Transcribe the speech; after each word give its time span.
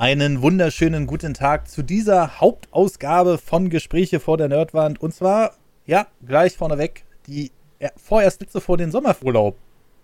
Einen 0.00 0.42
wunderschönen 0.42 1.08
guten 1.08 1.34
Tag 1.34 1.68
zu 1.68 1.82
dieser 1.82 2.40
Hauptausgabe 2.40 3.36
von 3.36 3.68
Gespräche 3.68 4.20
vor 4.20 4.36
der 4.36 4.46
Nerdwand. 4.46 5.02
Und 5.02 5.12
zwar, 5.12 5.54
ja, 5.86 6.06
gleich 6.24 6.56
vorneweg, 6.56 7.04
die 7.26 7.50
vorerst 7.96 8.40
letzte 8.40 8.60
vor 8.60 8.76
den 8.76 8.92
Sommerurlaub. 8.92 9.56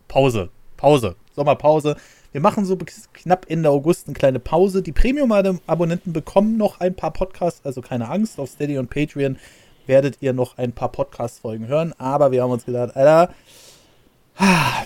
Pause. 0.08 0.50
Pause. 0.76 1.14
Sommerpause. 1.36 1.94
Wir 2.32 2.40
machen 2.40 2.64
so 2.64 2.76
knapp 3.12 3.46
Ende 3.48 3.70
August 3.70 4.08
eine 4.08 4.14
kleine 4.14 4.40
Pause. 4.40 4.82
Die 4.82 4.90
Premium-Abonnenten 4.90 6.12
bekommen 6.12 6.56
noch 6.56 6.80
ein 6.80 6.96
paar 6.96 7.12
Podcasts, 7.12 7.64
also 7.64 7.80
keine 7.80 8.10
Angst. 8.10 8.40
Auf 8.40 8.50
Steady 8.50 8.78
und 8.78 8.90
Patreon 8.90 9.38
werdet 9.86 10.16
ihr 10.18 10.32
noch 10.32 10.58
ein 10.58 10.72
paar 10.72 10.90
Podcast-Folgen 10.90 11.68
hören. 11.68 11.94
Aber 11.98 12.32
wir 12.32 12.42
haben 12.42 12.50
uns 12.50 12.64
gedacht, 12.64 12.96
Alter, 12.96 13.32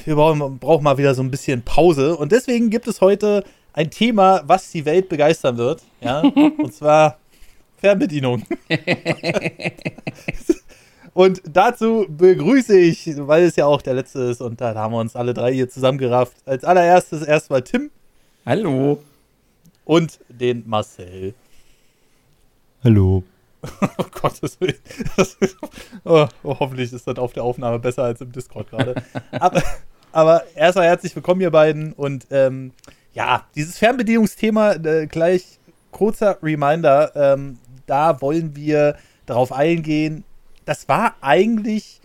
wir 0.05 0.17
brauchen, 0.17 0.59
brauchen 0.59 0.85
mal 0.85 0.99
wieder 0.99 1.15
so 1.15 1.23
ein 1.23 1.31
bisschen 1.31 1.63
Pause. 1.63 2.15
Und 2.15 2.31
deswegen 2.31 2.69
gibt 2.69 2.87
es 2.87 3.01
heute 3.01 3.43
ein 3.73 3.91
Thema, 3.91 4.43
was 4.47 4.71
die 4.71 4.85
Welt 4.85 5.09
begeistern 5.09 5.57
wird. 5.57 5.83
Ja? 6.01 6.21
Und 6.59 6.75
zwar 6.75 7.19
Fernbedienung. 7.79 8.43
und 11.15 11.43
dazu 11.49 12.07
begrüße 12.09 12.77
ich, 12.79 13.09
weil 13.19 13.45
es 13.45 13.57
ja 13.57 13.67
auch 13.67 13.83
der 13.83 13.95
letzte 13.95 14.21
ist 14.23 14.41
und 14.41 14.61
da 14.61 14.75
haben 14.75 14.93
wir 14.93 14.99
uns 14.99 15.15
alle 15.15 15.33
drei 15.33 15.53
hier 15.53 15.69
zusammengerafft. 15.69 16.37
Als 16.45 16.65
allererstes 16.65 17.23
erstmal 17.23 17.63
Tim. 17.63 17.91
Hallo. 18.45 19.01
Und 19.85 20.19
den 20.29 20.65
Marcel. 20.67 21.35
Hallo. 22.83 23.23
oh 23.99 24.05
Gottes 24.13 24.61
Willen. 24.61 24.79
oh, 26.05 26.27
oh, 26.43 26.57
hoffentlich 26.59 26.93
ist 26.93 27.07
das 27.07 27.17
auf 27.17 27.33
der 27.33 27.43
Aufnahme 27.43 27.79
besser 27.79 28.05
als 28.05 28.21
im 28.21 28.33
Discord 28.33 28.71
gerade. 28.71 29.03
aber, 29.33 29.63
aber 30.13 30.45
erstmal 30.55 30.87
herzlich 30.87 31.15
willkommen, 31.15 31.41
ihr 31.41 31.51
beiden. 31.51 31.93
Und 31.93 32.27
ähm, 32.31 32.73
ja, 33.13 33.47
dieses 33.55 33.79
Fernbedienungsthema, 33.79 34.73
äh, 34.75 35.07
gleich 35.07 35.59
kurzer 35.91 36.39
Reminder, 36.43 37.13
ähm, 37.15 37.59
da 37.87 38.21
wollen 38.21 38.55
wir 38.55 38.97
darauf 39.27 39.53
eingehen. 39.53 40.25
Das 40.65 40.89
war 40.89 41.17
eigentlich 41.21 42.01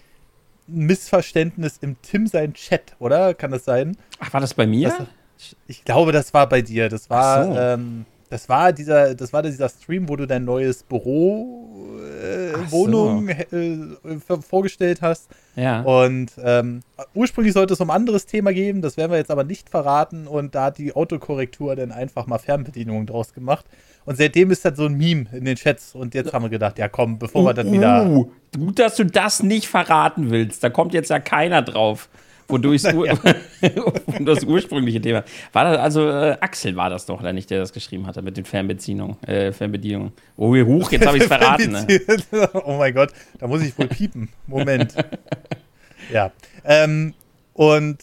ein 0.67 0.85
Missverständnis 0.85 1.77
im 1.81 2.01
Tim 2.01 2.27
sein 2.27 2.53
Chat, 2.53 2.95
oder? 2.99 3.33
Kann 3.33 3.51
das 3.51 3.65
sein? 3.65 3.97
Ach, 4.19 4.33
war 4.33 4.41
das 4.41 4.53
bei 4.53 4.65
mir? 4.65 4.89
Das, 4.89 5.55
ich 5.67 5.83
glaube, 5.83 6.11
das 6.11 6.33
war 6.33 6.47
bei 6.47 6.61
dir. 6.61 6.89
Das 6.89 7.09
war, 7.09 7.45
so. 7.45 7.59
ähm, 7.59 8.05
das 8.33 8.49
war 8.49 8.73
dieser, 8.73 9.13
das 9.13 9.31
war 9.31 9.43
dieser 9.43 9.69
Stream, 9.69 10.09
wo 10.09 10.15
du 10.15 10.25
dein 10.25 10.43
neues 10.43 10.81
Büro 10.81 11.69
äh, 12.19 12.71
Wohnung 12.71 13.29
so. 13.51 13.55
äh, 13.55 14.41
vorgestellt 14.41 15.03
hast. 15.03 15.29
Ja. 15.55 15.81
Und 15.83 16.31
ähm, 16.43 16.81
ursprünglich 17.13 17.53
sollte 17.53 17.75
es 17.75 17.79
um 17.79 17.91
ein 17.91 17.95
anderes 17.95 18.25
Thema 18.25 18.51
gehen, 18.51 18.81
das 18.81 18.97
werden 18.97 19.11
wir 19.11 19.19
jetzt 19.19 19.29
aber 19.29 19.43
nicht 19.43 19.69
verraten. 19.69 20.25
Und 20.25 20.55
da 20.55 20.65
hat 20.65 20.79
die 20.79 20.95
Autokorrektur 20.95 21.75
dann 21.75 21.91
einfach 21.91 22.25
mal 22.25 22.39
Fernbedienungen 22.39 23.05
draus 23.05 23.35
gemacht. 23.35 23.65
Und 24.03 24.17
seitdem 24.17 24.49
ist 24.49 24.65
das 24.65 24.77
so 24.77 24.87
ein 24.87 24.95
Meme 24.95 25.27
in 25.31 25.45
den 25.45 25.55
Chats. 25.55 25.93
Und 25.93 26.15
jetzt 26.15 26.33
haben 26.33 26.41
wir 26.41 26.49
gedacht, 26.49 26.79
ja 26.79 26.89
komm, 26.89 27.19
bevor 27.19 27.45
wir 27.45 27.53
dann 27.53 27.71
wieder. 27.71 28.03
Uh, 28.09 28.31
gut, 28.57 28.79
dass 28.79 28.95
du 28.95 29.05
das 29.05 29.43
nicht 29.43 29.67
verraten 29.67 30.31
willst. 30.31 30.63
Da 30.63 30.71
kommt 30.71 30.95
jetzt 30.95 31.11
ja 31.11 31.19
keiner 31.19 31.61
drauf 31.61 32.09
wodurch 32.47 32.83
ja. 32.83 33.17
das 34.19 34.43
ursprüngliche 34.43 35.01
Thema. 35.01 35.23
War 35.51 35.63
das, 35.65 35.77
also 35.79 36.09
äh, 36.09 36.37
Axel 36.39 36.75
war 36.75 36.89
das 36.89 37.05
doch, 37.05 37.19
oder 37.19 37.33
nicht, 37.33 37.49
der 37.49 37.59
das 37.59 37.73
geschrieben 37.73 38.07
hatte 38.07 38.21
mit 38.21 38.37
den 38.37 38.45
Fernbeziehungen, 38.45 39.21
äh, 39.23 39.51
Fernbedienungen. 39.51 40.13
Oh, 40.37 40.55
huch, 40.55 40.91
jetzt 40.91 41.05
habe 41.05 41.17
ich 41.17 41.23
es 41.23 41.27
verraten. 41.29 41.71
Ne? 41.71 41.87
oh 42.65 42.77
mein 42.77 42.93
Gott, 42.93 43.11
da 43.39 43.47
muss 43.47 43.61
ich 43.61 43.77
wohl 43.77 43.87
piepen. 43.87 44.29
Moment. 44.47 44.95
ja. 46.11 46.31
Ähm, 46.65 47.13
und 47.53 47.97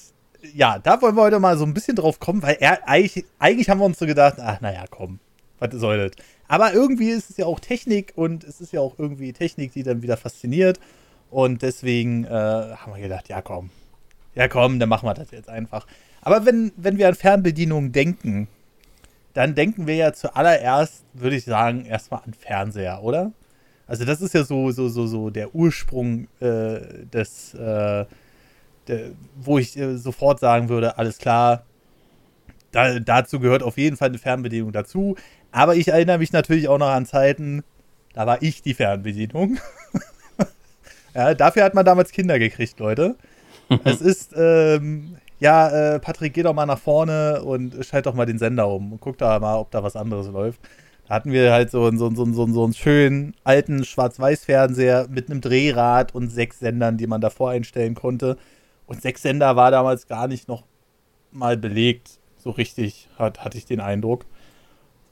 ja, 0.55 0.79
da 0.79 1.01
wollen 1.03 1.17
wir 1.17 1.23
heute 1.23 1.41
mal 1.41 1.57
so 1.57 1.65
ein 1.65 1.75
bisschen 1.75 1.97
drauf 1.97 2.19
kommen, 2.19 2.43
weil 2.43 2.57
er, 2.61 2.89
eigentlich, 2.89 3.25
eigentlich 3.39 3.69
haben 3.69 3.81
wir 3.81 3.85
uns 3.85 3.99
so 3.99 4.07
gedacht, 4.07 4.37
ach 4.41 4.61
naja, 4.61 4.85
komm, 4.89 5.19
was 5.59 5.75
soll 5.75 6.09
das? 6.09 6.13
Aber 6.49 6.73
irgendwie 6.73 7.11
ist 7.11 7.31
es 7.31 7.37
ja 7.37 7.47
auch 7.47 7.61
Technik 7.61 8.13
und 8.17 8.43
es 8.45 8.61
ist 8.61 8.73
ja 8.73 8.81
auch 8.81 8.99
irgendwie 8.99 9.33
Technik, 9.33 9.73
die 9.73 9.83
dann 9.83 10.03
wieder 10.03 10.17
fasziniert. 10.17 10.81
Und 11.31 11.63
deswegen 11.63 12.25
äh, 12.25 12.29
haben 12.29 12.93
wir 12.93 13.01
gedacht, 13.01 13.29
ja 13.29 13.41
komm, 13.41 13.71
ja 14.35 14.49
komm, 14.49 14.79
dann 14.79 14.89
machen 14.89 15.07
wir 15.07 15.15
das 15.15 15.31
jetzt 15.31 15.49
einfach. 15.49 15.87
Aber 16.23 16.45
wenn, 16.47 16.73
wenn 16.77 16.99
wir 16.99 17.09
an 17.09 17.15
Fernbedienungen 17.15 17.93
denken, 17.93 18.49
dann 19.35 19.55
denken 19.55 19.87
wir 19.87 19.95
ja 19.95 20.13
zuallererst, 20.13 21.05
würde 21.15 21.37
ich 21.37 21.45
sagen, 21.45 21.85
erstmal 21.85 22.23
an 22.25 22.35
Fernseher, 22.35 23.03
oder? 23.03 23.33
Also 23.87 24.05
das 24.05 24.21
ist 24.21 24.35
ja 24.35 24.45
so, 24.45 24.71
so, 24.71 24.89
so, 24.89 25.07
so 25.07 25.31
der 25.31 25.55
Ursprung 25.55 26.29
äh, 26.41 26.81
des, 27.13 27.55
äh, 27.55 28.05
der, 28.87 29.11
wo 29.37 29.59
ich 29.59 29.77
äh, 29.77 29.97
sofort 29.97 30.41
sagen 30.41 30.69
würde, 30.69 30.99
alles 30.99 31.19
klar, 31.19 31.65
da, 32.73 33.01
dazu 33.01 33.41
gehört 33.41 33.63
auf 33.63 33.79
jeden 33.79 33.97
Fall 33.97 34.09
eine 34.09 34.19
Fernbedienung 34.19 34.73
dazu. 34.73 35.17
Aber 35.53 35.75
ich 35.75 35.89
erinnere 35.89 36.19
mich 36.19 36.33
natürlich 36.33 36.69
auch 36.69 36.79
noch 36.79 36.91
an 36.91 37.07
Zeiten, 37.07 37.65
da 38.13 38.27
war 38.27 38.43
ich 38.43 38.63
die 38.63 38.75
Fernbedienung. 38.75 39.59
ja, 41.15 41.35
dafür 41.35 41.65
hat 41.65 41.75
man 41.75 41.85
damals 41.85 42.13
Kinder 42.13 42.39
gekriegt, 42.39 42.79
Leute 42.79 43.17
es 43.85 44.01
ist, 44.01 44.33
ähm, 44.37 45.17
ja, 45.39 45.69
äh, 45.95 46.01
Patrick, 46.01 46.35
geh 46.35 46.43
doch 46.43 46.55
mal 46.55 46.67
nach 46.67 46.79
vorne 46.79 47.43
und 47.43 47.85
schalt 47.85 48.07
doch 48.07 48.15
mal 48.15 48.27
den 48.27 48.39
Sender 48.39 48.69
um 48.69 48.93
und 48.93 49.01
guck 49.01 49.19
da 49.19 49.39
mal, 49.39 49.57
ob 49.57 49.71
da 49.71 49.83
was 49.83 49.97
anderes 49.97 50.29
läuft. 50.29 50.61
Da 51.09 51.15
hatten 51.15 51.33
wir 51.33 51.53
halt 51.53 51.71
so, 51.71 51.91
so, 51.97 52.15
so, 52.15 52.27
so, 52.27 52.47
so 52.47 52.65
einen 52.65 52.75
schönen 52.75 53.35
alten 53.43 53.85
Schwarz-Weiß-Fernseher 53.85 55.09
mit 55.11 55.31
einem 55.31 55.41
Drehrad 55.41 56.15
und 56.15 56.29
sechs 56.29 56.61
Sendern, 56.61 56.99
die 56.99 57.07
man 57.07 57.21
davor 57.21 57.51
einstellen 57.51 57.95
konnte. 57.95 58.37
Und 58.87 59.03
sechs 59.03 59.23
Sender 59.23 59.57
war 59.57 59.71
damals 59.71 60.07
gar 60.07 60.29
nicht 60.29 60.47
noch 60.47 60.65
mal 61.33 61.57
belegt, 61.57 62.19
so 62.39 62.51
richtig, 62.51 63.09
hat, 63.19 63.45
hatte 63.45 63.59
ich 63.59 63.67
den 63.67 63.81
Eindruck. 63.81 64.25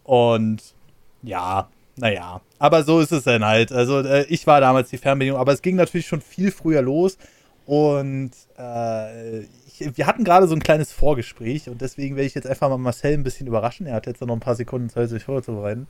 Und 0.04 0.75
ja, 1.22 1.69
naja, 1.96 2.40
aber 2.58 2.84
so 2.84 3.00
ist 3.00 3.12
es 3.12 3.25
dann 3.25 3.44
halt. 3.44 3.72
Also 3.72 4.00
äh, 4.00 4.25
ich 4.28 4.46
war 4.46 4.60
damals 4.60 4.90
die 4.90 4.98
Fernbedienung, 4.98 5.40
aber 5.40 5.52
es 5.52 5.62
ging 5.62 5.76
natürlich 5.76 6.06
schon 6.06 6.20
viel 6.20 6.52
früher 6.52 6.82
los. 6.82 7.19
Und 7.69 8.31
äh, 8.59 9.41
ich, 9.67 9.95
wir 9.95 10.06
hatten 10.06 10.25
gerade 10.25 10.49
so 10.49 10.55
ein 10.55 10.62
kleines 10.62 10.91
Vorgespräch 10.91 11.69
und 11.69 11.83
deswegen 11.83 12.17
werde 12.17 12.27
ich 12.27 12.34
jetzt 12.34 12.47
einfach 12.47 12.71
mal 12.71 12.79
Marcel 12.79 13.12
ein 13.12 13.25
bisschen 13.25 13.47
überraschen. 13.47 13.84
Er 13.84 13.97
hat 13.97 14.06
jetzt 14.06 14.23
noch 14.23 14.34
ein 14.34 14.41
paar 14.41 14.55
Sekunden 14.55 14.89
Zeit, 14.89 15.11
sich 15.11 15.25
vorzubereiten. 15.25 15.87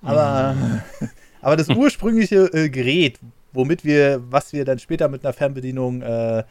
Aber, 0.00 0.54
mhm. 0.54 0.80
aber 1.42 1.56
das 1.56 1.68
ursprüngliche 1.68 2.46
äh, 2.54 2.70
Gerät, 2.70 3.18
womit 3.52 3.84
wir, 3.84 4.22
was 4.30 4.54
wir 4.54 4.64
dann 4.64 4.78
später 4.78 5.10
mit 5.10 5.22
einer 5.22 5.34
Fernbedienung 5.34 6.00
äh, 6.00 6.44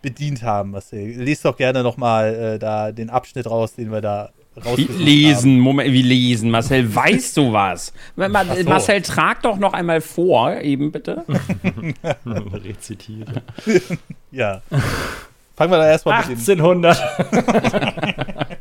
bedient 0.00 0.44
haben, 0.44 0.70
Marcel, 0.70 1.20
lest 1.20 1.44
doch 1.44 1.56
gerne 1.56 1.82
nochmal 1.82 2.34
äh, 2.36 2.58
da 2.60 2.92
den 2.92 3.10
Abschnitt 3.10 3.50
raus, 3.50 3.74
den 3.74 3.90
wir 3.90 4.00
da 4.00 4.30
wie 4.56 4.84
lesen, 4.84 5.52
haben. 5.52 5.60
Moment, 5.60 5.92
wie 5.92 6.02
lesen? 6.02 6.50
Marcel, 6.50 6.94
weißt 6.94 7.36
du 7.36 7.52
was? 7.52 7.92
So. 8.16 8.28
Marcel, 8.64 9.02
trag 9.02 9.42
doch 9.42 9.58
noch 9.58 9.72
einmal 9.72 10.00
vor, 10.00 10.60
eben 10.60 10.92
bitte. 10.92 11.24
Rezitiere. 12.26 13.42
ja. 14.30 14.62
Fangen 15.56 15.72
wir 15.72 15.78
da 15.78 15.88
erstmal 15.88 16.20
mit 16.20 16.38
1800. 16.38 16.96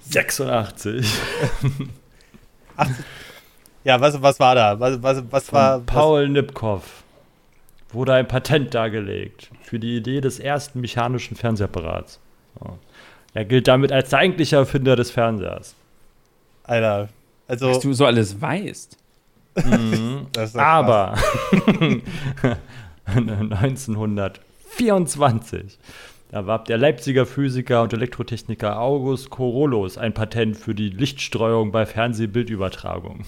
Sechsundachtzig. 0.00 1.06
ja, 3.84 4.00
was, 4.00 4.20
was 4.22 4.38
war 4.38 4.54
da? 4.54 4.78
Was, 4.78 5.02
was, 5.02 5.22
was 5.30 5.46
Von 5.46 5.56
war. 5.56 5.80
Paul 5.80 6.28
Nipkow 6.28 6.82
wurde 7.92 8.14
ein 8.14 8.28
Patent 8.28 8.74
dargelegt 8.74 9.50
für 9.62 9.78
die 9.78 9.96
Idee 9.96 10.20
des 10.20 10.38
ersten 10.38 10.80
mechanischen 10.80 11.36
Fernsehapparats. 11.36 12.20
Er 13.34 13.44
gilt 13.44 13.68
damit 13.68 13.92
als 13.92 14.08
der 14.10 14.20
eigentliche 14.20 14.56
Erfinder 14.56 14.96
des 14.96 15.10
Fernsehers. 15.10 15.74
Alter, 16.64 17.10
also. 17.48 17.70
Was 17.70 17.80
du 17.80 17.92
so 17.92 18.06
alles 18.06 18.40
weißt. 18.40 18.96
Mhm. 19.64 20.26
Aber 20.56 21.18
1924 23.06 25.78
erwarb 26.30 26.64
der 26.64 26.78
Leipziger 26.78 27.26
Physiker 27.26 27.82
und 27.82 27.92
Elektrotechniker 27.92 28.80
August 28.80 29.28
Corollos 29.30 29.98
ein 29.98 30.14
Patent 30.14 30.56
für 30.56 30.74
die 30.74 30.88
Lichtstreuung 30.88 31.72
bei 31.72 31.84
Fernsehbildübertragung. 31.84 33.26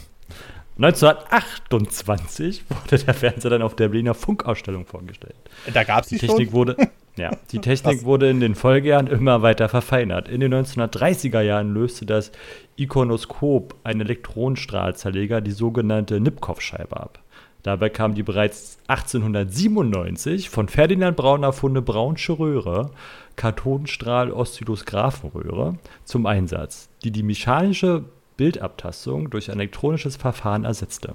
1928 0.77 2.65
wurde 2.69 3.05
der 3.05 3.15
Fernseher 3.15 3.51
dann 3.51 3.63
auf 3.63 3.77
der 3.77 3.89
Berliner 3.89 4.15
Funkausstellung 4.15 4.87
vorgestellt. 4.87 5.37
Da 5.73 5.85
gab 5.85 6.05
es 6.05 6.09
die, 6.09 6.19
die 6.19 6.27
Technik 6.27 6.49
schon? 6.49 6.57
wurde 6.57 6.77
Ja, 7.17 7.31
die 7.53 7.61
Technik 7.61 7.99
Was? 7.99 8.05
wurde 8.05 8.31
in 8.31 8.41
den 8.41 8.55
Folgejahren 8.55 9.07
immer 9.07 9.43
weiter 9.43 9.69
verfeinert. 9.69 10.29
In 10.29 10.41
den 10.41 10.55
1930er 10.55 11.41
Jahren 11.41 11.73
löste 11.73 12.07
das 12.07 12.33
Ikonoskop, 12.77 13.77
ein 13.85 14.01
Elektronenstrahlzerleger, 14.01 15.41
die 15.41 15.53
sogenannte 15.53 16.21
Nipkow-Scheibe 16.21 16.99
ab. 16.99 17.21
Dabei 17.63 17.89
kam 17.89 18.15
die 18.15 18.23
bereits 18.23 18.79
1897 18.89 20.51
von 20.51 20.69
Ferdinand 20.69 21.17
Braun 21.17 21.45
erfundene 21.45 21.81
Braunsche 21.81 22.39
Röhre, 22.39 22.91
Kathodenstrahl-Oszillosgraphenröhre, 23.37 25.79
zum 26.05 26.27
Einsatz, 26.27 26.91
die 27.05 27.11
die 27.11 27.23
mechanische 27.23 28.05
Bildabtastung 28.37 29.31
durch 29.31 29.51
ein 29.51 29.59
elektronisches 29.59 30.17
Verfahren 30.17 30.65
ersetzte. 30.65 31.15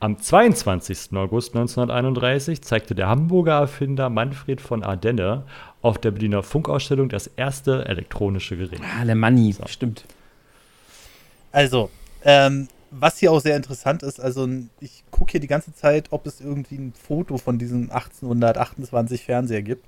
Am 0.00 0.18
22. 0.18 1.16
August 1.16 1.54
1931 1.54 2.62
zeigte 2.62 2.94
der 2.94 3.08
Hamburger 3.08 3.60
Erfinder 3.60 4.10
Manfred 4.10 4.60
von 4.60 4.82
Ardenne 4.82 5.44
auf 5.82 5.98
der 5.98 6.10
Berliner 6.10 6.42
Funkausstellung 6.42 7.08
das 7.08 7.26
erste 7.26 7.86
elektronische 7.86 8.56
Gerät. 8.56 8.80
Ah, 8.82 9.00
Alemanni, 9.00 9.52
so. 9.52 9.66
stimmt. 9.66 10.04
Also, 11.52 11.90
ähm, 12.24 12.68
was 12.90 13.18
hier 13.18 13.32
auch 13.32 13.40
sehr 13.40 13.56
interessant 13.56 14.02
ist, 14.02 14.20
also 14.20 14.48
ich 14.80 15.04
gucke 15.10 15.32
hier 15.32 15.40
die 15.40 15.46
ganze 15.46 15.74
Zeit, 15.74 16.08
ob 16.10 16.26
es 16.26 16.40
irgendwie 16.40 16.76
ein 16.76 16.92
Foto 16.92 17.38
von 17.38 17.58
diesem 17.58 17.90
1828 17.90 19.24
Fernseher 19.24 19.62
gibt. 19.62 19.86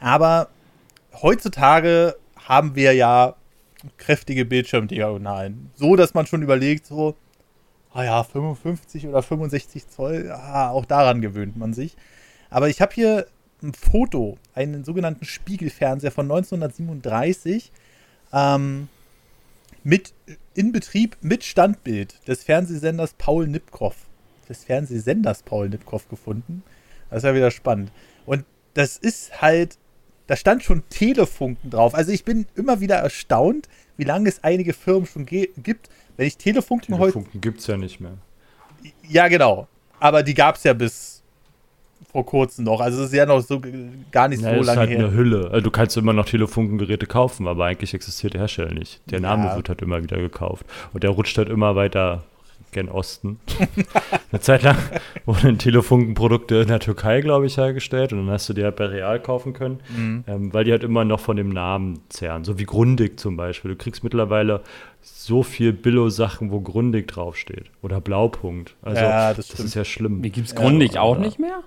Aber 0.00 0.48
heutzutage 1.20 2.16
haben 2.36 2.74
wir 2.74 2.94
ja 2.94 3.34
kräftige 3.96 4.44
Bildschirmdiagonalen. 4.44 5.70
So, 5.74 5.96
dass 5.96 6.14
man 6.14 6.26
schon 6.26 6.42
überlegt, 6.42 6.86
so, 6.86 7.14
ah 7.98 8.04
ja, 8.04 8.22
55 8.22 9.08
oder 9.08 9.22
65 9.22 9.88
Zoll, 9.88 10.30
ah, 10.30 10.70
auch 10.70 10.84
daran 10.84 11.20
gewöhnt 11.20 11.56
man 11.56 11.74
sich. 11.74 11.96
Aber 12.48 12.68
ich 12.68 12.80
habe 12.80 12.94
hier 12.94 13.26
ein 13.60 13.72
Foto, 13.72 14.38
einen 14.54 14.84
sogenannten 14.84 15.24
Spiegelfernseher 15.24 16.12
von 16.12 16.26
1937, 16.26 17.72
ähm, 18.32 18.88
mit 19.82 20.14
in 20.54 20.70
Betrieb 20.70 21.16
mit 21.22 21.42
Standbild 21.42 22.14
des 22.28 22.44
Fernsehsenders 22.44 23.14
Paul 23.14 23.48
Nipkow. 23.48 23.96
Des 24.48 24.62
Fernsehsenders 24.62 25.42
Paul 25.42 25.68
Nipkow 25.68 26.08
gefunden. 26.08 26.62
Das 27.10 27.18
ist 27.18 27.24
ja 27.24 27.34
wieder 27.34 27.50
spannend. 27.50 27.90
Und 28.26 28.44
das 28.74 28.96
ist 28.96 29.42
halt, 29.42 29.76
da 30.28 30.36
stand 30.36 30.62
schon 30.62 30.84
Telefunken 30.88 31.70
drauf. 31.70 31.96
Also 31.96 32.12
ich 32.12 32.24
bin 32.24 32.46
immer 32.54 32.80
wieder 32.80 32.96
erstaunt, 32.96 33.68
wie 33.96 34.04
lange 34.04 34.28
es 34.28 34.44
einige 34.44 34.72
Firmen 34.72 35.06
schon 35.06 35.26
gibt. 35.26 35.90
Wenn 36.18 36.26
ich 36.26 36.36
Telefunken, 36.36 36.98
heute. 36.98 37.12
Telefunken 37.12 37.40
gibt 37.40 37.60
es 37.60 37.68
ja 37.68 37.76
nicht 37.76 38.00
mehr. 38.00 38.18
Ja, 39.08 39.28
genau. 39.28 39.68
Aber 40.00 40.24
die 40.24 40.34
gab 40.34 40.56
es 40.56 40.64
ja 40.64 40.72
bis 40.72 41.22
vor 42.10 42.26
kurzem 42.26 42.64
noch. 42.64 42.80
Also 42.80 43.02
es 43.02 43.10
ist 43.10 43.14
ja 43.14 43.24
noch 43.24 43.40
so 43.40 43.60
gar 44.10 44.26
nicht 44.26 44.42
ja, 44.42 44.50
so 44.50 44.56
lange 44.56 44.56
her. 44.56 44.58
Das 44.58 44.68
ist 44.68 44.76
halt 44.76 44.90
her. 44.90 44.98
eine 44.98 45.12
Hülle. 45.12 45.50
Also 45.52 45.60
du 45.60 45.70
kannst 45.70 45.96
immer 45.96 46.12
noch 46.12 46.24
Telefunkengeräte 46.24 47.06
kaufen, 47.06 47.46
aber 47.46 47.66
eigentlich 47.66 47.94
existiert 47.94 48.34
der 48.34 48.40
Hersteller 48.40 48.72
nicht. 48.72 49.00
Der 49.10 49.20
Name 49.20 49.44
ja. 49.44 49.56
wird 49.56 49.68
halt 49.68 49.80
immer 49.80 50.02
wieder 50.02 50.18
gekauft. 50.18 50.66
Und 50.92 51.04
der 51.04 51.10
rutscht 51.10 51.38
halt 51.38 51.48
immer 51.48 51.76
weiter 51.76 52.24
gen 52.72 52.88
Osten. 52.88 53.38
eine 54.32 54.40
Zeit 54.40 54.62
lang 54.62 54.76
wurden 55.24 55.58
Telefunkenprodukte 55.58 56.56
in 56.56 56.68
der 56.68 56.80
Türkei, 56.80 57.20
glaube 57.20 57.46
ich, 57.46 57.56
hergestellt. 57.56 58.12
Und 58.12 58.26
dann 58.26 58.30
hast 58.30 58.48
du 58.48 58.52
die 58.52 58.64
halt 58.64 58.76
bei 58.76 58.86
Real 58.86 59.20
kaufen 59.20 59.52
können, 59.52 59.80
mhm. 59.96 60.24
ähm, 60.26 60.52
weil 60.52 60.64
die 60.64 60.72
halt 60.72 60.84
immer 60.84 61.04
noch 61.04 61.20
von 61.20 61.36
dem 61.36 61.50
Namen 61.50 62.00
zehren. 62.08 62.44
So 62.44 62.58
wie 62.58 62.64
Grundig 62.64 63.18
zum 63.18 63.36
Beispiel. 63.36 63.70
Du 63.70 63.76
kriegst 63.76 64.04
mittlerweile 64.04 64.62
so 65.02 65.42
viel 65.42 65.72
Billo-Sachen, 65.72 66.50
wo 66.50 66.60
Grundig 66.60 67.08
draufsteht. 67.08 67.66
Oder 67.82 68.00
Blaupunkt. 68.00 68.74
Also 68.82 69.00
ja, 69.02 69.34
das, 69.34 69.48
das 69.48 69.60
ist 69.60 69.74
ja 69.74 69.84
schlimm. 69.84 70.22
Wie 70.22 70.30
gibt 70.30 70.48
es 70.48 70.54
Grundig 70.54 70.94
ja, 70.94 71.02
auch 71.02 71.18
nicht 71.18 71.38
mehr? 71.38 71.62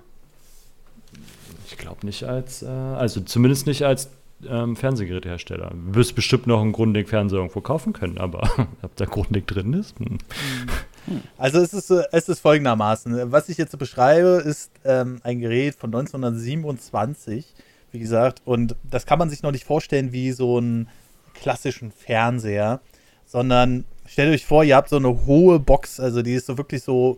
Ich 1.66 1.78
glaube 1.78 2.04
nicht 2.04 2.24
als, 2.24 2.62
äh, 2.62 2.66
also 2.66 3.20
zumindest 3.20 3.66
nicht 3.66 3.82
als 3.84 4.10
ähm, 4.48 4.76
Fernsehgerätehersteller. 4.76 5.70
Du 5.70 5.94
wirst 5.94 6.14
bestimmt 6.14 6.46
noch 6.46 6.60
einen 6.60 6.72
Grundig-Fernseher 6.72 7.38
irgendwo 7.38 7.60
kaufen 7.60 7.92
können, 7.92 8.18
aber 8.18 8.42
ob 8.82 8.94
da 8.96 9.04
Grundig 9.04 9.46
drin 9.46 9.72
ist? 9.72 9.98
Hm. 9.98 10.18
Also 11.36 11.58
es 11.58 11.72
ist, 11.72 11.90
es 11.90 12.28
ist 12.28 12.40
folgendermaßen. 12.40 13.32
Was 13.32 13.48
ich 13.48 13.58
jetzt 13.58 13.76
beschreibe, 13.78 14.42
ist 14.44 14.70
ähm, 14.84 15.20
ein 15.24 15.40
Gerät 15.40 15.74
von 15.74 15.94
1927, 15.94 17.46
wie 17.90 17.98
gesagt, 17.98 18.40
und 18.44 18.76
das 18.88 19.06
kann 19.06 19.18
man 19.18 19.28
sich 19.28 19.42
noch 19.42 19.52
nicht 19.52 19.64
vorstellen 19.64 20.12
wie 20.12 20.32
so 20.32 20.58
einen 20.58 20.88
klassischen 21.34 21.90
Fernseher, 21.90 22.80
sondern 23.32 23.84
stellt 24.04 24.34
euch 24.34 24.44
vor, 24.44 24.62
ihr 24.62 24.76
habt 24.76 24.90
so 24.90 24.96
eine 24.96 25.24
hohe 25.24 25.58
Box, 25.58 25.98
also 25.98 26.20
die 26.20 26.34
ist 26.34 26.44
so 26.44 26.58
wirklich 26.58 26.82
so 26.82 27.16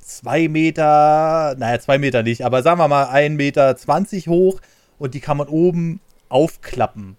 zwei 0.00 0.48
Meter, 0.48 1.54
naja, 1.56 1.78
zwei 1.78 1.96
Meter 1.96 2.24
nicht, 2.24 2.44
aber 2.44 2.64
sagen 2.64 2.80
wir 2.80 2.88
mal 2.88 3.04
ein 3.04 3.36
Meter 3.36 3.76
zwanzig 3.76 4.26
hoch 4.26 4.60
und 4.98 5.14
die 5.14 5.20
kann 5.20 5.36
man 5.36 5.46
oben 5.46 6.00
aufklappen. 6.28 7.16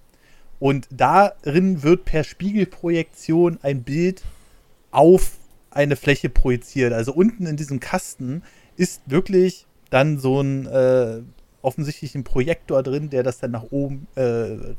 Und 0.60 0.90
darin 0.92 1.82
wird 1.82 2.04
per 2.04 2.26
Spiegelprojektion 2.26 3.60
ein 3.62 3.84
Bild 3.84 4.22
auf 4.92 5.38
eine 5.72 5.96
Fläche 5.96 6.28
projiziert. 6.28 6.92
Also 6.92 7.14
unten 7.14 7.46
in 7.46 7.56
diesem 7.56 7.80
Kasten 7.80 8.44
ist 8.76 9.02
wirklich 9.06 9.66
dann 9.92 10.20
so 10.20 10.42
ein 10.42 10.66
äh, 10.66 11.22
offensichtlichen 11.62 12.26
Projektor 12.26 12.84
drin, 12.84 13.10
der 13.10 13.24
das 13.24 13.40
dann 13.40 13.52
nach 13.52 13.72
oben 13.72 14.08
äh, 14.16 14.22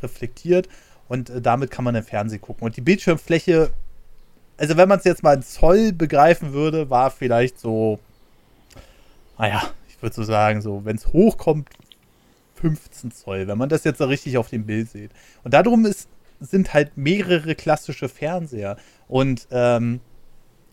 reflektiert 0.02 0.68
und 1.10 1.28
äh, 1.28 1.42
damit 1.42 1.70
kann 1.70 1.84
man 1.84 1.94
im 1.94 2.04
Fernsehen 2.04 2.40
gucken. 2.40 2.64
Und 2.64 2.78
die 2.78 2.80
Bildschirmfläche 2.80 3.70
also 4.60 4.76
wenn 4.76 4.90
man 4.90 4.98
es 4.98 5.04
jetzt 5.04 5.22
mal 5.22 5.36
in 5.36 5.42
Zoll 5.42 5.92
begreifen 5.94 6.52
würde, 6.52 6.90
war 6.90 7.10
vielleicht 7.10 7.58
so, 7.58 7.98
naja, 9.38 9.62
ich 9.88 10.00
würde 10.02 10.14
so 10.14 10.22
sagen, 10.22 10.60
so, 10.60 10.84
wenn 10.84 10.96
es 10.96 11.06
hochkommt, 11.06 11.70
15 12.56 13.10
Zoll, 13.10 13.48
wenn 13.48 13.56
man 13.56 13.70
das 13.70 13.84
jetzt 13.84 13.96
so 13.96 14.04
richtig 14.04 14.36
auf 14.36 14.50
dem 14.50 14.66
Bild 14.66 14.90
sieht. 14.90 15.12
Und 15.44 15.54
darum 15.54 15.86
ist, 15.86 16.10
sind 16.40 16.74
halt 16.74 16.98
mehrere 16.98 17.54
klassische 17.54 18.10
Fernseher. 18.10 18.76
Und 19.08 19.48
ähm, 19.50 20.00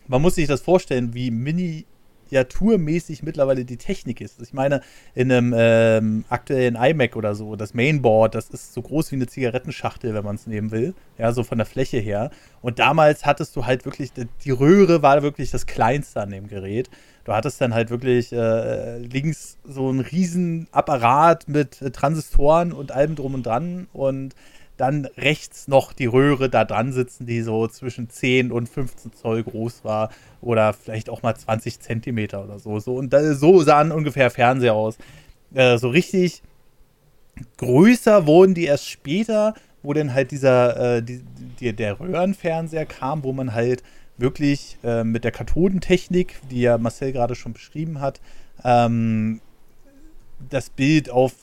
man 0.07 0.21
muss 0.21 0.35
sich 0.35 0.47
das 0.47 0.59
vorstellen, 0.59 1.13
wie 1.13 1.31
mini 1.31 1.85
miniaturmäßig 2.31 3.23
mittlerweile 3.23 3.65
die 3.65 3.77
Technik 3.77 4.21
ist. 4.21 4.41
Ich 4.41 4.53
meine, 4.53 4.81
in 5.15 5.31
einem 5.31 5.53
ähm, 5.55 6.25
aktuellen 6.29 6.75
iMac 6.75 7.15
oder 7.15 7.35
so, 7.35 7.55
das 7.55 7.73
Mainboard, 7.73 8.35
das 8.35 8.49
ist 8.49 8.73
so 8.73 8.81
groß 8.81 9.11
wie 9.11 9.15
eine 9.15 9.27
Zigarettenschachtel, 9.27 10.13
wenn 10.13 10.23
man 10.23 10.35
es 10.35 10.47
nehmen 10.47 10.71
will. 10.71 10.93
Ja, 11.17 11.31
so 11.31 11.43
von 11.43 11.57
der 11.57 11.65
Fläche 11.65 11.97
her. 11.97 12.31
Und 12.61 12.79
damals 12.79 13.25
hattest 13.25 13.55
du 13.55 13.65
halt 13.65 13.85
wirklich, 13.85 14.11
die 14.13 14.51
Röhre 14.51 15.01
war 15.01 15.21
wirklich 15.23 15.51
das 15.51 15.65
Kleinste 15.65 16.21
an 16.21 16.29
dem 16.29 16.47
Gerät. 16.47 16.89
Du 17.23 17.33
hattest 17.33 17.59
dann 17.59 17.73
halt 17.73 17.89
wirklich 17.89 18.31
äh, 18.31 18.99
links 18.99 19.57
so 19.65 19.89
einen 19.89 19.99
riesen 19.99 20.67
Apparat 20.71 21.49
mit 21.49 21.81
äh, 21.81 21.91
Transistoren 21.91 22.71
und 22.71 22.91
allem 22.91 23.15
drum 23.15 23.33
und 23.33 23.45
dran 23.45 23.87
und 23.91 24.33
dann 24.77 25.05
rechts 25.17 25.67
noch 25.67 25.91
die 25.91 26.05
Röhre 26.05 26.49
da 26.49 26.63
dran 26.63 26.93
sitzen, 26.93 27.25
die 27.25 27.41
so 27.41 27.67
zwischen 27.67 28.09
10 28.09 28.51
und 28.51 28.69
15 28.69 29.13
Zoll 29.13 29.43
groß 29.43 29.83
war 29.83 30.09
oder 30.41 30.73
vielleicht 30.73 31.09
auch 31.09 31.23
mal 31.23 31.35
20 31.35 31.79
Zentimeter 31.79 32.43
oder 32.43 32.59
so. 32.59 32.79
so 32.79 32.95
und 32.95 33.13
so 33.33 33.61
sahen 33.61 33.91
ungefähr 33.91 34.29
Fernseher 34.29 34.75
aus. 34.75 34.97
Äh, 35.53 35.77
so 35.77 35.89
richtig 35.89 36.43
größer 37.57 38.27
wurden 38.27 38.53
die 38.53 38.65
erst 38.65 38.87
später, 38.87 39.55
wo 39.83 39.93
dann 39.93 40.13
halt 40.13 40.31
dieser, 40.31 40.97
äh, 40.97 41.03
die, 41.03 41.23
die, 41.59 41.73
der 41.73 41.99
Röhrenfernseher 41.99 42.85
kam, 42.85 43.23
wo 43.23 43.33
man 43.33 43.53
halt 43.53 43.83
wirklich 44.17 44.77
äh, 44.83 45.03
mit 45.03 45.23
der 45.23 45.31
Kathodentechnik, 45.31 46.39
die 46.49 46.61
ja 46.61 46.77
Marcel 46.77 47.11
gerade 47.11 47.35
schon 47.35 47.53
beschrieben 47.53 47.99
hat, 47.99 48.19
ähm, 48.63 49.41
das 50.49 50.69
Bild 50.69 51.09
auf 51.09 51.33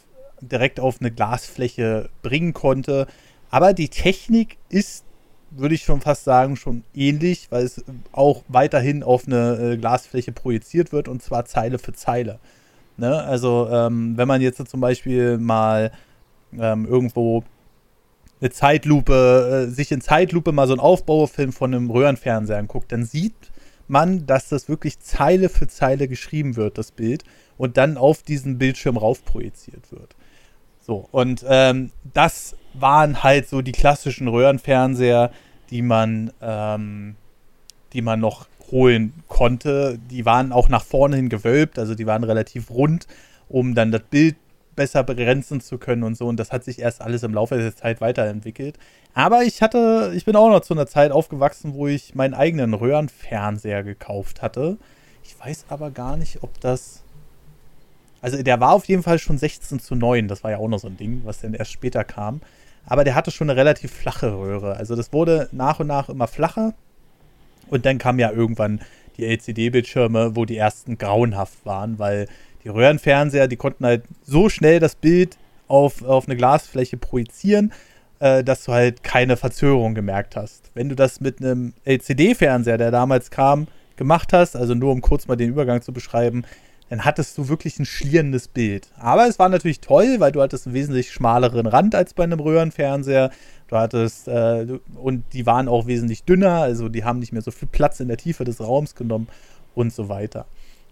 direkt 0.40 0.80
auf 0.80 1.00
eine 1.00 1.10
Glasfläche 1.10 2.10
bringen 2.22 2.52
konnte. 2.52 3.06
Aber 3.54 3.72
die 3.72 3.88
Technik 3.88 4.56
ist, 4.68 5.04
würde 5.52 5.76
ich 5.76 5.84
schon 5.84 6.00
fast 6.00 6.24
sagen, 6.24 6.56
schon 6.56 6.82
ähnlich, 6.92 7.46
weil 7.50 7.64
es 7.64 7.84
auch 8.10 8.42
weiterhin 8.48 9.04
auf 9.04 9.28
eine 9.28 9.74
äh, 9.74 9.76
Glasfläche 9.76 10.32
projiziert 10.32 10.90
wird 10.90 11.06
und 11.06 11.22
zwar 11.22 11.44
Zeile 11.44 11.78
für 11.78 11.92
Zeile. 11.92 12.40
Ne? 12.96 13.22
Also, 13.22 13.68
ähm, 13.70 14.16
wenn 14.16 14.26
man 14.26 14.40
jetzt 14.40 14.66
zum 14.68 14.80
Beispiel 14.80 15.38
mal 15.38 15.92
ähm, 16.58 16.84
irgendwo 16.84 17.44
eine 18.40 18.50
Zeitlupe, 18.50 19.68
äh, 19.68 19.72
sich 19.72 19.92
in 19.92 20.00
Zeitlupe 20.00 20.50
mal 20.50 20.66
so 20.66 20.72
einen 20.72 20.80
Aufbaufilm 20.80 21.52
von 21.52 21.72
einem 21.72 21.90
Röhrenfernseher 21.90 22.58
anguckt, 22.58 22.90
dann 22.90 23.04
sieht 23.04 23.52
man, 23.86 24.26
dass 24.26 24.48
das 24.48 24.68
wirklich 24.68 24.98
Zeile 24.98 25.48
für 25.48 25.68
Zeile 25.68 26.08
geschrieben 26.08 26.56
wird, 26.56 26.76
das 26.76 26.90
Bild, 26.90 27.22
und 27.56 27.76
dann 27.76 27.98
auf 27.98 28.24
diesen 28.24 28.58
Bildschirm 28.58 28.96
raufprojiziert 28.96 29.92
wird. 29.92 30.16
So, 30.80 31.08
und 31.12 31.44
ähm, 31.48 31.92
das 32.14 32.56
waren 32.74 33.22
halt 33.22 33.48
so 33.48 33.62
die 33.62 33.72
klassischen 33.72 34.28
Röhrenfernseher, 34.28 35.30
die 35.70 35.82
man, 35.82 36.32
ähm, 36.40 37.16
die 37.92 38.02
man 38.02 38.20
noch 38.20 38.46
holen 38.70 39.14
konnte. 39.28 39.98
Die 40.10 40.24
waren 40.24 40.52
auch 40.52 40.68
nach 40.68 40.84
vorne 40.84 41.16
hin 41.16 41.28
gewölbt, 41.28 41.78
also 41.78 41.94
die 41.94 42.06
waren 42.06 42.24
relativ 42.24 42.70
rund, 42.70 43.06
um 43.48 43.74
dann 43.74 43.92
das 43.92 44.02
Bild 44.02 44.36
besser 44.74 45.04
begrenzen 45.04 45.60
zu 45.60 45.78
können 45.78 46.02
und 46.02 46.16
so. 46.16 46.26
Und 46.26 46.38
das 46.38 46.50
hat 46.50 46.64
sich 46.64 46.80
erst 46.80 47.00
alles 47.00 47.22
im 47.22 47.32
Laufe 47.32 47.56
der 47.56 47.76
Zeit 47.76 48.00
weiterentwickelt. 48.00 48.76
Aber 49.14 49.44
ich 49.44 49.62
hatte, 49.62 50.12
ich 50.16 50.24
bin 50.24 50.34
auch 50.34 50.50
noch 50.50 50.60
zu 50.60 50.74
einer 50.74 50.86
Zeit 50.86 51.12
aufgewachsen, 51.12 51.74
wo 51.74 51.86
ich 51.86 52.16
meinen 52.16 52.34
eigenen 52.34 52.74
Röhrenfernseher 52.74 53.84
gekauft 53.84 54.42
hatte. 54.42 54.76
Ich 55.22 55.38
weiß 55.38 55.66
aber 55.68 55.92
gar 55.92 56.16
nicht, 56.16 56.42
ob 56.42 56.60
das 56.60 57.04
also 58.24 58.42
der 58.42 58.58
war 58.58 58.72
auf 58.72 58.86
jeden 58.86 59.02
Fall 59.02 59.18
schon 59.18 59.36
16 59.36 59.80
zu 59.80 59.94
9. 59.94 60.28
Das 60.28 60.42
war 60.42 60.50
ja 60.50 60.56
auch 60.56 60.66
noch 60.66 60.78
so 60.78 60.88
ein 60.88 60.96
Ding, 60.96 61.20
was 61.24 61.42
dann 61.42 61.52
erst 61.52 61.72
später 61.72 62.04
kam. 62.04 62.40
Aber 62.86 63.04
der 63.04 63.14
hatte 63.14 63.30
schon 63.30 63.48
eine 63.48 63.58
relativ 63.58 63.92
flache 63.92 64.32
Röhre. 64.36 64.76
Also 64.76 64.96
das 64.96 65.12
wurde 65.12 65.48
nach 65.52 65.80
und 65.80 65.86
nach 65.86 66.08
immer 66.08 66.26
flacher. 66.26 66.74
Und 67.68 67.86
dann 67.86 67.98
kamen 67.98 68.18
ja 68.18 68.30
irgendwann 68.30 68.80
die 69.16 69.24
LCD-Bildschirme, 69.24 70.36
wo 70.36 70.44
die 70.44 70.56
ersten 70.56 70.98
grauenhaft 70.98 71.64
waren, 71.64 71.98
weil 71.98 72.26
die 72.64 72.68
Röhrenfernseher, 72.68 73.48
die 73.48 73.56
konnten 73.56 73.86
halt 73.86 74.04
so 74.22 74.48
schnell 74.48 74.80
das 74.80 74.96
Bild 74.96 75.36
auf, 75.68 76.02
auf 76.02 76.26
eine 76.26 76.36
Glasfläche 76.36 76.96
projizieren, 76.96 77.72
äh, 78.20 78.44
dass 78.44 78.64
du 78.64 78.72
halt 78.72 79.02
keine 79.02 79.36
Verzögerung 79.36 79.94
gemerkt 79.94 80.36
hast. 80.36 80.70
Wenn 80.74 80.88
du 80.88 80.96
das 80.96 81.20
mit 81.20 81.40
einem 81.40 81.74
LCD-Fernseher, 81.84 82.78
der 82.78 82.90
damals 82.90 83.30
kam, 83.30 83.66
gemacht 83.96 84.32
hast, 84.32 84.56
also 84.56 84.74
nur 84.74 84.92
um 84.92 85.00
kurz 85.00 85.28
mal 85.28 85.36
den 85.36 85.50
Übergang 85.50 85.80
zu 85.80 85.92
beschreiben, 85.92 86.44
dann 86.90 87.04
hattest 87.04 87.38
du 87.38 87.48
wirklich 87.48 87.78
ein 87.78 87.86
schlierendes 87.86 88.48
Bild. 88.48 88.88
Aber 88.98 89.26
es 89.26 89.38
war 89.38 89.48
natürlich 89.48 89.80
toll, 89.80 90.16
weil 90.18 90.32
du 90.32 90.42
hattest 90.42 90.66
einen 90.66 90.74
wesentlich 90.74 91.10
schmaleren 91.10 91.66
Rand 91.66 91.94
als 91.94 92.14
bei 92.14 92.24
einem 92.24 92.40
Röhrenfernseher. 92.40 93.30
Du 93.68 93.76
hattest, 93.76 94.28
äh, 94.28 94.66
und 94.94 95.24
die 95.32 95.46
waren 95.46 95.68
auch 95.68 95.86
wesentlich 95.86 96.24
dünner, 96.24 96.62
also 96.62 96.88
die 96.88 97.04
haben 97.04 97.18
nicht 97.18 97.32
mehr 97.32 97.42
so 97.42 97.50
viel 97.50 97.68
Platz 97.68 98.00
in 98.00 98.08
der 98.08 98.18
Tiefe 98.18 98.44
des 98.44 98.60
Raums 98.60 98.94
genommen 98.94 99.28
und 99.74 99.92
so 99.92 100.08
weiter. 100.08 100.46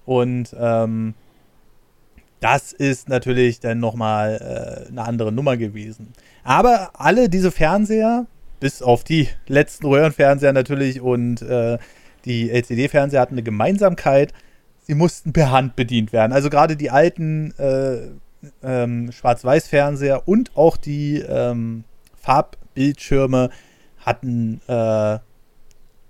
Und 0.07 0.57
ähm, 0.59 1.15
das 2.41 2.73
ist 2.73 3.09
natürlich 3.09 3.61
dann 3.61 3.79
nochmal 3.79 4.87
äh, 4.89 4.89
eine 4.89 5.03
andere 5.05 5.31
Nummer 5.31 5.57
gewesen. 5.57 6.13
Aber 6.43 6.91
alle 6.95 7.29
diese 7.29 7.53
Fernseher, 7.53 8.27
bis 8.59 8.83
auf 8.83 9.05
die 9.05 9.29
letzten 9.47 9.87
Röhrenfernseher 9.87 10.53
natürlich 10.53 11.01
und 11.01 11.43
äh, 11.43 11.79
die 12.25 12.51
LCD-Fernseher 12.51 13.21
hatten 13.21 13.35
eine 13.35 13.43
Gemeinsamkeit. 13.43 14.33
Sie 14.83 14.95
mussten 14.95 15.33
per 15.33 15.51
Hand 15.51 15.77
bedient 15.77 16.13
werden. 16.13 16.33
Also 16.33 16.51
gerade 16.51 16.77
die 16.77 16.91
alten 16.91 17.53
äh, 17.59 18.09
ähm, 18.63 19.13
Schwarz-Weiß-Fernseher 19.13 20.27
und 20.27 20.57
auch 20.57 20.77
die 20.77 21.19
ähm, 21.19 21.85
Farbbildschirme 22.21 23.51
hatten 23.99 24.61
äh, 24.67 25.19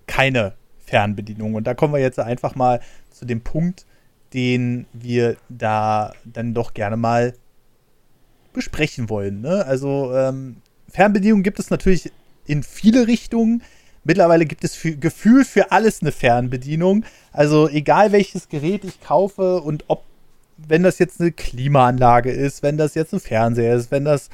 keine 0.06 0.54
Fernbedienung. 0.78 1.54
Und 1.54 1.66
da 1.66 1.74
kommen 1.74 1.94
wir 1.94 2.00
jetzt 2.00 2.18
einfach 2.18 2.54
mal 2.54 2.80
zu 3.10 3.24
dem 3.24 3.42
Punkt, 3.42 3.86
den 4.32 4.86
wir 4.92 5.36
da 5.48 6.12
dann 6.24 6.54
doch 6.54 6.74
gerne 6.74 6.96
mal 6.96 7.34
besprechen 8.52 9.08
wollen. 9.08 9.40
Ne? 9.40 9.64
Also 9.66 10.14
ähm, 10.14 10.56
Fernbedienung 10.88 11.42
gibt 11.42 11.58
es 11.58 11.70
natürlich 11.70 12.10
in 12.46 12.62
viele 12.62 13.06
Richtungen. 13.06 13.62
Mittlerweile 14.04 14.46
gibt 14.46 14.64
es 14.64 14.74
für, 14.74 14.96
Gefühl 14.96 15.44
für 15.44 15.70
alles 15.70 16.02
eine 16.02 16.12
Fernbedienung. 16.12 17.04
Also 17.32 17.68
egal 17.68 18.12
welches 18.12 18.48
Gerät 18.48 18.84
ich 18.84 19.00
kaufe 19.00 19.60
und 19.60 19.84
ob, 19.88 20.02
wenn 20.56 20.82
das 20.82 20.98
jetzt 20.98 21.20
eine 21.20 21.32
Klimaanlage 21.32 22.30
ist, 22.30 22.62
wenn 22.62 22.76
das 22.76 22.94
jetzt 22.94 23.12
ein 23.12 23.20
Fernseher 23.20 23.74
ist, 23.74 23.90
wenn 23.90 24.04
das 24.04 24.28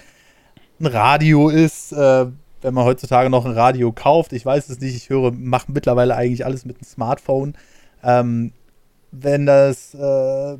ein 0.81 0.87
Radio 0.87 1.49
ist, 1.49 1.93
äh, 1.93 2.27
wenn 2.63 2.75
man 2.75 2.85
heutzutage 2.85 3.31
noch 3.31 3.45
ein 3.45 3.53
Radio 3.53 3.93
kauft, 3.93 4.33
ich 4.33 4.45
weiß 4.45 4.69
es 4.69 4.81
nicht, 4.81 4.97
ich 4.97 5.11
höre, 5.11 5.33
mache 5.33 5.71
mittlerweile 5.71 6.17
eigentlich 6.17 6.45
alles 6.45 6.65
mit 6.65 6.77
einem 6.77 6.85
Smartphone. 6.85 7.55
Ähm, 8.03 8.53
wenn 9.11 9.47
das, 9.47 9.95
äh, 9.95 10.57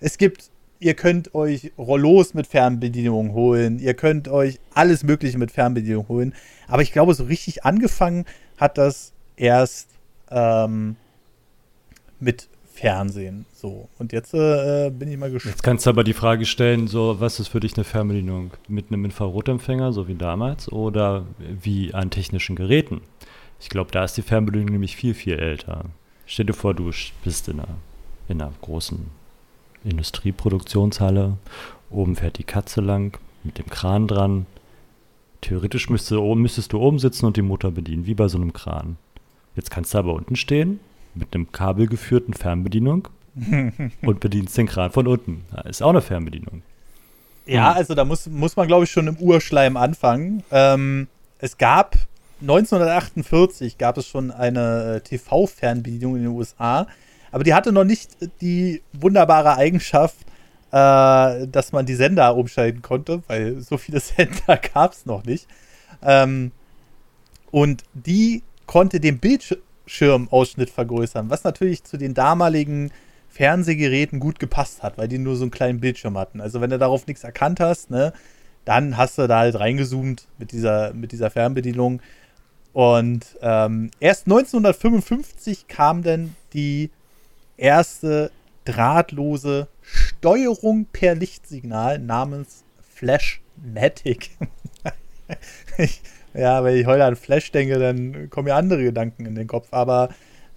es 0.00 0.18
gibt, 0.18 0.50
ihr 0.80 0.94
könnt 0.94 1.34
euch 1.34 1.72
Rollos 1.78 2.34
mit 2.34 2.46
Fernbedienung 2.46 3.32
holen, 3.32 3.78
ihr 3.78 3.94
könnt 3.94 4.28
euch 4.28 4.60
alles 4.74 5.02
Mögliche 5.02 5.38
mit 5.38 5.50
Fernbedienung 5.50 6.08
holen, 6.08 6.34
aber 6.66 6.82
ich 6.82 6.92
glaube, 6.92 7.14
so 7.14 7.24
richtig 7.24 7.64
angefangen 7.64 8.24
hat 8.56 8.78
das 8.78 9.12
erst 9.36 9.88
ähm, 10.30 10.96
mit 12.20 12.48
Fernsehen. 12.72 13.44
So, 13.52 13.88
und 13.98 14.12
jetzt 14.12 14.34
äh, 14.34 14.90
bin 14.90 15.10
ich 15.10 15.18
mal 15.18 15.30
gespannt. 15.30 15.56
Jetzt 15.56 15.62
kannst 15.62 15.86
du 15.86 15.90
aber 15.90 16.04
die 16.04 16.12
Frage 16.12 16.46
stellen, 16.46 16.86
so, 16.86 17.18
was 17.18 17.40
ist 17.40 17.48
für 17.48 17.60
dich 17.60 17.76
eine 17.76 17.84
Fernbedienung? 17.84 18.52
Mit 18.68 18.92
einem 18.92 19.04
Infrarotempfänger, 19.04 19.92
so 19.92 20.06
wie 20.06 20.14
damals, 20.14 20.70
oder 20.70 21.26
wie 21.38 21.92
an 21.92 22.10
technischen 22.10 22.54
Geräten? 22.54 23.00
Ich 23.60 23.68
glaube, 23.68 23.90
da 23.90 24.04
ist 24.04 24.16
die 24.16 24.22
Fernbedienung 24.22 24.70
nämlich 24.70 24.96
viel, 24.96 25.14
viel 25.14 25.38
älter. 25.38 25.86
Stell 26.26 26.46
dir 26.46 26.52
vor, 26.52 26.74
du 26.74 26.90
bist 27.24 27.48
in 27.48 27.58
einer, 27.58 27.68
in 28.28 28.40
einer 28.40 28.52
großen 28.60 29.06
Industrieproduktionshalle. 29.84 31.36
Oben 31.90 32.16
fährt 32.16 32.38
die 32.38 32.44
Katze 32.44 32.80
lang 32.80 33.18
mit 33.44 33.58
dem 33.58 33.66
Kran 33.66 34.08
dran. 34.08 34.46
Theoretisch 35.40 35.88
müsste, 35.88 36.20
müsstest 36.20 36.72
du 36.72 36.80
oben 36.80 36.98
sitzen 36.98 37.26
und 37.26 37.36
die 37.36 37.42
Motor 37.42 37.70
bedienen, 37.70 38.06
wie 38.06 38.14
bei 38.14 38.28
so 38.28 38.38
einem 38.38 38.52
Kran. 38.52 38.96
Jetzt 39.54 39.70
kannst 39.70 39.94
du 39.94 39.98
aber 39.98 40.14
unten 40.14 40.36
stehen 40.36 40.80
mit 41.14 41.34
einem 41.34 41.50
kabelgeführten 41.52 42.34
Fernbedienung 42.34 43.08
und 44.02 44.20
bedienst 44.20 44.56
den 44.56 44.66
Kran 44.66 44.90
von 44.90 45.06
unten. 45.06 45.44
Ist 45.64 45.82
auch 45.82 45.90
eine 45.90 46.02
Fernbedienung. 46.02 46.62
Ja, 47.46 47.72
also 47.72 47.94
da 47.94 48.04
muss, 48.04 48.26
muss 48.26 48.56
man, 48.56 48.68
glaube 48.68 48.84
ich, 48.84 48.90
schon 48.90 49.06
im 49.06 49.16
Urschleim 49.16 49.76
anfangen. 49.76 50.42
Ähm, 50.50 51.08
es 51.38 51.56
gab 51.56 51.96
1948 52.40 53.78
gab 53.78 53.96
es 53.98 54.06
schon 54.06 54.30
eine 54.30 54.96
äh, 54.96 55.00
TV-Fernbedienung 55.00 56.16
in 56.16 56.22
den 56.22 56.32
USA, 56.32 56.86
aber 57.30 57.44
die 57.44 57.54
hatte 57.54 57.72
noch 57.72 57.84
nicht 57.84 58.10
die 58.40 58.82
wunderbare 58.92 59.56
Eigenschaft, 59.56 60.16
äh, 60.70 61.46
dass 61.46 61.72
man 61.72 61.86
die 61.86 61.94
Sender 61.94 62.36
umschalten 62.36 62.82
konnte, 62.82 63.22
weil 63.26 63.60
so 63.60 63.78
viele 63.78 64.00
Sender 64.00 64.56
gab 64.56 64.92
es 64.92 65.06
noch 65.06 65.24
nicht. 65.24 65.46
Ähm, 66.02 66.52
und 67.50 67.84
die 67.94 68.42
konnte 68.66 69.00
den 69.00 69.18
Bildschirmausschnitt 69.18 70.70
vergrößern, 70.70 71.30
was 71.30 71.44
natürlich 71.44 71.84
zu 71.84 71.96
den 71.96 72.14
damaligen 72.14 72.90
Fernsehgeräten 73.28 74.20
gut 74.20 74.38
gepasst 74.38 74.82
hat, 74.82 74.98
weil 74.98 75.08
die 75.08 75.18
nur 75.18 75.36
so 75.36 75.44
einen 75.44 75.50
kleinen 75.50 75.80
Bildschirm 75.80 76.18
hatten. 76.18 76.40
Also 76.40 76.60
wenn 76.60 76.70
du 76.70 76.78
darauf 76.78 77.06
nichts 77.06 77.24
erkannt 77.24 77.60
hast, 77.60 77.90
ne, 77.90 78.12
dann 78.64 78.96
hast 78.96 79.16
du 79.16 79.26
da 79.26 79.38
halt 79.38 79.58
reingezoomt 79.58 80.26
mit 80.38 80.52
dieser, 80.52 80.92
mit 80.92 81.12
dieser 81.12 81.30
Fernbedienung 81.30 82.02
und 82.72 83.26
ähm, 83.40 83.90
erst 83.98 84.26
1955 84.26 85.68
kam 85.68 86.02
dann 86.02 86.36
die 86.52 86.90
erste 87.58 88.30
drahtlose 88.64 89.68
Steuerung 89.82 90.86
per 90.86 91.14
Lichtsignal 91.14 91.98
namens 91.98 92.64
Flashmatic. 92.80 94.30
ja, 96.34 96.64
wenn 96.64 96.76
ich 96.76 96.86
heute 96.86 97.04
an 97.04 97.16
Flash 97.16 97.52
denke, 97.52 97.78
dann 97.78 98.30
kommen 98.30 98.46
mir 98.46 98.54
andere 98.54 98.82
Gedanken 98.82 99.26
in 99.26 99.34
den 99.34 99.46
Kopf. 99.46 99.68
Aber 99.70 100.08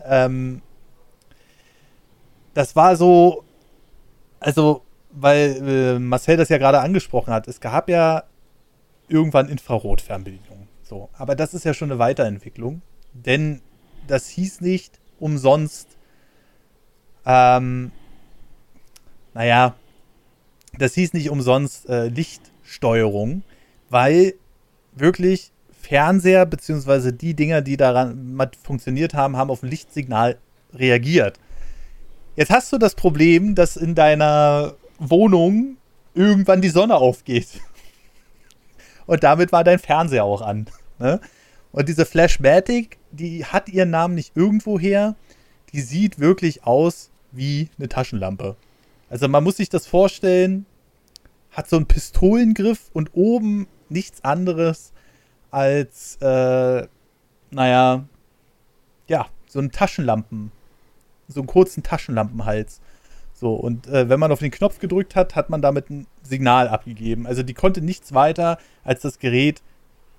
ähm, 0.05 0.61
das 2.53 2.75
war 2.75 2.95
so, 2.95 3.43
also, 4.39 4.83
weil 5.11 5.67
äh, 5.67 5.99
Marcel 5.99 6.37
das 6.37 6.49
ja 6.49 6.57
gerade 6.57 6.79
angesprochen 6.79 7.33
hat, 7.33 7.47
es 7.47 7.59
gab 7.59 7.89
ja 7.89 8.23
irgendwann 9.07 9.49
Infrarotfernbedienungen. 9.49 10.67
So, 10.83 11.09
aber 11.13 11.35
das 11.35 11.53
ist 11.53 11.63
ja 11.63 11.73
schon 11.73 11.91
eine 11.91 11.99
Weiterentwicklung, 11.99 12.81
denn 13.13 13.61
das 14.07 14.27
hieß 14.27 14.61
nicht 14.61 14.99
umsonst, 15.19 15.97
ähm, 17.25 17.91
naja, 19.33 19.75
das 20.77 20.93
hieß 20.93 21.13
nicht 21.13 21.29
umsonst 21.29 21.87
äh, 21.89 22.07
Lichtsteuerung, 22.07 23.43
weil 23.89 24.35
wirklich 24.93 25.51
Fernseher 25.71 26.45
beziehungsweise 26.45 27.13
die 27.13 27.33
Dinger, 27.33 27.61
die 27.61 27.77
daran 27.77 28.39
funktioniert 28.63 29.13
haben, 29.13 29.37
haben 29.37 29.49
auf 29.49 29.63
ein 29.63 29.69
Lichtsignal 29.69 30.37
reagiert. 30.73 31.39
Jetzt 32.35 32.51
hast 32.51 32.71
du 32.71 32.77
das 32.77 32.95
Problem, 32.95 33.55
dass 33.55 33.75
in 33.75 33.95
deiner 33.95 34.75
Wohnung 34.99 35.77
irgendwann 36.13 36.61
die 36.61 36.69
Sonne 36.69 36.95
aufgeht. 36.95 37.47
Und 39.05 39.23
damit 39.23 39.51
war 39.51 39.63
dein 39.63 39.79
Fernseher 39.79 40.23
auch 40.23 40.41
an. 40.41 40.67
Ne? 40.99 41.19
Und 41.71 41.89
diese 41.89 42.05
Flashmatic, 42.05 42.97
die 43.11 43.45
hat 43.45 43.69
ihren 43.69 43.89
Namen 43.89 44.15
nicht 44.15 44.35
irgendwoher. 44.35 45.15
Die 45.73 45.81
sieht 45.81 46.19
wirklich 46.19 46.63
aus 46.63 47.10
wie 47.31 47.69
eine 47.77 47.89
Taschenlampe. 47.89 48.55
Also 49.09 49.27
man 49.27 49.43
muss 49.43 49.57
sich 49.57 49.69
das 49.69 49.87
vorstellen, 49.87 50.65
hat 51.51 51.69
so 51.69 51.75
einen 51.75 51.85
Pistolengriff 51.85 52.89
und 52.93 53.11
oben 53.13 53.67
nichts 53.89 54.23
anderes 54.23 54.93
als, 55.51 56.17
äh, 56.21 56.87
naja, 57.51 58.05
ja, 59.07 59.27
so 59.47 59.59
einen 59.59 59.71
Taschenlampen, 59.71 60.51
so 61.27 61.41
einen 61.41 61.47
kurzen 61.47 61.83
Taschenlampenhals. 61.83 62.79
So, 63.33 63.55
und 63.55 63.87
äh, 63.87 64.07
wenn 64.07 64.19
man 64.19 64.31
auf 64.31 64.39
den 64.39 64.51
Knopf 64.51 64.79
gedrückt 64.79 65.15
hat, 65.15 65.35
hat 65.35 65.49
man 65.49 65.61
damit 65.61 65.89
ein 65.89 66.07
Signal 66.23 66.69
abgegeben. 66.69 67.27
Also 67.27 67.43
die 67.43 67.53
konnte 67.53 67.81
nichts 67.81 68.13
weiter 68.13 68.59
als 68.83 69.01
das 69.01 69.19
Gerät 69.19 69.61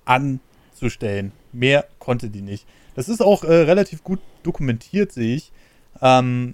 an 0.05 0.39
zu 0.73 0.89
stellen. 0.89 1.31
Mehr 1.51 1.87
konnte 1.99 2.29
die 2.29 2.41
nicht. 2.41 2.67
Das 2.95 3.09
ist 3.09 3.21
auch 3.21 3.43
äh, 3.43 3.53
relativ 3.53 4.03
gut 4.03 4.19
dokumentiert, 4.43 5.11
sehe 5.11 5.35
ich. 5.35 5.51
Ähm, 6.01 6.53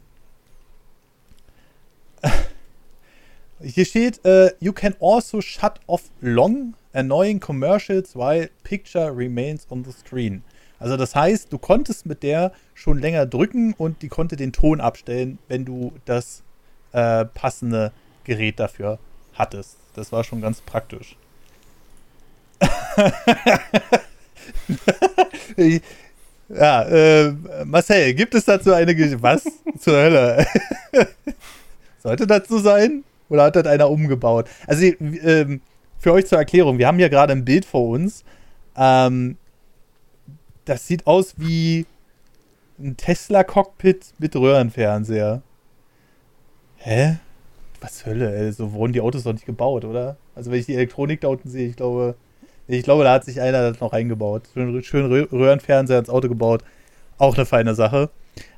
hier 3.61 3.85
steht, 3.85 4.19
uh, 4.25 4.49
you 4.59 4.73
can 4.73 4.95
also 4.99 5.41
shut 5.41 5.79
off 5.87 6.03
long, 6.21 6.73
annoying 6.93 7.39
commercials 7.39 8.15
while 8.15 8.47
picture 8.63 9.11
remains 9.15 9.65
on 9.69 9.83
the 9.83 9.91
screen. 9.91 10.43
Also 10.79 10.95
das 10.95 11.13
heißt, 11.13 11.51
du 11.51 11.57
konntest 11.57 12.05
mit 12.05 12.23
der 12.23 12.53
schon 12.73 12.99
länger 12.99 13.25
drücken 13.25 13.73
und 13.73 14.01
die 14.01 14.07
konnte 14.07 14.37
den 14.37 14.53
Ton 14.53 14.79
abstellen, 14.79 15.39
wenn 15.47 15.65
du 15.65 15.91
das 16.05 16.43
äh, 16.93 17.25
passende 17.25 17.91
Gerät 18.23 18.59
dafür 18.59 18.99
hattest. 19.33 19.77
Das 19.95 20.11
war 20.11 20.23
schon 20.23 20.41
ganz 20.41 20.61
praktisch. 20.61 21.17
ja, 26.49 26.83
äh, 26.83 27.33
Marcel, 27.65 28.13
gibt 28.13 28.35
es 28.35 28.45
dazu 28.45 28.73
eine 28.73 28.95
Geschichte? 28.95 29.21
Was 29.21 29.43
zur 29.79 29.97
Hölle? 29.97 30.47
Sollte 31.99 32.27
das 32.27 32.47
so 32.47 32.59
sein? 32.59 33.03
Oder 33.29 33.43
hat 33.43 33.55
das 33.55 33.67
einer 33.67 33.89
umgebaut? 33.89 34.47
Also, 34.67 34.85
ähm, 34.85 35.61
für 35.99 36.13
euch 36.13 36.25
zur 36.25 36.37
Erklärung, 36.37 36.77
wir 36.77 36.87
haben 36.87 36.97
hier 36.97 37.09
gerade 37.09 37.33
ein 37.33 37.45
Bild 37.45 37.65
vor 37.65 37.89
uns. 37.89 38.23
Ähm, 38.75 39.37
das 40.65 40.87
sieht 40.87 41.05
aus 41.05 41.35
wie 41.37 41.85
ein 42.79 42.95
Tesla-Cockpit 42.95 44.13
mit 44.17 44.35
Röhrenfernseher. 44.35 45.41
Hä? 46.77 47.17
Was 47.81 48.05
Hölle, 48.05 48.35
ey. 48.35 48.51
So 48.51 48.71
wurden 48.73 48.93
die 48.93 49.01
Autos 49.01 49.23
doch 49.23 49.33
nicht 49.33 49.45
gebaut, 49.45 49.83
oder? 49.83 50.17
Also 50.35 50.51
wenn 50.51 50.59
ich 50.59 50.65
die 50.65 50.75
Elektronik 50.75 51.21
da 51.21 51.27
unten 51.27 51.49
sehe, 51.49 51.67
ich 51.67 51.75
glaube, 51.75 52.15
ich 52.67 52.83
glaube, 52.83 53.03
da 53.03 53.13
hat 53.13 53.25
sich 53.25 53.41
einer 53.41 53.69
das 53.69 53.81
noch 53.81 53.91
eingebaut. 53.91 54.43
Schön, 54.53 54.83
schön 54.83 55.05
Röhrenfernseher 55.11 55.99
ins 55.99 56.09
Auto 56.09 56.29
gebaut. 56.29 56.63
Auch 57.17 57.35
eine 57.35 57.45
feine 57.45 57.75
Sache. 57.75 58.09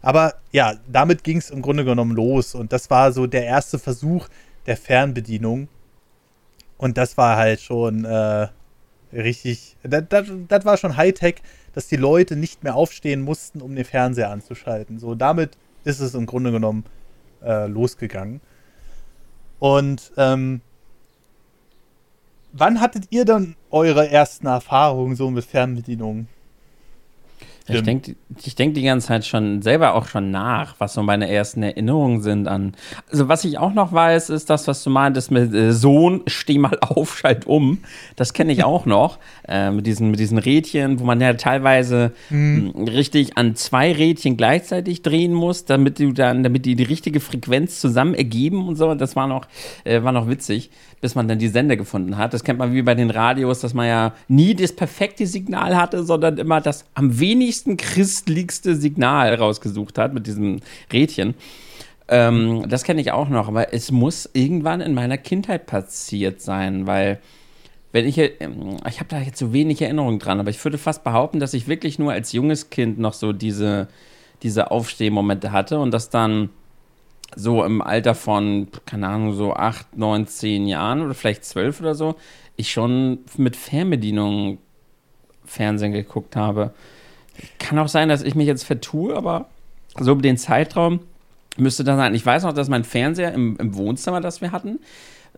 Aber 0.01 0.35
ja, 0.51 0.75
damit 0.87 1.23
ging 1.23 1.37
es 1.37 1.49
im 1.49 1.61
Grunde 1.61 1.85
genommen 1.85 2.15
los. 2.15 2.55
Und 2.55 2.73
das 2.73 2.89
war 2.89 3.11
so 3.11 3.27
der 3.27 3.45
erste 3.45 3.79
Versuch 3.79 4.27
der 4.65 4.77
Fernbedienung. 4.77 5.67
Und 6.77 6.97
das 6.97 7.17
war 7.17 7.37
halt 7.37 7.61
schon 7.61 8.05
äh, 8.05 8.47
richtig. 9.13 9.77
Das, 9.83 10.65
war 10.65 10.77
schon 10.77 10.97
Hightech, 10.97 11.35
dass 11.73 11.87
die 11.87 11.95
Leute 11.95 12.35
nicht 12.35 12.63
mehr 12.63 12.75
aufstehen 12.75 13.21
mussten, 13.21 13.61
um 13.61 13.75
den 13.75 13.85
Fernseher 13.85 14.29
anzuschalten. 14.29 14.99
So, 14.99 15.15
damit 15.15 15.57
ist 15.83 15.99
es 15.99 16.13
im 16.15 16.25
Grunde 16.25 16.51
genommen 16.51 16.85
äh, 17.43 17.67
losgegangen. 17.67 18.41
Und 19.59 20.11
ähm, 20.17 20.61
wann 22.51 22.81
hattet 22.81 23.05
ihr 23.11 23.25
dann 23.25 23.55
eure 23.69 24.09
ersten 24.09 24.47
Erfahrungen 24.47 25.15
so 25.15 25.29
mit 25.29 25.45
Fernbedienungen? 25.45 26.27
Ich 27.67 27.83
denke 27.83 28.15
ich 28.43 28.55
denk 28.55 28.73
die 28.73 28.81
ganze 28.81 29.07
Zeit 29.07 29.25
schon 29.25 29.61
selber 29.61 29.93
auch 29.93 30.07
schon 30.07 30.31
nach, 30.31 30.75
was 30.79 30.93
so 30.93 31.03
meine 31.03 31.29
ersten 31.29 31.63
Erinnerungen 31.63 32.21
sind 32.21 32.47
an. 32.47 32.73
Also, 33.11 33.27
was 33.27 33.43
ich 33.43 33.57
auch 33.57 33.73
noch 33.73 33.93
weiß, 33.93 34.29
ist 34.29 34.49
das, 34.49 34.67
was 34.67 34.83
du 34.83 34.89
meintest 34.89 35.31
mit 35.31 35.53
äh, 35.53 35.71
Sohn, 35.71 36.21
steh 36.27 36.57
mal 36.57 36.77
auf, 36.81 37.17
schalt 37.19 37.45
um. 37.45 37.79
Das 38.15 38.33
kenne 38.33 38.51
ich 38.51 38.63
auch 38.63 38.85
noch. 38.85 39.19
Äh, 39.47 39.71
mit, 39.71 39.85
diesen, 39.85 40.11
mit 40.11 40.19
diesen 40.19 40.37
Rädchen, 40.37 40.99
wo 40.99 41.03
man 41.03 41.21
ja 41.21 41.33
teilweise 41.33 42.13
mhm. 42.29 42.87
richtig 42.87 43.37
an 43.37 43.55
zwei 43.55 43.91
Rädchen 43.91 44.37
gleichzeitig 44.37 45.01
drehen 45.01 45.33
muss, 45.33 45.65
damit 45.65 45.99
du 45.99 46.11
dann, 46.13 46.43
damit 46.43 46.65
die 46.65 46.75
die 46.75 46.83
richtige 46.83 47.19
Frequenz 47.19 47.79
zusammen 47.79 48.15
ergeben 48.15 48.67
und 48.67 48.75
so. 48.75 48.93
Das 48.95 49.15
war 49.15 49.27
noch, 49.27 49.47
äh, 49.83 50.03
war 50.03 50.11
noch 50.11 50.27
witzig 50.27 50.71
bis 51.01 51.15
man 51.15 51.27
dann 51.27 51.39
die 51.39 51.47
Sender 51.47 51.75
gefunden 51.75 52.17
hat. 52.17 52.33
Das 52.33 52.43
kennt 52.43 52.59
man 52.59 52.73
wie 52.73 52.83
bei 52.83 52.95
den 52.95 53.09
Radios, 53.09 53.59
dass 53.59 53.73
man 53.73 53.87
ja 53.87 54.13
nie 54.27 54.53
das 54.53 54.71
perfekte 54.71 55.25
Signal 55.25 55.75
hatte, 55.75 56.03
sondern 56.03 56.37
immer 56.37 56.61
das 56.61 56.85
am 56.93 57.19
wenigsten 57.19 57.75
christlichste 57.75 58.75
Signal 58.75 59.33
rausgesucht 59.33 59.97
hat 59.97 60.13
mit 60.13 60.27
diesem 60.27 60.59
Rädchen. 60.93 61.33
Ähm, 62.07 62.65
das 62.69 62.83
kenne 62.83 63.01
ich 63.01 63.11
auch 63.11 63.29
noch, 63.29 63.47
aber 63.47 63.73
es 63.73 63.91
muss 63.91 64.29
irgendwann 64.33 64.79
in 64.81 64.93
meiner 64.93 65.17
Kindheit 65.17 65.65
passiert 65.65 66.41
sein, 66.41 66.85
weil 66.85 67.19
wenn 67.91 68.05
ich, 68.05 68.17
ähm, 68.17 68.77
ich 68.87 68.99
habe 68.99 69.09
da 69.09 69.19
jetzt 69.19 69.39
so 69.39 69.53
wenig 69.53 69.81
Erinnerung 69.81 70.19
dran, 70.19 70.39
aber 70.39 70.49
ich 70.49 70.63
würde 70.63 70.77
fast 70.77 71.03
behaupten, 71.03 71.39
dass 71.39 71.53
ich 71.53 71.67
wirklich 71.67 71.99
nur 71.99 72.11
als 72.11 72.31
junges 72.31 72.69
Kind 72.69 72.99
noch 72.99 73.13
so 73.13 73.33
diese, 73.33 73.87
diese 74.43 74.71
Aufstehmomente 74.71 75.51
hatte 75.51 75.79
und 75.79 75.91
dass 75.91 76.09
dann 76.09 76.49
so 77.35 77.63
im 77.63 77.81
Alter 77.81 78.15
von, 78.15 78.67
keine 78.85 79.07
Ahnung, 79.07 79.33
so 79.33 79.53
acht, 79.53 79.97
neun, 79.97 80.27
zehn 80.27 80.67
Jahren 80.67 81.01
oder 81.01 81.13
vielleicht 81.13 81.45
zwölf 81.45 81.79
oder 81.79 81.95
so, 81.95 82.15
ich 82.55 82.71
schon 82.71 83.19
mit 83.37 83.55
Fernbedienung 83.55 84.59
Fernsehen 85.45 85.91
geguckt 85.91 86.35
habe. 86.35 86.73
Kann 87.59 87.79
auch 87.79 87.87
sein, 87.87 88.09
dass 88.09 88.23
ich 88.23 88.35
mich 88.35 88.47
jetzt 88.47 88.63
vertue, 88.63 89.15
aber 89.15 89.49
so 89.99 90.15
den 90.15 90.37
Zeitraum 90.37 90.99
müsste 91.57 91.83
das 91.83 91.97
sein. 91.97 92.15
Ich 92.15 92.25
weiß 92.25 92.43
noch, 92.43 92.53
dass 92.53 92.69
mein 92.69 92.83
Fernseher 92.83 93.33
im, 93.33 93.57
im 93.57 93.75
Wohnzimmer, 93.75 94.21
das 94.21 94.41
wir 94.41 94.51
hatten, 94.51 94.79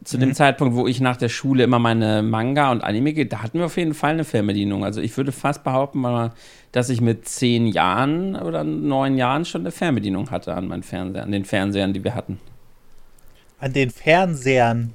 zu 0.04 0.18
mhm. 0.18 0.22
dem 0.22 0.34
Zeitpunkt, 0.34 0.76
wo 0.76 0.88
ich 0.88 1.02
nach 1.02 1.18
der 1.18 1.30
Schule 1.30 1.64
immer 1.64 1.80
meine 1.80 2.22
Manga 2.24 2.72
und 2.72 2.84
Anime 2.84 3.14
gehe, 3.14 3.26
da 3.26 3.44
hatten 3.44 3.60
wir 3.60 3.66
auf 3.66 3.78
jeden 3.78 3.94
Fall 3.94 4.12
eine 4.12 4.24
Fernbedienung. 4.24 4.84
Also 4.84 5.02
ich 5.02 5.16
würde 5.18 5.32
fast 5.32 5.64
behaupten, 5.64 6.32
dass 6.72 6.90
ich 6.90 7.02
mit 7.02 7.28
zehn 7.28 7.68
Jahren 7.68 8.36
oder 8.36 8.64
neun 8.64 9.18
Jahren 9.18 9.46
schon 9.46 9.62
eine 9.62 9.72
Fernbedienung 9.72 10.32
hatte 10.32 10.54
an 10.54 10.68
meinen 10.68 10.84
Fernseher, 10.84 11.24
an 11.24 11.32
den 11.32 11.46
Fernsehern, 11.46 11.94
die 11.94 12.04
wir 12.04 12.16
hatten. 12.16 12.40
An 13.60 13.74
den 13.74 13.92
Fernsehern? 13.92 14.94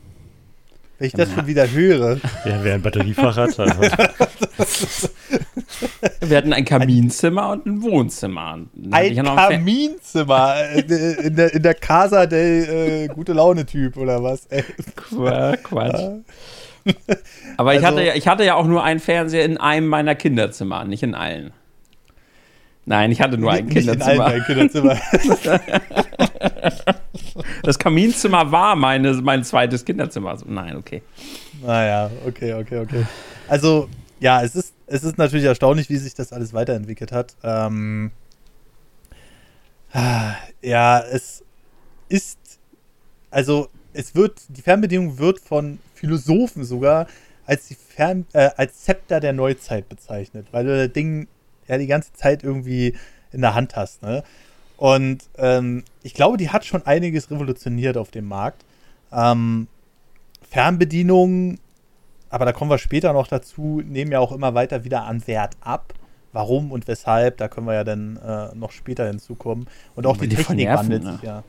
Wenn 0.99 1.07
ich 1.07 1.12
das 1.12 1.28
ja. 1.31 1.37
schon 1.37 1.47
wieder 1.47 1.71
höre. 1.71 2.17
Ja, 2.45 2.59
wer 2.62 2.75
ein 2.75 2.83
Batteriefach 2.83 3.37
hat. 3.37 3.59
Also. 3.59 3.81
Wir 6.21 6.37
hatten 6.37 6.52
ein 6.52 6.64
Kaminzimmer 6.64 7.50
und 7.50 7.67
ein 7.67 7.83
Wohnzimmer. 7.83 8.59
Ein 8.90 9.14
Kaminzimmer 9.14 10.57
äh, 10.75 10.81
in 11.27 11.37
der, 11.37 11.55
in 11.55 11.62
der 11.62 11.75
Casa 11.75 12.27
del 12.27 12.68
äh, 12.68 13.07
gute 13.14 13.33
Laune-Typ 13.33 13.96
oder 13.96 14.23
was? 14.23 14.46
Ey. 14.46 14.64
Quatsch. 15.62 16.01
Aber 17.57 17.75
ich, 17.75 17.85
also, 17.85 17.96
hatte 17.96 18.07
ja, 18.07 18.14
ich 18.14 18.27
hatte 18.27 18.44
ja 18.44 18.55
auch 18.55 18.66
nur 18.66 18.83
einen 18.83 18.99
Fernseher 18.99 19.44
in 19.44 19.57
einem 19.57 19.87
meiner 19.87 20.16
Kinderzimmer, 20.16 20.85
nicht 20.85 21.05
in 21.05 21.14
allen. 21.14 21.53
Nein, 22.87 23.12
ich 23.12 23.20
hatte 23.20 23.38
nur 23.38 23.53
ein 23.53 23.68
Kinderzimmer. 23.68 24.35
In 24.35 24.42
Kinderzimmer. 24.44 24.99
das 27.62 27.79
Kaminzimmer 27.79 28.51
war 28.51 28.77
meine, 28.77 29.12
mein 29.14 29.44
zweites 29.44 29.85
Kinderzimmer. 29.85 30.31
Also, 30.31 30.47
nein, 30.49 30.77
okay. 30.77 31.03
Naja, 31.62 32.11
okay, 32.27 32.55
okay, 32.55 32.79
okay. 32.79 33.07
Also, 33.49 33.88
ja, 34.21 34.42
es 34.42 34.55
ist, 34.55 34.75
es 34.87 35.05
ist 35.05 35.18
natürlich 35.18 35.47
erstaunlich, 35.47 35.88
wie 35.88 35.97
sich 35.97 36.14
das 36.14 36.33
alles 36.33 36.53
weiterentwickelt 36.53 37.12
hat. 37.12 37.37
Ähm, 37.42 38.11
ja, 40.62 41.01
es 41.01 41.44
ist, 42.09 42.38
also, 43.31 43.68
es 43.92 44.14
wird, 44.14 44.40
die 44.49 44.62
Fernbedienung 44.62 45.18
wird 45.18 45.40
von 45.40 45.79
Philosophen 45.94 46.64
sogar 46.64 47.07
als, 47.47 47.66
die 47.66 47.75
Fern, 47.75 48.27
äh, 48.35 48.51
als 48.57 48.83
Zepter 48.83 49.21
der 49.21 49.33
Neuzeit 49.33 49.88
bezeichnet, 49.88 50.49
weil 50.53 50.64
du 50.64 50.77
das 50.77 50.92
Ding 50.92 51.29
ja 51.66 51.79
die 51.79 51.87
ganze 51.87 52.12
Zeit 52.12 52.44
irgendwie 52.44 52.94
in 53.33 53.40
der 53.40 53.55
Hand 53.55 53.77
hast. 53.77 54.03
Ne? 54.03 54.23
Und 54.79 55.25
ähm, 55.37 55.85
ich 56.03 56.14
glaube, 56.14 56.38
die 56.38 56.51
hat 56.51 56.64
schon 56.64 56.87
einiges 56.87 57.31
revolutioniert 57.31 57.99
auf 57.99 58.11
dem 58.11 58.27
Markt. 58.27 58.64
Ähm, 59.12 59.67
Fernbedienungen, 60.49 61.59
aber 62.31 62.45
da 62.45 62.53
kommen 62.53 62.71
wir 62.71 62.79
später 62.79 63.12
noch 63.12 63.27
dazu, 63.27 63.83
nehmen 63.85 64.12
ja 64.12 64.21
auch 64.21 64.33
immer 64.33 64.55
weiter 64.55 64.85
wieder 64.85 65.05
an 65.05 65.27
Wert 65.27 65.57
ab. 65.61 65.93
Warum 66.33 66.71
und 66.71 66.87
weshalb, 66.87 67.38
da 67.38 67.49
können 67.49 67.67
wir 67.67 67.75
ja 67.75 67.85
dann 67.85 68.19
äh, 68.19 68.55
noch 68.55 68.71
später 68.71 69.07
hinzukommen. 69.07 69.67
Und 69.97 70.07
auch 70.07 70.17
die, 70.17 70.29
die 70.29 70.37
Technik 70.37 70.67
nerven, 70.67 70.85
wandelt 70.85 71.05
ne? 71.05 71.12
sich 71.12 71.23
ja. 71.23 71.43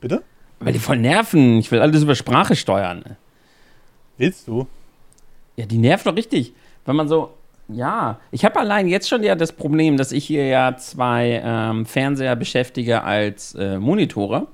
Bitte? 0.00 0.22
Weil 0.58 0.74
die 0.74 0.78
voll 0.78 0.98
nerven. 0.98 1.58
Ich 1.58 1.70
will 1.70 1.80
alles 1.80 2.02
über 2.02 2.14
Sprache 2.14 2.56
steuern. 2.56 3.16
Willst 4.18 4.46
du? 4.46 4.66
Ja, 5.56 5.64
die 5.64 5.78
nervt 5.78 6.06
doch 6.06 6.14
richtig. 6.14 6.52
Wenn 6.84 6.96
man 6.96 7.08
so, 7.08 7.32
ja, 7.72 8.18
ich 8.30 8.44
habe 8.44 8.58
allein 8.58 8.88
jetzt 8.88 9.08
schon 9.08 9.22
ja 9.22 9.34
das 9.34 9.52
Problem, 9.52 9.96
dass 9.96 10.12
ich 10.12 10.24
hier 10.24 10.46
ja 10.46 10.76
zwei 10.76 11.42
ähm, 11.44 11.86
Fernseher 11.86 12.36
beschäftige 12.36 13.02
als 13.02 13.54
äh, 13.54 13.78
Monitore. 13.78 14.46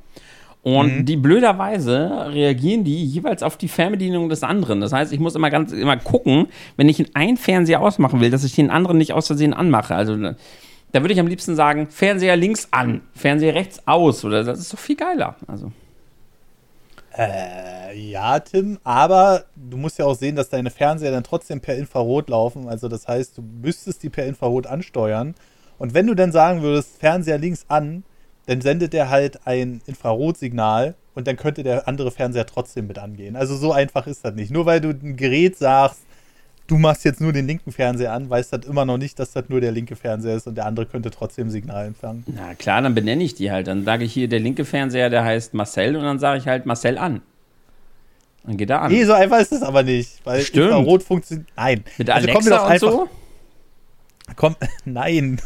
Und 0.63 0.99
mhm. 0.99 1.05
die 1.05 1.17
blöderweise 1.17 2.33
reagieren 2.33 2.83
die 2.83 3.05
jeweils 3.05 3.45
auf 3.45 3.57
die 3.57 3.69
Fernbedienung 3.69 4.29
des 4.29 4.43
anderen. 4.43 4.81
Das 4.81 4.93
heißt, 4.93 5.13
ich 5.13 5.21
muss 5.21 5.37
immer 5.37 5.49
ganz 5.49 5.71
immer 5.71 5.97
gucken, 5.97 6.49
wenn 6.77 6.89
ich 6.89 7.15
einen 7.15 7.37
Fernseher 7.37 7.81
ausmachen 7.81 8.21
will, 8.21 8.31
dass 8.31 8.43
ich 8.43 8.57
den 8.57 8.71
anderen 8.71 8.99
nicht 8.99 9.13
aus 9.13 9.29
Versehen 9.29 9.55
anmache. 9.55 9.95
Also 9.95 10.17
da 10.17 11.03
würde 11.03 11.13
ich 11.13 11.21
am 11.21 11.29
liebsten 11.29 11.55
sagen, 11.55 11.87
Fernseher 11.89 12.35
links 12.35 12.67
an, 12.73 13.03
Fernseher 13.15 13.55
rechts 13.55 13.87
aus. 13.87 14.25
Oder 14.25 14.43
das 14.43 14.59
ist 14.59 14.73
doch 14.73 14.79
viel 14.79 14.97
geiler. 14.97 15.37
Also. 15.47 15.71
Äh, 17.17 17.99
ja, 17.99 18.39
Tim, 18.41 18.79
aber 18.85 19.45
du 19.57 19.77
musst 19.77 19.99
ja 19.99 20.05
auch 20.05 20.17
sehen, 20.17 20.37
dass 20.37 20.51
deine 20.51 20.71
Fernseher 20.71 21.13
dann 21.13 21.25
trotzdem 21.25 21.61
per 21.61 21.77
Infrarot 21.77 22.29
laufen. 22.29 22.69
Also 22.69 22.89
das 22.89 23.09
heißt, 23.09 23.39
du 23.39 23.43
müsstest 23.43 24.03
die 24.03 24.11
per 24.11 24.27
Infrarot 24.27 24.67
ansteuern. 24.67 25.35
Und 25.79 25.95
wenn 25.95 26.07
du 26.07 26.15
dann 26.15 26.33
sagen 26.33 26.63
würdest, 26.63 26.99
Fernseher 26.99 27.39
links 27.39 27.65
an, 27.69 28.05
dann 28.47 28.61
sendet 28.61 28.93
der 28.93 29.11
halt 29.11 29.47
ein 29.47 29.81
Infrarotsignal 29.87 30.95
und 31.15 31.27
dann 31.27 31.37
könnte 31.37 31.63
der 31.63 31.89
andere 31.89 32.11
Fernseher 32.11 32.47
trotzdem 32.47 32.87
mit 32.87 32.99
angehen. 32.99 33.35
Also 33.35 33.57
so 33.57 33.73
einfach 33.73 34.07
ist 34.07 34.25
das 34.25 34.35
nicht. 34.35 34.51
Nur 34.51 34.67
weil 34.67 34.81
du 34.81 34.91
ein 34.91 35.17
Gerät 35.17 35.57
sagst, 35.57 36.03
du 36.67 36.79
machst 36.79 37.05
jetzt 37.05 37.21
nur 37.21 37.33
den 37.33 37.47
linken 37.47 37.73
Fernseher 37.73 38.13
an, 38.13 38.29
weißt 38.29 38.53
das 38.53 38.67
immer 38.67 38.85
noch 38.85 38.99
nicht, 38.99 39.19
dass 39.19 39.33
das 39.33 39.49
nur 39.49 39.61
der 39.61 39.73
linke 39.73 39.97
Fernseher 39.97 40.37
ist 40.37 40.47
und 40.47 40.57
der 40.57 40.67
andere 40.67 40.87
könnte 40.87 41.11
trotzdem 41.11 41.51
Signal 41.51 41.87
empfangen. 41.87 42.25
Na 42.27 42.55
klar, 42.55 42.83
dann 42.83 42.95
benenne 42.95 43.23
ich 43.23 43.35
die 43.35 43.51
halt. 43.51 43.67
Dann 43.67 43.85
sage 43.85 44.05
ich 44.05 44.13
hier, 44.13 44.29
der 44.29 44.41
linke 44.41 44.65
Fernseher, 44.65 45.11
der 45.11 45.25
heißt 45.25 45.55
Marcel 45.55 45.97
und 45.97 46.03
dann 46.03 46.19
sage 46.19 46.39
ich 46.39 46.47
halt 46.47 46.67
Marcel 46.67 46.99
an. 46.99 47.23
Dann 48.45 48.57
geht 48.57 48.71
er 48.71 48.83
an. 48.83 48.93
Nee, 48.93 49.05
so 49.05 49.13
einfach 49.13 49.41
ist 49.41 49.53
es 49.53 49.63
aber 49.63 49.83
nicht. 49.83 50.21
Weil 50.25 50.43
Stimmt. 50.43 50.67
Infrarot 50.67 51.03
funktioniert. 51.03 51.49
Nein. 51.57 51.85
Mit 51.99 52.11
also 52.11 52.29
Alexa 52.29 52.65
und 52.65 52.71
einfach, 52.71 52.91
so? 52.91 53.09
Komm, 54.37 54.57
nein. 54.85 55.41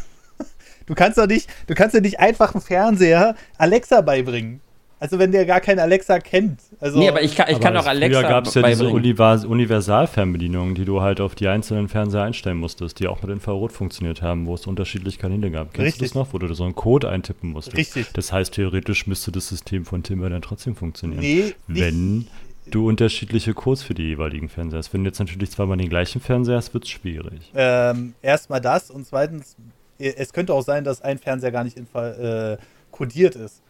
Du 0.85 0.95
kannst 0.95 1.17
doch 1.17 1.27
nicht, 1.27 1.49
du 1.67 1.73
kannst 1.73 1.95
ja 1.95 2.01
nicht 2.01 2.19
einfach 2.19 2.53
einen 2.53 2.61
Fernseher 2.61 3.35
Alexa 3.57 4.01
beibringen. 4.01 4.61
Also 5.01 5.17
wenn 5.17 5.31
der 5.31 5.47
gar 5.47 5.61
keinen 5.61 5.79
Alexa 5.79 6.19
kennt. 6.19 6.59
Also 6.79 6.99
nee, 6.99 7.09
aber 7.09 7.23
ich 7.23 7.35
kann, 7.35 7.49
ich 7.49 7.59
kann 7.59 7.75
auch 7.75 7.87
Alexa 7.87 8.19
Früher 8.19 8.29
gab 8.29 8.45
es 8.45 8.53
ja 8.53 8.61
diese 8.61 8.87
Universalfernbedienungen, 8.87 10.75
die 10.75 10.85
du 10.85 11.01
halt 11.01 11.19
auf 11.19 11.33
die 11.33 11.47
einzelnen 11.47 11.89
Fernseher 11.89 12.21
einstellen 12.21 12.57
musstest, 12.57 12.99
die 12.99 13.07
auch 13.07 13.19
mit 13.23 13.31
Infrarot 13.31 13.71
funktioniert 13.71 14.21
haben, 14.21 14.45
wo 14.45 14.53
es 14.53 14.67
unterschiedliche 14.67 15.17
Kanäle 15.17 15.49
gab. 15.49 15.73
Kennst 15.73 15.87
Richtig. 15.87 15.99
du 15.99 16.05
das 16.05 16.13
noch, 16.13 16.33
wo 16.33 16.37
du 16.37 16.53
so 16.53 16.63
einen 16.65 16.75
Code 16.75 17.09
eintippen 17.09 17.49
musstest? 17.49 17.77
Richtig. 17.77 18.13
Das 18.13 18.31
heißt, 18.31 18.53
theoretisch 18.53 19.07
müsste 19.07 19.31
das 19.31 19.47
System 19.47 19.85
von 19.85 20.03
Timber 20.03 20.29
dann 20.29 20.43
trotzdem 20.43 20.75
funktionieren. 20.75 21.21
Nee, 21.21 21.55
wenn 21.67 22.27
du 22.69 22.87
unterschiedliche 22.87 23.55
Codes 23.55 23.81
für 23.81 23.95
die 23.95 24.03
jeweiligen 24.03 24.49
Fernseher 24.49 24.77
hast. 24.77 24.93
Wenn 24.93 25.03
du 25.03 25.09
jetzt 25.09 25.17
natürlich 25.17 25.49
zweimal 25.49 25.77
den 25.77 25.89
gleichen 25.89 26.21
Fernseher 26.21 26.57
hast, 26.57 26.75
wird 26.75 26.83
es 26.83 26.91
schwierig. 26.91 27.51
Ähm, 27.55 28.13
erstmal 28.21 28.61
das 28.61 28.91
und 28.91 29.07
zweitens 29.07 29.55
es 29.97 30.33
könnte 30.33 30.53
auch 30.53 30.63
sein, 30.63 30.83
dass 30.83 31.01
ein 31.01 31.17
Fernseher 31.17 31.51
gar 31.51 31.63
nicht 31.63 31.77
äh, 31.77 32.57
kodiert 32.91 33.35
ist. 33.35 33.61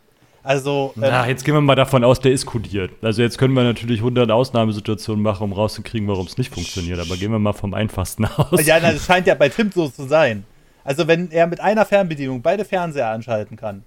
Also. 0.44 0.94
Ähm, 0.96 1.04
Na, 1.06 1.28
jetzt 1.28 1.44
gehen 1.46 1.54
wir 1.54 1.62
mal 1.62 1.76
davon 1.76 2.04
aus, 2.04 2.20
der 2.20 2.32
ist 2.32 2.46
kodiert. 2.46 2.92
Also 3.02 3.22
jetzt 3.22 3.38
können 3.38 3.54
wir 3.54 3.64
natürlich 3.64 4.00
100 4.00 4.32
Ausnahmesituationen 4.32 5.22
machen, 5.22 5.44
um 5.44 5.54
rauszukriegen, 5.54 6.08
warum 6.08 6.26
es 6.26 6.38
nicht 6.38 6.54
funktioniert. 6.54 7.00
Aber 7.00 7.16
gehen 7.16 7.32
wir 7.32 7.40
mal 7.40 7.54
vom 7.54 7.74
einfachsten 7.74 8.26
aus. 8.38 8.66
Ja, 8.66 8.80
das 8.80 9.06
scheint 9.06 9.28
ja 9.28 9.36
bei 9.36 9.50
Tim 9.50 9.72
so 9.72 9.88
zu 9.88 10.08
sein. 10.08 10.46
Also 10.84 11.08
wenn 11.08 11.30
er 11.32 11.48
mit 11.48 11.60
einer 11.60 11.86
Fernbedienung 11.86 12.42
beide 12.42 12.66
Fernseher 12.66 13.10
anschalten 13.10 13.56
kann 13.56 13.84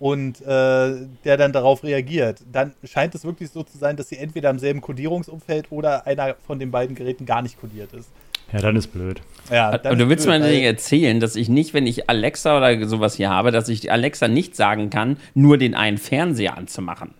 und 0.00 0.40
äh, 0.40 1.06
der 1.24 1.36
dann 1.36 1.52
darauf 1.52 1.82
reagiert, 1.84 2.40
dann 2.50 2.72
scheint 2.84 3.14
es 3.14 3.24
wirklich 3.24 3.50
so 3.50 3.62
zu 3.62 3.76
sein, 3.76 3.96
dass 3.96 4.08
sie 4.08 4.16
entweder 4.16 4.48
im 4.48 4.58
selben 4.58 4.80
Kodierungsumfeld 4.80 5.70
oder 5.70 6.06
einer 6.06 6.36
von 6.46 6.58
den 6.58 6.70
beiden 6.70 6.96
Geräten 6.96 7.26
gar 7.26 7.42
nicht 7.42 7.60
kodiert 7.60 7.92
ist. 7.92 8.08
Ja, 8.52 8.60
dann 8.60 8.76
ist 8.76 8.88
blöd. 8.88 9.20
Ja, 9.50 9.76
dann 9.76 9.92
Und 9.92 9.98
du 9.98 10.08
willst 10.08 10.26
blöd, 10.26 10.40
mir 10.40 10.48
nicht 10.48 10.62
erzählen, 10.62 11.20
dass 11.20 11.36
ich 11.36 11.48
nicht, 11.48 11.74
wenn 11.74 11.86
ich 11.86 12.08
Alexa 12.08 12.56
oder 12.56 12.86
sowas 12.86 13.14
hier 13.14 13.30
habe, 13.30 13.50
dass 13.50 13.68
ich 13.68 13.90
Alexa 13.92 14.28
nicht 14.28 14.56
sagen 14.56 14.90
kann, 14.90 15.18
nur 15.34 15.58
den 15.58 15.74
einen 15.74 15.98
Fernseher 15.98 16.56
anzumachen. 16.56 17.14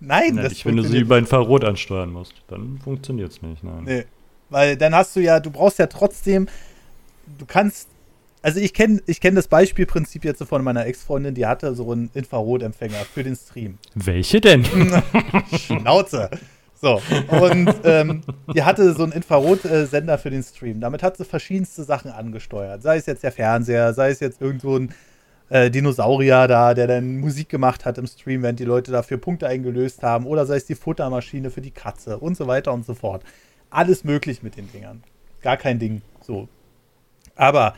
Nein, 0.00 0.36
ja, 0.36 0.42
das 0.42 0.52
nicht, 0.52 0.66
wenn 0.66 0.76
du 0.76 0.82
sie 0.82 0.98
über 0.98 1.18
Infrarot 1.18 1.64
ansteuern 1.64 2.10
musst, 2.10 2.34
dann 2.48 2.78
funktioniert 2.82 3.32
es 3.32 3.42
nicht. 3.42 3.62
Nein. 3.62 3.84
Nee, 3.84 4.04
weil 4.48 4.76
dann 4.76 4.94
hast 4.94 5.14
du 5.14 5.20
ja, 5.20 5.40
du 5.40 5.50
brauchst 5.50 5.78
ja 5.78 5.86
trotzdem, 5.86 6.48
du 7.38 7.44
kannst, 7.44 7.88
also 8.40 8.60
ich 8.60 8.72
kenne 8.72 9.02
ich 9.06 9.20
kenn 9.20 9.34
das 9.34 9.46
Beispielprinzip 9.46 10.24
jetzt 10.24 10.42
von 10.42 10.64
meiner 10.64 10.86
Ex-Freundin, 10.86 11.34
die 11.34 11.46
hatte 11.46 11.74
so 11.74 11.92
einen 11.92 12.10
Infrarotempfänger 12.14 13.04
für 13.12 13.22
den 13.22 13.36
Stream. 13.36 13.78
Welche 13.94 14.40
denn? 14.40 14.64
Schnauze. 15.66 16.30
So, 16.80 17.02
und 17.28 17.74
ähm, 17.84 18.22
die 18.54 18.62
hatte 18.62 18.94
so 18.94 19.02
einen 19.02 19.12
Infrarotsender 19.12 20.16
für 20.16 20.30
den 20.30 20.42
Stream. 20.42 20.80
Damit 20.80 21.02
hat 21.02 21.18
sie 21.18 21.26
verschiedenste 21.26 21.84
Sachen 21.84 22.10
angesteuert. 22.10 22.82
Sei 22.82 22.96
es 22.96 23.04
jetzt 23.04 23.22
der 23.22 23.32
Fernseher, 23.32 23.92
sei 23.92 24.10
es 24.10 24.20
jetzt 24.20 24.40
irgendwo 24.40 24.76
ein 24.78 24.94
äh, 25.50 25.70
Dinosaurier 25.70 26.48
da, 26.48 26.72
der 26.72 26.86
dann 26.86 27.18
Musik 27.18 27.50
gemacht 27.50 27.84
hat 27.84 27.98
im 27.98 28.06
Stream, 28.06 28.42
während 28.42 28.60
die 28.60 28.64
Leute 28.64 28.92
dafür 28.92 29.18
Punkte 29.18 29.46
eingelöst 29.46 30.02
haben, 30.02 30.24
oder 30.24 30.46
sei 30.46 30.56
es 30.56 30.64
die 30.64 30.74
Futtermaschine 30.74 31.50
für 31.50 31.60
die 31.60 31.70
Katze 31.70 32.18
und 32.18 32.36
so 32.36 32.46
weiter 32.46 32.72
und 32.72 32.86
so 32.86 32.94
fort. 32.94 33.24
Alles 33.68 34.02
möglich 34.02 34.42
mit 34.42 34.56
den 34.56 34.72
Dingern. 34.72 35.02
Gar 35.42 35.58
kein 35.58 35.78
Ding. 35.78 36.00
So. 36.22 36.48
Aber 37.36 37.74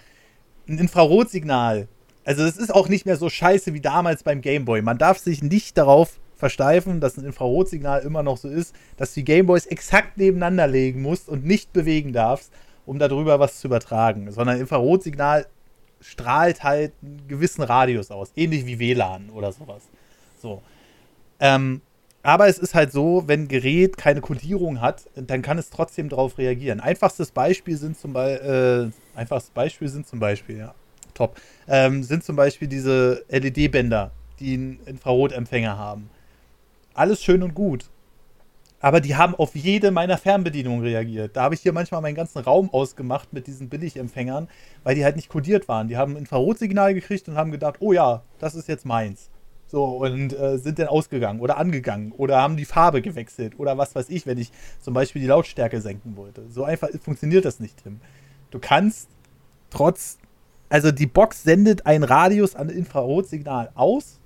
ein 0.68 0.78
Infrarotsignal, 0.78 1.88
also 2.24 2.44
es 2.44 2.56
ist 2.56 2.72
auch 2.72 2.88
nicht 2.88 3.04
mehr 3.04 3.16
so 3.16 3.28
scheiße 3.28 3.74
wie 3.74 3.80
damals 3.80 4.22
beim 4.22 4.42
Gameboy. 4.42 4.80
Man 4.80 4.98
darf 4.98 5.18
sich 5.18 5.42
nicht 5.42 5.76
darauf 5.76 6.20
versteifen, 6.42 6.98
dass 6.98 7.16
ein 7.16 7.24
Infrarotsignal 7.24 8.02
immer 8.02 8.24
noch 8.24 8.36
so 8.36 8.48
ist, 8.48 8.74
dass 8.96 9.14
du 9.14 9.20
die 9.20 9.24
Gameboys 9.24 9.64
exakt 9.66 10.18
nebeneinander 10.18 10.66
legen 10.66 11.00
musst 11.00 11.28
und 11.28 11.44
nicht 11.44 11.72
bewegen 11.72 12.12
darfst, 12.12 12.52
um 12.84 12.98
darüber 12.98 13.38
was 13.38 13.60
zu 13.60 13.68
übertragen. 13.68 14.28
Sondern 14.32 14.58
Infrarotsignal 14.58 15.46
strahlt 16.00 16.64
halt 16.64 16.94
einen 17.00 17.28
gewissen 17.28 17.62
Radius 17.62 18.10
aus, 18.10 18.32
ähnlich 18.34 18.66
wie 18.66 18.80
WLAN 18.80 19.30
oder 19.30 19.52
sowas. 19.52 19.84
So. 20.40 20.62
Ähm, 21.38 21.80
aber 22.24 22.48
es 22.48 22.58
ist 22.58 22.74
halt 22.74 22.90
so, 22.90 23.22
wenn 23.28 23.42
ein 23.42 23.48
Gerät 23.48 23.96
keine 23.96 24.20
Kodierung 24.20 24.80
hat, 24.80 25.04
dann 25.14 25.42
kann 25.42 25.58
es 25.58 25.70
trotzdem 25.70 26.08
darauf 26.08 26.38
reagieren. 26.38 26.80
Einfachstes 26.80 27.30
Beispiel 27.30 27.76
sind 27.76 27.96
zum 27.96 28.14
Beispiel, 28.14 28.90
äh, 29.14 29.16
einfachstes 29.16 29.52
Beispiel 29.52 29.86
sind 29.86 30.08
zum 30.08 30.18
Beispiel, 30.18 30.58
ja, 30.58 30.74
top, 31.14 31.40
ähm, 31.68 32.02
sind 32.02 32.24
zum 32.24 32.34
Beispiel 32.34 32.66
diese 32.66 33.24
LED-Bänder, 33.28 34.10
die 34.40 34.54
einen 34.54 34.80
Infrarotempfänger 34.86 35.78
haben 35.78 36.10
alles 36.94 37.22
schön 37.22 37.42
und 37.42 37.54
gut. 37.54 37.90
Aber 38.80 39.00
die 39.00 39.14
haben 39.14 39.36
auf 39.36 39.54
jede 39.54 39.92
meiner 39.92 40.18
Fernbedienungen 40.18 40.82
reagiert. 40.82 41.36
Da 41.36 41.42
habe 41.42 41.54
ich 41.54 41.60
hier 41.60 41.72
manchmal 41.72 42.02
meinen 42.02 42.16
ganzen 42.16 42.40
Raum 42.40 42.68
ausgemacht 42.74 43.32
mit 43.32 43.46
diesen 43.46 43.68
Billigempfängern, 43.68 44.48
weil 44.82 44.96
die 44.96 45.04
halt 45.04 45.14
nicht 45.14 45.28
kodiert 45.28 45.68
waren. 45.68 45.86
Die 45.86 45.96
haben 45.96 46.14
ein 46.14 46.18
Infrarotsignal 46.18 46.92
gekriegt 46.92 47.28
und 47.28 47.36
haben 47.36 47.52
gedacht, 47.52 47.76
oh 47.78 47.92
ja, 47.92 48.22
das 48.40 48.56
ist 48.56 48.68
jetzt 48.68 48.84
meins. 48.84 49.30
So, 49.68 49.84
und 49.84 50.38
äh, 50.38 50.58
sind 50.58 50.80
dann 50.80 50.88
ausgegangen 50.88 51.40
oder 51.40 51.56
angegangen 51.56 52.12
oder 52.12 52.42
haben 52.42 52.58
die 52.58 52.66
Farbe 52.66 53.00
gewechselt 53.00 53.58
oder 53.58 53.78
was 53.78 53.94
weiß 53.94 54.10
ich, 54.10 54.26
wenn 54.26 54.36
ich 54.36 54.52
zum 54.80 54.92
Beispiel 54.92 55.22
die 55.22 55.28
Lautstärke 55.28 55.80
senken 55.80 56.16
wollte. 56.16 56.42
So 56.50 56.64
einfach 56.64 56.88
funktioniert 57.02 57.44
das 57.44 57.58
nicht, 57.58 57.82
Tim. 57.82 58.00
Du 58.50 58.58
kannst 58.58 59.08
trotz, 59.70 60.18
also 60.68 60.90
die 60.90 61.06
Box 61.06 61.44
sendet 61.44 61.86
einen 61.86 62.04
Radius 62.04 62.54
an 62.54 62.68
Infrarotsignal 62.68 63.70
aus 63.74 64.20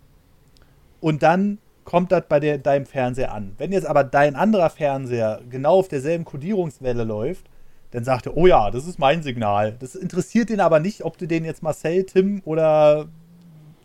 und 1.01 1.23
dann 1.23 1.59
kommt 1.87 2.13
das 2.13 2.25
bei 2.29 2.41
der, 2.41 2.59
deinem 2.59 2.85
Fernseher 2.85 3.33
an. 3.33 3.55
Wenn 3.57 3.73
jetzt 3.73 3.87
aber 3.87 4.05
dein 4.05 4.37
anderer 4.37 4.69
Fernseher 4.69 5.41
genau 5.49 5.79
auf 5.79 5.89
derselben 5.89 6.27
Kodierungswelle 6.27 7.05
läuft, 7.05 7.47
dann 7.93 8.05
sagt 8.05 8.27
er, 8.27 8.37
oh 8.37 8.47
ja, 8.47 8.71
das 8.71 8.87
ist 8.87 8.99
mein 8.99 9.23
Signal. 9.23 9.77
Das 9.79 9.95
interessiert 9.95 10.51
ihn 10.51 10.61
aber 10.61 10.81
nicht, 10.81 11.05
ob 11.05 11.17
du 11.17 11.27
den 11.27 11.45
jetzt 11.45 11.63
Marcel, 11.63 12.05
Tim 12.05 12.43
oder 12.45 13.07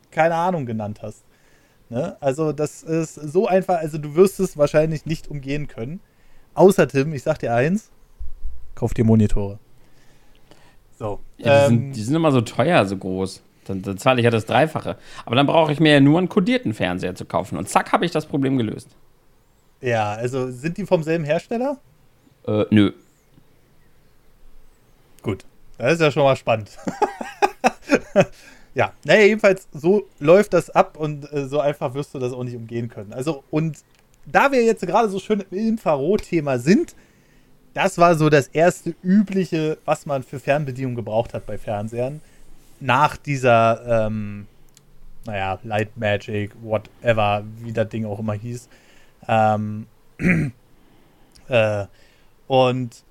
keine 0.10 0.36
Ahnung 0.36 0.66
genannt 0.66 1.00
hast. 1.02 1.24
Ne? 1.90 2.18
Also 2.20 2.52
das 2.52 2.84
ist 2.84 3.16
so 3.16 3.48
einfach, 3.48 3.78
also 3.78 3.98
du 4.00 4.16
wirst 4.16 4.40
es 4.40 4.58
wahrscheinlich 4.58 5.06
nicht 5.06 5.30
umgehen 5.30 5.68
können. 5.68 6.02
Außer 6.56 6.88
Tim, 6.88 7.14
ich 7.14 7.24
sag 7.24 7.38
dir 7.38 7.54
eins, 7.54 7.92
kauf 8.74 8.94
dir 8.94 9.06
Monitore. 9.06 9.60
So. 10.98 11.20
Ja, 11.38 11.68
die, 11.68 11.74
ähm, 11.74 11.82
sind, 11.84 11.96
die 11.96 12.02
sind 12.02 12.16
immer 12.16 12.32
so 12.32 12.42
teuer, 12.42 12.84
so 12.86 12.98
groß. 12.98 13.44
Dann, 13.66 13.82
dann 13.82 13.98
zahle 13.98 14.20
ich 14.20 14.26
ja 14.26 14.32
das 14.32 14.46
Dreifache. 14.46 14.98
Aber 15.26 15.36
dann 15.36 15.46
brauche 15.46 15.72
ich 15.72 15.80
mir 15.80 15.94
ja 15.94 16.00
nur 16.00 16.18
einen 16.18 16.30
kodierten 16.30 16.74
Fernseher 16.74 17.16
zu 17.16 17.26
kaufen. 17.26 17.58
Und 17.58 17.70
zack, 17.70 17.92
habe 17.92 18.06
ich 18.06 18.12
das 18.12 18.26
Problem 18.26 18.58
gelöst. 18.58 18.90
Ja, 19.82 20.14
also 20.14 20.52
sind 20.52 20.78
die 20.78 20.86
vom 20.86 21.04
selben 21.04 21.24
Hersteller? 21.24 21.78
Äh, 22.48 22.66
nö. 22.70 22.92
Gut. 25.22 25.46
Das 25.78 25.94
ist 25.94 26.02
ja 26.02 26.12
schon 26.12 26.24
mal 26.24 26.36
spannend. 26.36 26.70
ja, 28.76 28.94
naja, 29.04 29.26
jedenfalls, 29.26 29.68
so 29.74 30.08
läuft 30.20 30.54
das 30.54 30.70
ab 30.70 30.98
und 30.98 31.32
äh, 31.34 31.48
so 31.48 31.60
einfach 31.60 31.94
wirst 31.94 32.14
du 32.14 32.20
das 32.20 32.34
auch 32.34 32.44
nicht 32.44 32.56
umgehen 32.56 32.90
können. 32.90 33.14
Also, 33.14 33.44
und 33.50 33.78
da 34.26 34.52
wir 34.52 34.64
jetzt 34.64 34.86
gerade 34.86 35.10
so 35.10 35.20
schön 35.20 35.44
im 35.50 35.58
Infrarot-Thema 35.58 36.60
sind, 36.60 36.96
das 37.74 37.98
war 37.98 38.16
so 38.16 38.30
das 38.30 38.48
erste 38.48 38.94
übliche, 39.02 39.78
was 39.86 40.06
man 40.06 40.24
für 40.24 40.40
Fernbedienung 40.40 40.96
gebraucht 40.96 41.34
hat 41.34 41.46
bei 41.46 41.58
Fernsehern 41.58 42.22
nach 42.82 43.16
dieser, 43.16 44.06
ähm, 44.08 44.48
naja, 45.26 45.60
Light 45.64 45.96
Magic, 45.96 46.52
whatever, 46.62 47.44
wie 47.60 47.72
das 47.72 47.90
Ding 47.90 48.06
auch 48.06 48.20
immer 48.20 48.34
hieß. 48.34 48.68
Ähm, 49.28 49.88
äh, 51.48 51.86
und 52.48 53.04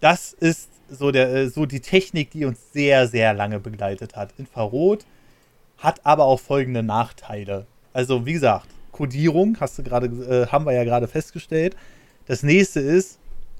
das 0.00 0.32
ist 0.34 0.68
so, 0.90 1.10
der, 1.10 1.32
äh, 1.34 1.48
so 1.48 1.66
die 1.66 1.80
Technik, 1.80 2.30
die 2.30 2.44
uns 2.44 2.72
sehr, 2.72 3.08
sehr 3.08 3.32
lange 3.32 3.60
begleitet 3.60 4.14
hat. 4.14 4.34
Infrarot 4.38 5.06
hat 5.78 6.04
aber 6.04 6.24
auch 6.24 6.40
folgende 6.40 6.82
Nachteile. 6.82 7.66
Also, 7.92 8.26
wie 8.26 8.34
gesagt, 8.34 8.66
Codierung, 8.92 9.56
hast 9.58 9.78
du 9.78 9.82
gerade, 9.82 10.06
äh, 10.06 10.46
haben 10.48 10.66
wir 10.66 10.72
ja 10.72 10.84
gerade 10.84 11.08
festgestellt. 11.08 11.76
Das 12.26 12.42
nächste 12.42 12.80
ist, 12.80 13.18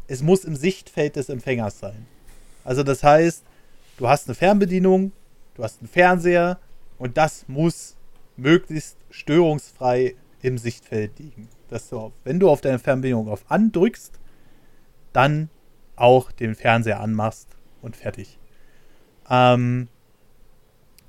es 0.08 0.22
muss 0.22 0.44
im 0.44 0.56
Sichtfeld 0.56 1.16
des 1.16 1.30
Empfängers 1.30 1.78
sein. 1.78 2.06
Also, 2.64 2.82
das 2.82 3.02
heißt, 3.02 3.44
du 4.00 4.08
hast 4.08 4.28
eine 4.28 4.34
Fernbedienung, 4.34 5.12
du 5.54 5.62
hast 5.62 5.80
einen 5.80 5.88
Fernseher 5.88 6.58
und 6.98 7.18
das 7.18 7.44
muss 7.48 7.96
möglichst 8.36 8.96
störungsfrei 9.10 10.14
im 10.40 10.56
Sichtfeld 10.56 11.18
liegen. 11.18 11.48
Dass 11.68 11.90
du, 11.90 12.10
wenn 12.24 12.40
du 12.40 12.48
auf 12.48 12.62
deine 12.62 12.78
Fernbedienung 12.78 13.28
auf 13.28 13.44
An 13.48 13.70
drückst, 13.70 14.18
dann 15.12 15.50
auch 15.96 16.32
den 16.32 16.54
Fernseher 16.54 17.00
anmachst 17.00 17.48
und 17.82 17.94
fertig. 17.94 18.38
Ähm, 19.28 19.88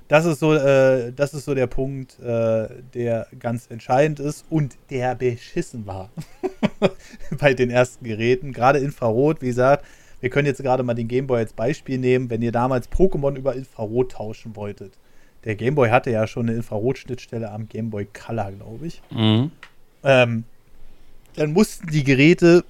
das 0.08 0.26
ist 0.26 0.40
so, 0.40 0.52
äh, 0.52 1.12
das 1.14 1.32
ist 1.32 1.46
so 1.46 1.54
der 1.54 1.68
Punkt, 1.68 2.20
äh, 2.20 2.68
der 2.92 3.26
ganz 3.38 3.70
entscheidend 3.70 4.20
ist 4.20 4.44
und 4.50 4.76
der 4.90 5.14
beschissen 5.14 5.86
war 5.86 6.10
bei 7.38 7.54
den 7.54 7.70
ersten 7.70 8.04
Geräten. 8.04 8.52
Gerade 8.52 8.80
Infrarot, 8.80 9.40
wie 9.40 9.46
gesagt, 9.46 9.86
wir 10.22 10.30
können 10.30 10.46
jetzt 10.46 10.62
gerade 10.62 10.84
mal 10.84 10.94
den 10.94 11.08
Gameboy 11.08 11.40
als 11.40 11.52
Beispiel 11.52 11.98
nehmen, 11.98 12.30
wenn 12.30 12.42
ihr 12.42 12.52
damals 12.52 12.88
Pokémon 12.88 13.36
über 13.36 13.56
Infrarot 13.56 14.12
tauschen 14.12 14.54
wolltet. 14.54 14.96
Der 15.44 15.56
Gameboy 15.56 15.90
hatte 15.90 16.12
ja 16.12 16.28
schon 16.28 16.48
eine 16.48 16.56
Infrarotschnittstelle 16.56 17.50
am 17.50 17.68
Gameboy 17.68 18.06
Color, 18.06 18.52
glaube 18.52 18.86
ich. 18.86 19.02
Mhm. 19.10 19.50
Ähm, 20.04 20.44
dann 21.34 21.52
mussten 21.52 21.88
die 21.88 22.04
Geräte 22.04 22.64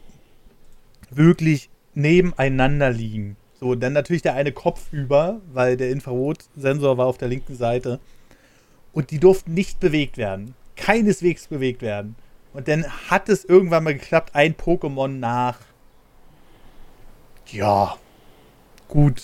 wirklich 1.10 1.68
nebeneinander 1.92 2.90
liegen. 2.90 3.36
So, 3.60 3.74
dann 3.74 3.92
natürlich 3.92 4.22
der 4.22 4.34
eine 4.34 4.52
Kopf 4.52 4.90
über, 4.90 5.42
weil 5.52 5.76
der 5.76 5.90
Infrarotsensor 5.90 6.96
war 6.96 7.06
auf 7.06 7.18
der 7.18 7.28
linken 7.28 7.54
Seite. 7.54 8.00
Und 8.94 9.10
die 9.10 9.18
durften 9.18 9.52
nicht 9.52 9.78
bewegt 9.78 10.16
werden. 10.16 10.54
Keineswegs 10.76 11.48
bewegt 11.48 11.82
werden. 11.82 12.16
Und 12.54 12.66
dann 12.68 12.86
hat 13.10 13.28
es 13.28 13.44
irgendwann 13.44 13.84
mal 13.84 13.92
geklappt, 13.92 14.34
ein 14.34 14.54
Pokémon 14.54 15.08
nach 15.08 15.58
ja, 17.48 17.96
gut, 18.88 19.22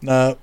na, 0.00 0.36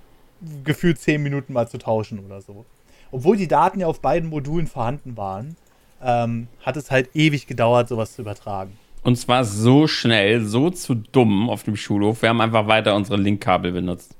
gefühlt 0.63 0.99
zehn 0.99 1.23
Minuten 1.23 1.53
mal 1.53 1.67
zu 1.67 1.77
tauschen 1.77 2.19
oder 2.25 2.41
so. 2.41 2.65
Obwohl 3.11 3.37
die 3.37 3.47
Daten 3.47 3.79
ja 3.79 3.87
auf 3.87 3.99
beiden 3.99 4.29
Modulen 4.29 4.67
vorhanden 4.67 5.15
waren, 5.17 5.55
ähm, 6.01 6.47
hat 6.61 6.77
es 6.77 6.91
halt 6.91 7.15
ewig 7.15 7.47
gedauert, 7.47 7.87
sowas 7.87 8.15
zu 8.15 8.21
übertragen. 8.21 8.77
Und 9.03 9.17
zwar 9.17 9.43
so 9.43 9.87
schnell, 9.87 10.45
so 10.45 10.69
zu 10.69 10.95
dumm 10.95 11.49
auf 11.49 11.63
dem 11.63 11.75
Schulhof. 11.75 12.21
Wir 12.21 12.29
haben 12.29 12.41
einfach 12.41 12.67
weiter 12.67 12.95
unsere 12.95 13.17
Linkkabel 13.17 13.71
benutzt. 13.71 14.15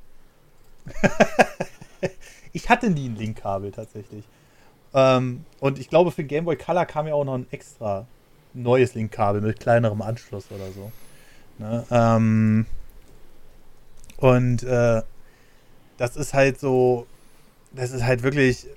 ich 2.54 2.70
hatte 2.70 2.90
nie 2.90 3.08
ein 3.08 3.16
Linkkabel 3.16 3.72
tatsächlich. 3.72 4.26
Ähm, 4.94 5.46
und 5.60 5.80
ich 5.80 5.90
glaube, 5.90 6.12
für 6.12 6.24
Game 6.24 6.46
Boy 6.46 6.58
Color 6.58 6.86
kam 6.86 7.08
ja 7.08 7.14
auch 7.14 7.24
noch 7.24 7.36
ein 7.36 7.48
extra 7.52 8.06
neues 8.54 8.94
Linkkabel 8.94 9.42
mit 9.42 9.60
kleinerem 9.60 10.02
Anschluss 10.02 10.46
oder 10.52 10.72
so. 10.72 10.92
Ne? 11.58 11.86
Ähm, 11.92 12.66
und 14.18 14.64
äh, 14.64 15.02
das 15.98 16.16
ist 16.16 16.34
halt 16.34 16.60
so, 16.60 17.06
das 17.72 17.92
ist 17.92 18.04
halt 18.04 18.24
wirklich, 18.24 18.68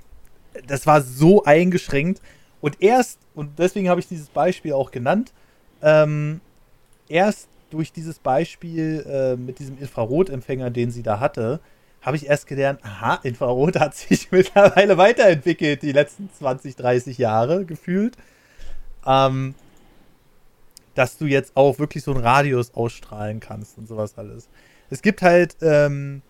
das 0.67 0.87
war 0.87 1.01
so 1.03 1.45
eingeschränkt. 1.45 2.21
Und 2.61 2.83
erst, 2.83 3.19
und 3.35 3.59
deswegen 3.59 3.89
habe 3.89 4.01
ich 4.01 4.09
dieses 4.09 4.29
Beispiel 4.29 4.73
auch 4.73 4.91
genannt, 4.91 5.33
ähm, 5.83 6.41
erst 7.09 7.49
durch 7.71 7.93
dieses 7.93 8.19
Beispiel 8.19 9.05
äh, 9.09 9.37
mit 9.37 9.59
diesem 9.59 9.79
Infrarotempfänger, 9.79 10.71
den 10.71 10.91
sie 10.91 11.03
da 11.03 11.21
hatte, 11.21 11.61
habe 12.01 12.17
ich 12.17 12.27
erst 12.27 12.47
gelernt, 12.47 12.81
aha, 12.85 13.19
Infrarot 13.25 13.79
hat 13.79 13.95
sich 13.95 14.31
mittlerweile 14.31 14.97
weiterentwickelt, 14.97 15.83
die 15.83 15.93
letzten 15.93 16.31
20, 16.33 16.77
30 16.77 17.19
Jahre 17.19 17.65
gefühlt. 17.65 18.17
Ähm, 19.05 19.55
dass 20.97 21.19
du 21.19 21.27
jetzt 21.27 21.57
auch 21.57 21.79
wirklich 21.79 22.03
so 22.03 22.13
einen 22.13 22.25
Radius 22.25 22.75
ausstrahlen 22.75 23.39
kannst 23.39 23.79
und 23.79 23.87
sowas 23.87 24.15
alles. 24.17 24.49
Es 24.91 25.03
gibt 25.03 25.23
halt, 25.23 25.57
ähm, 25.61 26.23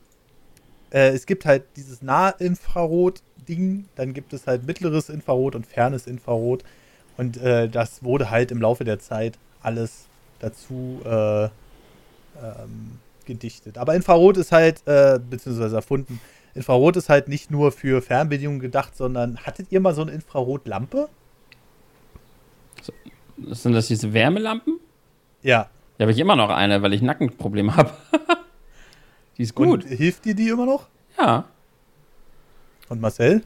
äh, 0.90 1.09
es 1.09 1.24
gibt 1.24 1.46
halt 1.46 1.64
dieses 1.76 2.02
Nahinfrarot-Ding, 2.02 3.87
dann 3.94 4.12
gibt 4.12 4.33
es 4.33 4.46
halt 4.46 4.66
mittleres 4.66 5.09
Infrarot 5.09 5.55
und 5.55 5.66
fernes 5.66 6.07
Infrarot. 6.07 6.64
Und 7.16 7.37
äh, 7.38 7.68
das 7.68 8.02
wurde 8.02 8.31
halt 8.31 8.50
im 8.50 8.61
Laufe 8.61 8.85
der 8.85 8.98
Zeit 8.98 9.38
alles 9.62 10.07
dazu 10.40 11.00
äh, 11.05 11.44
ähm, 11.44 12.98
gedichtet. 13.24 13.79
Aber 13.79 13.94
Infrarot 13.94 14.37
ist 14.37 14.52
halt, 14.52 14.87
äh, 14.87 15.18
beziehungsweise 15.18 15.76
erfunden, 15.76 16.20
Infrarot 16.55 16.96
ist 16.96 17.09
halt 17.09 17.29
nicht 17.29 17.50
nur 17.50 17.70
für 17.70 18.02
Fernbedienungen 18.02 18.61
gedacht, 18.61 18.96
sondern 18.96 19.38
hattet 19.38 19.70
ihr 19.70 19.81
mal 19.81 19.94
so 19.94 20.02
eine 20.02 20.12
Infrarotlampe? 20.12 21.09
Sind 23.51 23.72
das 23.72 23.88
diese 23.88 24.12
Wärmelampen? 24.12 24.79
Ja. 25.42 25.68
Ja, 25.99 26.05
habe 26.05 26.12
ich 26.12 26.18
immer 26.18 26.37
noch 26.37 26.51
eine, 26.51 26.83
weil 26.83 26.92
ich 26.92 27.03
Nackenprobleme 27.03 27.75
habe. 27.75 27.90
die 29.38 29.42
ist 29.42 29.55
gut. 29.55 29.68
Und 29.68 29.85
hilft 29.85 30.25
dir 30.25 30.35
die 30.35 30.49
immer 30.49 30.66
noch? 30.66 30.87
Ja. 31.18 31.44
Und 32.88 33.01
Marcel? 33.01 33.42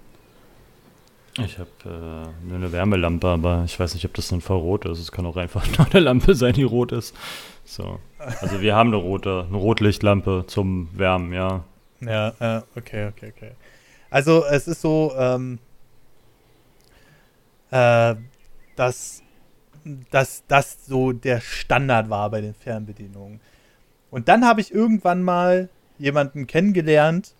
Ich 1.38 1.58
habe 1.58 1.70
äh, 1.84 2.46
nur 2.46 2.56
eine 2.56 2.72
Wärmelampe, 2.72 3.28
aber 3.28 3.62
ich 3.64 3.78
weiß 3.78 3.94
nicht, 3.94 4.04
ob 4.04 4.14
das 4.14 4.30
ein 4.32 4.36
Infrarot 4.36 4.84
ist. 4.86 4.98
Es 4.98 5.12
kann 5.12 5.26
auch 5.26 5.36
einfach 5.36 5.66
nur 5.78 5.86
eine 5.86 6.00
Lampe 6.00 6.34
sein, 6.34 6.54
die 6.54 6.64
rot 6.64 6.92
ist. 6.92 7.14
So. 7.64 8.00
Also 8.18 8.60
wir 8.60 8.74
haben 8.74 8.88
eine 8.88 8.96
rote, 8.96 9.46
eine 9.48 9.56
Rotlichtlampe 9.56 10.44
zum 10.48 10.88
Wärmen, 10.92 11.32
ja. 11.32 11.64
Ja, 12.00 12.28
äh, 12.40 12.62
okay, 12.76 13.08
okay, 13.08 13.32
okay. 13.36 13.52
Also 14.10 14.44
es 14.44 14.66
ist 14.66 14.80
so, 14.80 15.12
ähm, 15.16 15.58
äh, 17.70 18.16
dass, 18.74 19.22
dass 20.10 20.44
das 20.48 20.86
so 20.86 21.12
der 21.12 21.40
Standard 21.40 22.10
war 22.10 22.30
bei 22.30 22.40
den 22.40 22.54
Fernbedienungen. 22.54 23.40
Und 24.10 24.28
dann 24.28 24.44
habe 24.44 24.60
ich 24.60 24.72
irgendwann 24.72 25.22
mal 25.22 25.68
jemanden 25.98 26.46
kennengelernt, 26.46 27.34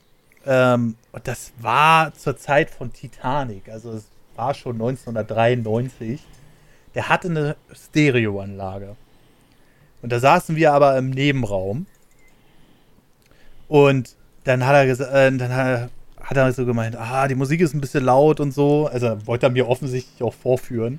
ähm, 0.47 0.97
und 1.13 1.29
das 1.29 1.53
war 1.59 2.15
zur 2.15 2.37
Zeit 2.37 2.71
von 2.71 2.93
Titanic, 2.93 3.69
also 3.69 3.93
es 3.93 4.09
war 4.37 4.55
schon 4.55 4.77
1993. 4.77 6.21
Der 6.95 7.09
hatte 7.09 7.29
eine 7.29 7.57
Stereoanlage. 7.73 8.97
Und 10.03 10.11
da 10.11 10.19
saßen 10.19 10.57
wir 10.57 10.73
aber 10.73 10.97
im 10.97 11.11
Nebenraum. 11.11 11.87
Und 13.69 14.17
dann 14.45 14.67
hat 14.67 14.75
er 14.75 14.87
gesagt, 14.87 15.13
äh, 15.13 15.31
dann 15.37 15.55
hat 15.55 15.67
er, 15.67 15.91
hat 16.21 16.37
er 16.37 16.53
so 16.53 16.65
gemeint, 16.65 16.97
ah, 16.97 17.29
die 17.29 17.35
Musik 17.35 17.61
ist 17.61 17.75
ein 17.75 17.81
bisschen 17.81 18.05
laut 18.05 18.41
und 18.41 18.53
so. 18.53 18.89
Also 18.91 19.27
wollte 19.27 19.47
er 19.47 19.51
mir 19.51 19.69
offensichtlich 19.69 20.23
auch 20.23 20.35
vorführen. 20.35 20.99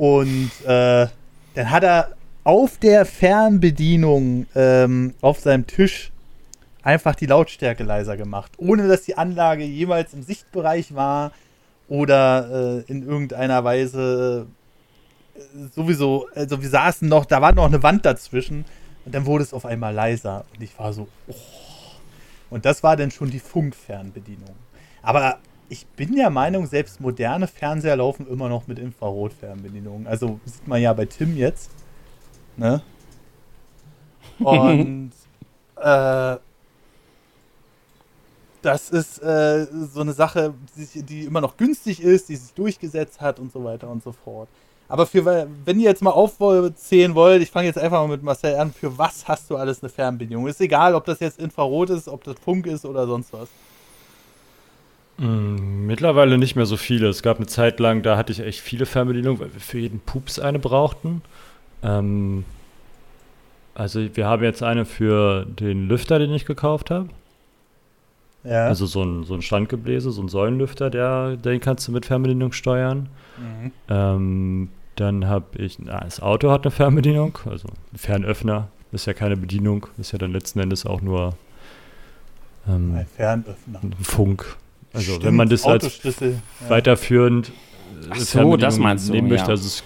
Und 0.00 0.50
äh, 0.64 1.08
dann 1.54 1.70
hat 1.70 1.82
er 1.82 2.12
auf 2.42 2.78
der 2.78 3.04
Fernbedienung 3.04 4.46
ähm, 4.54 5.12
auf 5.20 5.40
seinem 5.40 5.66
Tisch 5.66 6.10
einfach 6.82 7.14
die 7.14 7.26
Lautstärke 7.26 7.84
leiser 7.84 8.16
gemacht, 8.16 8.52
ohne 8.56 8.88
dass 8.88 9.02
die 9.02 9.18
Anlage 9.18 9.62
jemals 9.62 10.14
im 10.14 10.22
Sichtbereich 10.22 10.94
war 10.94 11.32
oder 11.86 12.84
äh, 12.88 12.90
in 12.90 13.06
irgendeiner 13.06 13.62
Weise 13.62 14.46
äh, 15.34 15.40
sowieso, 15.76 16.28
also 16.34 16.62
wir 16.62 16.70
saßen 16.70 17.06
noch, 17.06 17.26
da 17.26 17.42
war 17.42 17.52
noch 17.52 17.66
eine 17.66 17.82
Wand 17.82 18.06
dazwischen 18.06 18.64
und 19.04 19.14
dann 19.14 19.26
wurde 19.26 19.44
es 19.44 19.52
auf 19.52 19.66
einmal 19.66 19.92
leiser 19.92 20.46
und 20.56 20.62
ich 20.62 20.78
war 20.78 20.94
so, 20.94 21.08
oh. 21.28 21.34
Und 22.48 22.64
das 22.64 22.82
war 22.82 22.96
dann 22.96 23.10
schon 23.10 23.30
die 23.30 23.38
Funkfernbedienung. 23.38 24.56
Aber 25.02 25.40
ich 25.70 25.86
bin 25.86 26.16
der 26.16 26.30
Meinung, 26.30 26.66
selbst 26.66 27.00
moderne 27.00 27.46
Fernseher 27.46 27.96
laufen 27.96 28.26
immer 28.26 28.48
noch 28.48 28.66
mit 28.66 28.78
Infrarotfernbedienungen. 28.78 30.06
Also 30.08 30.40
sieht 30.44 30.66
man 30.66 30.82
ja 30.82 30.92
bei 30.92 31.06
Tim 31.06 31.36
jetzt. 31.36 31.70
Ne? 32.56 32.82
Und 34.40 35.12
äh, 35.76 36.36
das 38.62 38.90
ist 38.90 39.22
äh, 39.22 39.66
so 39.70 40.00
eine 40.00 40.12
Sache, 40.12 40.54
die, 40.76 41.02
die, 41.02 41.24
immer 41.24 41.40
noch 41.40 41.56
günstig 41.56 42.02
ist, 42.02 42.28
die 42.28 42.36
sich 42.36 42.52
durchgesetzt 42.52 43.20
hat 43.20 43.38
und 43.38 43.52
so 43.52 43.62
weiter 43.62 43.88
und 43.88 44.02
so 44.02 44.10
fort. 44.10 44.48
Aber 44.88 45.06
für, 45.06 45.46
wenn 45.64 45.78
ihr 45.78 45.88
jetzt 45.88 46.02
mal 46.02 46.10
aufzählen 46.10 47.14
wollt, 47.14 47.42
ich 47.42 47.50
fange 47.52 47.68
jetzt 47.68 47.78
einfach 47.78 48.00
mal 48.00 48.08
mit 48.08 48.24
Marcel 48.24 48.56
an, 48.56 48.72
für 48.72 48.98
was 48.98 49.28
hast 49.28 49.48
du 49.48 49.56
alles 49.56 49.84
eine 49.84 49.88
Fernbedienung? 49.88 50.48
Ist 50.48 50.60
egal, 50.60 50.96
ob 50.96 51.04
das 51.04 51.20
jetzt 51.20 51.38
Infrarot 51.38 51.90
ist, 51.90 52.08
ob 52.08 52.24
das 52.24 52.34
Funk 52.44 52.66
ist 52.66 52.84
oder 52.84 53.06
sonst 53.06 53.32
was. 53.32 53.48
Mm, 55.20 55.86
mittlerweile 55.86 56.38
nicht 56.38 56.56
mehr 56.56 56.64
so 56.64 56.78
viele. 56.78 57.08
Es 57.08 57.22
gab 57.22 57.36
eine 57.36 57.46
Zeit 57.46 57.78
lang, 57.78 58.02
da 58.02 58.16
hatte 58.16 58.32
ich 58.32 58.40
echt 58.40 58.60
viele 58.60 58.86
Fernbedienungen, 58.86 59.38
weil 59.38 59.52
wir 59.52 59.60
für 59.60 59.78
jeden 59.78 60.00
Pups 60.00 60.38
eine 60.38 60.58
brauchten. 60.58 61.20
Ähm, 61.82 62.44
also 63.74 64.00
wir 64.14 64.26
haben 64.26 64.42
jetzt 64.42 64.62
eine 64.62 64.86
für 64.86 65.44
den 65.44 65.88
Lüfter, 65.88 66.18
den 66.18 66.32
ich 66.32 66.46
gekauft 66.46 66.90
habe. 66.90 67.10
Ja. 68.44 68.66
Also 68.66 68.86
so 68.86 69.02
ein, 69.02 69.24
so 69.24 69.34
ein 69.34 69.42
Standgebläse, 69.42 70.10
so 70.10 70.22
ein 70.22 70.28
Säulenlüfter, 70.28 70.88
der, 70.88 71.36
den 71.36 71.60
kannst 71.60 71.86
du 71.86 71.92
mit 71.92 72.06
Fernbedienung 72.06 72.52
steuern. 72.52 73.10
Mhm. 73.36 73.72
Ähm, 73.90 74.68
dann 74.96 75.26
habe 75.26 75.62
ich, 75.62 75.78
na, 75.78 76.00
das 76.00 76.20
Auto 76.20 76.50
hat 76.50 76.62
eine 76.64 76.70
Fernbedienung, 76.70 77.38
also 77.44 77.68
ein 77.68 77.98
Fernöffner 77.98 78.68
ist 78.92 79.06
ja 79.06 79.12
keine 79.12 79.36
Bedienung, 79.36 79.86
ist 79.98 80.12
ja 80.12 80.18
dann 80.18 80.32
letzten 80.32 80.60
Endes 80.60 80.86
auch 80.86 81.02
nur 81.02 81.34
ähm, 82.66 82.94
ein 82.96 83.06
Fernöffner. 83.06 83.80
Ein 83.82 83.94
Funk. 84.02 84.56
Also 84.92 85.12
Stimmt, 85.12 85.24
wenn 85.24 85.36
man 85.36 85.48
das 85.48 85.64
als 85.64 86.02
ja. 86.02 86.32
weiterführend 86.68 87.52
Ach 88.10 88.16
so, 88.16 88.56
das 88.56 88.78
meinst 88.78 89.08
du, 89.08 89.12
nehmen 89.12 89.28
möchte, 89.28 89.46
ja. 89.46 89.50
also 89.50 89.66
es 89.66 89.84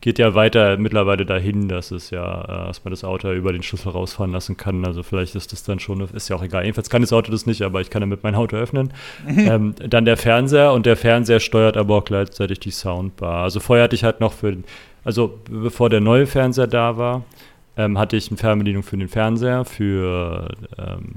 geht 0.00 0.18
ja 0.18 0.34
weiter 0.34 0.76
mittlerweile 0.76 1.26
dahin, 1.26 1.68
dass 1.68 1.90
es 1.90 2.10
ja, 2.10 2.42
äh, 2.42 2.66
dass 2.68 2.84
man 2.84 2.90
das 2.90 3.02
Auto 3.02 3.32
über 3.32 3.52
den 3.52 3.62
Schlüssel 3.62 3.90
rausfahren 3.90 4.32
lassen 4.32 4.56
kann. 4.56 4.84
Also 4.84 5.02
vielleicht 5.02 5.34
ist 5.34 5.52
das 5.52 5.64
dann 5.64 5.80
schon, 5.80 6.00
ist 6.00 6.28
ja 6.28 6.36
auch 6.36 6.42
egal. 6.42 6.62
Jedenfalls 6.64 6.90
kann 6.90 7.02
das 7.02 7.12
Auto 7.12 7.32
das 7.32 7.46
nicht, 7.46 7.62
aber 7.62 7.80
ich 7.80 7.90
kann 7.90 8.00
damit 8.00 8.22
mein 8.22 8.34
Auto 8.34 8.56
öffnen. 8.56 8.92
ähm, 9.28 9.74
dann 9.78 10.04
der 10.04 10.16
Fernseher 10.16 10.72
und 10.72 10.86
der 10.86 10.96
Fernseher 10.96 11.40
steuert 11.40 11.76
aber 11.76 11.96
auch 11.96 12.04
gleichzeitig 12.04 12.60
die 12.60 12.70
Soundbar. 12.70 13.42
Also 13.42 13.58
vorher 13.58 13.84
hatte 13.84 13.96
ich 13.96 14.04
halt 14.04 14.20
noch 14.20 14.32
für, 14.32 14.56
also 15.04 15.40
bevor 15.50 15.90
der 15.90 16.00
neue 16.00 16.26
Fernseher 16.26 16.68
da 16.68 16.96
war, 16.96 17.24
ähm, 17.76 17.98
hatte 17.98 18.16
ich 18.16 18.28
eine 18.28 18.36
Fernbedienung 18.36 18.82
für 18.82 18.96
den 18.96 19.08
Fernseher, 19.08 19.64
für 19.64 20.48
ähm, 20.78 21.14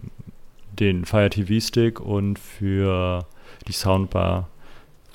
den 0.80 1.06
Fire 1.06 1.30
TV 1.30 1.66
Stick 1.66 2.00
und 2.00 2.40
für 2.40 3.26
die 3.68 3.74
Soundbar 3.74 4.50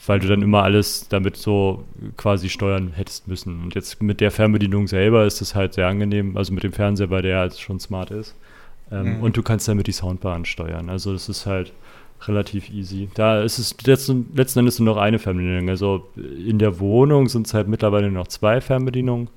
weil 0.09 0.21
du 0.21 0.29
dann 0.29 0.43
immer 0.43 0.63
alles 0.63 1.09
damit 1.09 1.37
so 1.37 1.85
quasi 2.17 2.49
steuern 2.49 2.93
hättest 2.95 3.29
müssen. 3.29 3.63
Und 3.63 3.75
jetzt 3.75 4.03
mit 4.03 4.21
der 4.21 4.31
Fernbedienung 4.31 4.89
selber 4.89 5.27
ist 5.27 5.43
es 5.43 5.55
halt 5.55 5.75
sehr 5.75 5.87
angenehm, 5.87 6.37
also 6.37 6.53
mit 6.55 6.63
dem 6.63 6.73
Fernseher, 6.73 7.11
weil 7.11 7.23
der 7.23 7.39
halt 7.39 7.59
schon 7.59 7.79
smart 7.79 8.11
ist. 8.11 8.35
Ähm, 8.91 9.19
mhm. 9.19 9.23
Und 9.23 9.37
du 9.37 9.43
kannst 9.43 9.69
damit 9.69 9.87
die 9.87 9.93
Soundbar 9.93 10.35
ansteuern. 10.35 10.89
Also 10.89 11.13
das 11.13 11.29
ist 11.29 11.45
halt 11.45 11.73
relativ 12.27 12.71
easy. 12.71 13.09
Da 13.15 13.43
ist 13.43 13.59
es 13.59 13.77
letzten, 13.85 14.31
letzten 14.35 14.61
Endes 14.61 14.79
nur 14.79 14.95
noch 14.95 15.01
eine 15.01 15.19
Fernbedienung. 15.19 15.69
Also 15.69 16.09
in 16.17 16.59
der 16.59 16.81
Wohnung 16.81 17.29
sind 17.29 17.47
es 17.47 17.53
halt 17.53 17.69
mittlerweile 17.69 18.11
noch 18.11 18.29
zwei 18.29 18.63
Fernbedienungen. 18.63 19.29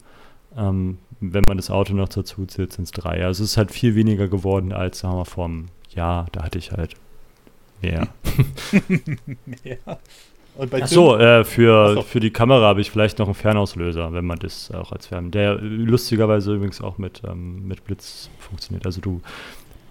Ähm, 0.58 1.00
wenn 1.20 1.44
man 1.48 1.58
das 1.58 1.70
Auto 1.70 1.94
noch 1.94 2.10
dazu 2.10 2.46
zählt, 2.46 2.72
sind 2.72 2.86
es 2.86 2.92
drei. 2.92 3.26
Also 3.26 3.44
es 3.44 3.52
ist 3.52 3.58
halt 3.58 3.72
viel 3.72 3.96
weniger 3.96 4.30
geworden 4.30 4.72
als, 4.72 5.00
sagen 5.00 5.18
wir, 5.18 5.26
vor 5.26 5.50
Jahr. 5.96 6.28
Da 6.32 6.44
hatte 6.44 6.58
ich 6.58 6.72
halt 6.72 6.96
mehr. 7.82 8.08
ja. 9.64 9.98
Ach 10.58 10.88
so, 10.88 11.18
äh, 11.18 11.44
für, 11.46 11.96
so. 11.96 12.02
für 12.02 12.20
die 12.20 12.32
Kamera 12.32 12.68
habe 12.68 12.82
ich 12.82 12.92
vielleicht 12.92 13.20
noch 13.20 13.28
einen 13.28 13.36
Fernauslöser, 13.36 14.12
wenn 14.14 14.26
man 14.26 14.38
das 14.38 14.70
auch 14.72 14.92
als 14.92 15.08
Fern. 15.08 15.32
Der 15.32 15.56
lustigerweise 15.56 16.54
übrigens 16.54 16.82
auch 16.82 16.98
mit, 16.98 17.22
ähm, 17.26 17.68
mit 17.68 17.86
Blitz 17.86 18.30
funktioniert. 18.40 18.86
Also 18.86 19.00
du 19.00 19.22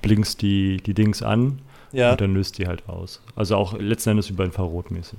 blinkst 0.03 0.43
die, 0.43 0.77
die 0.79 0.95
Dings 0.95 1.23
an 1.23 1.61
ja. 1.93 2.13
und 2.13 2.21
dann 2.21 2.35
löst 2.35 2.59
die 2.59 2.67
halt 2.67 2.89
aus. 2.89 3.23
Also 3.37 3.57
auch 3.57 3.73
letzten 3.79 4.11
Endes 4.11 4.29
über 4.29 4.45
Infrarot 4.45 4.91
mäßig. 4.91 5.19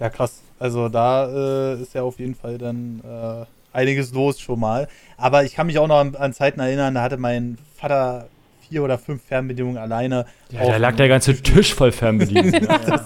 Ja, 0.00 0.10
krass. 0.10 0.42
Also 0.58 0.88
da 0.88 1.74
äh, 1.74 1.80
ist 1.80 1.94
ja 1.94 2.02
auf 2.02 2.18
jeden 2.18 2.34
Fall 2.34 2.58
dann 2.58 3.00
äh, 3.04 3.44
einiges 3.72 4.12
los 4.12 4.40
schon 4.40 4.58
mal. 4.58 4.88
Aber 5.16 5.44
ich 5.44 5.54
kann 5.54 5.66
mich 5.66 5.78
auch 5.78 5.86
noch 5.86 5.98
an, 5.98 6.16
an 6.16 6.32
Zeiten 6.32 6.60
erinnern, 6.60 6.94
da 6.94 7.02
hatte 7.02 7.16
mein 7.16 7.58
Vater 7.76 8.28
vier 8.74 8.82
oder 8.82 8.98
fünf 8.98 9.22
Fernbedienungen 9.22 9.78
alleine. 9.78 10.26
Ja, 10.50 10.66
da 10.66 10.76
lag 10.78 10.96
der 10.96 11.06
ganze 11.08 11.40
Tisch 11.40 11.72
voll 11.74 11.92
Fernbedienungen. 11.92 12.64
ja. 12.88 13.04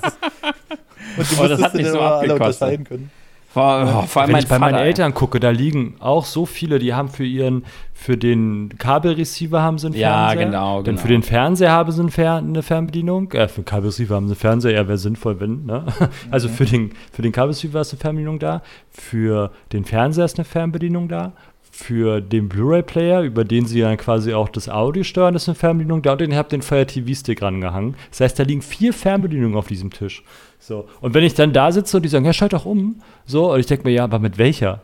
Und 1.18 1.30
du 1.30 1.42
Oh, 1.42 1.46
das 1.46 1.60
hat 1.62 1.74
dann 1.74 1.84
so 1.84 2.00
alle 2.00 2.32
unterscheiden 2.34 2.84
können. 2.86 3.10
Vor, 3.50 3.82
oh, 3.82 4.06
vor 4.06 4.22
allem 4.22 4.28
Wenn 4.28 4.32
mein 4.32 4.42
ich 4.42 4.48
bei 4.48 4.58
meinen 4.58 4.78
Eltern 4.78 5.14
gucke, 5.14 5.40
da 5.40 5.50
liegen 5.50 5.96
auch 6.00 6.26
so 6.26 6.44
viele, 6.46 6.78
die 6.78 6.94
haben 6.94 7.08
für 7.08 7.24
ihren, 7.24 7.64
für 7.94 8.16
den 8.16 8.74
Kabelreceiver 8.78 9.62
haben 9.62 9.78
sie 9.78 9.86
einen 9.86 9.96
Ja, 9.96 10.28
Fernseher. 10.28 10.46
genau, 10.46 10.76
Dann 10.76 10.84
genau. 10.84 11.00
für 11.00 11.08
den 11.08 11.22
Fernseher 11.22 11.72
haben 11.72 11.90
sie 11.90 12.00
einen 12.00 12.10
Fer 12.10 12.36
eine 12.36 12.62
Fernbedienung. 12.62 13.32
Äh, 13.32 13.48
für 13.48 13.62
den 13.62 13.64
Kabelreceiver 13.64 14.14
haben 14.14 14.26
sie 14.28 14.32
einen 14.32 14.40
Fernseher, 14.40 14.72
ja, 14.72 14.86
wäre 14.86 14.98
sinnvoll, 14.98 15.40
wenn, 15.40 15.64
ne? 15.64 15.86
Also 16.30 16.48
für 16.48 16.66
den, 16.66 16.92
für 17.12 17.22
den 17.22 17.32
Kabelreceiver 17.32 17.80
ist 17.80 17.92
eine 17.92 18.00
Fernbedienung 18.00 18.38
da. 18.38 18.62
Für 18.90 19.50
den 19.72 19.84
Fernseher 19.84 20.26
ist 20.26 20.38
eine 20.38 20.44
Fernbedienung 20.44 21.08
da. 21.08 21.32
Für 21.80 22.20
den 22.20 22.48
Blu-ray-Player, 22.48 23.22
über 23.22 23.44
den 23.44 23.64
sie 23.64 23.80
dann 23.80 23.96
quasi 23.96 24.34
auch 24.34 24.48
das 24.48 24.68
Audio 24.68 25.04
steuern, 25.04 25.36
ist 25.36 25.48
eine 25.48 25.54
Fernbedienung 25.54 26.02
da. 26.02 26.12
Und 26.12 26.20
den 26.20 26.34
habt 26.34 26.50
den 26.50 26.60
Fire 26.60 26.84
TV-Stick 26.84 27.40
rangehangen. 27.40 27.94
Das 28.10 28.20
heißt, 28.20 28.36
da 28.36 28.42
liegen 28.42 28.62
vier 28.62 28.92
Fernbedienungen 28.92 29.56
auf 29.56 29.68
diesem 29.68 29.90
Tisch. 29.90 30.24
So. 30.58 30.88
Und 31.00 31.14
wenn 31.14 31.22
ich 31.22 31.34
dann 31.34 31.52
da 31.52 31.70
sitze 31.70 31.96
und 31.96 32.02
die 32.02 32.08
sagen, 32.08 32.24
ja, 32.24 32.32
schalt 32.32 32.52
doch 32.52 32.66
um. 32.66 33.00
So, 33.26 33.52
und 33.52 33.60
ich 33.60 33.66
denke 33.66 33.86
mir, 33.86 33.94
ja, 33.94 34.04
aber 34.04 34.18
mit 34.18 34.38
welcher? 34.38 34.82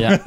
Ja, 0.00 0.18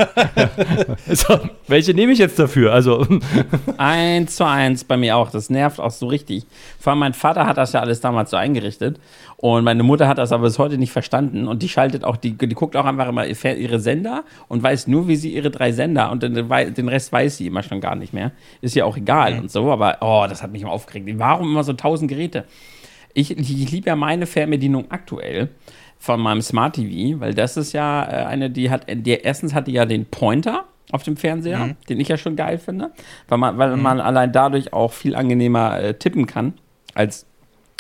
So, 1.08 1.40
welche 1.68 1.94
nehme 1.94 2.12
ich 2.12 2.20
jetzt 2.20 2.40
dafür? 2.40 2.74
Also, 2.74 3.06
eins 3.78 4.36
zu 4.36 4.46
eins 4.46 4.84
bei 4.84 4.98
mir 4.98 5.18
auch. 5.18 5.32
Das 5.32 5.50
nervt 5.50 5.80
auch 5.80 5.92
so 5.92 6.08
richtig. 6.08 6.46
Vor 6.80 6.92
allem 6.92 7.00
mein 7.00 7.14
Vater 7.14 7.46
hat 7.46 7.58
das 7.58 7.74
ja 7.74 7.82
alles 7.82 8.02
damals 8.02 8.32
so 8.32 8.38
eingerichtet. 8.38 9.00
Und 9.38 9.64
meine 9.64 9.84
Mutter 9.84 10.08
hat 10.08 10.18
das 10.18 10.32
aber 10.32 10.44
bis 10.44 10.60
heute 10.60 10.78
nicht 10.78 10.92
verstanden. 10.92 11.48
Und 11.48 11.64
die 11.64 11.70
schaltet 11.70 12.04
auch, 12.04 12.18
die, 12.18 12.34
die 12.34 12.56
guckt 12.56 12.76
auch 12.76 12.86
einfach 12.86 13.08
immer 13.08 13.26
ihre 13.26 13.80
Sender 13.80 14.24
und 14.48 14.62
weiß 14.62 14.88
nur, 14.88 15.08
wie 15.08 15.16
sie 15.16 15.34
ihre 15.34 15.50
drei 15.50 15.72
Sender 15.72 16.12
und 16.12 16.24
den, 16.24 16.34
den 16.34 16.88
Rest 16.90 17.12
weiß 17.12 17.38
sie 17.38 17.48
immer 17.48 17.64
schon 17.64 17.80
gar 17.80 17.96
nicht 17.96 18.14
mehr. 18.14 18.32
Ist 18.62 18.76
ja 18.76 18.86
auch 18.86 18.98
egal 18.98 19.40
und 19.40 19.50
so, 19.50 19.72
aber 19.72 19.98
oh, 20.02 20.26
das 20.28 20.44
hat 20.44 20.52
mich 20.52 20.62
immer 20.62 20.72
aufgeregt. 20.72 21.08
Warum 21.18 21.50
immer 21.50 21.64
so 21.64 21.74
tausend 21.74 22.10
Geräte? 22.10 22.46
Ich, 23.14 23.32
ich 23.38 23.72
liebe 23.72 23.88
ja 23.88 23.96
meine 23.96 24.26
Fernbedienung 24.26 24.92
aktuell 24.92 25.50
von 26.00 26.22
meinem 26.22 26.42
Smart 26.42 26.76
TV, 26.76 27.20
weil 27.20 27.34
das 27.34 27.58
ist 27.58 27.74
ja 27.74 28.04
äh, 28.04 28.26
eine, 28.26 28.50
die 28.50 28.70
hat, 28.72 28.86
die, 28.90 29.12
erstens 29.12 29.54
hat 29.54 29.68
die 29.68 29.74
ja 29.74 29.86
den 29.86 30.06
Pointer 30.06 30.66
auf 30.92 31.04
dem 31.04 31.18
Fernseher, 31.18 31.76
den 31.88 32.00
ich 32.00 32.08
ja 32.08 32.18
schon 32.18 32.36
geil 32.36 32.58
finde, 32.58 32.92
weil 33.28 33.38
man, 33.38 33.58
weil 33.60 33.78
man 33.78 34.00
allein 34.00 34.32
dadurch 34.32 34.74
auch 34.74 34.92
viel 34.92 35.16
angenehmer 35.16 35.80
äh, 35.80 35.94
tippen 35.94 36.26
kann 36.26 36.54
als 36.96 37.28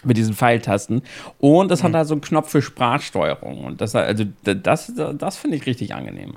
mit 0.03 0.17
diesen 0.17 0.33
Pfeiltasten. 0.33 1.01
Und 1.39 1.71
es 1.71 1.83
hat 1.83 1.93
da 1.93 2.05
so 2.05 2.13
einen 2.13 2.21
Knopf 2.21 2.49
für 2.49 2.61
Sprachsteuerung. 2.61 3.65
Und 3.65 3.81
das, 3.81 3.95
also, 3.95 4.25
das, 4.43 4.93
das 5.17 5.37
finde 5.37 5.57
ich 5.57 5.65
richtig 5.65 5.93
angenehm. 5.93 6.33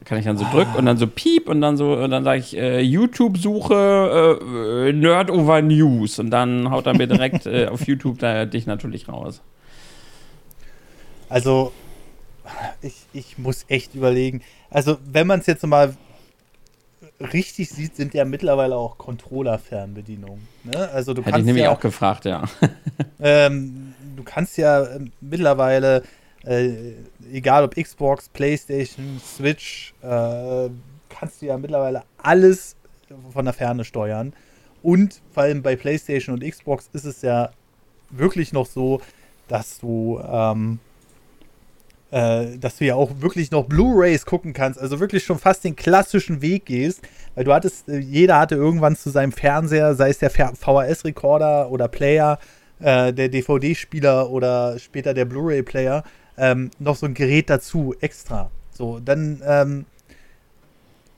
Da 0.00 0.04
kann 0.04 0.18
ich 0.18 0.24
dann 0.24 0.36
so 0.36 0.46
drücken 0.50 0.74
und 0.76 0.86
dann 0.86 0.96
so 0.96 1.06
piep 1.06 1.48
und 1.48 1.60
dann 1.60 1.76
so, 1.76 1.92
und 1.92 2.10
dann 2.10 2.24
sage 2.24 2.40
ich 2.40 2.56
äh, 2.56 2.80
YouTube-Suche 2.80 4.40
äh, 4.88 4.92
Nerd 4.92 5.30
over 5.30 5.62
News. 5.62 6.18
Und 6.18 6.30
dann 6.30 6.70
haut 6.70 6.86
er 6.86 6.96
mir 6.96 7.06
direkt 7.06 7.46
äh, 7.46 7.66
auf 7.66 7.86
YouTube 7.86 8.18
da, 8.18 8.46
dich 8.46 8.66
natürlich 8.66 9.08
raus. 9.08 9.42
Also, 11.28 11.72
ich, 12.82 12.94
ich 13.12 13.38
muss 13.38 13.64
echt 13.68 13.94
überlegen. 13.94 14.42
Also, 14.70 14.98
wenn 15.04 15.26
man 15.26 15.40
es 15.40 15.46
jetzt 15.46 15.66
mal 15.66 15.96
richtig 17.32 17.70
sieht, 17.70 17.96
sind 17.96 18.14
ja 18.14 18.24
mittlerweile 18.24 18.76
auch 18.76 18.98
Controller-Fernbedienungen. 18.98 20.46
Ne? 20.64 20.88
Also, 20.90 21.14
du 21.14 21.22
Hätte 21.22 21.30
ich 21.30 21.34
kannst 21.34 21.46
nämlich 21.46 21.64
ja, 21.64 21.72
auch 21.72 21.80
gefragt, 21.80 22.24
ja. 22.24 22.44
ähm, 23.20 23.94
du 24.16 24.22
kannst 24.22 24.56
ja 24.58 24.86
ähm, 24.86 25.12
mittlerweile, 25.20 26.02
äh, 26.44 26.92
egal 27.32 27.64
ob 27.64 27.74
Xbox, 27.74 28.28
PlayStation, 28.28 29.20
Switch, 29.24 29.94
äh, 30.02 30.68
kannst 31.08 31.42
du 31.42 31.46
ja 31.46 31.56
mittlerweile 31.56 32.02
alles 32.18 32.76
von 33.32 33.44
der 33.44 33.54
Ferne 33.54 33.84
steuern. 33.84 34.32
Und 34.82 35.20
vor 35.32 35.44
allem 35.44 35.62
bei 35.62 35.74
PlayStation 35.76 36.34
und 36.34 36.48
Xbox 36.48 36.88
ist 36.92 37.04
es 37.04 37.22
ja 37.22 37.50
wirklich 38.10 38.52
noch 38.52 38.66
so, 38.66 39.00
dass 39.48 39.78
du, 39.78 40.20
ähm, 40.24 40.78
äh, 42.10 42.58
dass 42.58 42.78
du 42.78 42.84
ja 42.84 42.94
auch 42.94 43.20
wirklich 43.20 43.50
noch 43.50 43.64
Blu-rays 43.64 44.26
gucken 44.26 44.52
kannst, 44.52 44.80
also 44.80 45.00
wirklich 45.00 45.24
schon 45.24 45.38
fast 45.38 45.64
den 45.64 45.76
klassischen 45.76 46.42
Weg 46.42 46.66
gehst, 46.66 47.00
weil 47.34 47.44
du 47.44 47.52
hattest, 47.52 47.88
äh, 47.88 47.98
jeder 47.98 48.38
hatte 48.38 48.54
irgendwann 48.54 48.96
zu 48.96 49.10
seinem 49.10 49.32
Fernseher, 49.32 49.94
sei 49.94 50.10
es 50.10 50.18
der 50.18 50.30
VHS-Rekorder 50.30 51.70
oder 51.70 51.88
Player, 51.88 52.38
äh, 52.80 53.12
der 53.12 53.28
DVD-Spieler 53.28 54.30
oder 54.30 54.78
später 54.78 55.14
der 55.14 55.24
Blu-ray-Player, 55.24 56.04
ähm, 56.38 56.70
noch 56.78 56.96
so 56.96 57.06
ein 57.06 57.14
Gerät 57.14 57.50
dazu, 57.50 57.94
extra. 58.00 58.50
So, 58.70 59.00
dann 59.00 59.42
ähm, 59.44 59.86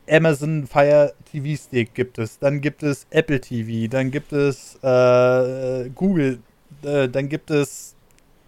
Amazon 0.08 0.66
Fire 0.66 1.12
TV 1.30 1.60
Stick 1.60 1.94
gibt 1.94 2.18
es, 2.18 2.38
dann 2.38 2.60
gibt 2.60 2.82
es 2.82 3.06
Apple 3.10 3.40
TV, 3.40 3.90
dann 3.90 4.10
gibt 4.10 4.32
es 4.32 4.76
äh, 4.82 5.90
Google, 5.90 6.38
äh, 6.82 7.08
dann 7.08 7.28
gibt 7.28 7.50
es 7.50 7.94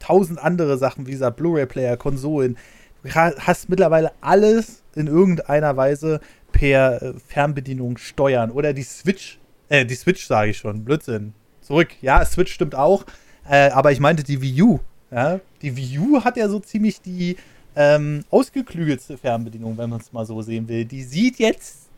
tausend 0.01 0.39
andere 0.39 0.77
Sachen, 0.79 1.07
wie 1.07 1.13
gesagt, 1.13 1.37
Blu-ray-Player, 1.37 1.97
Konsolen. 1.97 2.57
Du 3.03 3.11
ha- 3.15 3.33
hast 3.39 3.69
mittlerweile 3.69 4.13
alles 4.21 4.83
in 4.95 5.07
irgendeiner 5.07 5.77
Weise 5.77 6.21
per 6.53 7.01
äh, 7.01 7.13
Fernbedienung 7.29 7.97
steuern. 7.97 8.51
Oder 8.51 8.73
die 8.73 8.83
Switch, 8.83 9.39
äh, 9.69 9.87
die 9.87 9.95
Switch 9.95 10.27
sage 10.27 10.51
ich 10.51 10.59
schon, 10.59 10.85
Blödsinn. 10.85 11.33
Zurück, 11.63 11.91
ja, 12.03 12.25
Switch 12.25 12.53
stimmt 12.53 12.75
auch, 12.75 13.05
äh, 13.49 13.71
aber 13.71 13.93
ich 13.93 14.01
meinte 14.01 14.25
die 14.25 14.43
Wii 14.43 14.63
U. 14.63 14.81
Ja? 15.13 15.39
Die 15.63 15.77
Wii 15.77 15.99
U 16.01 16.25
hat 16.25 16.37
ja 16.37 16.49
so 16.49 16.59
ziemlich 16.59 17.01
die 17.01 17.37
ähm, 17.77 18.25
ausgeklügelste 18.31 19.17
Fernbedienung, 19.17 19.79
wenn 19.79 19.89
man 19.91 20.01
es 20.01 20.13
mal 20.13 20.27
so 20.27 20.43
sehen 20.43 20.69
will. 20.69 20.85
Die 20.85 21.05
sieht 21.05 21.39
jetzt 21.39 21.89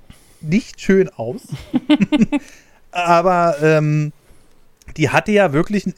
nicht 0.42 0.80
schön 0.80 1.08
aus, 1.08 1.40
aber 2.90 3.56
ähm, 3.62 4.12
die 4.96 5.08
hatte 5.10 5.32
ja 5.32 5.52
wirklich 5.52 5.86
einen 5.86 5.94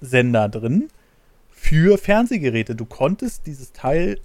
Infrarotsender 0.00 0.48
drin 0.48 0.88
für 1.50 1.98
Fernsehgeräte. 1.98 2.74
Du 2.74 2.84
konntest 2.84 3.46
dieses 3.46 3.72
Teil 3.72 4.18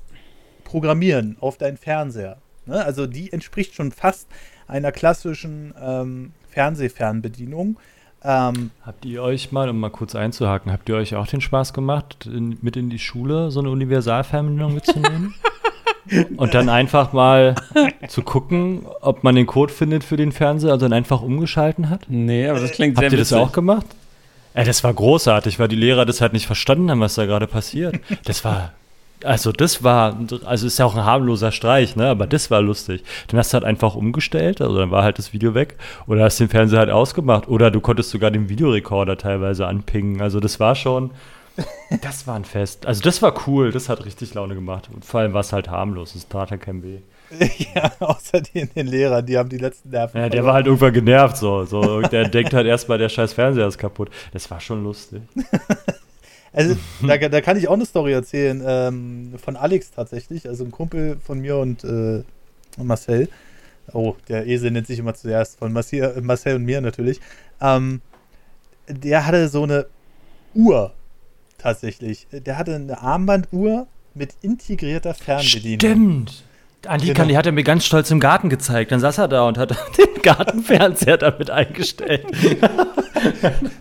programmieren 0.64 1.38
auf 1.40 1.58
deinen 1.58 1.78
Fernseher. 1.78 2.38
Ne? 2.66 2.84
Also 2.84 3.06
die 3.06 3.32
entspricht 3.32 3.76
schon 3.76 3.92
fast 3.92 4.28
einer 4.68 4.92
klassischen 4.92 5.74
ähm, 5.80 6.32
Fernsehfernbedienung. 6.50 7.78
Ähm, 8.24 8.72
habt 8.84 9.06
ihr 9.06 9.22
euch 9.22 9.52
mal, 9.52 9.70
um 9.70 9.80
mal 9.80 9.92
kurz 9.92 10.16
einzuhaken, 10.16 10.72
habt 10.72 10.90
ihr 10.90 10.96
euch 10.96 11.16
auch 11.16 11.28
den 11.28 11.42
Spaß 11.42 11.74
gemacht, 11.74 12.26
in, 12.26 12.58
mit 12.62 12.76
in 12.76 12.90
die 12.90 12.98
Schule 12.98 13.52
so 13.52 13.60
eine 13.60 13.70
Universalfernbedienung 13.70 14.74
mitzunehmen? 14.74 15.36
Und 16.38 16.54
dann 16.54 16.70
einfach 16.70 17.14
mal 17.14 17.56
zu 18.08 18.22
gucken, 18.22 18.86
ob 19.02 19.24
man 19.24 19.36
den 19.36 19.48
Code 19.48 19.74
findet 19.74 20.04
für 20.04 20.18
den 20.18 20.32
Fernseher, 20.32 20.72
also 20.72 20.86
dann 20.86 20.94
einfach 20.94 21.24
umgeschalten 21.24 21.90
hat? 21.90 22.06
Nee, 22.10 22.48
aber 22.48 22.60
das 22.60 22.72
klingt 22.72 22.96
Habt 22.98 23.10
sehr 23.10 23.12
ihr 23.12 23.18
das 23.18 23.32
witzig. 23.32 23.44
auch 23.44 23.52
gemacht? 23.52 23.88
Ey, 24.56 24.64
das 24.64 24.86
war 24.86 24.94
großartig, 24.94 25.60
weil 25.60 25.68
die 25.68 25.76
Lehrer 25.76 26.06
das 26.06 26.22
halt 26.22 26.32
nicht 26.32 26.48
verstanden 26.48 26.90
haben, 26.90 27.02
was 27.02 27.16
da 27.16 27.26
gerade 27.26 27.46
passiert. 27.46 28.00
Das 28.24 28.46
war, 28.46 28.72
also 29.22 29.52
das 29.52 29.84
war, 29.84 30.18
also 30.46 30.66
ist 30.66 30.80
ja 30.80 30.86
auch 30.86 30.96
ein 30.96 31.04
harmloser 31.04 31.52
Streich, 31.52 31.98
ne? 31.98 32.08
Aber 32.08 32.26
das 32.26 32.50
war 32.52 32.62
lustig. 32.62 33.04
Dann 33.28 33.38
hast 33.38 33.52
du 33.52 33.56
halt 33.56 33.66
einfach 33.66 33.96
umgestellt, 33.96 34.62
also 34.62 34.78
dann 34.78 34.92
war 34.92 35.04
halt 35.04 35.20
das 35.20 35.34
Video 35.34 35.56
weg 35.56 35.76
oder 36.08 36.24
hast 36.24 36.40
den 36.40 36.48
Fernseher 36.48 36.80
halt 36.80 36.90
ausgemacht 36.90 37.50
oder 37.50 37.70
du 37.70 37.82
konntest 37.82 38.12
sogar 38.12 38.32
den 38.32 38.48
Videorekorder 38.48 39.18
teilweise 39.18 39.68
anpingen. 39.68 40.22
Also 40.22 40.40
das 40.40 40.58
war 40.62 40.76
schon, 40.76 41.12
das 42.02 42.26
war 42.26 42.38
ein 42.38 42.46
Fest. 42.46 42.86
Also 42.86 43.02
das 43.02 43.22
war 43.22 43.34
cool, 43.48 43.72
das 43.72 43.90
hat 43.90 44.06
richtig 44.06 44.34
Laune 44.36 44.56
gemacht. 44.56 44.90
Und 44.94 45.04
vor 45.04 45.20
allem 45.20 45.34
war 45.34 45.42
es 45.42 45.52
halt 45.52 45.70
harmlos, 45.70 46.16
es 46.16 46.30
tat 46.30 46.52
ja 46.52 46.58
kein 46.58 46.82
weh. 46.82 47.00
ja, 47.76 47.92
außer 48.00 48.42
den, 48.42 48.70
den 48.76 48.88
Lehrern, 48.88 49.26
die 49.26 49.38
haben 49.38 49.50
die 49.50 49.58
letzten 49.58 49.90
Nerven. 49.90 50.18
Ja, 50.18 50.24
der 50.24 50.30
verloren. 50.30 50.46
war 50.46 50.54
halt 50.54 50.66
irgendwann 50.68 50.94
genervt 50.94 51.38
so. 51.38 51.66
so 51.66 52.02
der 52.02 52.30
denkt 52.30 52.54
halt 52.54 52.68
erstmal, 52.68 52.98
der 52.98 53.10
scheiß 53.10 53.34
Fernseher 53.34 53.68
ist 53.68 53.78
kaputt. 53.78 54.10
Das 54.34 54.50
war 54.52 54.60
schon 54.60 54.84
lustig. 54.84 55.22
Also, 56.56 56.78
da, 57.06 57.18
da 57.30 57.42
kann 57.42 57.58
ich 57.58 57.68
auch 57.68 57.74
eine 57.74 57.86
Story 57.86 58.14
erzählen 58.14 58.64
ähm, 58.66 59.34
von 59.44 59.58
Alex 59.58 59.92
tatsächlich, 59.92 60.48
also 60.48 60.64
ein 60.64 60.72
Kumpel 60.72 61.18
von 61.22 61.40
mir 61.42 61.58
und 61.58 61.84
äh, 61.84 62.24
Marcel. 62.82 63.28
Oh, 63.94 64.16
der 64.30 64.48
Esel 64.48 64.72
nennt 64.72 64.88
sich 64.88 65.00
immer 65.00 65.14
zuerst, 65.14 65.60
von 65.60 65.74
Marcel, 65.74 66.22
Marcel 66.22 66.56
und 66.56 66.64
mir 66.64 66.82
natürlich. 66.82 67.20
Ähm, 67.62 68.02
der 68.88 69.26
hatte 69.26 69.50
so 69.50 69.64
eine 69.64 69.88
Uhr 70.54 70.94
tatsächlich. 71.58 72.28
Der 72.32 72.58
hatte 72.58 72.76
eine 72.76 73.02
Armbanduhr 73.02 73.88
mit 74.14 74.34
integrierter 74.42 75.14
Fernbedienung. 75.14 75.80
Stimmt. 75.80 76.44
Annika, 76.88 77.14
Genau. 77.14 77.28
die 77.28 77.38
hat 77.38 77.46
er 77.46 77.52
mir 77.52 77.64
ganz 77.64 77.86
stolz 77.86 78.12
im 78.12 78.20
Garten 78.20 78.50
gezeigt. 78.50 78.92
Dann 78.92 79.00
saß 79.00 79.18
er 79.20 79.28
da 79.28 79.48
und 79.48 79.58
hat 79.58 79.72
den 79.98 80.22
Gartenfernseher 80.22 81.18
damit 81.18 81.50
eingestellt. 81.50 82.26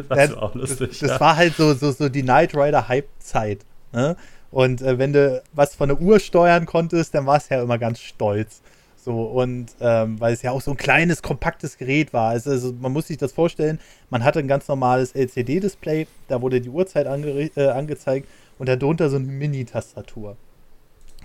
das 0.08 0.30
war 0.34 0.42
auch 0.42 0.54
lustig. 0.54 0.98
Das 0.98 1.10
ja. 1.10 1.20
war 1.20 1.36
halt 1.36 1.56
so, 1.56 1.74
so, 1.74 1.92
so 1.92 2.08
die 2.08 2.22
Knight 2.22 2.54
Rider 2.54 2.88
Hype-Zeit. 2.88 3.60
Ne? 3.92 4.16
Und 4.50 4.82
äh, 4.82 4.98
wenn 4.98 5.12
du 5.12 5.42
was 5.52 5.74
von 5.74 5.88
der 5.88 6.00
Uhr 6.00 6.20
steuern 6.20 6.66
konntest, 6.66 7.14
dann 7.14 7.26
war 7.26 7.36
es 7.36 7.48
ja 7.48 7.62
immer 7.62 7.78
ganz 7.78 8.00
stolz. 8.00 8.62
So, 9.04 9.24
und 9.24 9.66
ähm, 9.80 10.18
weil 10.18 10.32
es 10.32 10.40
ja 10.40 10.50
auch 10.50 10.62
so 10.62 10.70
ein 10.70 10.78
kleines, 10.78 11.20
kompaktes 11.20 11.76
Gerät 11.76 12.14
war. 12.14 12.30
Also, 12.30 12.50
also 12.50 12.72
man 12.72 12.90
muss 12.92 13.08
sich 13.08 13.18
das 13.18 13.32
vorstellen, 13.32 13.78
man 14.08 14.24
hatte 14.24 14.38
ein 14.38 14.48
ganz 14.48 14.66
normales 14.66 15.12
LCD-Display, 15.14 16.06
da 16.28 16.40
wurde 16.40 16.62
die 16.62 16.70
Uhrzeit 16.70 17.06
ange 17.06 17.50
äh, 17.54 17.68
angezeigt 17.68 18.26
und 18.58 18.66
darunter 18.68 19.10
so 19.10 19.16
eine 19.16 19.26
Mini-Tastatur, 19.26 20.38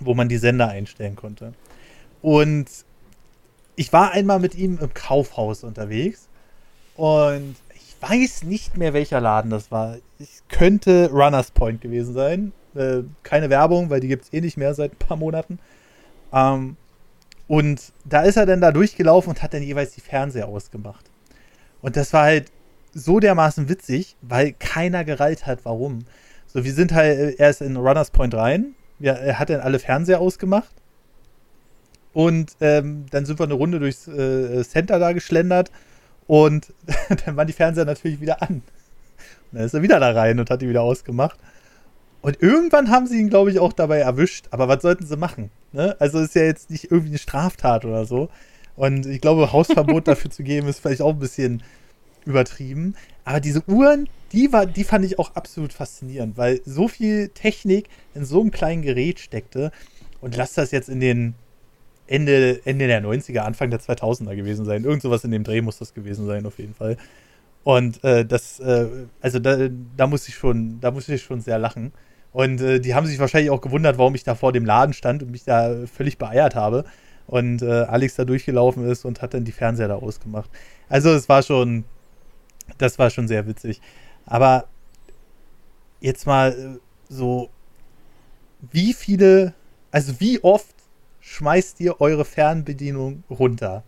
wo 0.00 0.12
man 0.12 0.28
die 0.28 0.36
Sender 0.36 0.68
einstellen 0.68 1.16
konnte. 1.16 1.54
Und 2.22 2.66
ich 3.76 3.92
war 3.92 4.12
einmal 4.12 4.40
mit 4.40 4.54
ihm 4.54 4.78
im 4.80 4.92
Kaufhaus 4.92 5.64
unterwegs 5.64 6.28
und 6.96 7.56
ich 7.74 7.96
weiß 8.00 8.42
nicht 8.42 8.76
mehr, 8.76 8.92
welcher 8.92 9.20
Laden 9.20 9.50
das 9.50 9.70
war. 9.70 9.96
Es 10.18 10.42
könnte 10.48 11.10
Runners 11.10 11.50
Point 11.50 11.80
gewesen 11.80 12.14
sein. 12.14 12.52
Äh, 12.74 13.02
keine 13.22 13.50
Werbung, 13.50 13.90
weil 13.90 14.00
die 14.00 14.08
gibt 14.08 14.24
es 14.24 14.32
eh 14.32 14.40
nicht 14.40 14.56
mehr 14.56 14.74
seit 14.74 14.92
ein 14.92 14.98
paar 14.98 15.16
Monaten. 15.16 15.58
Ähm, 16.32 16.76
und 17.48 17.92
da 18.04 18.22
ist 18.22 18.36
er 18.36 18.46
dann 18.46 18.60
da 18.60 18.70
durchgelaufen 18.70 19.30
und 19.30 19.42
hat 19.42 19.54
dann 19.54 19.62
jeweils 19.62 19.92
die 19.92 20.00
Fernseher 20.00 20.46
ausgemacht. 20.46 21.04
Und 21.82 21.96
das 21.96 22.12
war 22.12 22.24
halt 22.24 22.52
so 22.92 23.18
dermaßen 23.18 23.68
witzig, 23.68 24.16
weil 24.22 24.52
keiner 24.52 25.04
gereilt 25.04 25.46
hat, 25.46 25.60
warum. 25.64 26.04
So, 26.46 26.64
wir 26.64 26.74
sind 26.74 26.92
halt, 26.92 27.38
er 27.38 27.50
ist 27.50 27.60
in 27.60 27.76
Runners 27.76 28.10
Point 28.10 28.34
rein, 28.34 28.74
ja, 28.98 29.14
er 29.14 29.38
hat 29.38 29.50
dann 29.50 29.60
alle 29.60 29.78
Fernseher 29.78 30.20
ausgemacht. 30.20 30.74
Und 32.12 32.56
ähm, 32.60 33.06
dann 33.10 33.24
sind 33.24 33.38
wir 33.38 33.44
eine 33.44 33.54
Runde 33.54 33.78
durchs 33.78 34.08
äh, 34.08 34.64
Center 34.64 34.98
da 34.98 35.12
geschlendert 35.12 35.70
und 36.26 36.72
dann 37.24 37.36
waren 37.36 37.46
die 37.46 37.52
Fernseher 37.52 37.84
natürlich 37.84 38.20
wieder 38.20 38.42
an. 38.42 38.62
Und 39.52 39.58
dann 39.58 39.64
ist 39.64 39.74
er 39.74 39.82
wieder 39.82 40.00
da 40.00 40.12
rein 40.12 40.38
und 40.38 40.50
hat 40.50 40.62
die 40.62 40.68
wieder 40.68 40.82
ausgemacht. 40.82 41.38
Und 42.22 42.42
irgendwann 42.42 42.90
haben 42.90 43.06
sie 43.06 43.18
ihn, 43.18 43.30
glaube 43.30 43.50
ich, 43.50 43.58
auch 43.58 43.72
dabei 43.72 43.98
erwischt. 43.98 44.46
Aber 44.50 44.68
was 44.68 44.82
sollten 44.82 45.06
sie 45.06 45.16
machen? 45.16 45.50
Ne? 45.72 45.96
Also 45.98 46.18
ist 46.18 46.34
ja 46.34 46.42
jetzt 46.42 46.70
nicht 46.70 46.90
irgendwie 46.90 47.10
eine 47.10 47.18
Straftat 47.18 47.84
oder 47.84 48.04
so. 48.04 48.28
Und 48.76 49.06
ich 49.06 49.20
glaube, 49.20 49.52
Hausverbot 49.52 50.06
dafür 50.08 50.30
zu 50.30 50.42
geben, 50.42 50.68
ist 50.68 50.80
vielleicht 50.80 51.02
auch 51.02 51.14
ein 51.14 51.18
bisschen 51.18 51.62
übertrieben. 52.26 52.94
Aber 53.24 53.40
diese 53.40 53.66
Uhren, 53.68 54.08
die, 54.32 54.52
war, 54.52 54.66
die 54.66 54.84
fand 54.84 55.04
ich 55.04 55.18
auch 55.18 55.34
absolut 55.34 55.72
faszinierend, 55.72 56.36
weil 56.36 56.60
so 56.64 56.88
viel 56.88 57.28
Technik 57.30 57.88
in 58.14 58.24
so 58.24 58.40
einem 58.40 58.50
kleinen 58.50 58.82
Gerät 58.82 59.18
steckte. 59.18 59.72
Und 60.20 60.36
lass 60.36 60.54
das 60.54 60.70
jetzt 60.70 60.88
in 60.88 61.00
den 61.00 61.34
Ende, 62.10 62.60
Ende 62.64 62.88
der 62.88 63.02
90er, 63.02 63.38
Anfang 63.38 63.70
der 63.70 63.80
2000er 63.80 64.34
gewesen 64.34 64.64
sein. 64.64 64.82
Irgend 64.84 65.00
sowas 65.00 65.22
in 65.22 65.30
dem 65.30 65.44
Dreh 65.44 65.60
muss 65.60 65.78
das 65.78 65.94
gewesen 65.94 66.26
sein, 66.26 66.44
auf 66.44 66.58
jeden 66.58 66.74
Fall. 66.74 66.96
Und 67.62 68.02
äh, 68.02 68.24
das, 68.24 68.58
äh, 68.58 68.86
also 69.20 69.38
da, 69.38 69.68
da 69.96 70.06
muss 70.08 70.26
ich 70.26 70.34
schon, 70.34 70.80
da 70.80 70.90
muss 70.90 71.08
ich 71.08 71.22
schon 71.22 71.40
sehr 71.40 71.58
lachen. 71.58 71.92
Und 72.32 72.60
äh, 72.60 72.80
die 72.80 72.96
haben 72.96 73.06
sich 73.06 73.20
wahrscheinlich 73.20 73.50
auch 73.50 73.60
gewundert, 73.60 73.96
warum 73.96 74.16
ich 74.16 74.24
da 74.24 74.34
vor 74.34 74.52
dem 74.52 74.64
Laden 74.64 74.92
stand 74.92 75.22
und 75.22 75.30
mich 75.30 75.44
da 75.44 75.86
völlig 75.86 76.18
beeiert 76.18 76.56
habe. 76.56 76.84
Und 77.28 77.62
äh, 77.62 77.82
Alex 77.82 78.16
da 78.16 78.24
durchgelaufen 78.24 78.88
ist 78.90 79.04
und 79.04 79.22
hat 79.22 79.34
dann 79.34 79.44
die 79.44 79.52
Fernseher 79.52 79.86
da 79.86 79.94
ausgemacht. 79.94 80.50
Also 80.88 81.10
es 81.10 81.28
war 81.28 81.44
schon, 81.44 81.84
das 82.78 82.98
war 82.98 83.10
schon 83.10 83.28
sehr 83.28 83.46
witzig. 83.46 83.80
Aber 84.26 84.64
jetzt 86.00 86.26
mal 86.26 86.50
äh, 86.50 86.78
so, 87.08 87.50
wie 88.72 88.94
viele, 88.94 89.54
also 89.92 90.18
wie 90.18 90.42
oft 90.42 90.74
schmeißt 91.30 91.80
ihr 91.80 92.00
eure 92.00 92.24
Fernbedienung 92.24 93.22
runter? 93.30 93.84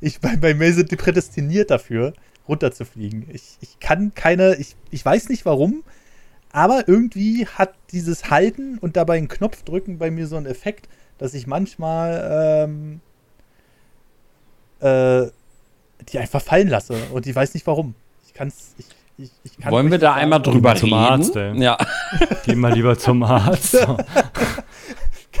Ich, 0.00 0.20
bei, 0.20 0.36
bei 0.36 0.54
mir 0.54 0.72
sind 0.72 0.90
die 0.90 0.96
prädestiniert 0.96 1.70
dafür, 1.70 2.12
runterzufliegen. 2.48 3.26
Ich, 3.32 3.56
ich 3.60 3.80
kann 3.80 4.14
keine, 4.14 4.54
ich, 4.56 4.76
ich 4.90 5.04
weiß 5.04 5.28
nicht 5.30 5.44
warum, 5.44 5.82
aber 6.52 6.86
irgendwie 6.86 7.46
hat 7.46 7.74
dieses 7.90 8.30
Halten 8.30 8.78
und 8.78 8.96
dabei 8.96 9.16
einen 9.16 9.28
Knopf 9.28 9.64
drücken 9.64 9.98
bei 9.98 10.10
mir 10.10 10.28
so 10.28 10.36
einen 10.36 10.46
Effekt, 10.46 10.88
dass 11.18 11.34
ich 11.34 11.46
manchmal 11.46 12.68
ähm, 12.68 13.00
äh, 14.80 15.30
die 16.10 16.18
einfach 16.18 16.42
fallen 16.42 16.68
lasse 16.68 16.94
und 17.12 17.26
ich 17.26 17.34
weiß 17.34 17.54
nicht 17.54 17.66
warum. 17.66 17.94
Ich 18.24 18.34
kann's, 18.34 18.74
ich, 18.78 18.86
ich, 19.18 19.30
ich 19.42 19.58
kann 19.58 19.72
Wollen 19.72 19.90
wir 19.90 19.98
da 19.98 20.14
einmal 20.14 20.42
drüber 20.42 20.76
zum 20.76 20.92
reden? 20.92 21.04
Arzt, 21.04 21.36
ey. 21.36 21.60
Ja. 21.60 21.76
Geh 22.44 22.54
mal 22.54 22.72
lieber 22.72 22.96
zum 22.96 23.22
Arzt. 23.24 23.76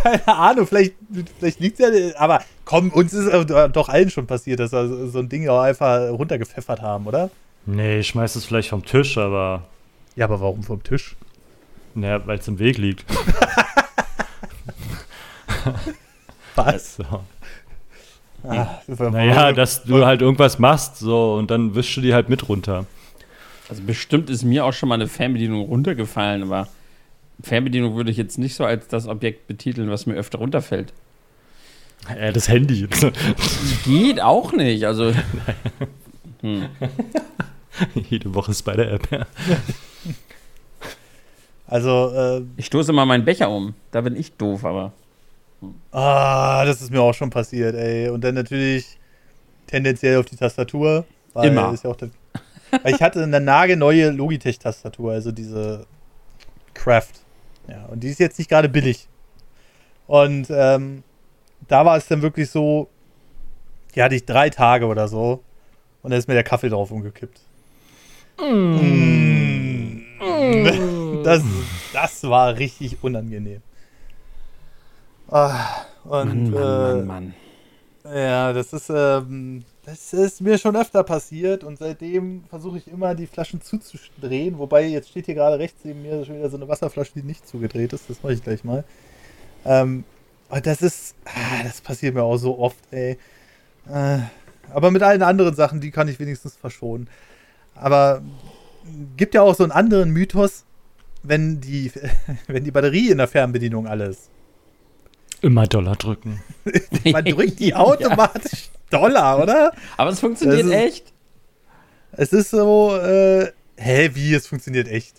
Keine 0.04 0.28
Ahnung, 0.28 0.66
vielleicht, 0.66 0.94
vielleicht 1.38 1.60
liegt 1.60 1.78
ja, 1.78 1.88
aber 2.18 2.42
komm, 2.66 2.90
uns 2.90 3.14
ist 3.14 3.26
äh, 3.26 3.68
doch 3.70 3.88
allen 3.88 4.10
schon 4.10 4.26
passiert, 4.26 4.60
dass 4.60 4.72
wir 4.72 5.08
so 5.08 5.18
ein 5.18 5.30
Ding 5.30 5.48
auch 5.48 5.62
einfach 5.62 6.10
runtergepfeffert 6.10 6.82
haben, 6.82 7.06
oder? 7.06 7.30
nee, 7.66 8.00
ich 8.00 8.08
schmeiß 8.08 8.36
es 8.36 8.44
vielleicht 8.44 8.68
vom 8.68 8.84
Tisch, 8.84 9.16
aber 9.16 9.62
Ja, 10.14 10.26
aber 10.26 10.40
warum 10.42 10.62
vom 10.62 10.82
Tisch? 10.82 11.16
naja, 11.94 12.20
weil 12.26 12.38
es 12.38 12.46
im 12.48 12.58
Weg 12.58 12.76
liegt. 12.76 13.04
Was? 16.54 16.96
So. 16.96 17.04
Ah, 18.46 18.80
das 18.86 18.98
Naja, 18.98 19.52
dass 19.52 19.84
du 19.84 20.04
halt 20.04 20.20
irgendwas 20.20 20.58
machst, 20.58 20.98
so, 20.98 21.34
und 21.34 21.50
dann 21.50 21.74
wischst 21.74 21.96
du 21.96 22.00
die 22.02 22.12
halt 22.12 22.28
mit 22.28 22.46
runter. 22.48 22.84
Also 23.70 23.82
bestimmt 23.82 24.28
ist 24.28 24.44
mir 24.44 24.66
auch 24.66 24.72
schon 24.74 24.90
mal 24.90 24.96
eine 24.96 25.08
Fernbedienung 25.08 25.62
runtergefallen, 25.62 26.42
aber 26.42 26.68
Fernbedienung 27.42 27.96
würde 27.96 28.10
ich 28.10 28.16
jetzt 28.16 28.38
nicht 28.38 28.54
so 28.54 28.64
als 28.64 28.88
das 28.88 29.06
Objekt 29.06 29.46
betiteln, 29.46 29.90
was 29.90 30.06
mir 30.06 30.14
öfter 30.14 30.38
runterfällt. 30.38 30.92
Ja, 32.08 32.32
das 32.32 32.48
Handy. 32.48 32.86
Geht 33.84 34.20
auch 34.20 34.52
nicht. 34.52 34.84
Also 34.84 35.12
hm. 36.40 36.68
Jede 38.08 38.34
Woche 38.34 38.54
Spider-App. 38.54 39.10
Ja. 39.10 39.26
Also, 41.66 42.12
äh, 42.14 42.42
ich 42.56 42.66
stoße 42.66 42.92
mal 42.92 43.06
meinen 43.06 43.24
Becher 43.24 43.50
um. 43.50 43.74
Da 43.90 44.00
bin 44.02 44.16
ich 44.16 44.32
doof, 44.34 44.64
aber 44.64 44.92
ah, 45.92 46.64
das 46.64 46.82
ist 46.82 46.90
mir 46.90 47.00
auch 47.00 47.14
schon 47.14 47.30
passiert, 47.30 47.74
ey. 47.74 48.10
Und 48.10 48.22
dann 48.22 48.34
natürlich 48.34 48.98
tendenziell 49.66 50.18
auf 50.18 50.26
die 50.26 50.36
Tastatur. 50.36 51.04
Weil 51.32 51.48
Immer. 51.48 51.72
Ist 51.72 51.84
ja 51.84 51.90
auch 51.90 51.96
der, 51.96 52.10
weil 52.82 52.94
ich 52.94 53.02
hatte 53.02 53.22
eine 53.22 53.40
nagelneue 53.40 54.10
Logitech-Tastatur, 54.10 55.12
also 55.12 55.32
diese 55.32 55.86
Craft. 56.74 57.23
Ja, 57.68 57.86
und 57.86 58.00
die 58.00 58.08
ist 58.08 58.20
jetzt 58.20 58.38
nicht 58.38 58.48
gerade 58.48 58.68
billig. 58.68 59.08
Und 60.06 60.48
ähm, 60.50 61.02
da 61.68 61.84
war 61.84 61.96
es 61.96 62.06
dann 62.06 62.22
wirklich 62.22 62.50
so, 62.50 62.88
die 63.94 64.02
hatte 64.02 64.14
ich 64.14 64.26
drei 64.26 64.50
Tage 64.50 64.86
oder 64.86 65.08
so. 65.08 65.42
Und 66.02 66.10
da 66.10 66.16
ist 66.16 66.28
mir 66.28 66.34
der 66.34 66.44
Kaffee 66.44 66.68
drauf 66.68 66.90
umgekippt. 66.90 67.40
Mm. 68.40 70.02
Das, 71.24 71.42
das 71.94 72.24
war 72.24 72.58
richtig 72.58 73.02
unangenehm. 73.02 73.62
Ah, 75.30 75.86
und 76.04 76.50
Mann, 76.50 76.50
Mann, 76.50 76.62
äh, 76.62 77.02
Mann, 77.02 77.06
Mann. 77.06 77.34
ja, 78.14 78.52
das 78.52 78.74
ist, 78.74 78.90
ähm, 78.90 79.64
das 79.86 80.12
ist 80.12 80.40
mir 80.40 80.56
schon 80.58 80.76
öfter 80.76 81.02
passiert 81.04 81.62
und 81.62 81.78
seitdem 81.78 82.44
versuche 82.48 82.78
ich 82.78 82.88
immer 82.88 83.14
die 83.14 83.26
Flaschen 83.26 83.60
zuzudrehen. 83.60 84.58
Wobei 84.58 84.86
jetzt 84.86 85.10
steht 85.10 85.26
hier 85.26 85.34
gerade 85.34 85.58
rechts 85.58 85.84
neben 85.84 86.02
mir 86.02 86.24
schon 86.24 86.36
wieder 86.36 86.48
so 86.48 86.56
eine 86.56 86.68
Wasserflasche, 86.68 87.12
die 87.16 87.22
nicht 87.22 87.46
zugedreht 87.46 87.92
ist. 87.92 88.08
Das 88.08 88.22
mache 88.22 88.32
ich 88.32 88.42
gleich 88.42 88.64
mal. 88.64 88.84
Ähm, 89.64 90.04
und 90.48 90.66
das 90.66 90.80
ist, 90.80 91.14
ah, 91.26 91.62
das 91.64 91.80
passiert 91.80 92.14
mir 92.14 92.22
auch 92.22 92.38
so 92.38 92.58
oft, 92.58 92.78
ey. 92.92 93.18
Äh, 93.88 94.18
aber 94.72 94.90
mit 94.90 95.02
allen 95.02 95.22
anderen 95.22 95.54
Sachen, 95.54 95.80
die 95.80 95.90
kann 95.90 96.08
ich 96.08 96.18
wenigstens 96.18 96.56
verschonen. 96.56 97.08
Aber 97.74 98.22
gibt 99.16 99.34
ja 99.34 99.42
auch 99.42 99.54
so 99.54 99.64
einen 99.64 99.72
anderen 99.72 100.10
Mythos, 100.10 100.64
wenn 101.22 101.60
die, 101.60 101.92
wenn 102.46 102.64
die 102.64 102.70
Batterie 102.70 103.10
in 103.10 103.18
der 103.18 103.28
Fernbedienung 103.28 103.86
alles 103.86 104.30
Immer 105.44 105.66
Dollar 105.66 105.96
drücken. 105.96 106.42
Man 107.12 107.24
drückt 107.24 107.60
die 107.60 107.74
automatisch 107.74 108.70
Dollar, 108.90 109.42
oder? 109.42 109.72
Aber 109.98 110.10
es 110.10 110.20
funktioniert 110.20 110.64
ist- 110.66 110.72
echt. 110.72 111.12
Es 112.12 112.32
ist 112.32 112.50
so, 112.50 112.96
äh, 112.96 113.50
hä, 113.76 114.10
wie, 114.14 114.32
es 114.34 114.46
funktioniert 114.46 114.88
echt. 114.88 115.16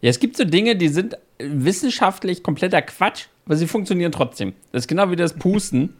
Ja, 0.00 0.08
es 0.08 0.20
gibt 0.20 0.36
so 0.36 0.44
Dinge, 0.44 0.76
die 0.76 0.88
sind 0.88 1.18
wissenschaftlich 1.38 2.42
kompletter 2.42 2.80
Quatsch, 2.80 3.26
aber 3.44 3.56
sie 3.56 3.66
funktionieren 3.66 4.12
trotzdem. 4.12 4.54
Das 4.72 4.84
ist 4.84 4.88
genau 4.88 5.10
wie 5.10 5.16
das 5.16 5.34
Pusten 5.34 5.94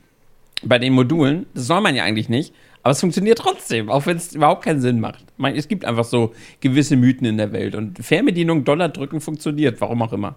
bei 0.62 0.78
den 0.78 0.92
Modulen. 0.94 1.44
Das 1.54 1.66
soll 1.66 1.80
man 1.80 1.94
ja 1.96 2.04
eigentlich 2.04 2.28
nicht, 2.28 2.54
aber 2.82 2.92
es 2.92 3.00
funktioniert 3.00 3.36
trotzdem, 3.38 3.90
auch 3.90 4.06
wenn 4.06 4.16
es 4.16 4.32
überhaupt 4.34 4.64
keinen 4.64 4.80
Sinn 4.80 5.00
macht. 5.00 5.20
Ich 5.22 5.38
meine, 5.38 5.58
es 5.58 5.68
gibt 5.68 5.84
einfach 5.84 6.04
so 6.04 6.32
gewisse 6.60 6.96
Mythen 6.96 7.26
in 7.26 7.36
der 7.36 7.52
Welt 7.52 7.74
und 7.74 7.98
Fernbedienung, 7.98 8.64
Dollar 8.64 8.88
drücken 8.88 9.20
funktioniert, 9.20 9.80
warum 9.80 10.00
auch 10.02 10.12
immer. 10.14 10.36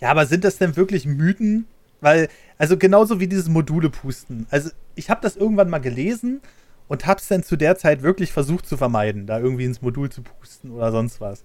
Ja, 0.00 0.10
aber 0.10 0.26
sind 0.26 0.44
das 0.44 0.58
denn 0.58 0.76
wirklich 0.76 1.04
Mythen? 1.06 1.66
Weil, 2.06 2.28
also 2.56 2.76
genauso 2.76 3.18
wie 3.18 3.26
dieses 3.26 3.48
Module 3.48 3.90
pusten. 3.90 4.46
Also, 4.50 4.70
ich 4.94 5.10
habe 5.10 5.20
das 5.22 5.34
irgendwann 5.34 5.68
mal 5.68 5.80
gelesen 5.80 6.40
und 6.86 7.04
habe 7.04 7.18
es 7.18 7.26
dann 7.26 7.42
zu 7.42 7.56
der 7.56 7.76
Zeit 7.76 8.02
wirklich 8.02 8.30
versucht 8.30 8.64
zu 8.64 8.76
vermeiden, 8.76 9.26
da 9.26 9.40
irgendwie 9.40 9.64
ins 9.64 9.82
Modul 9.82 10.08
zu 10.08 10.22
pusten 10.22 10.70
oder 10.70 10.92
sonst 10.92 11.20
was. 11.20 11.42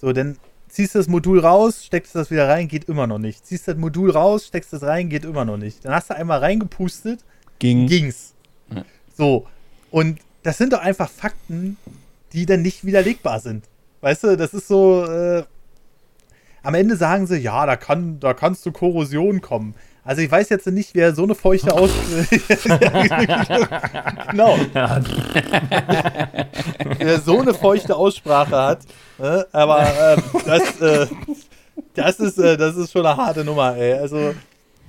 So, 0.00 0.12
dann 0.12 0.36
ziehst 0.68 0.94
du 0.94 1.00
das 1.00 1.08
Modul 1.08 1.40
raus, 1.40 1.84
steckst 1.84 2.14
das 2.14 2.30
wieder 2.30 2.48
rein, 2.48 2.68
geht 2.68 2.84
immer 2.84 3.08
noch 3.08 3.18
nicht. 3.18 3.44
Ziehst 3.44 3.66
das 3.66 3.76
Modul 3.76 4.12
raus, 4.12 4.46
steckst 4.46 4.72
das 4.72 4.84
rein, 4.84 5.08
geht 5.08 5.24
immer 5.24 5.44
noch 5.44 5.56
nicht. 5.56 5.84
Dann 5.84 5.92
hast 5.92 6.10
du 6.10 6.14
einmal 6.14 6.38
reingepustet, 6.38 7.24
Ging. 7.58 7.88
ging's. 7.88 8.34
Ja. 8.72 8.84
So. 9.16 9.48
Und 9.90 10.20
das 10.44 10.58
sind 10.58 10.74
doch 10.74 10.80
einfach 10.80 11.10
Fakten, 11.10 11.76
die 12.32 12.46
dann 12.46 12.62
nicht 12.62 12.84
widerlegbar 12.84 13.40
sind. 13.40 13.64
Weißt 14.00 14.22
du, 14.22 14.36
das 14.36 14.54
ist 14.54 14.68
so, 14.68 15.04
äh, 15.06 15.42
am 16.62 16.74
Ende 16.74 16.96
sagen 16.96 17.26
sie, 17.26 17.38
ja, 17.38 17.66
da 17.66 17.74
kann, 17.74 18.20
da 18.20 18.32
kann 18.32 18.52
es 18.52 18.62
zu 18.62 18.70
Korrosion 18.70 19.40
kommen. 19.40 19.74
Also 20.04 20.20
ich 20.20 20.30
weiß 20.30 20.50
jetzt 20.50 20.66
nicht, 20.66 20.94
wer 20.94 21.14
so 21.14 21.22
eine 21.24 21.34
feuchte 21.34 21.72
Aus... 21.72 21.90
genau. 24.30 24.58
wer 26.98 27.20
so 27.20 27.40
eine 27.40 27.54
feuchte 27.54 27.96
Aussprache 27.96 28.56
hat. 28.56 28.80
Ne? 29.18 29.46
Aber 29.52 29.80
ähm, 29.80 30.22
das, 30.44 30.80
äh, 30.80 31.06
das, 31.94 32.20
ist, 32.20 32.38
äh, 32.38 32.58
das 32.58 32.76
ist 32.76 32.92
schon 32.92 33.06
eine 33.06 33.16
harte 33.16 33.44
Nummer, 33.44 33.76
ey. 33.76 33.94
Also 33.94 34.34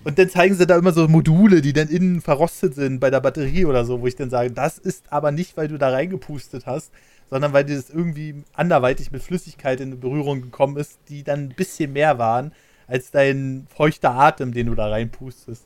und 0.05 0.19
dann 0.19 0.29
zeigen 0.29 0.53
sie 0.53 0.67
da 0.67 0.77
immer 0.77 0.91
so 0.91 1.07
Module, 1.07 1.61
die 1.61 1.73
dann 1.73 1.87
innen 1.87 2.21
verrostet 2.21 2.75
sind 2.75 2.99
bei 2.99 3.09
der 3.09 3.21
Batterie 3.21 3.65
oder 3.65 3.85
so, 3.85 4.01
wo 4.01 4.07
ich 4.07 4.15
dann 4.15 4.29
sage, 4.29 4.51
das 4.51 4.77
ist 4.77 5.11
aber 5.11 5.31
nicht, 5.31 5.57
weil 5.57 5.67
du 5.67 5.79
da 5.79 5.89
reingepustet 5.89 6.67
hast, 6.67 6.91
sondern 7.31 7.53
weil 7.53 7.63
das 7.63 7.89
irgendwie 7.89 8.43
anderweitig 8.53 9.11
mit 9.11 9.23
Flüssigkeit 9.23 9.81
in 9.81 9.99
Berührung 9.99 10.41
gekommen 10.43 10.77
ist, 10.77 10.99
die 11.09 11.23
dann 11.23 11.45
ein 11.45 11.55
bisschen 11.55 11.91
mehr 11.93 12.19
waren 12.19 12.51
als 12.87 13.11
dein 13.11 13.67
feuchter 13.75 14.11
Atem, 14.11 14.53
den 14.53 14.67
du 14.67 14.75
da 14.75 14.87
reinpustest. 14.87 15.65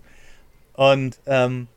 Und 0.73 1.19
ähm, 1.25 1.67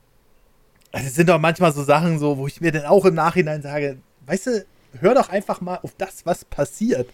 also 0.92 1.06
es 1.06 1.14
sind 1.14 1.28
doch 1.28 1.40
manchmal 1.40 1.72
so 1.72 1.82
Sachen 1.82 2.18
so, 2.18 2.38
wo 2.38 2.46
ich 2.46 2.60
mir 2.60 2.70
dann 2.70 2.84
auch 2.84 3.04
im 3.04 3.14
Nachhinein 3.14 3.62
sage, 3.62 3.96
weißt 4.26 4.46
du, 4.46 4.66
hör 5.00 5.14
doch 5.14 5.28
einfach 5.28 5.60
mal 5.60 5.78
auf 5.82 5.94
das, 5.96 6.24
was 6.26 6.44
passiert. 6.44 7.08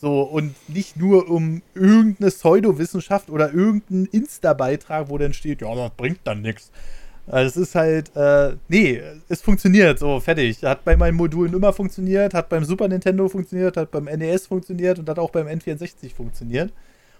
So, 0.00 0.22
und 0.22 0.54
nicht 0.68 0.96
nur 0.96 1.28
um 1.28 1.60
irgendeine 1.74 2.30
Pseudowissenschaft 2.30 3.30
oder 3.30 3.52
irgendeinen 3.52 4.06
Insta-Beitrag, 4.06 5.08
wo 5.08 5.18
dann 5.18 5.32
steht, 5.32 5.60
ja, 5.60 5.74
das 5.74 5.90
bringt 5.96 6.20
dann 6.22 6.40
nichts. 6.40 6.70
Also 7.26 7.60
es 7.60 7.68
ist 7.68 7.74
halt, 7.74 8.14
äh, 8.16 8.56
nee, 8.68 9.02
es 9.28 9.42
funktioniert, 9.42 9.98
so, 9.98 10.20
fertig. 10.20 10.62
Hat 10.62 10.84
bei 10.84 10.96
meinen 10.96 11.16
Modulen 11.16 11.52
immer 11.52 11.72
funktioniert, 11.72 12.32
hat 12.32 12.48
beim 12.48 12.64
Super 12.64 12.88
Nintendo 12.88 13.28
funktioniert, 13.28 13.76
hat 13.76 13.90
beim 13.90 14.04
NES 14.04 14.46
funktioniert 14.46 15.00
und 15.00 15.08
hat 15.08 15.18
auch 15.18 15.30
beim 15.30 15.48
N64 15.48 16.14
funktioniert. 16.14 16.72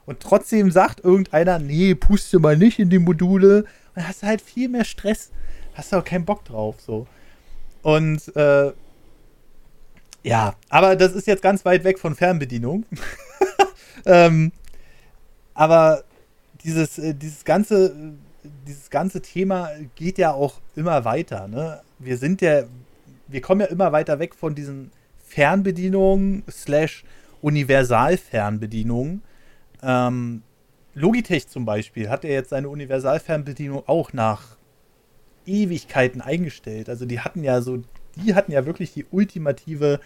Und 0.09 0.21
trotzdem 0.21 0.71
sagt 0.71 1.05
irgendeiner, 1.05 1.59
nee, 1.59 1.95
puste 1.95 2.39
mal 2.39 2.57
nicht 2.57 2.79
in 2.79 2.89
die 2.89 2.99
Module. 2.99 3.59
Und 3.59 3.67
dann 3.95 4.09
hast 4.09 4.23
du 4.23 4.27
halt 4.27 4.41
viel 4.41 4.71
mehr 4.71 4.87
Stress. 4.87 5.31
Hast 5.75 5.93
du 5.93 5.97
auch 5.97 6.05
keinen 6.05 6.25
Bock 6.25 6.47
drauf, 6.47 6.77
so. 6.81 7.07
Und, 7.83 8.35
äh, 8.35 8.73
ja, 10.23 10.55
aber 10.71 10.97
das 10.97 11.13
ist 11.13 11.27
jetzt 11.27 11.43
ganz 11.43 11.63
weit 11.67 11.85
weg 11.85 11.99
von 11.99 12.15
Fernbedienung. 12.15 12.87
ähm, 14.07 14.51
aber 15.53 16.05
dieses, 16.65 16.99
äh, 16.99 17.15
dieses 17.15 17.45
ganze, 17.45 17.95
dieses 18.67 18.89
ganze 18.89 19.21
Thema 19.21 19.69
geht 19.95 20.17
ja 20.17 20.33
auch 20.33 20.55
immer 20.75 21.05
weiter. 21.05 21.49
Ne? 21.49 21.83
Wir 21.99 22.17
sind 22.17 22.41
ja, 22.41 22.63
wir 23.27 23.43
kommen 23.43 23.61
ja 23.61 23.67
immer 23.67 23.93
weiter 23.93 24.19
weg 24.19 24.35
von 24.35 24.55
diesen 24.55 24.91
Fernbedienungen 25.23 26.45
slash 26.51 27.05
Universalfernbedienungen. 27.43 29.23
Ähm, 29.83 30.43
Logitech 30.95 31.49
zum 31.49 31.65
Beispiel 31.65 32.11
hat 32.11 32.25
ja 32.25 32.31
jetzt 32.31 32.51
seine 32.51 32.69
Universalfernbedienung 32.69 33.85
auch 33.87 34.13
nach 34.13 34.57
Ewigkeiten 35.47 36.21
eingestellt. 36.21 36.89
Also 36.89 37.07
die 37.07 37.21
hatten 37.21 37.45
ja 37.45 37.61
so, 37.61 37.83
die 38.17 38.35
hatten 38.35 38.53
ja 38.53 38.67
wirklich 38.67 38.93
die 38.93 39.07
ultimative 39.11 40.01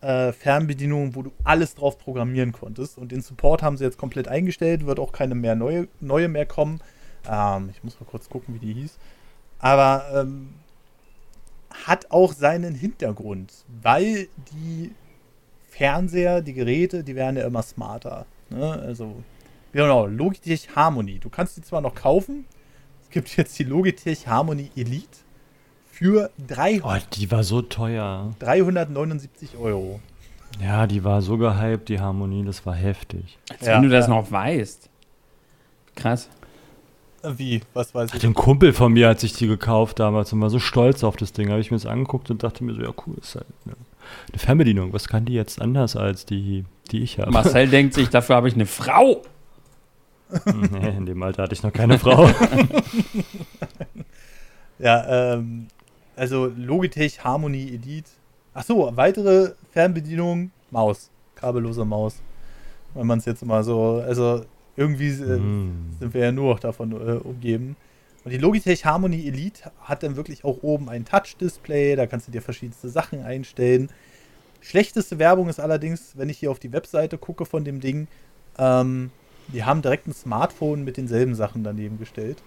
äh, 0.00 0.32
Fernbedienung, 0.32 1.14
wo 1.14 1.22
du 1.22 1.32
alles 1.44 1.74
drauf 1.74 1.98
programmieren 1.98 2.52
konntest. 2.52 2.98
Und 2.98 3.12
den 3.12 3.22
Support 3.22 3.62
haben 3.62 3.76
sie 3.76 3.84
jetzt 3.84 3.98
komplett 3.98 4.28
eingestellt, 4.28 4.86
wird 4.86 4.98
auch 4.98 5.12
keine 5.12 5.34
mehr 5.34 5.54
neue, 5.54 5.88
neue 6.00 6.28
mehr 6.28 6.46
kommen. 6.46 6.80
Ähm, 7.28 7.70
ich 7.72 7.82
muss 7.82 7.98
mal 8.00 8.06
kurz 8.06 8.28
gucken, 8.28 8.54
wie 8.54 8.58
die 8.58 8.74
hieß. 8.74 8.98
Aber 9.58 10.04
ähm, 10.14 10.54
hat 11.70 12.10
auch 12.10 12.32
seinen 12.32 12.74
Hintergrund, 12.74 13.52
weil 13.82 14.28
die 14.52 14.92
Fernseher, 15.68 16.40
die 16.40 16.54
Geräte, 16.54 17.04
die 17.04 17.16
werden 17.16 17.36
ja 17.36 17.46
immer 17.46 17.62
smarter. 17.62 18.26
Ne? 18.50 18.72
Also, 18.72 19.22
genau, 19.72 20.06
Logitech 20.06 20.68
Harmony. 20.74 21.18
Du 21.18 21.28
kannst 21.28 21.56
die 21.56 21.62
zwar 21.62 21.80
noch 21.80 21.94
kaufen, 21.94 22.44
es 23.02 23.10
gibt 23.10 23.36
jetzt 23.36 23.58
die 23.58 23.64
Logitech 23.64 24.26
Harmony 24.26 24.70
Elite 24.76 25.08
für 25.90 26.30
300, 26.46 26.84
Oh, 26.84 27.06
die 27.14 27.30
war 27.30 27.42
so 27.44 27.62
teuer. 27.62 28.34
379 28.40 29.56
Euro. 29.58 30.00
Ja, 30.62 30.86
die 30.86 31.04
war 31.04 31.20
so 31.22 31.36
gehypt, 31.36 31.88
die 31.88 32.00
Harmonie, 32.00 32.44
das 32.44 32.64
war 32.64 32.74
heftig. 32.74 33.38
Als 33.50 33.66
Ja, 33.66 33.74
wenn 33.76 33.82
du 33.82 33.88
das 33.90 34.06
ja. 34.06 34.14
noch 34.14 34.30
weißt. 34.30 34.88
Krass. 35.94 36.28
Wie? 37.22 37.60
Was 37.74 37.94
weiß 37.94 38.10
Hat 38.12 38.18
ich? 38.18 38.24
ein 38.24 38.34
Kumpel 38.34 38.72
von 38.72 38.92
mir 38.92 39.08
hat 39.08 39.20
sich 39.20 39.32
die 39.32 39.48
gekauft 39.48 39.98
damals 39.98 40.32
und 40.32 40.40
war 40.40 40.50
so 40.50 40.58
stolz 40.60 41.02
auf 41.02 41.16
das 41.16 41.32
Ding. 41.32 41.50
Habe 41.50 41.60
ich 41.60 41.70
mir 41.70 41.76
das 41.76 41.86
angeguckt 41.86 42.30
und 42.30 42.42
dachte 42.42 42.62
mir 42.62 42.74
so, 42.74 42.82
ja 42.82 42.92
cool, 43.06 43.16
ist 43.20 43.34
halt 43.34 43.46
eine, 43.64 43.74
eine 44.32 44.38
Fernbedienung. 44.38 44.92
Was 44.92 45.08
kann 45.08 45.24
die 45.24 45.34
jetzt 45.34 45.60
anders 45.60 45.96
als 45.96 46.26
die, 46.26 46.64
die 46.90 47.02
ich 47.02 47.18
habe? 47.18 47.30
Marcel 47.30 47.68
denkt 47.68 47.94
sich, 47.94 48.08
dafür 48.08 48.36
habe 48.36 48.48
ich 48.48 48.54
eine 48.54 48.66
Frau. 48.66 49.22
nee, 50.72 50.88
in 50.96 51.06
dem 51.06 51.22
Alter 51.22 51.44
hatte 51.44 51.54
ich 51.54 51.62
noch 51.62 51.72
keine 51.72 51.98
Frau. 51.98 52.28
Ja, 54.78 55.34
ähm, 55.34 55.68
also 56.16 56.52
Logitech 56.56 57.24
Harmony 57.24 57.68
Elite. 57.68 58.10
Ach 58.54 58.62
so, 58.62 58.90
weitere 58.94 59.52
Fernbedienung, 59.72 60.50
Maus. 60.70 61.10
Kabellose 61.34 61.84
Maus. 61.84 62.16
Wenn 62.94 63.06
man 63.06 63.18
es 63.18 63.24
jetzt 63.24 63.44
mal 63.44 63.62
so, 63.64 64.02
also 64.06 64.44
irgendwie 64.76 65.08
Mm. 65.10 65.96
sind 65.98 66.12
wir 66.14 66.20
ja 66.24 66.32
nur 66.32 66.52
noch 66.52 66.60
davon 66.60 66.92
äh, 66.92 67.12
umgeben. 67.12 67.76
Und 68.26 68.32
die 68.32 68.38
Logitech 68.38 68.84
Harmony 68.84 69.28
Elite 69.28 69.70
hat 69.78 70.02
dann 70.02 70.16
wirklich 70.16 70.44
auch 70.44 70.64
oben 70.64 70.88
ein 70.88 71.04
Touch-Display, 71.04 71.94
da 71.94 72.08
kannst 72.08 72.26
du 72.26 72.32
dir 72.32 72.42
verschiedenste 72.42 72.88
Sachen 72.88 73.22
einstellen. 73.22 73.88
Schlechteste 74.60 75.20
Werbung 75.20 75.48
ist 75.48 75.60
allerdings, 75.60 76.14
wenn 76.16 76.28
ich 76.28 76.38
hier 76.38 76.50
auf 76.50 76.58
die 76.58 76.72
Webseite 76.72 77.18
gucke 77.18 77.46
von 77.46 77.64
dem 77.64 77.78
Ding, 77.78 78.08
ähm, 78.58 79.12
die 79.46 79.62
haben 79.62 79.80
direkt 79.80 80.08
ein 80.08 80.12
Smartphone 80.12 80.82
mit 80.82 80.96
denselben 80.96 81.36
Sachen 81.36 81.62
daneben 81.62 82.00
gestellt. 82.00 82.42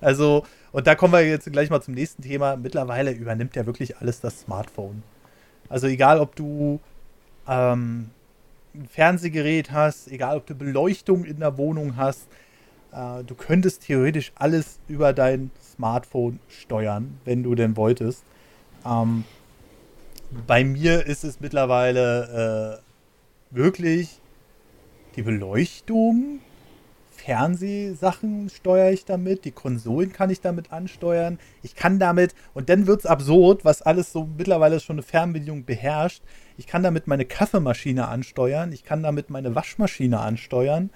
Also, 0.00 0.46
und 0.70 0.86
da 0.86 0.94
kommen 0.94 1.14
wir 1.14 1.26
jetzt 1.26 1.50
gleich 1.50 1.68
mal 1.68 1.82
zum 1.82 1.94
nächsten 1.94 2.22
Thema. 2.22 2.54
Mittlerweile 2.54 3.10
übernimmt 3.10 3.56
ja 3.56 3.66
wirklich 3.66 3.96
alles 3.96 4.20
das 4.20 4.42
Smartphone. 4.42 5.02
Also 5.68 5.88
egal, 5.88 6.20
ob 6.20 6.36
du 6.36 6.78
ähm, 7.48 8.10
ein 8.72 8.88
Fernsehgerät 8.88 9.72
hast, 9.72 10.06
egal, 10.06 10.36
ob 10.36 10.46
du 10.46 10.54
Beleuchtung 10.54 11.24
in 11.24 11.40
der 11.40 11.58
Wohnung 11.58 11.96
hast, 11.96 12.28
äh, 12.92 13.24
du 13.24 13.34
könntest 13.34 13.82
theoretisch 13.82 14.32
alles 14.36 14.78
über 14.88 15.12
dein 15.12 15.50
Smartphone 15.62 16.40
steuern, 16.48 17.18
wenn 17.24 17.42
du 17.42 17.54
denn 17.54 17.76
wolltest. 17.76 18.24
Ähm, 18.84 19.24
bei 20.46 20.64
mir 20.64 21.06
ist 21.06 21.24
es 21.24 21.40
mittlerweile 21.40 22.80
äh, 22.80 23.54
wirklich 23.56 24.20
die 25.16 25.22
Beleuchtung, 25.22 26.40
Fernsehsachen 27.24 28.48
steuere 28.48 28.92
ich 28.92 29.04
damit, 29.04 29.44
die 29.44 29.50
Konsolen 29.50 30.12
kann 30.12 30.30
ich 30.30 30.40
damit 30.40 30.72
ansteuern. 30.72 31.38
Ich 31.62 31.74
kann 31.74 31.98
damit, 31.98 32.34
und 32.54 32.68
dann 32.70 32.86
wird 32.86 33.00
es 33.00 33.06
absurd, 33.06 33.64
was 33.64 33.82
alles 33.82 34.12
so 34.12 34.28
mittlerweile 34.38 34.80
schon 34.80 34.94
eine 34.94 35.02
Fernbedienung 35.02 35.64
beherrscht. 35.64 36.22
Ich 36.56 36.66
kann 36.66 36.82
damit 36.82 37.06
meine 37.06 37.26
Kaffeemaschine 37.26 38.08
ansteuern, 38.08 38.72
ich 38.72 38.84
kann 38.84 39.02
damit 39.02 39.28
meine 39.28 39.54
Waschmaschine 39.54 40.20
ansteuern. 40.20 40.90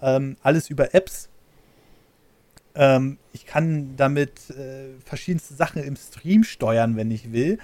Ähm, 0.00 0.36
alles 0.42 0.70
über 0.70 0.94
Apps. 0.94 1.28
Ähm, 2.74 3.18
ich 3.32 3.46
kann 3.46 3.96
damit 3.96 4.50
äh, 4.50 4.88
verschiedenste 5.04 5.54
Sachen 5.54 5.82
im 5.82 5.96
Stream 5.96 6.44
steuern, 6.44 6.96
wenn 6.96 7.10
ich 7.10 7.32
will. 7.32 7.58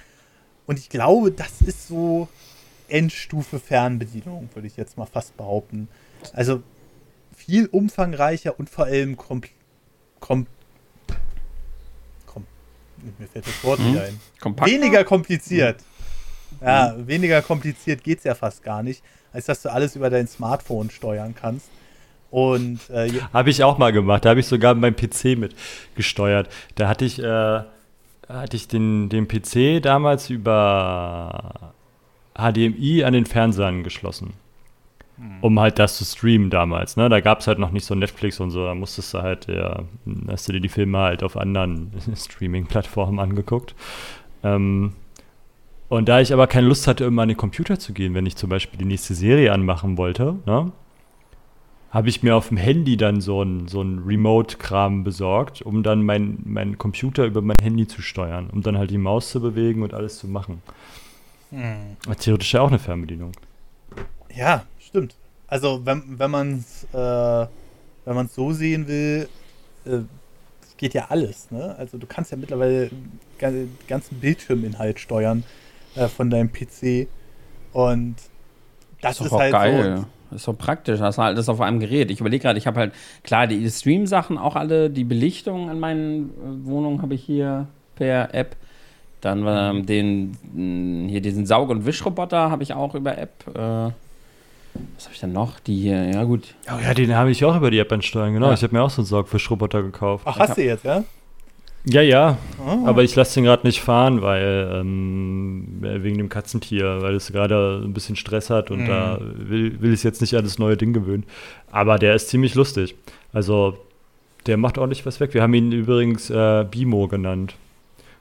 Und 0.66 0.78
ich 0.78 0.88
glaube, 0.88 1.32
das 1.32 1.60
ist 1.60 1.88
so 1.88 2.28
Endstufe 2.88 3.58
Fernbedienung, 3.58 4.48
würde 4.54 4.66
ich 4.66 4.76
jetzt 4.76 4.96
mal 4.96 5.06
fast 5.06 5.36
behaupten. 5.36 5.88
Also 6.32 6.62
viel 7.34 7.66
umfangreicher 7.66 8.58
und 8.58 8.68
vor 8.68 8.84
allem 8.86 9.16
kom 9.16 9.42
kom 10.20 10.46
kom 12.26 12.46
mir 13.18 13.26
fällt 13.26 13.46
das 13.46 13.64
Wort 13.64 13.78
Hm? 13.78 13.92
nicht 13.92 14.00
ein. 14.02 14.20
Kompakt. 14.40 14.70
Weniger 14.70 15.04
kompliziert. 15.04 15.82
Ja, 16.60 16.94
weniger 17.06 17.42
kompliziert 17.42 18.02
geht 18.04 18.18
es 18.18 18.24
ja 18.24 18.34
fast 18.34 18.62
gar 18.62 18.82
nicht, 18.82 19.02
als 19.32 19.46
dass 19.46 19.62
du 19.62 19.72
alles 19.72 19.96
über 19.96 20.10
dein 20.10 20.26
Smartphone 20.26 20.90
steuern 20.90 21.34
kannst. 21.34 21.66
Und 22.30 22.78
äh, 22.90 23.10
Habe 23.32 23.50
ich 23.50 23.64
auch 23.64 23.78
mal 23.78 23.92
gemacht. 23.92 24.24
Da 24.24 24.30
habe 24.30 24.40
ich 24.40 24.46
sogar 24.46 24.74
meinen 24.74 24.94
PC 24.94 25.36
mit 25.36 25.54
gesteuert. 25.96 26.48
Da 26.76 26.88
hatte 26.88 27.04
ich, 27.04 27.18
äh, 27.18 27.60
hatte 28.28 28.56
ich 28.56 28.68
den, 28.68 29.08
den 29.08 29.26
PC 29.26 29.82
damals 29.82 30.30
über 30.30 31.72
HDMI 32.38 33.04
an 33.04 33.12
den 33.12 33.26
Fernseher 33.26 33.66
angeschlossen. 33.66 34.34
Um 35.42 35.60
halt 35.60 35.78
das 35.78 35.98
zu 35.98 36.04
streamen 36.04 36.48
damals. 36.48 36.96
Ne? 36.96 37.10
Da 37.10 37.20
gab 37.20 37.40
es 37.40 37.46
halt 37.46 37.58
noch 37.58 37.72
nicht 37.72 37.84
so 37.84 37.94
Netflix 37.94 38.40
und 38.40 38.52
so. 38.52 38.64
Da 38.64 38.74
musstest 38.74 39.12
du 39.12 39.18
halt, 39.18 39.48
ja, 39.48 39.82
hast 40.28 40.48
du 40.48 40.52
dir 40.52 40.60
die 40.60 40.70
Filme 40.70 40.96
halt 40.98 41.22
auf 41.22 41.36
anderen 41.36 41.90
Streaming-Plattformen 42.16 43.18
angeguckt. 43.18 43.74
Ähm, 44.42 44.94
und 45.88 46.08
da 46.08 46.20
ich 46.20 46.32
aber 46.32 46.46
keine 46.46 46.68
Lust 46.68 46.86
hatte, 46.86 47.04
immer 47.04 47.22
an 47.22 47.28
den 47.28 47.36
Computer 47.36 47.78
zu 47.78 47.92
gehen, 47.92 48.14
wenn 48.14 48.24
ich 48.24 48.36
zum 48.36 48.48
Beispiel 48.48 48.78
die 48.78 48.84
nächste 48.86 49.14
Serie 49.14 49.52
anmachen 49.52 49.98
wollte, 49.98 50.36
ne? 50.46 50.72
Habe 51.90 52.08
ich 52.08 52.22
mir 52.22 52.36
auf 52.36 52.48
dem 52.48 52.56
Handy 52.56 52.96
dann 52.96 53.20
so 53.20 53.42
ein, 53.42 53.68
so 53.68 53.82
ein 53.82 54.00
Remote-Kram 54.06 55.02
besorgt, 55.02 55.62
um 55.62 55.82
dann 55.82 56.02
meinen 56.02 56.42
mein 56.44 56.78
Computer 56.78 57.24
über 57.24 57.42
mein 57.42 57.56
Handy 57.60 57.86
zu 57.86 58.00
steuern, 58.00 58.48
um 58.50 58.62
dann 58.62 58.78
halt 58.78 58.90
die 58.90 58.98
Maus 58.98 59.30
zu 59.30 59.40
bewegen 59.40 59.82
und 59.82 59.92
alles 59.92 60.18
zu 60.18 60.28
machen. 60.28 60.62
Aber 62.06 62.16
Theoretisch 62.16 62.54
ja 62.54 62.60
auch 62.60 62.68
eine 62.68 62.78
Fernbedienung. 62.78 63.32
ja, 64.34 64.64
stimmt. 64.78 65.16
Also 65.48 65.84
wenn, 65.84 66.18
wenn 66.18 66.30
man 66.30 66.58
es 66.58 66.86
äh, 66.94 67.46
wenn 68.04 68.14
man 68.14 68.26
es 68.26 68.34
so 68.34 68.52
sehen 68.52 68.86
will, 68.86 69.28
äh, 69.84 69.98
geht 70.76 70.94
ja 70.94 71.06
alles. 71.10 71.50
Ne? 71.50 71.74
Also 71.76 71.98
du 71.98 72.06
kannst 72.06 72.30
ja 72.30 72.36
mittlerweile 72.36 72.90
den 73.40 73.76
ganzen 73.86 74.20
Bildschirminhalt 74.20 74.98
steuern 74.98 75.44
äh, 75.94 76.08
von 76.08 76.30
deinem 76.30 76.50
PC 76.50 77.08
und 77.72 78.16
das 79.00 79.18
doch 79.18 79.26
ist, 79.26 79.32
auch 79.32 79.40
halt 79.40 79.52
geil. 79.52 80.04
Ist 80.34 80.46
doch 80.46 80.56
praktisch. 80.56 81.00
Hast 81.00 81.18
du 81.18 81.22
halt 81.22 81.38
das 81.38 81.48
auf 81.48 81.60
einem 81.60 81.80
Gerät. 81.80 82.10
Ich 82.10 82.20
überlege 82.20 82.42
gerade, 82.42 82.58
ich 82.58 82.66
habe 82.66 82.78
halt, 82.78 82.92
klar, 83.22 83.46
die 83.46 83.68
Stream-Sachen 83.68 84.38
auch 84.38 84.56
alle, 84.56 84.90
die 84.90 85.04
Belichtung 85.04 85.70
in 85.70 85.80
meinen 85.80 86.30
äh, 86.30 86.66
Wohnungen 86.66 87.02
habe 87.02 87.14
ich 87.14 87.22
hier 87.22 87.66
per 87.96 88.34
App. 88.34 88.56
Dann 89.20 89.44
ähm, 89.46 89.86
den, 89.86 90.36
mh, 90.54 91.10
hier 91.10 91.20
diesen 91.20 91.46
Saug- 91.46 91.68
und 91.68 91.84
Wischroboter 91.84 92.50
habe 92.50 92.62
ich 92.62 92.72
auch 92.74 92.94
über 92.94 93.18
App. 93.18 93.32
Äh, 93.48 93.92
was 94.96 95.04
habe 95.04 95.14
ich 95.14 95.20
denn 95.20 95.32
noch? 95.32 95.60
Die 95.60 95.80
hier, 95.80 96.04
ja 96.10 96.24
gut. 96.24 96.54
Oh 96.68 96.80
ja, 96.82 96.94
den 96.94 97.14
habe 97.14 97.30
ich 97.30 97.44
auch 97.44 97.56
über 97.56 97.70
die 97.70 97.78
App 97.78 97.92
ansteuern, 97.92 98.32
genau. 98.32 98.46
Ja. 98.48 98.54
Ich 98.54 98.62
habe 98.62 98.74
mir 98.74 98.82
auch 98.82 98.90
so 98.90 99.02
einen 99.02 99.06
Saugfischroboter 99.06 99.82
gekauft. 99.82 100.24
Ach, 100.26 100.38
hast 100.38 100.56
du 100.56 100.64
jetzt, 100.64 100.84
ja? 100.84 101.04
Ja, 101.86 102.02
ja. 102.02 102.36
Ah. 102.64 102.78
Aber 102.86 103.02
ich 103.02 103.16
lasse 103.16 103.34
den 103.36 103.44
gerade 103.44 103.66
nicht 103.66 103.80
fahren, 103.80 104.20
weil 104.22 104.70
ähm, 104.74 105.80
äh, 105.82 106.02
wegen 106.02 106.18
dem 106.18 106.28
Katzentier, 106.28 107.00
weil 107.00 107.14
es 107.14 107.32
gerade 107.32 107.80
ein 107.84 107.94
bisschen 107.94 108.16
Stress 108.16 108.50
hat 108.50 108.70
und 108.70 108.82
Mhm. 108.82 108.86
da 108.86 109.18
will, 109.20 109.80
will 109.80 109.92
ich 109.94 110.02
jetzt 110.04 110.20
nicht 110.20 110.34
an 110.36 110.44
das 110.44 110.58
neue 110.58 110.76
Ding 110.76 110.92
gewöhnen. 110.92 111.24
Aber 111.70 111.98
der 111.98 112.14
ist 112.14 112.28
ziemlich 112.28 112.54
lustig. 112.54 112.94
Also 113.32 113.78
der 114.46 114.56
macht 114.58 114.76
ordentlich 114.78 115.06
was 115.06 115.20
weg. 115.20 115.32
Wir 115.34 115.42
haben 115.42 115.54
ihn 115.54 115.72
übrigens 115.72 116.28
äh, 116.30 116.64
Bimo 116.70 117.08
genannt. 117.08 117.54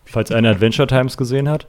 Falls 0.05 0.31
einer 0.31 0.49
Adventure 0.51 0.87
Times 0.87 1.17
gesehen 1.17 1.49
hat. 1.49 1.67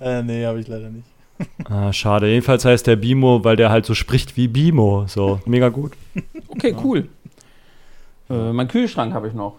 Äh, 0.00 0.22
nee, 0.22 0.44
habe 0.46 0.60
ich 0.60 0.68
leider 0.68 0.88
nicht. 0.90 1.06
Ah, 1.68 1.92
schade. 1.92 2.28
Jedenfalls 2.28 2.64
heißt 2.64 2.86
der 2.86 2.94
Bimo, 2.94 3.42
weil 3.42 3.56
der 3.56 3.70
halt 3.70 3.86
so 3.86 3.94
spricht 3.94 4.36
wie 4.36 4.46
Bimo. 4.46 5.04
So, 5.08 5.40
mega 5.46 5.68
gut. 5.68 5.92
Okay, 6.48 6.76
cool. 6.84 7.08
Äh, 8.30 8.52
mein 8.52 8.68
Kühlschrank 8.68 9.12
habe 9.12 9.26
ich 9.28 9.34
noch. 9.34 9.56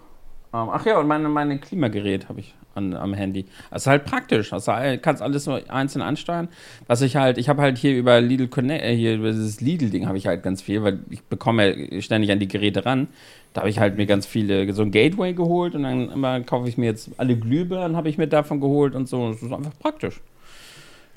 Ähm, 0.56 0.70
ach 0.72 0.86
ja, 0.86 0.98
und 0.98 1.06
meine, 1.06 1.28
meine 1.28 1.58
Klimagerät 1.58 2.28
habe 2.28 2.40
ich 2.40 2.54
an, 2.74 2.94
am 2.94 3.12
Handy. 3.14 3.44
Das 3.70 3.82
ist 3.82 3.86
halt 3.86 4.04
praktisch. 4.04 4.52
Also, 4.52 4.72
äh, 4.72 4.96
kannst 4.98 5.22
alles 5.22 5.44
so 5.44 5.58
einzeln 5.68 6.02
ansteuern. 6.02 6.48
Was 6.86 7.02
ich 7.02 7.16
halt, 7.16 7.36
ich 7.38 7.48
habe 7.48 7.62
halt 7.62 7.76
hier 7.76 7.96
über 7.96 8.20
Lidl 8.20 8.48
Connect, 8.48 8.82
äh, 8.82 8.96
hier 8.96 9.16
über 9.16 9.32
dieses 9.32 9.60
Lidl-Ding 9.60 10.06
habe 10.06 10.16
ich 10.16 10.26
halt 10.26 10.42
ganz 10.42 10.62
viel, 10.62 10.82
weil 10.82 11.00
ich 11.10 11.22
bekomme 11.22 12.00
ständig 12.00 12.30
an 12.32 12.38
die 12.38 12.48
Geräte 12.48 12.86
ran. 12.86 13.08
Da 13.52 13.62
habe 13.62 13.70
ich 13.70 13.78
halt 13.78 13.96
mir 13.96 14.06
ganz 14.06 14.26
viele, 14.26 14.72
so 14.72 14.82
ein 14.82 14.90
Gateway 14.90 15.32
geholt 15.32 15.74
und 15.74 15.82
dann 15.82 16.10
immer 16.10 16.40
kaufe 16.40 16.68
ich 16.68 16.76
mir 16.78 16.86
jetzt 16.86 17.10
alle 17.16 17.36
Glühbirnen, 17.36 17.96
habe 17.96 18.08
ich 18.08 18.18
mir 18.18 18.28
davon 18.28 18.60
geholt 18.60 18.94
und 18.94 19.08
so. 19.08 19.30
Das 19.32 19.42
ist 19.42 19.52
einfach 19.52 19.78
praktisch. 19.78 20.20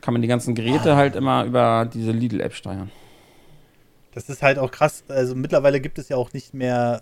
Kann 0.02 0.14
man 0.14 0.22
die 0.22 0.30
ganzen 0.30 0.56
Geräte 0.56 0.96
halt 0.96 1.16
immer 1.16 1.44
über 1.46 1.90
diese 1.94 2.12
Lidl-App 2.12 2.54
steuern. 2.54 2.90
Das 4.14 4.30
ist 4.30 4.42
halt 4.42 4.58
auch 4.58 4.72
krass. 4.72 5.04
Also 5.08 5.36
mittlerweile 5.36 5.80
gibt 5.82 6.00
es 6.00 6.10
ja 6.10 6.18
auch 6.18 6.34
nicht 6.34 6.54
mehr. 6.54 7.02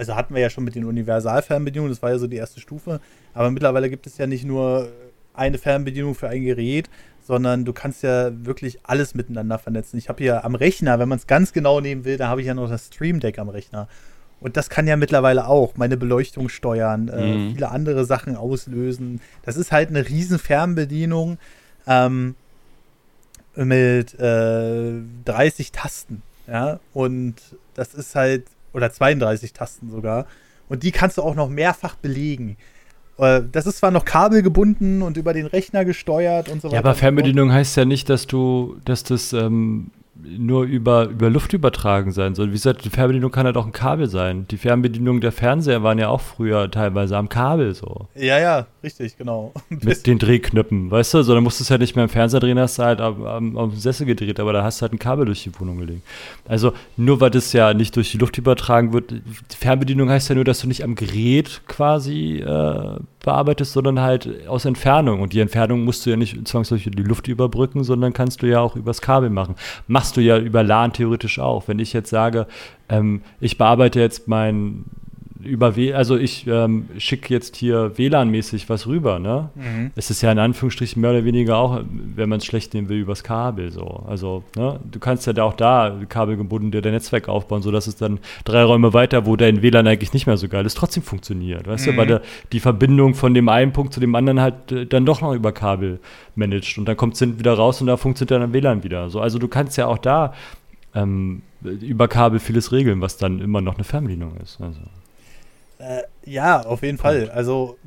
Also 0.00 0.16
hatten 0.16 0.34
wir 0.34 0.40
ja 0.40 0.48
schon 0.48 0.64
mit 0.64 0.74
den 0.74 0.86
Universalfernbedienungen, 0.86 1.92
das 1.92 2.00
war 2.00 2.08
ja 2.10 2.18
so 2.18 2.26
die 2.26 2.36
erste 2.38 2.58
Stufe. 2.58 3.00
Aber 3.34 3.50
mittlerweile 3.50 3.90
gibt 3.90 4.06
es 4.06 4.16
ja 4.16 4.26
nicht 4.26 4.46
nur 4.46 4.88
eine 5.34 5.58
Fernbedienung 5.58 6.14
für 6.14 6.26
ein 6.30 6.42
Gerät, 6.42 6.88
sondern 7.22 7.66
du 7.66 7.74
kannst 7.74 8.02
ja 8.02 8.30
wirklich 8.46 8.78
alles 8.82 9.14
miteinander 9.14 9.58
vernetzen. 9.58 9.98
Ich 9.98 10.08
habe 10.08 10.22
hier 10.22 10.42
am 10.46 10.54
Rechner, 10.54 10.98
wenn 10.98 11.08
man 11.10 11.18
es 11.18 11.26
ganz 11.26 11.52
genau 11.52 11.80
nehmen 11.82 12.06
will, 12.06 12.16
da 12.16 12.28
habe 12.28 12.40
ich 12.40 12.46
ja 12.46 12.54
noch 12.54 12.70
das 12.70 12.86
Stream 12.86 13.20
Deck 13.20 13.38
am 13.38 13.50
Rechner. 13.50 13.88
Und 14.40 14.56
das 14.56 14.70
kann 14.70 14.86
ja 14.86 14.96
mittlerweile 14.96 15.46
auch 15.46 15.76
meine 15.76 15.98
Beleuchtung 15.98 16.48
steuern, 16.48 17.08
äh, 17.08 17.34
Mhm. 17.34 17.52
viele 17.52 17.70
andere 17.70 18.06
Sachen 18.06 18.36
auslösen. 18.36 19.20
Das 19.42 19.58
ist 19.58 19.70
halt 19.70 19.90
eine 19.90 20.08
riesen 20.08 20.38
Fernbedienung 20.38 21.36
ähm, 21.86 22.36
mit 23.54 24.18
äh, 24.18 24.92
30 25.26 25.72
Tasten. 25.72 26.22
Ja, 26.46 26.80
und 26.94 27.34
das 27.74 27.92
ist 27.92 28.14
halt, 28.14 28.44
oder 28.72 28.92
32 28.92 29.52
Tasten 29.52 29.90
sogar. 29.90 30.26
Und 30.68 30.82
die 30.82 30.92
kannst 30.92 31.18
du 31.18 31.22
auch 31.22 31.34
noch 31.34 31.48
mehrfach 31.48 31.96
belegen. 31.96 32.56
Äh, 33.18 33.42
Das 33.50 33.66
ist 33.66 33.78
zwar 33.78 33.90
noch 33.90 34.04
kabelgebunden 34.04 35.02
und 35.02 35.16
über 35.16 35.32
den 35.32 35.46
Rechner 35.46 35.84
gesteuert 35.84 36.48
und 36.48 36.62
so 36.62 36.68
weiter. 36.68 36.74
Ja, 36.76 36.80
aber. 36.80 36.94
Fernbedienung 36.94 37.52
heißt 37.52 37.76
ja 37.76 37.84
nicht, 37.84 38.08
dass 38.08 38.26
du, 38.26 38.76
dass 38.84 39.02
das 39.02 39.32
ähm, 39.32 39.90
nur 40.22 40.64
über, 40.64 41.04
über 41.04 41.30
Luft 41.30 41.52
übertragen 41.52 42.12
sein 42.12 42.34
soll. 42.34 42.48
Wie 42.48 42.52
gesagt, 42.52 42.84
die 42.84 42.90
Fernbedienung 42.90 43.30
kann 43.30 43.46
halt 43.46 43.56
auch 43.56 43.66
ein 43.66 43.72
Kabel 43.72 44.08
sein. 44.08 44.46
Die 44.50 44.58
Fernbedienung 44.58 45.20
der 45.20 45.32
Fernseher 45.32 45.82
waren 45.82 45.98
ja 45.98 46.08
auch 46.08 46.20
früher 46.20 46.70
teilweise 46.70 47.16
am 47.16 47.28
Kabel 47.28 47.74
so. 47.74 48.08
Ja, 48.14 48.38
ja, 48.38 48.66
richtig, 48.82 49.16
genau. 49.16 49.52
Mit 49.68 50.06
den 50.06 50.18
Drehknöpfen, 50.18 50.90
weißt 50.90 51.14
du? 51.14 51.22
So, 51.22 51.34
dann 51.34 51.42
musst 51.42 51.60
du 51.60 51.64
es 51.64 51.70
halt 51.70 51.80
nicht 51.80 51.96
mehr 51.96 52.04
im 52.04 52.10
Fernseher 52.10 52.40
drehen, 52.40 52.58
hast 52.58 52.78
du 52.78 52.82
halt 52.82 53.00
am, 53.00 53.24
am, 53.24 53.56
am 53.56 53.76
Sessel 53.76 54.06
gedreht, 54.06 54.40
aber 54.40 54.52
da 54.52 54.62
hast 54.62 54.80
du 54.80 54.82
halt 54.82 54.92
ein 54.92 54.98
Kabel 54.98 55.26
durch 55.26 55.42
die 55.42 55.58
Wohnung 55.58 55.78
gelegt. 55.78 56.02
Also, 56.46 56.72
nur 56.96 57.20
weil 57.20 57.30
das 57.30 57.52
ja 57.52 57.74
nicht 57.74 57.96
durch 57.96 58.10
die 58.10 58.18
Luft 58.18 58.38
übertragen 58.38 58.92
wird, 58.92 59.10
die 59.10 59.56
Fernbedienung 59.56 60.10
heißt 60.10 60.28
ja 60.28 60.34
nur, 60.34 60.44
dass 60.44 60.60
du 60.60 60.68
nicht 60.68 60.84
am 60.84 60.94
Gerät 60.94 61.62
quasi 61.66 62.38
äh, 62.38 62.98
bearbeitest, 63.24 63.72
sondern 63.72 64.00
halt 64.00 64.46
aus 64.46 64.64
Entfernung. 64.64 65.20
Und 65.20 65.32
die 65.32 65.40
Entfernung 65.40 65.84
musst 65.84 66.04
du 66.06 66.10
ja 66.10 66.16
nicht 66.16 66.46
zwangsläufig 66.48 66.90
die 66.90 67.02
Luft 67.02 67.28
überbrücken, 67.28 67.84
sondern 67.84 68.12
kannst 68.12 68.42
du 68.42 68.46
ja 68.46 68.60
auch 68.60 68.76
übers 68.76 69.00
Kabel 69.02 69.30
machen. 69.30 69.54
Machst 69.86 70.16
du 70.16 70.20
ja 70.20 70.38
über 70.38 70.62
LAN 70.62 70.92
theoretisch 70.92 71.38
auch. 71.38 71.68
Wenn 71.68 71.78
ich 71.78 71.92
jetzt 71.92 72.10
sage, 72.10 72.46
ähm, 72.88 73.22
ich 73.40 73.58
bearbeite 73.58 74.00
jetzt 74.00 74.28
mein 74.28 74.84
über 75.42 75.76
W, 75.76 75.94
also 75.94 76.16
ich 76.16 76.46
ähm, 76.46 76.88
schicke 76.98 77.32
jetzt 77.32 77.56
hier 77.56 77.92
WLAN-mäßig 77.96 78.68
was 78.68 78.86
rüber, 78.86 79.18
ne? 79.18 79.50
Mhm. 79.54 79.90
Es 79.96 80.10
ist 80.10 80.22
ja 80.22 80.30
in 80.30 80.38
Anführungsstrichen 80.38 81.00
mehr 81.00 81.10
oder 81.10 81.24
weniger 81.24 81.56
auch, 81.56 81.80
wenn 81.88 82.28
man 82.28 82.38
es 82.38 82.44
schlecht 82.44 82.74
nehmen 82.74 82.88
will, 82.88 82.98
übers 82.98 83.24
Kabel 83.24 83.70
so. 83.70 84.04
Also, 84.06 84.44
ne, 84.56 84.78
du 84.90 84.98
kannst 84.98 85.26
ja 85.26 85.32
da 85.32 85.44
auch 85.44 85.54
da 85.54 85.96
kabelgebunden 86.08 86.70
dir 86.70 86.82
dein 86.82 86.92
Netzwerk 86.92 87.28
aufbauen, 87.28 87.62
sodass 87.62 87.86
es 87.86 87.96
dann 87.96 88.18
drei 88.44 88.62
Räume 88.64 88.92
weiter, 88.92 89.26
wo 89.26 89.36
dein 89.36 89.62
WLAN 89.62 89.86
eigentlich 89.86 90.12
nicht 90.12 90.26
mehr 90.26 90.36
so 90.36 90.48
geil 90.48 90.66
ist, 90.66 90.76
trotzdem 90.76 91.02
funktioniert. 91.02 91.66
Weißt 91.66 91.86
du, 91.86 91.96
weil 91.96 92.06
der, 92.06 92.22
die 92.52 92.60
Verbindung 92.60 93.14
von 93.14 93.32
dem 93.34 93.48
einen 93.48 93.72
Punkt 93.72 93.94
zu 93.94 94.00
dem 94.00 94.14
anderen 94.14 94.40
halt 94.40 94.72
äh, 94.72 94.86
dann 94.86 95.06
doch 95.06 95.20
noch 95.20 95.34
über 95.34 95.52
Kabel 95.52 96.00
managt 96.34 96.78
und 96.78 96.86
dann 96.86 96.96
kommt 96.96 97.14
es 97.14 97.38
wieder 97.38 97.54
raus 97.54 97.80
und 97.80 97.86
da 97.86 97.96
funktioniert 97.96 98.30
dann 98.30 98.52
WLAN 98.52 98.84
wieder. 98.84 99.10
So, 99.10 99.20
also 99.20 99.38
du 99.38 99.48
kannst 99.48 99.76
ja 99.76 99.86
auch 99.86 99.98
da 99.98 100.34
ähm, 100.94 101.42
über 101.62 102.08
Kabel 102.08 102.40
vieles 102.40 102.72
regeln, 102.72 103.00
was 103.00 103.16
dann 103.16 103.40
immer 103.40 103.60
noch 103.60 103.74
eine 103.74 103.84
Fernbedienung 103.84 104.36
ist. 104.42 104.60
Also. 104.60 104.80
Äh, 105.80 106.02
ja, 106.24 106.62
auf 106.64 106.82
jeden 106.82 106.98
Fall. 106.98 107.30
Also 107.30 107.78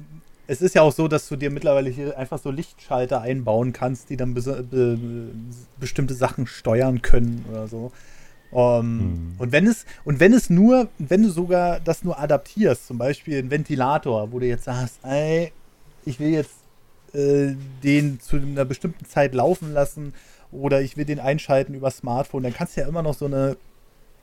es 0.47 0.61
ist 0.61 0.75
ja 0.75 0.81
auch 0.81 0.91
so, 0.91 1.07
dass 1.07 1.27
du 1.29 1.35
dir 1.35 1.51
mittlerweile 1.51 1.89
hier 1.89 2.17
einfach 2.17 2.39
so 2.39 2.51
Lichtschalter 2.51 3.21
einbauen 3.21 3.71
kannst, 3.71 4.09
die 4.09 4.17
dann 4.17 4.35
bes- 4.35 4.63
be 4.63 4.97
bestimmte 5.79 6.13
Sachen 6.13 6.47
steuern 6.47 7.01
können 7.01 7.45
oder 7.49 7.67
so. 7.67 7.91
Ähm, 8.51 8.99
Hm. 8.99 9.35
Und 9.39 9.51
wenn 9.51 9.67
es 9.67 9.85
und 10.05 10.19
wenn 10.19 10.33
es 10.33 10.49
nur, 10.49 10.89
wenn 10.99 11.23
du 11.23 11.29
sogar 11.29 11.79
das 11.79 12.03
nur 12.03 12.19
adaptierst, 12.19 12.87
zum 12.87 12.97
Beispiel 12.97 13.39
ein 13.39 13.49
Ventilator, 13.49 14.31
wo 14.31 14.39
du 14.39 14.45
jetzt 14.47 14.65
sagst, 14.65 14.99
ey, 15.03 15.51
ich 16.05 16.19
will 16.19 16.29
jetzt 16.29 16.53
äh, 17.13 17.55
den 17.83 18.19
zu 18.19 18.37
einer 18.37 18.65
bestimmten 18.65 19.05
Zeit 19.05 19.33
laufen 19.33 19.73
lassen 19.73 20.13
oder 20.51 20.81
ich 20.81 20.97
will 20.97 21.05
den 21.05 21.19
einschalten 21.19 21.73
über 21.73 21.89
Smartphone, 21.89 22.43
dann 22.43 22.53
kannst 22.53 22.75
du 22.77 22.81
ja 22.81 22.87
immer 22.87 23.01
noch 23.01 23.15
so 23.15 23.25
eine 23.25 23.57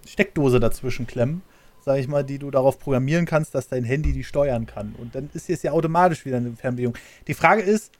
Steckdose 0.07 0.61
dazwischen 0.61 1.07
klemmen, 1.07 1.43
sag 1.91 1.99
ich 1.99 2.09
mal, 2.09 2.23
die 2.23 2.39
du 2.39 2.53
darauf 2.53 2.79
programmieren 2.79 3.27
kannst, 3.27 3.53
dass 3.55 3.67
dein 3.67 3.83
Handy 3.83 4.13
die 4.13 4.23
steuern 4.23 4.67
kann. 4.67 4.95
Und 4.97 5.15
dann 5.17 5.29
ist 5.35 5.51
es 5.51 5.63
ja 5.65 5.73
automatisch 5.73 6.25
wieder 6.25 6.37
eine 6.37 6.53
Fernbedienung. 6.53 6.95
Die 7.27 7.35
Frage 7.35 7.63
ist, 7.63 7.91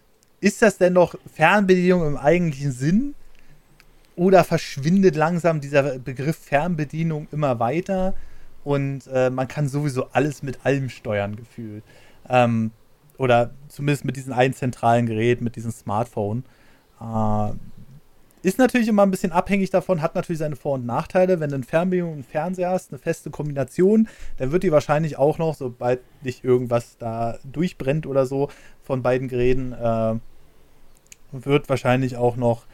ist 0.41 0.63
das 0.63 0.79
denn 0.79 0.93
noch 0.93 1.17
Fernbedienung 1.35 2.07
im 2.07 2.17
eigentlichen 2.17 2.71
Sinn? 2.71 3.15
Oder 4.15 4.45
verschwindet 4.45 5.17
langsam 5.17 5.61
dieser 5.61 5.99
Begriff 5.99 6.37
Fernbedienung 6.37 7.27
immer 7.33 7.59
weiter 7.59 8.15
und 8.65 9.07
äh, 9.13 9.31
man 9.31 9.49
kann 9.49 9.69
sowieso 9.69 10.09
alles 10.13 10.43
mit 10.43 10.65
allem 10.65 10.89
steuern 10.89 11.35
gefühlt? 11.35 11.83
Ähm, 12.29 12.71
oder 13.19 13.51
zumindest 13.69 14.05
mit 14.05 14.17
diesem 14.17 14.33
einen 14.33 14.55
zentralen 14.55 15.07
Gerät, 15.07 15.41
mit 15.41 15.57
diesem 15.57 15.73
Smartphone. 15.73 16.45
Äh, 17.01 17.53
ist 18.43 18.59
natürlich 18.59 18.89
immer 18.89 19.03
ein 19.03 19.11
bisschen 19.11 19.33
abhängig 19.33 19.71
davon, 19.71 20.01
hat 20.01 20.15
natürlich 20.15 20.39
seine 20.39 20.57
Vor- 20.57 20.75
und 20.75 20.87
Nachteile. 20.87 21.41
Wenn 21.41 21.51
du 21.51 21.57
eine 21.57 21.65
Fernbedienung 21.65 22.11
und 22.13 22.17
einen 22.17 22.25
Fernseher 22.25 22.71
hast, 22.71 22.91
eine 22.91 22.99
feste 22.99 23.31
Kombination, 23.31 24.09
dann 24.39 24.53
wird 24.53 24.63
die 24.63 24.73
wahrscheinlich 24.73 25.19
auch 25.19 25.39
noch, 25.39 25.55
sobald 25.55 26.01
nicht 26.23 26.45
irgendwas 26.45 26.97
da 26.99 27.39
durchbrennt 27.45 28.07
oder 28.07 28.27
so 28.27 28.49
von 28.83 29.03
beiden 29.03 29.29
Geräten, 29.29 29.73
äh, 29.73 30.15
wird 31.33 31.69
wahrscheinlich 31.69 32.17
auch 32.17 32.37
noch 32.37 32.65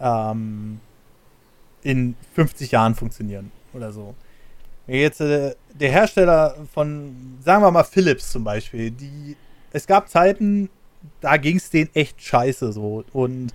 ähm, 0.00 0.80
in 1.82 2.16
50 2.34 2.70
Jahren 2.70 2.94
funktionieren 2.94 3.50
oder 3.72 3.92
so. 3.92 4.14
Jetzt 4.86 5.20
äh, 5.20 5.54
der 5.72 5.90
Hersteller 5.90 6.56
von, 6.72 7.38
sagen 7.42 7.62
wir 7.62 7.70
mal 7.70 7.84
Philips 7.84 8.30
zum 8.30 8.44
Beispiel, 8.44 8.90
die, 8.90 9.36
es 9.72 9.86
gab 9.86 10.08
Zeiten, 10.08 10.68
da 11.20 11.36
ging 11.38 11.56
es 11.56 11.70
denen 11.70 11.90
echt 11.94 12.22
scheiße 12.22 12.72
so 12.72 13.04
und 13.12 13.52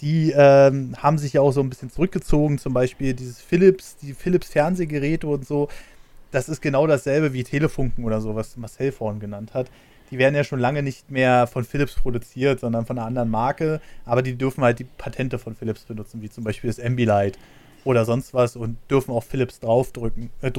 die 0.00 0.32
ähm, 0.34 0.96
haben 0.96 1.18
sich 1.18 1.34
ja 1.34 1.40
auch 1.40 1.52
so 1.52 1.60
ein 1.60 1.68
bisschen 1.68 1.90
zurückgezogen, 1.90 2.58
zum 2.58 2.72
Beispiel 2.72 3.12
dieses 3.14 3.40
Philips, 3.40 3.96
die 3.96 4.14
Philips 4.14 4.48
Fernsehgeräte 4.48 5.26
und 5.26 5.46
so. 5.46 5.68
Das 6.30 6.48
ist 6.48 6.62
genau 6.62 6.86
dasselbe 6.86 7.32
wie 7.32 7.44
Telefunken 7.44 8.04
oder 8.04 8.20
so, 8.20 8.34
was 8.34 8.56
Marcel 8.56 8.92
vorhin 8.92 9.20
genannt 9.20 9.52
hat. 9.52 9.70
Die 10.10 10.18
werden 10.18 10.34
ja 10.34 10.42
schon 10.42 10.58
lange 10.58 10.82
nicht 10.82 11.10
mehr 11.10 11.46
von 11.46 11.64
Philips 11.64 11.94
produziert, 11.94 12.60
sondern 12.60 12.86
von 12.86 12.98
einer 12.98 13.06
anderen 13.06 13.30
Marke. 13.30 13.80
Aber 14.04 14.22
die 14.22 14.36
dürfen 14.36 14.64
halt 14.64 14.78
die 14.78 14.84
Patente 14.84 15.38
von 15.38 15.54
Philips 15.54 15.82
benutzen, 15.82 16.22
wie 16.22 16.30
zum 16.30 16.44
Beispiel 16.44 16.70
das 16.70 16.80
Ambilight 16.80 17.38
oder 17.84 18.04
sonst 18.04 18.34
was 18.34 18.56
und 18.56 18.76
dürfen 18.90 19.12
auch 19.12 19.24
Philips 19.24 19.60
draufdrücken, 19.60 20.30
äh. 20.42 20.50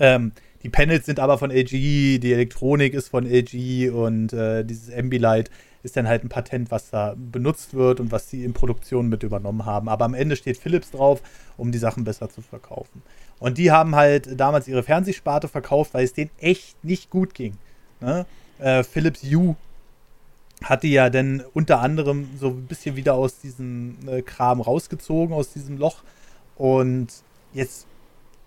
Ähm, 0.00 0.32
die 0.62 0.68
Panels 0.68 1.06
sind 1.06 1.20
aber 1.20 1.38
von 1.38 1.50
LG, 1.50 2.18
die 2.18 2.32
Elektronik 2.32 2.94
ist 2.94 3.08
von 3.08 3.26
LG 3.26 3.90
und 3.90 4.32
äh, 4.32 4.64
dieses 4.64 4.92
Ambilight 4.92 5.50
ist 5.84 5.96
dann 5.96 6.08
halt 6.08 6.24
ein 6.24 6.30
Patent, 6.30 6.70
was 6.70 6.90
da 6.90 7.14
benutzt 7.16 7.74
wird 7.74 8.00
und 8.00 8.10
was 8.10 8.30
sie 8.30 8.42
in 8.42 8.54
Produktion 8.54 9.08
mit 9.08 9.22
übernommen 9.22 9.66
haben. 9.66 9.88
Aber 9.88 10.06
am 10.06 10.14
Ende 10.14 10.34
steht 10.34 10.56
Philips 10.56 10.90
drauf, 10.90 11.22
um 11.58 11.70
die 11.70 11.78
Sachen 11.78 12.04
besser 12.04 12.30
zu 12.30 12.40
verkaufen. 12.40 13.02
Und 13.38 13.58
die 13.58 13.70
haben 13.70 13.94
halt 13.94 14.40
damals 14.40 14.66
ihre 14.66 14.82
Fernsehsparte 14.82 15.46
verkauft, 15.46 15.92
weil 15.92 16.04
es 16.04 16.14
denen 16.14 16.30
echt 16.38 16.82
nicht 16.82 17.10
gut 17.10 17.34
ging. 17.34 17.58
Ne? 18.00 18.24
Äh, 18.58 18.82
Philips 18.82 19.22
Hue 19.22 19.56
hat 20.62 20.82
die 20.84 20.92
ja 20.92 21.10
dann 21.10 21.44
unter 21.52 21.80
anderem 21.80 22.28
so 22.40 22.48
ein 22.48 22.66
bisschen 22.66 22.96
wieder 22.96 23.14
aus 23.14 23.40
diesem 23.40 23.98
äh, 24.06 24.22
Kram 24.22 24.62
rausgezogen, 24.62 25.34
aus 25.34 25.52
diesem 25.52 25.76
Loch. 25.76 26.02
Und 26.56 27.08
jetzt 27.52 27.86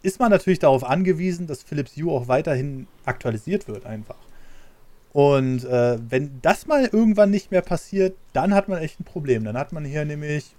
ist 0.02 0.20
man 0.20 0.32
natürlich 0.32 0.60
darauf 0.60 0.84
angewiesen, 0.84 1.46
dass 1.46 1.62
Philips 1.62 1.96
Hue 1.96 2.12
auch 2.12 2.28
weiterhin 2.28 2.88
aktualisiert 3.06 3.68
wird 3.68 3.86
einfach. 3.86 4.16
Und 5.14 5.64
äh, 5.66 5.97
wenn 6.10 6.39
das 6.41 6.68
mal 6.68 6.86
irgendwann 6.86 7.32
nicht 7.32 7.51
mehr 7.51 7.62
passiert, 7.62 8.16
dann 8.34 8.53
hat 8.53 8.68
man 8.68 8.80
echt 8.80 8.99
ein 8.99 9.03
Problem. 9.03 9.43
Dann 9.43 9.58
hat 9.58 9.72
man 9.72 9.86
hier 9.86 10.05
nämlich 10.05 10.55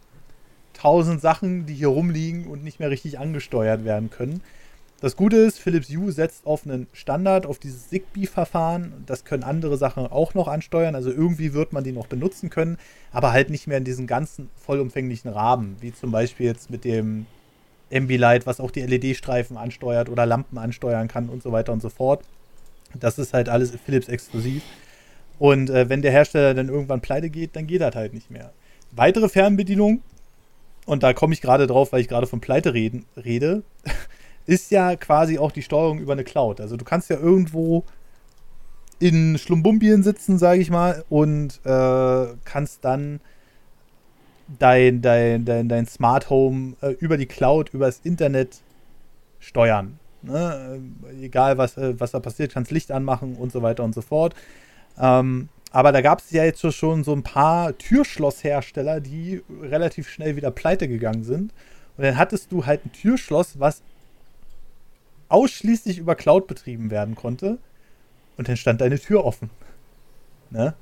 tausend 0.72 1.20
Sachen, 1.20 1.66
die 1.66 1.74
hier 1.74 1.88
rumliegen 1.88 2.46
und 2.46 2.64
nicht 2.64 2.80
mehr 2.80 2.90
richtig 2.90 3.18
angesteuert 3.18 3.84
werden 3.84 4.10
können. 4.10 4.40
Das 5.00 5.14
Gute 5.14 5.36
ist, 5.36 5.60
Philips 5.60 5.88
Hue 5.90 6.10
setzt 6.10 6.44
auf 6.44 6.66
einen 6.66 6.88
Standard, 6.92 7.46
auf 7.46 7.60
dieses 7.60 7.88
Zigbee-Verfahren. 7.88 9.04
Das 9.06 9.24
können 9.24 9.44
andere 9.44 9.76
Sachen 9.76 10.06
auch 10.08 10.34
noch 10.34 10.48
ansteuern. 10.48 10.96
Also 10.96 11.10
irgendwie 11.10 11.52
wird 11.52 11.72
man 11.72 11.84
die 11.84 11.92
noch 11.92 12.08
benutzen 12.08 12.50
können, 12.50 12.78
aber 13.12 13.30
halt 13.30 13.48
nicht 13.50 13.68
mehr 13.68 13.78
in 13.78 13.84
diesen 13.84 14.08
ganzen 14.08 14.50
vollumfänglichen 14.56 15.30
Rahmen, 15.30 15.76
wie 15.80 15.92
zum 15.92 16.10
Beispiel 16.10 16.46
jetzt 16.46 16.68
mit 16.68 16.84
dem 16.84 17.26
Ambilight, 17.92 18.44
was 18.46 18.58
auch 18.58 18.72
die 18.72 18.82
LED-Streifen 18.82 19.56
ansteuert 19.56 20.08
oder 20.08 20.26
Lampen 20.26 20.58
ansteuern 20.58 21.06
kann 21.06 21.28
und 21.28 21.44
so 21.44 21.52
weiter 21.52 21.72
und 21.72 21.80
so 21.80 21.90
fort. 21.90 22.24
Das 22.94 23.18
ist 23.18 23.34
halt 23.34 23.48
alles 23.48 23.72
Philips 23.84 24.08
exklusiv. 24.08 24.62
Und 25.38 25.70
äh, 25.70 25.88
wenn 25.88 26.02
der 26.02 26.10
Hersteller 26.10 26.54
dann 26.54 26.68
irgendwann 26.68 27.00
pleite 27.00 27.30
geht, 27.30 27.54
dann 27.54 27.66
geht 27.66 27.80
das 27.80 27.94
halt 27.94 28.14
nicht 28.14 28.30
mehr. 28.30 28.52
Weitere 28.92 29.28
Fernbedienung, 29.28 30.02
und 30.86 31.02
da 31.02 31.12
komme 31.12 31.34
ich 31.34 31.40
gerade 31.40 31.66
drauf, 31.66 31.92
weil 31.92 32.00
ich 32.00 32.08
gerade 32.08 32.26
von 32.26 32.40
Pleite 32.40 32.74
reden, 32.74 33.04
rede, 33.16 33.62
ist 34.46 34.70
ja 34.70 34.96
quasi 34.96 35.38
auch 35.38 35.52
die 35.52 35.62
Steuerung 35.62 35.98
über 35.98 36.12
eine 36.12 36.24
Cloud. 36.24 36.60
Also 36.60 36.76
du 36.76 36.84
kannst 36.84 37.10
ja 37.10 37.18
irgendwo 37.18 37.84
in 38.98 39.38
Schlumbumbien 39.38 40.02
sitzen, 40.02 40.38
sage 40.38 40.60
ich 40.60 40.70
mal, 40.70 41.04
und 41.08 41.60
äh, 41.64 42.26
kannst 42.44 42.84
dann 42.84 43.20
dein, 44.58 45.02
dein, 45.02 45.44
dein, 45.44 45.68
dein 45.68 45.86
Smart 45.86 46.30
Home 46.30 46.74
äh, 46.80 46.92
über 46.98 47.16
die 47.16 47.26
Cloud, 47.26 47.70
über 47.72 47.86
das 47.86 48.00
Internet 48.02 48.62
steuern. 49.38 49.98
Ne? 50.22 50.80
Egal, 51.20 51.58
was, 51.58 51.76
äh, 51.76 51.98
was 51.98 52.12
da 52.12 52.20
passiert, 52.20 52.52
kannst 52.52 52.70
Licht 52.70 52.90
anmachen 52.90 53.36
und 53.36 53.52
so 53.52 53.62
weiter 53.62 53.84
und 53.84 53.94
so 53.94 54.02
fort. 54.02 54.34
Ähm, 54.98 55.48
aber 55.70 55.92
da 55.92 56.00
gab 56.00 56.20
es 56.20 56.30
ja 56.30 56.44
jetzt 56.44 56.60
schon 56.74 57.04
so 57.04 57.12
ein 57.12 57.22
paar 57.22 57.76
Türschlosshersteller, 57.76 59.00
die 59.00 59.42
relativ 59.62 60.08
schnell 60.08 60.36
wieder 60.36 60.50
pleite 60.50 60.88
gegangen 60.88 61.24
sind. 61.24 61.52
Und 61.96 62.04
dann 62.04 62.16
hattest 62.16 62.52
du 62.52 62.64
halt 62.64 62.84
ein 62.86 62.92
Türschloss, 62.92 63.60
was 63.60 63.82
ausschließlich 65.28 65.98
über 65.98 66.14
Cloud 66.14 66.46
betrieben 66.46 66.90
werden 66.90 67.14
konnte. 67.14 67.58
Und 68.36 68.48
dann 68.48 68.56
stand 68.56 68.80
deine 68.80 68.98
Tür 68.98 69.24
offen. 69.24 69.50
Ne? 70.50 70.74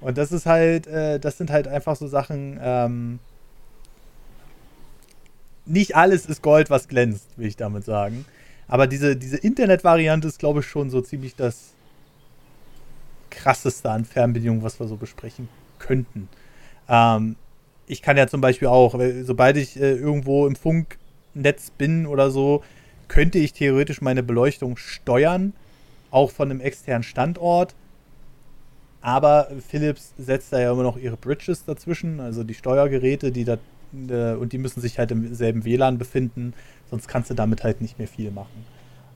Und 0.00 0.18
das 0.18 0.32
ist 0.32 0.46
halt, 0.46 0.86
äh, 0.86 1.20
das 1.20 1.36
sind 1.36 1.50
halt 1.50 1.68
einfach 1.68 1.96
so 1.96 2.06
Sachen, 2.06 2.58
ähm, 2.62 3.18
nicht 5.64 5.94
alles 5.94 6.26
ist 6.26 6.42
Gold, 6.42 6.70
was 6.70 6.88
glänzt, 6.88 7.38
will 7.38 7.46
ich 7.46 7.56
damit 7.56 7.84
sagen. 7.84 8.24
Aber 8.68 8.86
diese, 8.86 9.16
diese 9.16 9.36
Internet-Variante 9.36 10.28
ist, 10.28 10.38
glaube 10.38 10.60
ich, 10.60 10.66
schon 10.66 10.90
so 10.90 11.00
ziemlich 11.00 11.36
das 11.36 11.74
krasseste 13.30 13.90
an 13.90 14.04
Fernbedienung, 14.04 14.62
was 14.62 14.78
wir 14.78 14.86
so 14.86 14.96
besprechen 14.96 15.48
könnten. 15.78 16.28
Ähm, 16.88 17.36
ich 17.86 18.02
kann 18.02 18.16
ja 18.16 18.26
zum 18.26 18.40
Beispiel 18.40 18.68
auch, 18.68 18.98
sobald 19.22 19.56
ich 19.56 19.76
äh, 19.76 19.92
irgendwo 19.92 20.46
im 20.46 20.56
Funknetz 20.56 21.70
bin 21.76 22.06
oder 22.06 22.30
so, 22.30 22.62
könnte 23.08 23.38
ich 23.38 23.52
theoretisch 23.52 24.00
meine 24.00 24.22
Beleuchtung 24.22 24.76
steuern, 24.76 25.52
auch 26.10 26.30
von 26.30 26.50
einem 26.50 26.60
externen 26.60 27.02
Standort. 27.02 27.74
Aber 29.00 29.48
Philips 29.66 30.14
setzt 30.16 30.52
da 30.52 30.60
ja 30.60 30.72
immer 30.72 30.84
noch 30.84 30.96
ihre 30.96 31.16
Bridges 31.16 31.64
dazwischen, 31.64 32.20
also 32.20 32.44
die 32.44 32.54
Steuergeräte, 32.54 33.32
die 33.32 33.44
da 33.44 33.58
äh, 34.08 34.34
und 34.34 34.52
die 34.52 34.58
müssen 34.58 34.80
sich 34.80 34.98
halt 34.98 35.10
im 35.10 35.34
selben 35.34 35.64
WLAN 35.64 35.98
befinden, 35.98 36.54
sonst 36.92 37.08
kannst 37.08 37.30
du 37.30 37.34
damit 37.34 37.64
halt 37.64 37.80
nicht 37.80 37.98
mehr 37.98 38.06
viel 38.06 38.30
machen. 38.30 38.66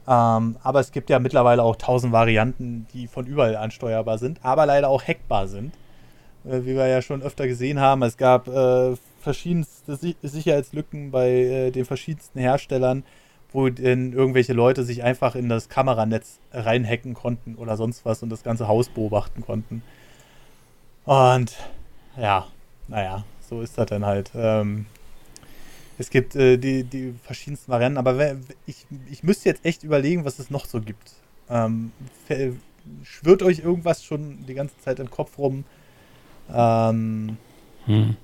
Ähm, 0.09 0.57
aber 0.63 0.81
es 0.81 0.93
gibt 0.93 1.11
ja 1.11 1.19
mittlerweile 1.19 1.63
auch 1.63 1.77
tausend 1.77 2.11
Varianten, 2.11 2.87
die 2.95 3.07
von 3.07 3.27
überall 3.27 3.55
ansteuerbar 3.55 4.17
sind, 4.17 4.39
aber 4.43 4.65
leider 4.65 4.89
auch 4.89 5.03
hackbar 5.03 5.47
sind. 5.47 5.75
Äh, 6.45 6.63
wie 6.63 6.75
wir 6.75 6.87
ja 6.87 7.03
schon 7.03 7.23
öfter 7.23 7.47
gesehen 7.47 7.79
haben, 7.79 8.03
es 8.03 8.17
gab 8.17 8.49
äh, 8.49 8.97
verschiedenste 9.21 9.97
si 9.97 10.17
Sicherheitslücken 10.23 11.11
bei 11.11 11.29
äh, 11.29 11.71
den 11.71 11.85
verschiedensten 11.85 12.39
Herstellern, 12.41 13.05
wo 13.53 13.69
denn 13.69 14.15
irgendwelche 14.15 14.55
Leute 14.55 14.83
sich 14.83 15.05
einfach 15.05 15.35
in 15.35 15.51
das 15.51 15.69
Kameranetz 15.69 16.39
reinhacken 16.53 17.13
konnten 17.13 17.57
oder 17.57 17.77
sonst 17.77 18.07
was 18.07 18.23
und 18.23 18.31
das 18.31 18.43
ganze 18.43 18.69
Haus 18.69 18.89
beobachten 18.89 19.43
konnten. 19.43 19.83
Und 21.05 21.55
ja, 22.17 22.47
naja, 22.89 23.25
so 23.51 23.61
ist 23.61 23.77
das 23.77 23.87
dann 23.87 24.07
halt. 24.07 24.31
Ähm, 24.35 24.87
es 25.99 26.11
gibt 26.11 26.37
äh, 26.37 26.57
die, 26.57 26.85
die 26.85 27.15
verschiedensten 27.23 27.71
Varianten, 27.71 27.99
aber 27.99 28.37
ich, 28.67 28.87
ich 29.11 29.23
müsste 29.23 29.49
jetzt 29.49 29.65
echt 29.65 29.83
überlegen, 29.83 30.25
was 30.25 30.39
es 30.39 30.51
noch 30.51 30.67
so 30.67 30.81
gibt. 30.81 31.13
Ähm, 31.49 31.93
schwirrt 33.03 33.43
euch 33.43 33.61
irgendwas 33.61 34.05
schon 34.05 34.45
die 34.47 34.55
ganze 34.55 34.79
Zeit 34.79 34.99
im 34.99 35.11
Kopf 35.11 35.39
rum? 35.39 35.65
Ähm, 36.53 37.37
hm. 37.87 38.17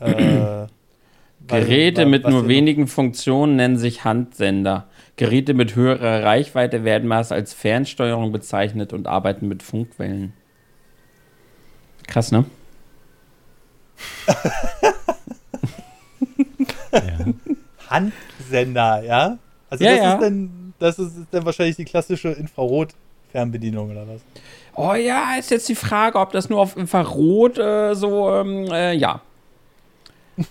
äh, 0.00 0.66
Geräte 1.46 2.02
weil, 2.02 2.08
mit 2.08 2.28
nur 2.28 2.48
wenigen 2.48 2.86
Funktionen 2.86 3.56
nennen 3.56 3.76
sich 3.76 4.04
Handsender. 4.04 4.86
Geräte 5.16 5.54
mit 5.54 5.74
höherer 5.74 6.22
Reichweite 6.22 6.84
werden 6.84 7.08
meist 7.08 7.32
als 7.32 7.52
Fernsteuerung 7.52 8.32
bezeichnet 8.32 8.92
und 8.92 9.06
arbeiten 9.06 9.48
mit 9.48 9.62
Funkwellen. 9.62 10.32
Krass, 12.06 12.32
ne? 12.32 12.44
ja. 16.92 17.00
Handsender, 17.92 19.02
ja? 19.04 19.38
Also 19.70 19.84
ja, 19.84 19.90
das 19.90 20.00
ja. 20.00 20.12
ist 20.14 20.22
dann, 20.22 20.74
das 20.78 20.98
ist 20.98 21.14
dann 21.30 21.44
wahrscheinlich 21.44 21.76
die 21.76 21.84
klassische 21.84 22.28
Infrarot-Fernbedienung 22.28 23.90
oder 23.90 24.06
was? 24.08 24.20
Oh 24.74 24.94
ja, 24.94 25.36
ist 25.38 25.50
jetzt 25.50 25.68
die 25.68 25.74
Frage, 25.74 26.18
ob 26.18 26.32
das 26.32 26.48
nur 26.48 26.60
auf 26.60 26.76
Infrarot 26.76 27.58
äh, 27.58 27.94
so, 27.94 28.30
ähm, 28.30 28.66
äh, 28.72 28.94
ja. 28.94 29.20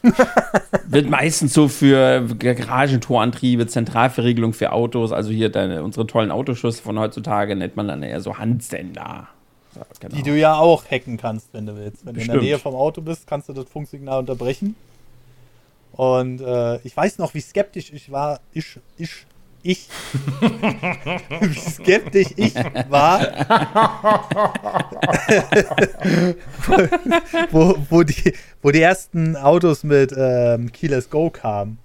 Wird 0.85 1.09
meistens 1.09 1.53
so 1.53 1.67
für 1.67 2.23
Garagentorantriebe, 2.37 3.65
Zentralverriegelung 3.65 4.53
für 4.53 4.71
Autos, 4.71 5.11
also 5.11 5.31
hier 5.31 5.49
deine, 5.49 5.83
unsere 5.83 6.05
tollen 6.05 6.31
Autoschuss 6.31 6.79
von 6.79 6.99
heutzutage 6.99 7.55
nennt 7.55 7.75
man 7.75 7.87
dann 7.87 8.03
eher 8.03 8.21
so 8.21 8.37
Handsender. 8.37 9.27
Ja, 9.75 9.85
genau. 9.99 10.15
Die 10.15 10.23
du 10.23 10.37
ja 10.37 10.55
auch 10.55 10.83
hacken 10.85 11.17
kannst, 11.17 11.53
wenn 11.53 11.65
du 11.65 11.75
willst. 11.75 12.05
Wenn 12.05 12.13
Bestimmt. 12.13 12.35
du 12.35 12.39
in 12.39 12.45
der 12.45 12.55
Nähe 12.55 12.59
vom 12.59 12.75
Auto 12.75 13.01
bist, 13.01 13.25
kannst 13.25 13.49
du 13.49 13.53
das 13.53 13.65
Funksignal 13.69 14.19
unterbrechen. 14.19 14.75
Und 15.91 16.41
äh, 16.41 16.77
ich 16.83 16.95
weiß 16.95 17.17
noch, 17.17 17.33
wie 17.33 17.41
skeptisch 17.41 17.91
ich 17.91 18.11
war. 18.11 18.39
Ich, 18.53 18.79
ich, 18.97 19.25
ich. 19.61 19.89
wie 21.41 21.59
skeptisch 21.59 22.29
ich 22.35 22.55
war. 22.89 23.21
wo, 27.51 27.77
wo, 27.89 28.03
die, 28.03 28.33
wo 28.61 28.71
die 28.71 28.81
ersten 28.81 29.35
Autos 29.35 29.83
mit 29.83 30.13
ähm, 30.15 30.71
Keyless 30.71 31.09
Go 31.09 31.29
kamen. 31.29 31.77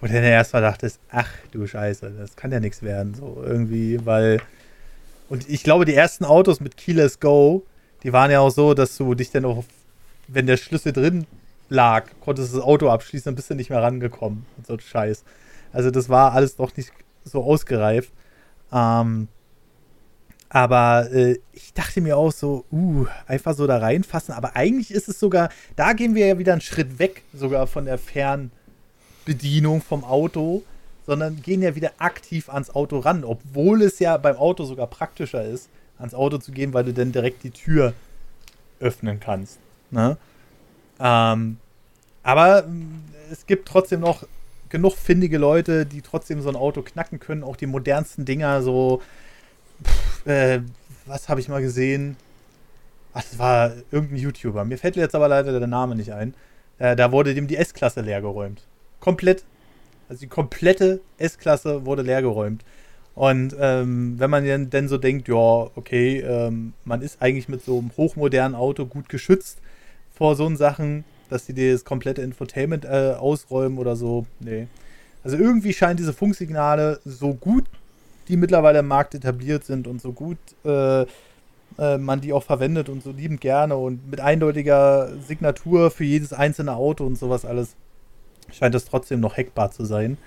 Wo 0.00 0.06
du 0.06 0.12
dann 0.12 0.24
erstmal 0.24 0.62
dachtest, 0.62 0.98
ach 1.10 1.28
du 1.52 1.66
Scheiße, 1.66 2.10
das 2.18 2.36
kann 2.36 2.52
ja 2.52 2.60
nichts 2.60 2.82
werden. 2.82 3.14
So 3.14 3.42
irgendwie, 3.44 4.04
weil. 4.04 4.40
Und 5.28 5.48
ich 5.48 5.62
glaube, 5.62 5.84
die 5.84 5.94
ersten 5.94 6.24
Autos 6.24 6.60
mit 6.60 6.76
Keyless 6.76 7.20
Go, 7.20 7.64
die 8.02 8.12
waren 8.12 8.30
ja 8.30 8.40
auch 8.40 8.50
so, 8.50 8.74
dass 8.74 8.96
du 8.96 9.14
dich 9.14 9.30
dann 9.30 9.44
auch, 9.44 9.64
wenn 10.28 10.46
der 10.46 10.56
Schlüssel 10.56 10.92
drin 10.92 11.26
lag, 11.68 12.06
konntest 12.20 12.54
das 12.54 12.62
Auto 12.62 12.88
abschließen, 12.88 13.24
dann 13.26 13.34
bist 13.34 13.50
du 13.50 13.54
nicht 13.54 13.70
mehr 13.70 13.82
rangekommen 13.82 14.46
und 14.56 14.66
so 14.66 14.78
Scheiß. 14.78 15.24
Also 15.72 15.90
das 15.90 16.08
war 16.08 16.32
alles 16.32 16.58
noch 16.58 16.76
nicht 16.76 16.92
so 17.24 17.42
ausgereift. 17.42 18.12
Ähm, 18.72 19.28
aber 20.48 21.10
äh, 21.10 21.38
ich 21.52 21.72
dachte 21.74 22.00
mir 22.00 22.16
auch 22.16 22.30
so, 22.30 22.64
uh, 22.70 23.06
einfach 23.26 23.54
so 23.54 23.66
da 23.66 23.78
reinfassen. 23.78 24.34
Aber 24.34 24.54
eigentlich 24.54 24.92
ist 24.92 25.08
es 25.08 25.18
sogar, 25.18 25.48
da 25.74 25.94
gehen 25.94 26.14
wir 26.14 26.26
ja 26.28 26.38
wieder 26.38 26.52
einen 26.52 26.60
Schritt 26.60 27.00
weg, 27.00 27.22
sogar 27.32 27.66
von 27.66 27.86
der 27.86 27.98
Fernbedienung 27.98 29.82
vom 29.82 30.04
Auto, 30.04 30.62
sondern 31.06 31.42
gehen 31.42 31.60
ja 31.60 31.74
wieder 31.74 31.90
aktiv 31.98 32.48
ans 32.48 32.70
Auto 32.70 33.00
ran, 33.00 33.24
obwohl 33.24 33.82
es 33.82 33.98
ja 33.98 34.16
beim 34.16 34.36
Auto 34.36 34.64
sogar 34.64 34.86
praktischer 34.86 35.44
ist, 35.44 35.68
ans 35.98 36.14
Auto 36.14 36.38
zu 36.38 36.52
gehen, 36.52 36.72
weil 36.72 36.84
du 36.84 36.92
dann 36.92 37.10
direkt 37.10 37.42
die 37.42 37.50
Tür 37.50 37.92
öffnen 38.78 39.18
kannst. 39.18 39.58
Ne? 39.90 40.16
Ähm, 41.00 41.58
aber 42.22 42.64
es 43.30 43.46
gibt 43.46 43.68
trotzdem 43.68 44.00
noch 44.00 44.26
genug 44.68 44.96
findige 44.96 45.38
Leute, 45.38 45.86
die 45.86 46.02
trotzdem 46.02 46.40
so 46.40 46.48
ein 46.48 46.56
Auto 46.56 46.82
knacken 46.82 47.20
können. 47.20 47.44
Auch 47.44 47.56
die 47.56 47.66
modernsten 47.66 48.24
Dinger, 48.24 48.62
so. 48.62 49.02
Pff, 49.84 50.26
äh, 50.26 50.60
was 51.06 51.28
habe 51.28 51.40
ich 51.40 51.48
mal 51.48 51.62
gesehen? 51.62 52.16
Ach, 53.12 53.22
das 53.22 53.38
war 53.38 53.72
irgendein 53.92 54.18
YouTuber. 54.18 54.64
Mir 54.64 54.78
fällt 54.78 54.96
jetzt 54.96 55.14
aber 55.14 55.28
leider 55.28 55.58
der 55.58 55.68
Name 55.68 55.94
nicht 55.94 56.12
ein. 56.12 56.34
Äh, 56.78 56.96
da 56.96 57.12
wurde 57.12 57.34
dem 57.34 57.46
die 57.46 57.56
S-Klasse 57.56 58.00
leergeräumt. 58.00 58.62
Komplett. 59.00 59.44
Also 60.08 60.20
die 60.20 60.26
komplette 60.26 61.00
S-Klasse 61.18 61.86
wurde 61.86 62.02
leergeräumt. 62.02 62.64
Und 63.14 63.54
ähm, 63.60 64.18
wenn 64.18 64.30
man 64.30 64.44
denn, 64.44 64.70
denn 64.70 64.88
so 64.88 64.98
denkt, 64.98 65.28
ja, 65.28 65.34
okay, 65.76 66.20
ähm, 66.20 66.72
man 66.84 67.00
ist 67.00 67.22
eigentlich 67.22 67.48
mit 67.48 67.64
so 67.64 67.78
einem 67.78 67.92
hochmodernen 67.96 68.56
Auto 68.56 68.86
gut 68.86 69.08
geschützt 69.08 69.60
vor 70.14 70.36
so 70.36 70.54
Sachen, 70.54 71.04
dass 71.28 71.46
die 71.46 71.52
dir 71.52 71.72
das 71.72 71.84
komplette 71.84 72.22
Infotainment 72.22 72.84
äh, 72.84 73.14
ausräumen 73.18 73.78
oder 73.78 73.96
so. 73.96 74.26
Nee. 74.40 74.68
Also 75.22 75.36
irgendwie 75.36 75.72
scheinen 75.72 75.96
diese 75.96 76.12
Funksignale 76.12 77.00
so 77.04 77.34
gut, 77.34 77.64
die 78.28 78.36
mittlerweile 78.36 78.80
im 78.80 78.88
Markt 78.88 79.14
etabliert 79.14 79.64
sind 79.64 79.86
und 79.86 80.00
so 80.00 80.12
gut 80.12 80.38
äh, 80.64 81.06
äh, 81.78 81.98
man 81.98 82.20
die 82.20 82.32
auch 82.32 82.42
verwendet 82.42 82.88
und 82.88 83.02
so 83.02 83.10
liebend 83.10 83.40
gerne 83.40 83.76
und 83.76 84.10
mit 84.10 84.20
eindeutiger 84.20 85.10
Signatur 85.26 85.90
für 85.90 86.04
jedes 86.04 86.32
einzelne 86.32 86.74
Auto 86.74 87.04
und 87.04 87.18
sowas 87.18 87.44
alles, 87.44 87.74
scheint 88.52 88.74
das 88.74 88.84
trotzdem 88.84 89.20
noch 89.20 89.36
hackbar 89.36 89.70
zu 89.70 89.84
sein. 89.84 90.18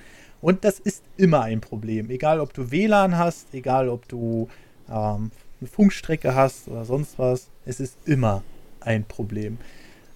Und 0.41 0.65
das 0.65 0.79
ist 0.79 1.03
immer 1.15 1.41
ein 1.41 1.61
Problem. 1.61 2.09
Egal, 2.09 2.39
ob 2.39 2.53
du 2.53 2.69
WLAN 2.71 3.17
hast, 3.17 3.53
egal, 3.53 3.89
ob 3.89 4.07
du 4.07 4.49
ähm, 4.89 5.31
eine 5.59 5.69
Funkstrecke 5.71 6.35
hast 6.35 6.67
oder 6.67 6.85
sonst 6.85 7.17
was, 7.17 7.47
es 7.65 7.79
ist 7.79 7.97
immer 8.05 8.43
ein 8.87 9.03
Problem. 9.03 9.57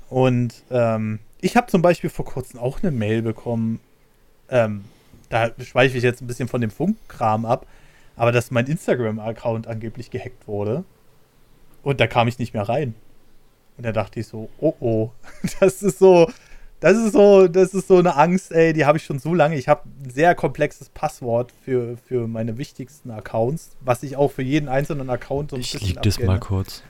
Und 0.09 0.63
ähm, 0.71 1.19
ich 1.41 1.55
habe 1.55 1.67
zum 1.67 1.81
Beispiel 1.81 2.09
vor 2.09 2.25
kurzem 2.25 2.59
auch 2.59 2.81
eine 2.81 2.91
Mail 2.91 3.21
bekommen, 3.21 3.79
ähm, 4.49 4.85
da 5.29 5.51
schweife 5.63 5.97
ich 5.97 6.03
jetzt 6.03 6.21
ein 6.21 6.27
bisschen 6.27 6.47
von 6.47 6.61
dem 6.61 6.71
Funkkram 6.71 7.45
ab, 7.45 7.65
aber 8.15 8.31
dass 8.31 8.51
mein 8.51 8.67
Instagram-Account 8.67 9.67
angeblich 9.67 10.11
gehackt 10.11 10.47
wurde. 10.47 10.83
Und 11.83 11.99
da 11.99 12.07
kam 12.07 12.27
ich 12.27 12.37
nicht 12.37 12.53
mehr 12.53 12.67
rein. 12.67 12.93
Und 13.77 13.85
da 13.85 13.91
dachte 13.91 14.19
ich 14.19 14.27
so, 14.27 14.49
oh 14.59 14.73
oh, 14.79 15.11
das 15.59 15.81
ist 15.81 15.99
so, 15.99 16.29
das 16.81 16.97
ist 16.97 17.13
so, 17.13 17.47
das 17.47 17.73
ist 17.73 17.87
so 17.87 17.97
eine 17.97 18.15
Angst, 18.15 18.51
ey, 18.51 18.73
die 18.73 18.85
habe 18.85 18.97
ich 18.97 19.05
schon 19.05 19.19
so 19.19 19.33
lange. 19.33 19.55
Ich 19.55 19.67
habe 19.67 19.83
ein 20.03 20.09
sehr 20.09 20.35
komplexes 20.35 20.89
Passwort 20.89 21.53
für, 21.63 21.97
für 22.05 22.27
meine 22.27 22.57
wichtigsten 22.57 23.11
Accounts, 23.11 23.71
was 23.79 24.03
ich 24.03 24.17
auch 24.17 24.31
für 24.31 24.41
jeden 24.41 24.67
einzelnen 24.67 25.09
Account 25.09 25.51
so 25.51 25.55
ein 25.55 25.61
ich 25.61 25.71
bisschen 25.71 25.87
lieg 25.87 26.01
das 26.01 26.19
mal 26.19 26.39
kurz. 26.39 26.83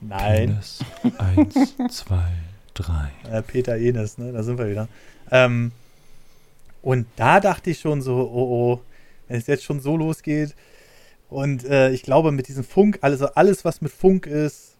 Nein. 0.00 0.60
Penis. 0.60 0.80
Eins, 1.18 1.76
zwei, 1.90 2.32
drei. 2.74 3.10
Äh, 3.30 3.42
Peter 3.42 3.76
Enes, 3.76 4.18
ne? 4.18 4.32
Da 4.32 4.42
sind 4.42 4.58
wir 4.58 4.70
wieder. 4.70 4.88
Ähm, 5.30 5.72
und 6.82 7.06
da 7.16 7.40
dachte 7.40 7.70
ich 7.70 7.80
schon 7.80 8.00
so, 8.02 8.14
oh 8.14 8.76
oh, 8.76 8.80
wenn 9.26 9.38
es 9.38 9.46
jetzt 9.46 9.64
schon 9.64 9.80
so 9.80 9.96
losgeht. 9.96 10.54
Und 11.28 11.64
äh, 11.64 11.90
ich 11.90 12.02
glaube, 12.02 12.32
mit 12.32 12.48
diesem 12.48 12.64
Funk, 12.64 12.98
also 13.02 13.26
alles, 13.26 13.64
was 13.64 13.82
mit 13.82 13.92
Funk 13.92 14.26
ist, 14.26 14.76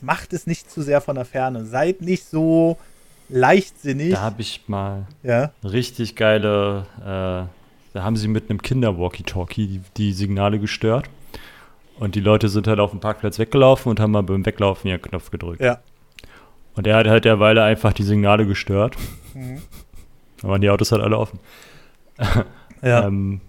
macht 0.00 0.32
es 0.32 0.46
nicht 0.46 0.70
zu 0.70 0.82
sehr 0.82 1.00
von 1.00 1.14
der 1.14 1.24
Ferne. 1.24 1.64
Seid 1.64 2.00
nicht 2.00 2.24
so 2.24 2.78
leichtsinnig. 3.28 4.12
Da 4.12 4.20
habe 4.20 4.42
ich 4.42 4.62
mal 4.66 5.06
ja? 5.22 5.52
richtig 5.62 6.16
geile, 6.16 6.86
äh, 7.00 7.94
da 7.94 8.02
haben 8.02 8.16
sie 8.16 8.28
mit 8.28 8.50
einem 8.50 8.62
Kinder-Walkie-Talkie 8.62 9.66
die, 9.66 9.80
die, 9.96 10.12
Signale 10.12 10.58
gestört. 10.58 11.08
Und 11.98 12.14
die 12.14 12.20
Leute 12.20 12.48
sind 12.48 12.66
halt 12.66 12.78
auf 12.78 12.90
dem 12.90 13.00
Parkplatz 13.00 13.38
weggelaufen 13.38 13.90
und 13.90 14.00
haben 14.00 14.12
mal 14.12 14.22
beim 14.22 14.46
Weglaufen 14.46 14.88
ihren 14.88 15.02
Knopf 15.02 15.30
gedrückt. 15.30 15.60
Ja. 15.60 15.78
Und 16.76 16.86
er 16.86 16.96
hat 16.96 17.08
halt 17.08 17.24
derweil 17.24 17.58
einfach 17.58 17.92
die 17.92 18.04
Signale 18.04 18.46
gestört. 18.46 18.96
Mhm. 19.34 19.62
Da 20.40 20.46
waren 20.46 20.60
die 20.60 20.70
Autos 20.70 20.92
halt 20.92 21.02
alle 21.02 21.18
offen. 21.18 21.40
ja. 22.80 23.04
ähm, 23.04 23.40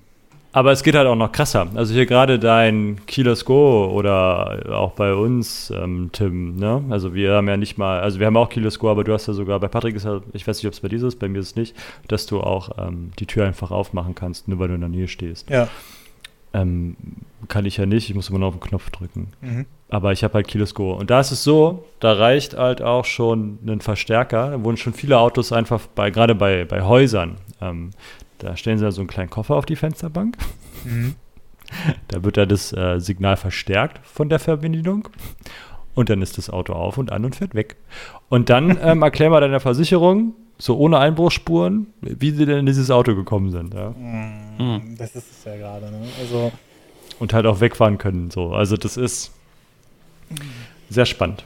aber 0.51 0.71
es 0.71 0.81
geht 0.81 0.95
halt 0.95 1.05
auch 1.05 1.15
noch 1.15 1.31
krasser. 1.31 1.67
Also 1.75 1.93
hier 1.93 2.07
gerade 2.07 2.39
dein 2.39 2.99
Keyless 3.05 3.45
Go 3.45 3.85
oder 3.93 4.75
auch 4.75 4.93
bei 4.93 5.13
uns, 5.13 5.69
ähm, 5.69 6.09
Tim, 6.11 6.55
ne? 6.55 6.83
Also 6.89 7.13
wir 7.13 7.33
haben 7.33 7.47
ja 7.47 7.55
nicht 7.55 7.77
mal, 7.77 7.99
also 7.99 8.19
wir 8.19 8.25
haben 8.25 8.37
auch 8.37 8.49
Keyless 8.49 8.79
Go, 8.79 8.89
aber 8.89 9.03
du 9.03 9.13
hast 9.13 9.27
ja 9.27 9.33
sogar, 9.33 9.59
bei 9.59 9.67
Patrick 9.67 9.95
ist 9.95 10.05
ja, 10.05 10.21
ich 10.33 10.47
weiß 10.47 10.57
nicht, 10.57 10.65
ob 10.65 10.73
es 10.73 10.79
bei 10.79 10.87
dir 10.87 11.03
ist, 11.03 11.19
bei 11.19 11.27
mir 11.27 11.39
ist 11.39 11.49
es 11.49 11.55
nicht, 11.55 11.75
dass 12.07 12.25
du 12.25 12.41
auch 12.41 12.71
ähm, 12.79 13.11
die 13.19 13.27
Tür 13.27 13.45
einfach 13.45 13.69
aufmachen 13.69 14.15
kannst, 14.15 14.47
nur 14.47 14.57
weil 14.57 14.69
du 14.69 14.73
in 14.73 14.81
der 14.81 14.89
Nähe 14.89 15.07
stehst. 15.07 15.47
Ja. 15.51 15.67
Ähm, 16.53 16.95
kann 17.47 17.65
ich 17.65 17.77
ja 17.77 17.85
nicht, 17.85 18.09
ich 18.09 18.15
muss 18.15 18.29
immer 18.29 18.39
noch 18.39 18.47
auf 18.47 18.55
den 18.55 18.61
Knopf 18.61 18.89
drücken. 18.89 19.27
Mhm. 19.41 19.65
Aber 19.89 20.11
ich 20.11 20.23
habe 20.23 20.35
halt 20.35 20.73
Go. 20.73 20.93
Und 20.93 21.09
da 21.09 21.19
ist 21.19 21.31
es 21.31 21.43
so, 21.43 21.85
da 21.99 22.13
reicht 22.13 22.57
halt 22.57 22.81
auch 22.81 23.05
schon 23.05 23.59
ein 23.65 23.81
Verstärker. 23.81 24.51
Da 24.51 24.63
wurden 24.63 24.77
schon 24.77 24.93
viele 24.93 25.17
Autos 25.17 25.51
einfach 25.51 25.87
bei, 25.87 26.11
gerade 26.11 26.35
bei, 26.35 26.65
bei 26.65 26.81
Häusern, 26.81 27.37
ähm, 27.61 27.91
da 28.39 28.55
stellen 28.55 28.77
sie 28.77 28.83
dann 28.83 28.91
so 28.91 29.01
einen 29.01 29.09
kleinen 29.09 29.29
Koffer 29.29 29.55
auf 29.55 29.65
die 29.65 29.75
Fensterbank. 29.75 30.37
Mhm. 30.85 31.15
Da 32.07 32.23
wird 32.23 32.37
dann 32.37 32.49
das 32.49 32.73
äh, 32.73 32.99
Signal 32.99 33.37
verstärkt 33.37 33.99
von 34.05 34.29
der 34.29 34.39
Verbindung. 34.39 35.09
Und 35.93 36.09
dann 36.09 36.21
ist 36.21 36.37
das 36.37 36.49
Auto 36.49 36.73
auf 36.73 36.97
und 36.97 37.11
an 37.11 37.25
und 37.25 37.35
fährt 37.35 37.53
weg. 37.53 37.75
Und 38.29 38.49
dann 38.49 38.77
ähm, 38.81 39.01
erklären 39.01 39.31
wir 39.31 39.41
deiner 39.41 39.59
Versicherung, 39.59 40.33
so 40.59 40.77
ohne 40.77 40.99
Einbruchsspuren, 40.99 41.87
wie 42.01 42.31
sie 42.31 42.45
denn 42.45 42.59
in 42.59 42.65
dieses 42.65 42.91
Auto 42.91 43.15
gekommen 43.15 43.51
sind. 43.51 43.73
Ja. 43.73 43.91
Mhm. 43.91 44.95
Das 44.97 45.15
ist 45.15 45.31
es 45.31 45.43
ja 45.45 45.55
gerade. 45.55 45.89
Ne? 45.89 46.01
Also 46.19 46.51
und 47.19 47.33
halt 47.33 47.45
auch 47.45 47.59
wegfahren 47.59 47.97
können. 47.97 48.29
So. 48.29 48.53
Also 48.53 48.77
das 48.77 48.97
ist 48.97 49.31
sehr 50.89 51.05
spannend. 51.05 51.45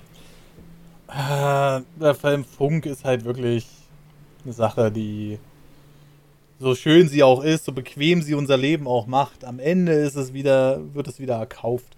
Äh, 1.08 1.82
der 2.00 2.16
Film 2.20 2.44
Funk 2.44 2.86
ist 2.86 3.06
halt 3.06 3.24
wirklich 3.24 3.68
eine 4.44 4.54
Sache, 4.54 4.92
die 4.92 5.40
so 6.60 6.76
schön 6.76 7.08
sie 7.08 7.24
auch 7.24 7.44
ist, 7.44 7.66
so 7.66 7.72
bequem 7.72 8.22
sie 8.22 8.34
unser 8.34 8.58
Leben 8.58 8.88
auch 8.88 9.06
macht, 9.06 9.44
am 9.44 9.60
Ende 9.60 9.94
ist 9.94 10.16
es 10.16 10.34
wieder, 10.34 10.80
wird 10.94 11.08
es 11.08 11.20
wieder 11.20 11.36
erkauft 11.36 11.98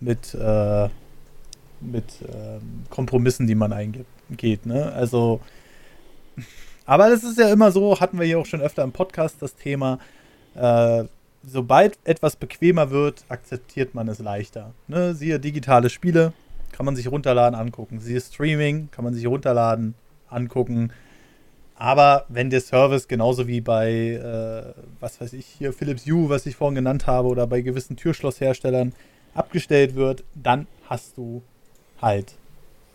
mit, 0.00 0.34
äh, 0.34 0.88
mit 1.80 2.22
äh, 2.22 2.60
Kompromissen, 2.90 3.46
die 3.46 3.54
man 3.54 3.72
eingeht. 3.72 4.66
Ne? 4.66 4.92
Also, 4.92 5.40
aber 6.86 7.10
das 7.10 7.24
ist 7.24 7.38
ja 7.38 7.52
immer 7.52 7.70
so, 7.72 8.00
hatten 8.00 8.18
wir 8.18 8.26
hier 8.26 8.38
auch 8.38 8.46
schon 8.46 8.60
öfter 8.60 8.82
im 8.82 8.92
Podcast 8.92 9.36
das 9.40 9.54
Thema. 9.54 9.98
Äh, 10.54 11.04
sobald 11.46 11.98
etwas 12.04 12.36
bequemer 12.36 12.90
wird, 12.90 13.24
akzeptiert 13.28 13.94
man 13.94 14.08
es 14.08 14.18
leichter. 14.18 14.72
Ne? 14.88 15.14
Siehe 15.14 15.40
digitale 15.40 15.90
Spiele, 15.90 16.32
kann 16.72 16.86
man 16.86 16.96
sich 16.96 17.10
runterladen, 17.10 17.58
angucken. 17.58 18.00
Siehe 18.00 18.20
Streaming, 18.20 18.88
kann 18.90 19.04
man 19.04 19.14
sich 19.14 19.26
runterladen, 19.26 19.94
angucken. 20.28 20.92
Aber 21.76 22.24
wenn 22.28 22.50
der 22.50 22.60
Service 22.60 23.08
genauso 23.08 23.48
wie 23.48 23.60
bei, 23.60 23.90
äh, 23.90 24.80
was 25.00 25.20
weiß 25.20 25.32
ich, 25.32 25.46
hier 25.46 25.72
Philips 25.72 26.06
Hue, 26.06 26.28
was 26.28 26.46
ich 26.46 26.56
vorhin 26.56 26.76
genannt 26.76 27.06
habe, 27.06 27.28
oder 27.28 27.46
bei 27.46 27.62
gewissen 27.62 27.96
Türschlossherstellern 27.96 28.92
abgestellt 29.34 29.94
wird, 29.96 30.22
dann 30.34 30.66
hast 30.88 31.16
du 31.16 31.42
halt 32.00 32.34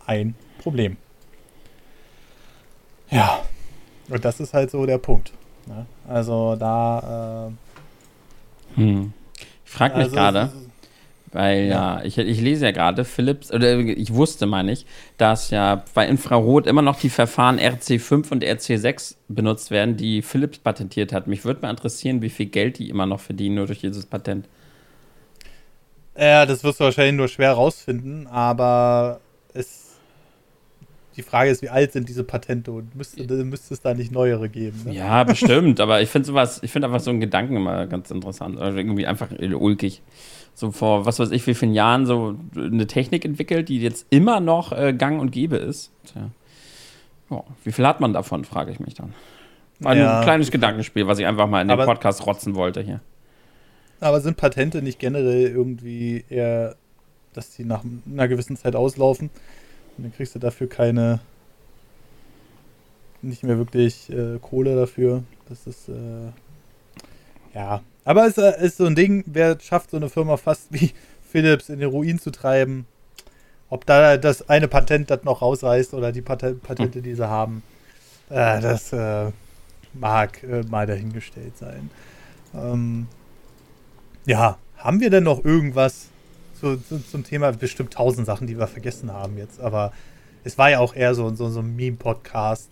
ein 0.06 0.36
Problem. 0.60 0.98
Ja, 3.12 3.42
und 4.10 4.24
das 4.24 4.40
ist 4.40 4.54
halt 4.54 4.72
so 4.72 4.86
der 4.86 4.98
Punkt. 4.98 5.32
Ne? 5.66 5.86
Also 6.08 6.56
da. 6.56 7.52
Äh, 8.76 8.80
hm. 8.80 9.14
Ich 9.66 9.72
frage 9.72 9.96
mich 9.98 10.06
also, 10.06 10.16
gerade, 10.16 10.52
weil 11.32 11.66
ja, 11.66 12.00
ja 12.00 12.04
ich, 12.04 12.18
ich, 12.18 12.42
lese 12.42 12.66
ja 12.66 12.72
gerade, 12.72 13.06
Philips, 13.06 13.52
oder 13.52 13.78
ich 13.78 14.14
wusste 14.14 14.48
mal 14.48 14.64
nicht, 14.64 14.88
dass 15.18 15.52
ja 15.52 15.84
bei 15.94 16.08
Infrarot 16.08 16.66
immer 16.66 16.82
noch 16.82 17.00
die 17.00 17.10
Verfahren 17.10 17.60
RC5 17.60 18.32
und 18.32 18.44
RC6 18.44 19.16
benutzt 19.28 19.70
werden, 19.70 19.96
die 19.96 20.22
Philips 20.24 20.58
patentiert 20.58 21.14
hat. 21.14 21.28
Mich 21.28 21.46
würde 21.46 21.62
mal 21.62 21.70
interessieren, 21.70 22.22
wie 22.22 22.30
viel 22.30 22.48
Geld 22.48 22.80
die 22.80 22.90
immer 22.90 23.06
noch 23.06 23.20
verdienen, 23.20 23.56
nur 23.56 23.68
durch 23.68 23.82
dieses 23.82 24.06
Patent. 24.06 24.48
Ja, 26.18 26.46
das 26.46 26.64
wirst 26.64 26.80
du 26.80 26.86
wahrscheinlich 26.86 27.16
nur 27.16 27.28
schwer 27.28 27.54
rausfinden, 27.54 28.28
aber 28.28 29.22
es. 29.54 29.79
Die 31.20 31.24
Frage 31.24 31.50
ist, 31.50 31.62
wie 31.62 31.68
alt 31.68 31.92
sind 31.92 32.08
diese 32.08 32.24
Patente 32.24 32.72
und 32.72 32.96
müsste, 32.96 33.22
müsste 33.44 33.74
es 33.74 33.82
da 33.82 33.94
nicht 33.94 34.10
neuere 34.10 34.48
geben? 34.48 34.84
Ne? 34.86 34.94
Ja, 34.94 35.26
bestimmt, 35.26 35.82
aber 35.82 36.02
ich 36.02 36.08
finde 36.08 36.28
sowas, 36.28 36.62
ich 36.64 36.72
finde 36.72 36.88
einfach 36.88 37.02
so 37.02 37.10
einen 37.10 37.20
Gedanken 37.20 37.58
immer 37.58 37.88
ganz 37.88 38.10
interessant. 38.10 38.58
Also 38.58 38.78
irgendwie 38.78 39.06
einfach 39.06 39.28
ulkig 39.38 40.02
so 40.54 40.72
vor 40.72 41.06
was 41.06 41.20
weiß 41.20 41.32
ich 41.32 41.46
wie 41.46 41.56
vielen 41.56 41.74
Jahren 41.74 42.06
so 42.06 42.38
eine 42.56 42.88
Technik 42.88 43.26
entwickelt, 43.26 43.68
die 43.68 43.82
jetzt 43.82 44.06
immer 44.10 44.40
noch 44.40 44.72
äh, 44.72 44.94
gang 44.94 45.20
und 45.20 45.32
gäbe 45.32 45.58
ist. 45.58 45.92
Tja. 46.06 46.30
Oh, 47.30 47.44
wie 47.66 47.74
viel 47.74 47.86
hat 47.86 48.00
man 48.00 48.14
davon, 48.14 48.46
frage 48.46 48.72
ich 48.72 48.80
mich 48.80 48.94
dann. 48.94 49.14
War 49.80 49.98
ja. 49.98 50.20
ein 50.20 50.24
kleines 50.24 50.52
Gedankenspiel, 50.52 51.06
was 51.06 51.20
ich 51.20 51.26
einfach 51.26 51.48
mal 51.48 51.62
in 51.62 51.68
den 51.68 51.80
aber, 51.80 51.86
Podcast 51.86 52.26
rotzen 52.26 52.56
wollte 52.56 52.82
hier. 52.82 53.02
Aber 54.00 54.22
sind 54.22 54.38
Patente 54.38 54.82
nicht 54.82 55.00
generell 55.00 55.48
irgendwie 55.48 56.24
eher, 56.30 56.78
dass 57.34 57.52
die 57.58 57.66
nach 57.66 57.84
einer 58.10 58.30
gewissen 58.30 58.56
Zeit 58.56 58.78
auslaufen 58.78 59.30
und 60.00 60.04
dann 60.04 60.14
kriegst 60.14 60.34
du 60.34 60.40
dafür 60.40 60.70
keine, 60.70 61.20
nicht 63.22 63.44
mehr 63.44 63.58
wirklich 63.58 64.10
äh, 64.10 64.40
Kohle 64.42 64.78
dafür. 64.78 65.24
Das 65.50 65.68
ist, 65.68 65.90
äh, 65.90 66.32
ja, 67.54 67.82
aber 68.06 68.26
es 68.26 68.38
ist, 68.38 68.62
ist 68.62 68.78
so 68.78 68.86
ein 68.86 68.96
Ding, 68.96 69.26
wer 69.28 69.60
schafft 69.60 69.92
so 69.92 69.98
eine 69.98 70.08
Firma 70.08 70.38
fast 70.38 70.72
wie 70.72 70.94
Philips 71.30 71.68
in 71.68 71.80
den 71.80 71.90
Ruin 71.90 72.18
zu 72.18 72.32
treiben? 72.32 72.86
Ob 73.70 73.86
da 73.86 74.16
das 74.16 74.48
eine 74.48 74.70
Patent 74.70 75.12
das 75.12 75.26
noch 75.26 75.42
rausreißt 75.42 75.94
oder 75.94 76.14
die 76.14 76.22
Patent, 76.22 76.64
Patente, 76.64 77.02
die 77.02 77.14
sie 77.14 77.28
haben. 77.28 77.62
Äh, 78.30 78.62
das, 78.62 78.94
äh, 78.94 79.32
mag 79.94 80.42
äh, 80.44 80.64
mal 80.64 80.88
dahingestellt 80.88 81.58
sein. 81.58 81.90
Ähm, 82.54 83.08
ja, 84.26 84.58
haben 84.78 85.02
wir 85.02 85.10
denn 85.10 85.26
noch 85.26 85.44
irgendwas 85.44 86.08
zu, 86.60 86.78
zu, 86.78 87.00
zum 87.06 87.24
Thema? 87.24 87.52
Bestimmt 87.52 87.94
tausend 87.94 88.26
Sachen, 88.26 88.48
die 88.48 88.58
wir 88.58 88.68
vergessen 88.68 89.12
haben 89.12 89.38
jetzt, 89.38 89.60
aber 89.60 89.92
es 90.44 90.58
war 90.58 90.70
ja 90.70 90.80
auch 90.80 90.96
eher 90.96 91.16
so, 91.16 91.34
so, 91.36 91.50
so 91.50 91.60
ein 91.60 91.76
Meme-Podcast, 91.76 92.70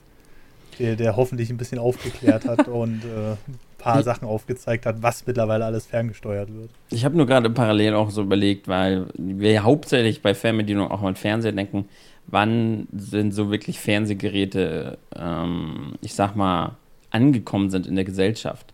der, 0.80 0.96
der 0.96 1.16
hoffentlich 1.16 1.50
ein 1.50 1.58
bisschen 1.58 1.80
aufgeklärt 1.80 2.46
hat 2.46 2.68
und 2.68 3.04
äh, 3.04 3.32
ein 3.32 3.60
paar 3.78 4.04
Sachen 4.04 4.28
aufgezeigt 4.28 4.86
hat, 4.86 5.02
was 5.02 5.26
mittlerweile 5.26 5.66
alles 5.66 5.86
ferngesteuert 5.86 6.54
wird. 6.54 6.70
Ich 6.90 7.06
habe 7.06 7.18
nur 7.18 7.26
gerade 7.26 7.50
parallel 7.50 7.94
auch 7.94 8.10
so 8.10 8.22
überlegt, 8.22 8.68
weil 8.68 9.08
wir 9.16 9.64
hauptsächlich 9.64 10.22
bei 10.22 10.34
Fernbedienung 10.34 10.90
auch 10.92 11.02
an 11.04 11.16
Fernseher 11.16 11.52
denken, 11.52 11.88
wann 12.28 12.88
sind 12.92 13.34
so 13.34 13.52
wirklich 13.52 13.80
Fernsehgeräte, 13.80 14.98
ähm, 15.16 15.94
ich 16.02 16.14
sag 16.14 16.36
mal, 16.36 16.76
angekommen 17.10 17.70
sind 17.70 17.88
in 17.88 17.96
der 17.96 18.06
Gesellschaft. 18.06 18.74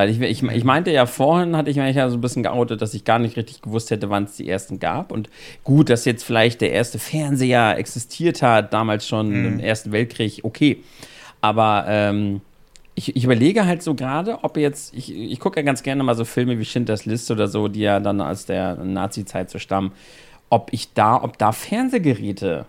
Weil 0.00 0.08
ich, 0.08 0.18
ich, 0.18 0.42
ich 0.42 0.64
meinte 0.64 0.90
ja 0.90 1.04
vorhin, 1.04 1.54
hatte 1.54 1.68
ich 1.68 1.76
mich 1.76 1.94
ja 1.94 2.08
so 2.08 2.16
ein 2.16 2.22
bisschen 2.22 2.42
geoutet, 2.42 2.80
dass 2.80 2.94
ich 2.94 3.04
gar 3.04 3.18
nicht 3.18 3.36
richtig 3.36 3.60
gewusst 3.60 3.90
hätte, 3.90 4.08
wann 4.08 4.24
es 4.24 4.34
die 4.34 4.48
ersten 4.48 4.78
gab. 4.78 5.12
Und 5.12 5.28
gut, 5.62 5.90
dass 5.90 6.06
jetzt 6.06 6.24
vielleicht 6.24 6.62
der 6.62 6.72
erste 6.72 6.98
Fernseher 6.98 7.76
existiert 7.76 8.40
hat, 8.40 8.72
damals 8.72 9.06
schon 9.06 9.28
mhm. 9.28 9.44
im 9.44 9.60
Ersten 9.60 9.92
Weltkrieg, 9.92 10.40
okay. 10.42 10.78
Aber 11.42 11.84
ähm, 11.86 12.40
ich, 12.94 13.14
ich, 13.14 13.24
überlege 13.24 13.66
halt 13.66 13.82
so 13.82 13.94
gerade, 13.94 14.42
ob 14.42 14.56
jetzt, 14.56 14.94
ich, 14.94 15.14
ich 15.14 15.38
gucke 15.38 15.60
ja 15.60 15.66
ganz 15.66 15.82
gerne 15.82 16.02
mal 16.02 16.14
so 16.14 16.24
Filme 16.24 16.58
wie 16.58 16.64
Schindlers 16.64 17.04
List 17.04 17.30
oder 17.30 17.46
so, 17.46 17.68
die 17.68 17.80
ja 17.80 18.00
dann 18.00 18.22
aus 18.22 18.46
der 18.46 18.76
Nazi-Zeit 18.76 19.50
so 19.50 19.58
stammen, 19.58 19.92
ob 20.48 20.72
ich 20.72 20.94
da, 20.94 21.22
ob 21.22 21.36
da 21.36 21.52
Fernsehgeräte 21.52 22.64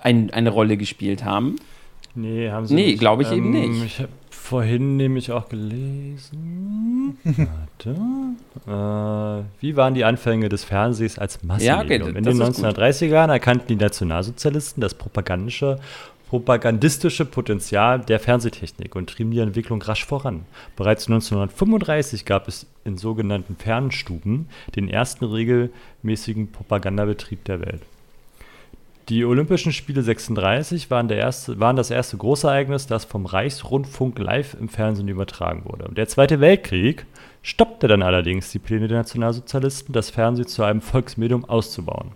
ein, 0.00 0.30
eine 0.30 0.50
Rolle 0.50 0.76
gespielt 0.76 1.24
haben. 1.24 1.56
Nee, 2.14 2.50
haben 2.50 2.66
sie 2.66 2.74
Nee, 2.76 2.94
glaube 2.94 3.24
ich 3.24 3.32
ähm, 3.32 3.38
eben 3.38 3.50
nicht. 3.50 3.84
Ich 3.84 3.98
habe 3.98 4.10
vorhin 4.44 4.96
nämlich 4.98 5.32
auch 5.32 5.48
gelesen. 5.48 7.18
Warte. 7.24 7.96
Äh, 8.66 9.44
wie 9.60 9.76
waren 9.76 9.94
die 9.94 10.04
Anfänge 10.04 10.50
des 10.50 10.64
Fernsehs 10.64 11.18
als 11.18 11.42
Massenmedium? 11.42 11.88
Ja, 11.88 12.06
okay, 12.06 12.18
In 12.18 12.24
den 12.24 12.42
1930er 12.42 13.06
Jahren 13.06 13.30
erkannten 13.30 13.68
die 13.68 13.76
Nationalsozialisten 13.76 14.82
das 14.82 14.94
propagandische 14.94 15.78
propagandistische 16.28 17.24
Potenzial 17.26 18.00
der 18.00 18.18
Fernsehtechnik 18.18 18.96
und 18.96 19.08
trieben 19.08 19.30
die 19.30 19.38
Entwicklung 19.38 19.80
rasch 19.82 20.04
voran. 20.04 20.46
Bereits 20.74 21.06
1935 21.06 22.24
gab 22.24 22.48
es 22.48 22.66
in 22.84 22.98
sogenannten 22.98 23.54
Fernstuben 23.56 24.48
den 24.74 24.88
ersten 24.88 25.26
regelmäßigen 25.26 26.50
Propagandabetrieb 26.50 27.44
der 27.44 27.60
Welt. 27.60 27.82
Die 29.10 29.26
Olympischen 29.26 29.72
Spiele 29.72 30.02
36 30.02 30.90
waren, 30.90 31.08
der 31.08 31.18
erste, 31.18 31.60
waren 31.60 31.76
das 31.76 31.90
erste 31.90 32.16
Großereignis, 32.16 32.86
das 32.86 33.04
vom 33.04 33.26
Reichsrundfunk 33.26 34.18
live 34.18 34.56
im 34.58 34.70
Fernsehen 34.70 35.08
übertragen 35.08 35.66
wurde. 35.66 35.92
Der 35.92 36.08
Zweite 36.08 36.40
Weltkrieg 36.40 37.04
stoppte 37.42 37.86
dann 37.86 38.02
allerdings 38.02 38.50
die 38.50 38.58
Pläne 38.58 38.88
der 38.88 38.98
Nationalsozialisten, 38.98 39.92
das 39.92 40.08
Fernsehen 40.08 40.46
zu 40.46 40.62
einem 40.62 40.80
Volksmedium 40.80 41.44
auszubauen. 41.44 42.12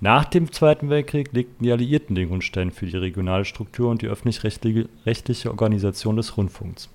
Nach 0.00 0.24
dem 0.24 0.52
Zweiten 0.52 0.88
Weltkrieg 0.88 1.32
legten 1.32 1.64
die 1.64 1.72
Alliierten 1.72 2.14
den 2.14 2.28
Grundstein 2.28 2.70
für 2.70 2.86
die 2.86 2.96
regionale 2.96 3.44
Struktur 3.44 3.90
und 3.90 4.02
die 4.02 4.08
öffentlich-rechtliche 4.08 5.50
Organisation 5.50 6.16
des 6.16 6.36
Rundfunks. 6.36 6.90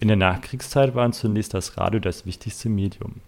In 0.00 0.08
der 0.08 0.18
Nachkriegszeit 0.18 0.94
war 0.94 1.10
zunächst 1.12 1.54
das 1.54 1.78
Radio 1.78 2.00
das 2.00 2.26
wichtigste 2.26 2.68
Medium. 2.68 3.20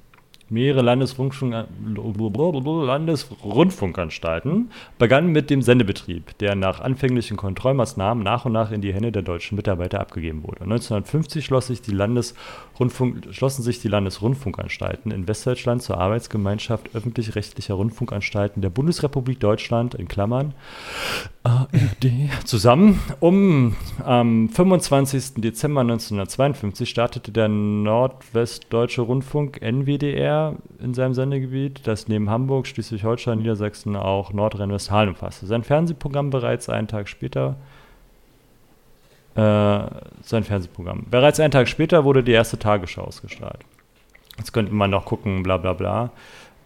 Mehrere 0.49 0.83
Landesrundfunk 0.83 1.67
Landesrundfunkanstalten 1.97 4.71
begannen 4.97 5.33
mit 5.33 5.51
dem 5.51 5.61
Sendebetrieb, 5.61 6.39
der 6.39 6.55
nach 6.55 6.79
anfänglichen 6.79 7.37
Kontrollmaßnahmen 7.37 8.23
nach 8.23 8.45
und 8.45 8.53
nach 8.53 8.71
in 8.71 8.81
die 8.81 8.95
Hände 8.95 9.11
der 9.11 9.23
deutschen 9.23 9.57
Mitarbeiter 9.57 10.01
abgegeben 10.01 10.45
wurde. 10.45 10.61
1950 10.61 11.45
schloss 11.45 11.67
sich 11.67 11.83
schlossen 13.31 13.63
sich 13.63 13.81
die 13.81 13.89
Landesrundfunkanstalten 13.89 15.11
in 15.11 15.27
Westdeutschland 15.27 15.83
zur 15.83 15.99
Arbeitsgemeinschaft 15.99 16.95
öffentlich-rechtlicher 16.95 17.75
Rundfunkanstalten 17.75 18.63
der 18.63 18.71
Bundesrepublik 18.71 19.41
Deutschland 19.41 19.95
in 19.95 20.09
Klammern 20.09 20.55
ARD 21.43 22.31
zusammen. 22.45 23.01
Um 23.21 23.77
am 24.05 24.49
25. 24.49 25.35
Dezember 25.37 25.81
1952 25.83 26.89
startete 26.89 27.33
der 27.33 27.49
Nordwestdeutsche 27.49 29.03
Rundfunk 29.03 29.63
NWDR 29.63 30.57
in 30.81 30.95
seinem 30.95 31.15
Sendegebiet, 31.15 31.81
das 31.85 32.09
neben 32.09 32.29
Hamburg, 32.31 32.67
Schleswig-Holstein, 32.67 33.39
Niedersachsen 33.39 33.97
auch 33.97 34.33
Nordrhein-Westfalen 34.33 35.11
umfasste. 35.11 35.47
Sein 35.47 35.63
Fernsehprogramm 35.63 36.31
bereits 36.31 36.69
einen 36.69 36.89
Tag 36.89 37.09
später 37.09 37.57
äh, 39.37 39.81
sein 40.23 40.45
Fernsehprogramm. 40.45 41.05
Bereits 41.11 41.41
einen 41.41 41.51
Tag 41.51 41.69
später 41.69 42.05
wurde 42.05 42.23
die 42.23 42.33
erste 42.33 42.59
Tagesschau 42.59 43.03
ausgestrahlt. 43.03 43.61
Jetzt 44.39 44.53
könnte 44.53 44.73
man 44.73 44.91
noch 44.91 45.05
gucken, 45.05 45.43
bla 45.43 45.59
bla 45.59 45.73
bla. 45.75 46.11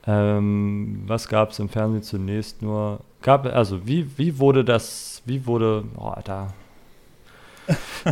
Ähm, 0.06 1.02
was 1.06 1.28
gab 1.28 1.50
es 1.50 1.58
im 1.58 1.68
Fernsehen 1.68 2.02
zunächst 2.02 2.62
nur? 2.62 3.00
Gab, 3.22 3.46
also 3.46 3.86
wie, 3.86 4.06
wie 4.16 4.38
wurde 4.38 4.64
das, 4.64 5.22
wie 5.26 5.46
wurde, 5.46 5.84
oh, 5.96 6.08
Alter. 6.08 6.54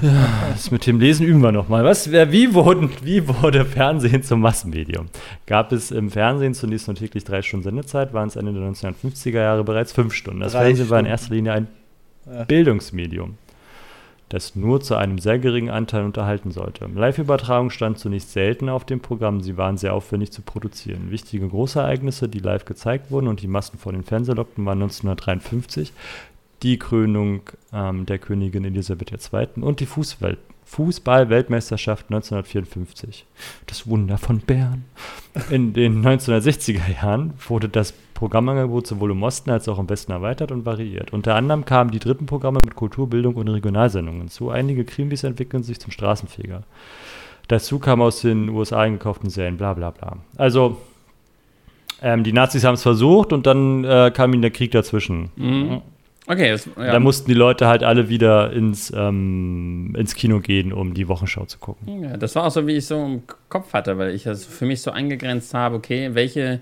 ja, 0.03 0.51
das 0.51 0.71
mit 0.71 0.87
dem 0.87 1.01
Lesen 1.01 1.27
üben 1.27 1.41
wir 1.41 1.51
nochmal. 1.51 1.85
Was, 1.85 2.11
wie, 2.13 2.55
wurden, 2.55 2.91
wie 3.03 3.27
wurde 3.27 3.65
Fernsehen 3.65 4.23
zum 4.23 4.41
Massenmedium? 4.41 5.07
Gab 5.47 5.73
es 5.73 5.91
im 5.91 6.11
Fernsehen 6.11 6.55
zunächst 6.55 6.87
nur 6.89 6.97
täglich 6.97 7.25
drei 7.25 7.43
Stunden 7.43 7.65
Sendezeit, 7.65 8.13
waren 8.13 8.29
es 8.29 8.37
Ende 8.37 8.53
der 8.53 8.63
1950er 8.71 9.41
Jahre 9.41 9.65
bereits 9.65 9.93
fünf 9.93 10.15
Stunden. 10.15 10.41
Das 10.41 10.53
drei 10.53 10.67
Fernsehen 10.67 10.87
Stunden. 10.87 10.91
war 10.91 11.01
in 11.01 11.07
erster 11.07 11.35
Linie 11.35 11.53
ein 11.53 11.69
ja. 12.27 12.45
Bildungsmedium 12.45 13.39
das 14.29 14.55
nur 14.55 14.81
zu 14.81 14.97
einem 14.97 15.19
sehr 15.19 15.39
geringen 15.39 15.71
Anteil 15.71 16.05
unterhalten 16.05 16.51
sollte. 16.51 16.87
Live-Übertragung 16.87 17.71
stand 17.71 17.99
zunächst 17.99 18.33
selten 18.33 18.69
auf 18.69 18.85
dem 18.85 19.01
Programm, 19.01 19.41
sie 19.41 19.57
waren 19.57 19.79
sehr 19.79 19.95
aufwendig 19.95 20.33
zu 20.33 20.43
produzieren. 20.43 21.11
Wichtige 21.11 21.49
Großereignisse, 21.49 22.29
die 22.29 22.41
live 22.41 22.65
gezeigt 22.65 23.11
wurden 23.11 23.29
und 23.29 23.43
die 23.43 23.49
Massen 23.49 23.79
vor 23.79 23.93
den 23.93 24.05
Fernseher 24.05 24.35
lockten, 24.35 24.67
waren 24.67 24.83
1953 24.83 25.93
die 26.63 26.79
Krönung 26.79 27.43
ähm, 27.73 28.05
der 28.05 28.19
Königin 28.19 28.65
Elisabeth 28.65 29.13
II. 29.13 29.63
und 29.63 29.81
die 29.81 29.87
Fußwelt 29.87 30.39
Fußball-Weltmeisterschaft 30.69 32.07
1954. 32.11 33.25
Das 33.67 33.87
Wunder 33.87 34.19
von 34.19 34.41
Bern. 34.41 34.85
In 35.51 35.73
den 35.73 36.05
1960er 36.05 36.93
Jahren 36.93 37.33
wurde 37.49 37.71
das 37.71 37.95
Programmangebot 38.19 38.85
sowohl 38.85 39.13
im 39.13 39.23
Osten 39.23 39.51
als 39.51 39.69
auch 39.69 39.79
im 39.79 39.89
Westen 39.89 40.11
erweitert 40.11 40.51
und 40.51 40.67
variiert. 40.67 41.13
Unter 41.13 41.37
anderem 41.37 41.65
kamen 41.65 41.93
die 41.93 42.01
dritten 42.01 42.27
Programme 42.27 42.59
mit 42.65 42.75
Kultur, 42.75 43.09
Bildung 43.09 43.37
und 43.37 43.47
Regionalsendungen 43.47 44.23
hinzu. 44.23 44.51
Einige 44.51 44.85
Krimis 44.85 45.23
entwickelten 45.23 45.63
sich 45.63 45.79
zum 45.79 45.93
Straßenfeger. 45.93 46.65
Dazu 47.47 47.79
kam 47.79 48.03
aus 48.03 48.23
den 48.23 48.49
USA 48.49 48.81
eingekauften 48.81 49.31
Serien, 49.31 49.57
bla 49.57 49.73
bla 49.75 49.93
bla. 49.93 50.17
Also, 50.37 50.79
ähm, 52.03 52.25
die 52.25 52.33
Nazis 52.33 52.65
haben 52.65 52.75
es 52.75 52.83
versucht 52.83 53.33
und 53.33 53.47
dann 53.47 53.85
äh, 53.85 54.11
kam 54.13 54.33
ihnen 54.33 54.43
der 54.43 54.51
Krieg 54.51 54.73
dazwischen. 54.73 55.31
Mhm. 55.37 55.83
Okay, 56.27 56.51
das, 56.51 56.69
ja. 56.77 56.93
Da 56.93 56.99
mussten 56.99 57.29
die 57.29 57.35
Leute 57.35 57.69
halt 57.69 57.85
alle 57.85 58.09
wieder 58.09 58.53
ins, 58.53 58.93
ähm, 58.95 59.95
ins 59.97 60.17
Kino 60.17 60.41
gehen, 60.41 60.73
um 60.73 60.93
die 60.93 61.07
Wochenschau 61.07 61.45
zu 61.45 61.59
gucken. 61.59 62.03
Ja, 62.03 62.17
das 62.17 62.35
war 62.35 62.47
auch 62.47 62.51
so, 62.51 62.67
wie 62.67 62.77
ich 62.79 62.87
so 62.87 62.97
im 62.97 63.23
Kopf 63.49 63.73
hatte, 63.73 63.97
weil 63.97 64.13
ich 64.13 64.25
das 64.25 64.45
für 64.45 64.67
mich 64.67 64.83
so 64.83 64.91
eingegrenzt 64.91 65.55
habe, 65.55 65.77
okay, 65.77 66.11
welche, 66.15 66.61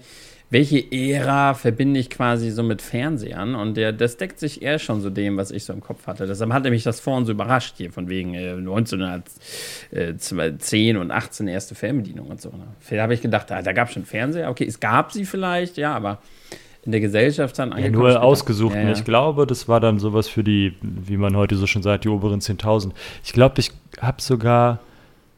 welche 0.48 0.92
Ära 0.92 1.54
verbinde 1.54 1.98
ich 1.98 2.08
quasi 2.08 2.50
so 2.50 2.62
mit 2.62 2.80
Fernsehern? 2.80 3.56
Und 3.56 3.76
der, 3.76 3.92
das 3.92 4.16
deckt 4.16 4.38
sich 4.38 4.62
eher 4.62 4.78
schon 4.78 5.00
so 5.00 5.10
dem, 5.10 5.36
was 5.36 5.50
ich 5.50 5.64
so 5.64 5.72
im 5.72 5.80
Kopf 5.80 6.06
hatte. 6.06 6.24
Deshalb 6.26 6.52
hatte 6.52 6.70
mich 6.70 6.84
das 6.84 7.00
vorhin 7.00 7.26
so 7.26 7.32
überrascht 7.32 7.74
hier, 7.78 7.90
von 7.90 8.08
wegen 8.08 8.34
äh, 8.34 8.52
1910 8.52 10.96
und 10.96 11.10
18 11.10 11.48
erste 11.48 11.74
Fernbedienung 11.74 12.28
und 12.28 12.40
so. 12.40 12.50
Ne? 12.50 12.68
Da 12.90 13.02
habe 13.02 13.14
ich 13.14 13.22
gedacht, 13.22 13.50
da, 13.50 13.60
da 13.60 13.72
gab 13.72 13.88
es 13.88 13.94
schon 13.94 14.04
Fernseher. 14.04 14.48
Okay, 14.48 14.66
es 14.66 14.78
gab 14.78 15.10
sie 15.12 15.24
vielleicht, 15.24 15.78
ja, 15.78 15.96
aber 15.96 16.18
in 16.84 16.92
der 16.92 17.00
Gesellschaft 17.00 17.58
dann 17.58 17.76
ja, 17.76 17.90
Nur 17.90 18.22
ausgesucht. 18.22 18.76
Ja, 18.76 18.82
ja. 18.82 18.92
Ich 18.92 19.04
glaube, 19.04 19.46
das 19.46 19.66
war 19.66 19.80
dann 19.80 19.98
sowas 19.98 20.28
für 20.28 20.44
die, 20.44 20.74
wie 20.80 21.16
man 21.16 21.36
heute 21.36 21.56
so 21.56 21.66
schon 21.66 21.82
sagt, 21.82 22.04
die 22.04 22.08
oberen 22.08 22.38
10.000. 22.40 22.92
Ich 23.24 23.32
glaube, 23.32 23.58
ich 23.58 23.72
habe 24.00 24.22
sogar, 24.22 24.78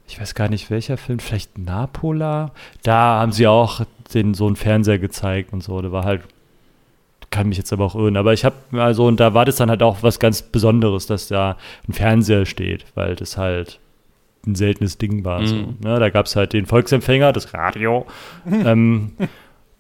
ich 0.07 0.21
weiß 0.21 0.35
gar 0.35 0.51
nicht 0.51 0.71
welcher 0.71 0.99
Film, 0.99 1.19
vielleicht 1.19 1.57
Napola. 1.57 2.53
Da 2.83 3.21
haben 3.21 3.33
sie 3.33 3.47
auch 3.47 3.87
den, 4.15 4.35
so 4.35 4.47
einen 4.47 4.57
Fernseher 4.57 4.99
gezeigt 4.99 5.53
und 5.53 5.63
so. 5.63 5.81
Der 5.81 5.93
war 5.93 6.05
halt, 6.05 6.23
kann 7.31 7.49
mich 7.49 7.59
jetzt 7.59 7.73
aber 7.73 7.85
auch 7.85 7.95
irren. 7.95 8.17
Aber 8.17 8.33
ich 8.33 8.45
habe, 8.45 8.57
also, 8.73 9.07
und 9.07 9.21
da 9.21 9.35
war 9.35 9.45
das 9.45 9.57
dann 9.57 9.71
halt 9.71 9.83
auch 9.83 10.03
was 10.03 10.19
ganz 10.19 10.43
Besonderes, 10.43 11.07
dass 11.07 11.29
da 11.29 11.57
ein 11.89 11.93
Fernseher 11.93 12.47
steht, 12.47 12.87
weil 12.95 13.17
das 13.17 13.37
halt 13.37 13.81
ein 14.47 14.55
seltenes 14.55 14.99
Ding 14.99 15.25
war. 15.25 15.41
Mhm. 15.41 15.47
So, 15.47 15.57
ne? 15.57 15.99
Da 15.99 16.11
gab 16.11 16.27
es 16.27 16.37
halt 16.37 16.53
den 16.53 16.67
Volksempfänger, 16.67 17.33
das 17.33 17.53
Radio. 17.55 18.07
ähm, 18.51 19.13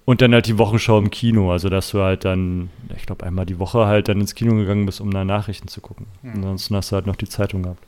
und 0.05 0.22
dann 0.22 0.33
halt 0.33 0.47
die 0.47 0.59
Wochenschau 0.59 0.99
im 0.99 1.11
Kino, 1.11 1.53
also 1.53 1.68
dass 1.68 1.91
du 1.91 2.01
halt 2.01 2.24
dann, 2.24 2.70
ich 2.97 3.05
glaube, 3.05 3.26
einmal 3.26 3.45
die 3.45 3.59
Woche 3.59 3.87
halt 3.87 4.09
dann 4.09 4.20
ins 4.20 4.35
Kino 4.35 4.55
gegangen 4.55 4.87
bist, 4.87 5.01
um 5.01 5.11
da 5.11 5.24
Nachrichten 5.24 5.68
zu 5.68 5.81
gucken. 5.81 6.07
Mhm. 6.22 6.37
Ansonsten 6.37 6.76
hast 6.76 6.93
du 6.93 6.97
halt 6.97 7.07
noch 7.07 7.16
die 7.16 7.29
Zeitung 7.29 7.62
gehabt. 7.62 7.83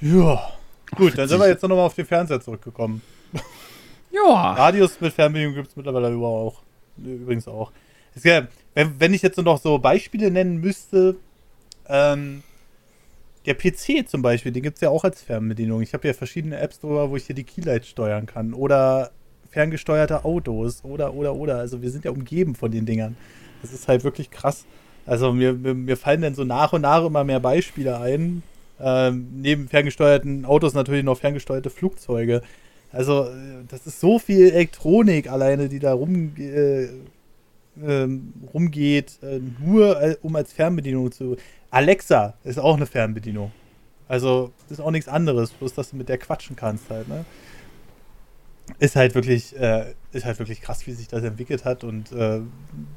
Ja. 0.00 0.40
Gut, 0.96 1.16
dann 1.16 1.28
sind 1.28 1.40
wir 1.40 1.48
jetzt 1.48 1.62
nochmal 1.62 1.86
auf 1.86 1.94
den 1.94 2.06
Fernseher 2.06 2.40
zurückgekommen. 2.40 3.02
Ja. 4.12 4.52
Radios 4.52 5.00
mit 5.00 5.12
Fernbedienung 5.12 5.54
gibt 5.54 5.68
es 5.68 5.76
mittlerweile 5.76 6.08
auch. 6.16 6.62
Übrigens 6.98 7.48
auch. 7.48 7.72
Ja, 8.22 8.46
wenn, 8.74 9.00
wenn, 9.00 9.14
ich 9.14 9.22
jetzt 9.22 9.38
noch 9.38 9.58
so 9.58 9.78
Beispiele 9.78 10.30
nennen 10.30 10.58
müsste, 10.58 11.16
ähm, 11.88 12.42
der 13.46 13.54
PC 13.54 14.08
zum 14.08 14.22
Beispiel, 14.22 14.52
den 14.52 14.62
gibt 14.62 14.76
es 14.76 14.82
ja 14.82 14.90
auch 14.90 15.04
als 15.04 15.22
Fernbedienung. 15.22 15.82
Ich 15.82 15.94
habe 15.94 16.06
ja 16.06 16.14
verschiedene 16.14 16.58
Apps 16.58 16.80
drüber, 16.80 17.10
wo 17.10 17.16
ich 17.16 17.26
hier 17.26 17.34
die 17.34 17.44
Keylights 17.44 17.88
steuern 17.88 18.26
kann. 18.26 18.54
Oder 18.54 19.10
ferngesteuerte 19.50 20.24
Autos. 20.24 20.84
Oder, 20.84 21.14
oder, 21.14 21.34
oder. 21.34 21.56
Also 21.56 21.82
wir 21.82 21.90
sind 21.90 22.04
ja 22.04 22.10
umgeben 22.10 22.54
von 22.54 22.70
den 22.70 22.86
Dingern. 22.86 23.16
Das 23.62 23.72
ist 23.72 23.88
halt 23.88 24.04
wirklich 24.04 24.30
krass. 24.30 24.66
Also 25.06 25.32
mir, 25.32 25.54
mir, 25.54 25.74
mir 25.74 25.96
fallen 25.96 26.22
dann 26.22 26.34
so 26.34 26.44
nach 26.44 26.72
und 26.72 26.82
nach 26.82 27.04
immer 27.04 27.24
mehr 27.24 27.40
Beispiele 27.40 27.98
ein. 27.98 28.42
Ähm, 28.80 29.28
neben 29.40 29.68
ferngesteuerten 29.68 30.44
Autos 30.44 30.74
natürlich 30.74 31.04
noch 31.04 31.18
ferngesteuerte 31.18 31.70
Flugzeuge. 31.70 32.42
Also 32.92 33.28
das 33.68 33.86
ist 33.86 34.00
so 34.00 34.18
viel 34.18 34.50
Elektronik 34.50 35.30
alleine, 35.30 35.68
die 35.68 35.78
da 35.78 35.94
rum, 35.94 36.32
äh, 36.38 36.84
äh, 37.80 38.08
rumgeht, 38.52 39.18
äh, 39.22 39.40
nur 39.64 40.00
äh, 40.00 40.16
um 40.22 40.36
als 40.36 40.52
Fernbedienung 40.52 41.10
zu. 41.10 41.36
Alexa 41.70 42.34
ist 42.44 42.58
auch 42.58 42.76
eine 42.76 42.86
Fernbedienung. 42.86 43.50
Also 44.08 44.52
ist 44.68 44.80
auch 44.80 44.90
nichts 44.90 45.08
anderes, 45.08 45.52
bloß 45.52 45.72
dass 45.74 45.90
du 45.90 45.96
mit 45.96 46.10
der 46.10 46.18
quatschen 46.18 46.54
kannst 46.54 46.90
halt, 46.90 47.08
ne? 47.08 47.24
Ist 48.78 48.94
halt 48.94 49.14
wirklich, 49.14 49.56
äh, 49.58 49.94
ist 50.12 50.24
halt 50.24 50.38
wirklich 50.38 50.60
krass, 50.60 50.86
wie 50.86 50.92
sich 50.92 51.08
das 51.08 51.24
entwickelt 51.24 51.64
hat 51.64 51.82
und 51.82 52.12
äh, 52.12 52.40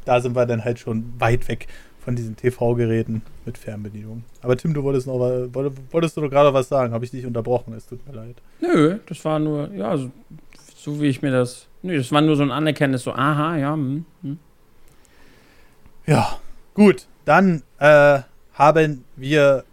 da 0.03 0.19
sind 0.19 0.35
wir 0.35 0.45
dann 0.45 0.63
halt 0.65 0.79
schon 0.79 1.13
weit 1.17 1.47
weg 1.47 1.67
von 2.05 2.15
diesen 2.15 2.37
TV-Geräten 2.37 3.23
mit 3.45 3.57
Fernbedienung. 3.57 4.23
Aber 4.41 4.55
Tim, 4.55 4.75
du 4.75 4.83
wolltest 4.83 5.07
noch 5.07 5.19
wolltest 5.19 6.15
du 6.15 6.21
doch 6.21 6.29
gerade 6.29 6.53
was 6.53 6.69
sagen? 6.69 6.93
Habe 6.93 7.03
ich 7.03 7.09
dich 7.11 7.25
unterbrochen? 7.25 7.73
Es 7.73 7.87
tut 7.87 8.07
mir 8.07 8.13
leid. 8.13 8.35
Nö, 8.61 8.99
das 9.07 9.25
war 9.25 9.39
nur, 9.39 9.73
ja, 9.73 9.97
so, 9.97 10.11
so 10.75 11.01
wie 11.01 11.07
ich 11.07 11.23
mir 11.23 11.31
das. 11.31 11.67
Nö, 11.81 11.97
das 11.97 12.11
war 12.11 12.21
nur 12.21 12.35
so 12.35 12.43
ein 12.43 12.51
Anerkennendes, 12.51 13.03
so, 13.03 13.11
aha, 13.11 13.57
ja. 13.57 13.73
Hm, 13.73 14.05
hm. 14.21 14.37
Ja, 16.05 16.37
gut. 16.75 17.07
Dann 17.25 17.63
äh, 17.79 18.19
haben 18.53 19.03
wir 19.15 19.63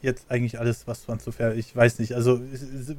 jetzt 0.00 0.30
eigentlich 0.30 0.58
alles, 0.58 0.86
was 0.86 1.06
man 1.06 1.18
so 1.18 1.32
fair. 1.32 1.54
Ich 1.54 1.76
weiß 1.76 1.98
nicht. 1.98 2.14
Also 2.14 2.40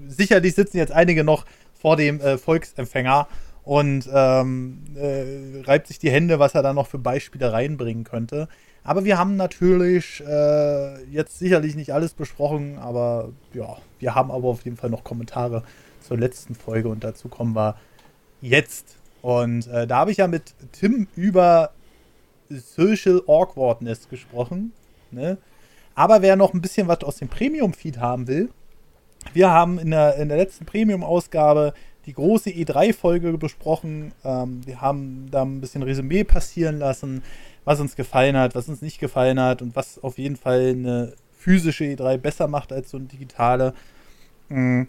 sicherlich 0.07 0.53
sitzen 0.53 0.78
jetzt 0.78 0.91
einige 0.91 1.24
noch 1.24 1.45
vor 1.74 1.97
dem 1.97 2.22
äh, 2.22 2.38
Volksempfänger 2.38 3.28
und 3.70 4.09
ähm, 4.11 4.80
äh, 4.95 5.61
reibt 5.61 5.86
sich 5.86 5.99
die 5.99 6.09
Hände, 6.09 6.39
was 6.39 6.55
er 6.55 6.63
da 6.63 6.74
noch 6.74 6.88
für 6.88 6.97
Beispiele 6.97 7.53
reinbringen 7.53 8.03
könnte. 8.03 8.47
Aber 8.84 9.05
wir 9.05 9.20
haben 9.20 9.36
natürlich 9.36 10.24
äh, 10.26 11.03
jetzt 11.03 11.38
sicherlich 11.38 11.76
nicht 11.76 11.93
alles 11.93 12.15
besprochen, 12.15 12.80
aber 12.80 13.30
ja, 13.53 13.78
wir 13.99 14.15
haben 14.15 14.32
aber 14.32 14.47
auf 14.47 14.65
jeden 14.65 14.76
Fall 14.76 14.89
noch 14.89 15.03
Kommentare 15.03 15.61
zur 16.01 16.17
letzten 16.17 16.55
Folge 16.55 16.89
und 16.89 17.03
dazu 17.03 17.28
kommen 17.28 17.55
wir 17.55 17.76
jetzt. 18.41 18.97
Und 19.22 19.67
äh, 19.67 19.86
da 19.86 19.97
habe 19.97 20.09
ich 20.09 20.17
ja 20.17 20.26
mit 20.26 20.55
Tim 20.72 21.07
über 21.15 21.70
Social 22.49 23.22
Awkwardness 23.28 24.09
gesprochen. 24.09 24.74
Ne? 25.11 25.38
Aber 25.93 26.24
wer 26.24 26.36
noch 26.36 26.55
ein 26.55 26.61
bisschen 26.61 26.88
was 26.88 27.03
aus 27.03 27.17
dem 27.17 27.28
Premium-Feed 27.28 27.99
haben 27.99 28.28
will, 28.28 28.49
wir 29.34 29.51
haben 29.51 29.78
in 29.78 29.91
der, 29.91 30.15
in 30.15 30.30
der 30.30 30.39
letzten 30.39 30.65
Premium-Ausgabe 30.65 31.76
die 32.06 32.14
große 32.14 32.50
E3-Folge 32.50 33.38
besprochen. 33.38 34.14
Ähm, 34.24 34.66
wir 34.66 34.82
haben 34.82 35.28
da 35.32 35.43
ein 35.43 35.62
bisschen 35.62 35.84
Resümee 35.84 36.24
passieren 36.24 36.80
lassen, 36.80 37.24
was 37.66 37.80
uns 37.80 37.95
gefallen 37.95 38.38
hat, 38.38 38.56
was 38.56 38.70
uns 38.70 38.82
nicht 38.82 39.00
gefallen 39.00 39.39
hat 39.39 39.62
und 39.62 39.76
was 39.76 40.02
auf 40.04 40.18
jeden 40.18 40.36
Fall 40.36 40.70
eine 40.70 41.14
physische 41.38 41.86
E3 41.86 42.18
besser 42.18 42.47
macht 42.47 42.72
als 42.74 42.89
so 42.91 42.97
eine 42.97 43.08
digitale. 43.08 43.74
Mm. 44.50 44.84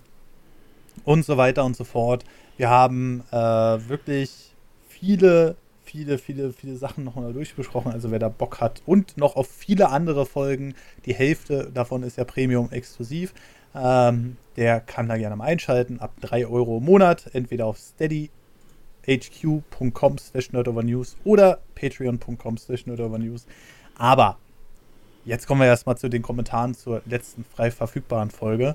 Und 1.05 1.25
so 1.25 1.37
weiter 1.37 1.65
und 1.65 1.77
so 1.77 1.85
fort. 1.85 2.25
Wir 2.57 2.69
haben 2.69 3.23
äh, 3.31 3.37
wirklich 3.37 4.53
viele, 4.89 5.57
viele, 5.85 6.19
viele, 6.19 6.53
viele 6.53 6.77
Sachen 6.77 7.05
nochmal 7.05 7.33
durchbesprochen. 7.33 7.93
Also 7.93 8.11
wer 8.11 8.19
da 8.19 8.29
Bock 8.29 8.61
hat 8.61 8.83
und 8.87 9.17
noch 9.17 9.37
auf 9.37 9.49
viele 9.49 9.89
andere 9.89 10.27
Folgen. 10.27 10.75
Die 11.07 11.15
Hälfte 11.15 11.71
davon 11.73 12.03
ist 12.03 12.19
ja 12.19 12.25
Premium 12.25 12.71
exklusiv. 12.71 13.33
Ähm, 13.75 14.37
der 14.57 14.81
kann 14.81 15.09
da 15.09 15.17
gerne 15.17 15.37
mal 15.37 15.45
einschalten. 15.45 16.01
Ab 16.01 16.13
3 16.21 16.47
Euro 16.47 16.79
im 16.79 16.85
Monat, 16.85 17.31
entweder 17.33 17.67
auf 17.67 17.79
steadyhq.com 17.79 20.19
slash 20.19 20.53
nerdovernews 20.53 21.17
oder 21.25 21.61
patreon.com 21.75 22.59
slash 22.59 22.87
nerdovernews. 22.87 23.47
Aber 23.97 24.39
jetzt 25.25 25.47
kommen 25.47 25.61
wir 25.61 25.69
erstmal 25.69 25.97
zu 25.97 26.09
den 26.09 26.23
Kommentaren 26.23 26.75
zur 26.75 27.03
letzten 27.07 27.45
frei 27.45 27.71
verfügbaren 27.71 28.31
Folge. 28.31 28.75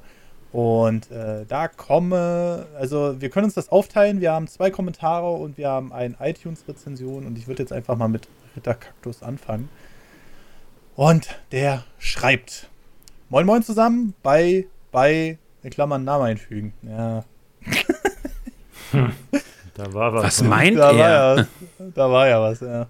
Und 0.52 1.10
äh, 1.12 1.46
da 1.46 1.68
komme, 1.68 2.68
also 2.80 3.20
wir 3.20 3.30
können 3.30 3.46
uns 3.46 3.56
das 3.56 3.68
aufteilen. 3.68 4.22
Wir 4.22 4.32
haben 4.32 4.48
zwei 4.48 4.72
Kommentare 4.72 5.32
und 5.32 5.58
wir 5.58 5.68
haben 5.68 5.92
eine 5.92 6.16
iTunes-Rezension. 6.20 7.26
Und 7.26 7.38
ich 7.38 7.48
würde 7.48 7.64
jetzt 7.64 7.74
einfach 7.74 7.98
mal 7.98 8.08
mit 8.08 8.30
Ritter 8.56 8.76
Kaktus 8.76 9.22
anfangen. 9.22 9.68
Und 10.96 11.38
der 11.52 11.84
schreibt: 12.00 12.70
Moin 13.30 13.46
Moin 13.46 13.64
zusammen 13.64 14.14
bei 14.24 14.68
bei, 14.96 15.38
in 15.62 15.70
Klammern, 15.72 16.06
Namen 16.06 16.24
einfügen. 16.24 16.74
Ja. 16.82 17.26
da 19.74 19.94
war 19.94 20.14
was. 20.14 20.24
Was 20.24 20.42
meint 20.44 20.78
da 20.78 20.92
er? 20.92 20.98
War 20.98 21.38
ja, 21.38 21.48
da 21.94 22.10
war 22.10 22.28
ja 22.30 22.42
was, 22.42 22.62
ja. 22.62 22.88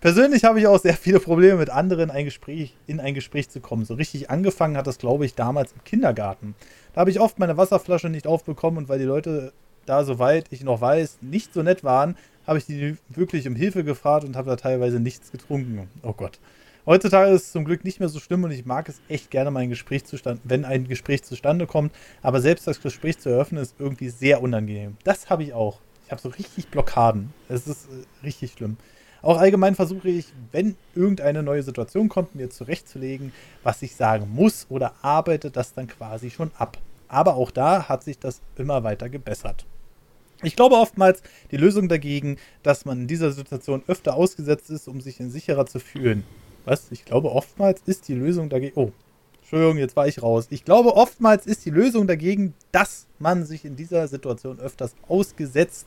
Persönlich 0.00 0.44
habe 0.44 0.60
ich 0.60 0.68
auch 0.68 0.78
sehr 0.78 0.94
viele 0.94 1.18
Probleme 1.18 1.56
mit 1.56 1.68
anderen 1.68 2.12
ein 2.12 2.24
Gespräch, 2.24 2.76
in 2.86 3.00
ein 3.00 3.12
Gespräch 3.14 3.50
zu 3.50 3.58
kommen. 3.58 3.84
So 3.84 3.94
richtig 3.94 4.30
angefangen 4.30 4.76
hat 4.76 4.86
das, 4.86 4.98
glaube 4.98 5.26
ich, 5.26 5.34
damals 5.34 5.72
im 5.72 5.82
Kindergarten. 5.82 6.54
Da 6.94 7.00
habe 7.00 7.10
ich 7.10 7.18
oft 7.18 7.40
meine 7.40 7.56
Wasserflasche 7.56 8.08
nicht 8.08 8.28
aufbekommen 8.28 8.78
und 8.78 8.88
weil 8.88 9.00
die 9.00 9.04
Leute 9.04 9.52
da, 9.84 10.04
soweit 10.04 10.46
ich 10.50 10.62
noch 10.62 10.80
weiß, 10.80 11.18
nicht 11.22 11.52
so 11.52 11.64
nett 11.64 11.82
waren, 11.82 12.16
habe 12.46 12.58
ich 12.58 12.66
die 12.66 12.96
wirklich 13.08 13.48
um 13.48 13.56
Hilfe 13.56 13.82
gefragt 13.82 14.24
und 14.24 14.36
habe 14.36 14.48
da 14.48 14.54
teilweise 14.54 15.00
nichts 15.00 15.32
getrunken. 15.32 15.88
Oh 16.04 16.12
Gott. 16.12 16.38
Heutzutage 16.88 17.32
ist 17.32 17.42
es 17.42 17.52
zum 17.52 17.66
Glück 17.66 17.84
nicht 17.84 18.00
mehr 18.00 18.08
so 18.08 18.18
schlimm 18.18 18.44
und 18.44 18.50
ich 18.50 18.64
mag 18.64 18.88
es 18.88 19.02
echt 19.10 19.30
gerne 19.30 19.50
mal 19.50 19.60
ein 19.60 19.68
Gespräch 19.68 20.06
zustande, 20.06 20.40
wenn 20.44 20.64
ein 20.64 20.88
Gespräch 20.88 21.22
zustande 21.22 21.66
kommt. 21.66 21.92
Aber 22.22 22.40
selbst 22.40 22.66
das 22.66 22.80
Gespräch 22.80 23.18
zu 23.18 23.28
eröffnen 23.28 23.60
ist 23.60 23.74
irgendwie 23.78 24.08
sehr 24.08 24.40
unangenehm. 24.40 24.96
Das 25.04 25.28
habe 25.28 25.42
ich 25.42 25.52
auch. 25.52 25.80
Ich 26.06 26.12
habe 26.12 26.22
so 26.22 26.30
richtig 26.30 26.68
Blockaden. 26.68 27.34
Es 27.50 27.66
ist 27.66 27.88
äh, 27.90 28.24
richtig 28.24 28.52
schlimm. 28.52 28.78
Auch 29.20 29.36
allgemein 29.36 29.74
versuche 29.74 30.08
ich, 30.08 30.32
wenn 30.50 30.76
irgendeine 30.94 31.42
neue 31.42 31.62
Situation 31.62 32.08
kommt, 32.08 32.34
mir 32.34 32.48
zurechtzulegen, 32.48 33.34
was 33.62 33.82
ich 33.82 33.94
sagen 33.94 34.30
muss 34.34 34.64
oder 34.70 34.94
arbeite 35.02 35.50
das 35.50 35.74
dann 35.74 35.88
quasi 35.88 36.30
schon 36.30 36.52
ab. 36.56 36.78
Aber 37.06 37.36
auch 37.36 37.50
da 37.50 37.90
hat 37.90 38.02
sich 38.02 38.18
das 38.18 38.40
immer 38.56 38.82
weiter 38.82 39.10
gebessert. 39.10 39.66
Ich 40.42 40.56
glaube 40.56 40.76
oftmals 40.76 41.22
die 41.50 41.58
Lösung 41.58 41.90
dagegen, 41.90 42.38
dass 42.62 42.86
man 42.86 43.02
in 43.02 43.08
dieser 43.08 43.32
Situation 43.32 43.82
öfter 43.88 44.14
ausgesetzt 44.14 44.70
ist, 44.70 44.88
um 44.88 45.02
sich 45.02 45.16
sicherer 45.18 45.66
zu 45.66 45.80
fühlen. 45.80 46.24
Was? 46.68 46.92
Ich 46.92 47.06
glaube, 47.06 47.32
oftmals 47.32 47.80
ist 47.86 48.08
die 48.08 48.14
Lösung 48.14 48.50
dagegen. 48.50 48.72
Oh, 48.76 48.92
Entschuldigung, 49.40 49.78
jetzt 49.78 49.96
war 49.96 50.06
ich 50.06 50.22
raus. 50.22 50.48
Ich 50.50 50.66
glaube, 50.66 50.94
oftmals 50.94 51.46
ist 51.46 51.64
die 51.64 51.70
Lösung 51.70 52.06
dagegen, 52.06 52.52
dass 52.72 53.06
man 53.18 53.46
sich 53.46 53.64
in 53.64 53.74
dieser 53.74 54.06
Situation 54.06 54.60
öfters 54.60 54.94
ausgesetzt 55.08 55.86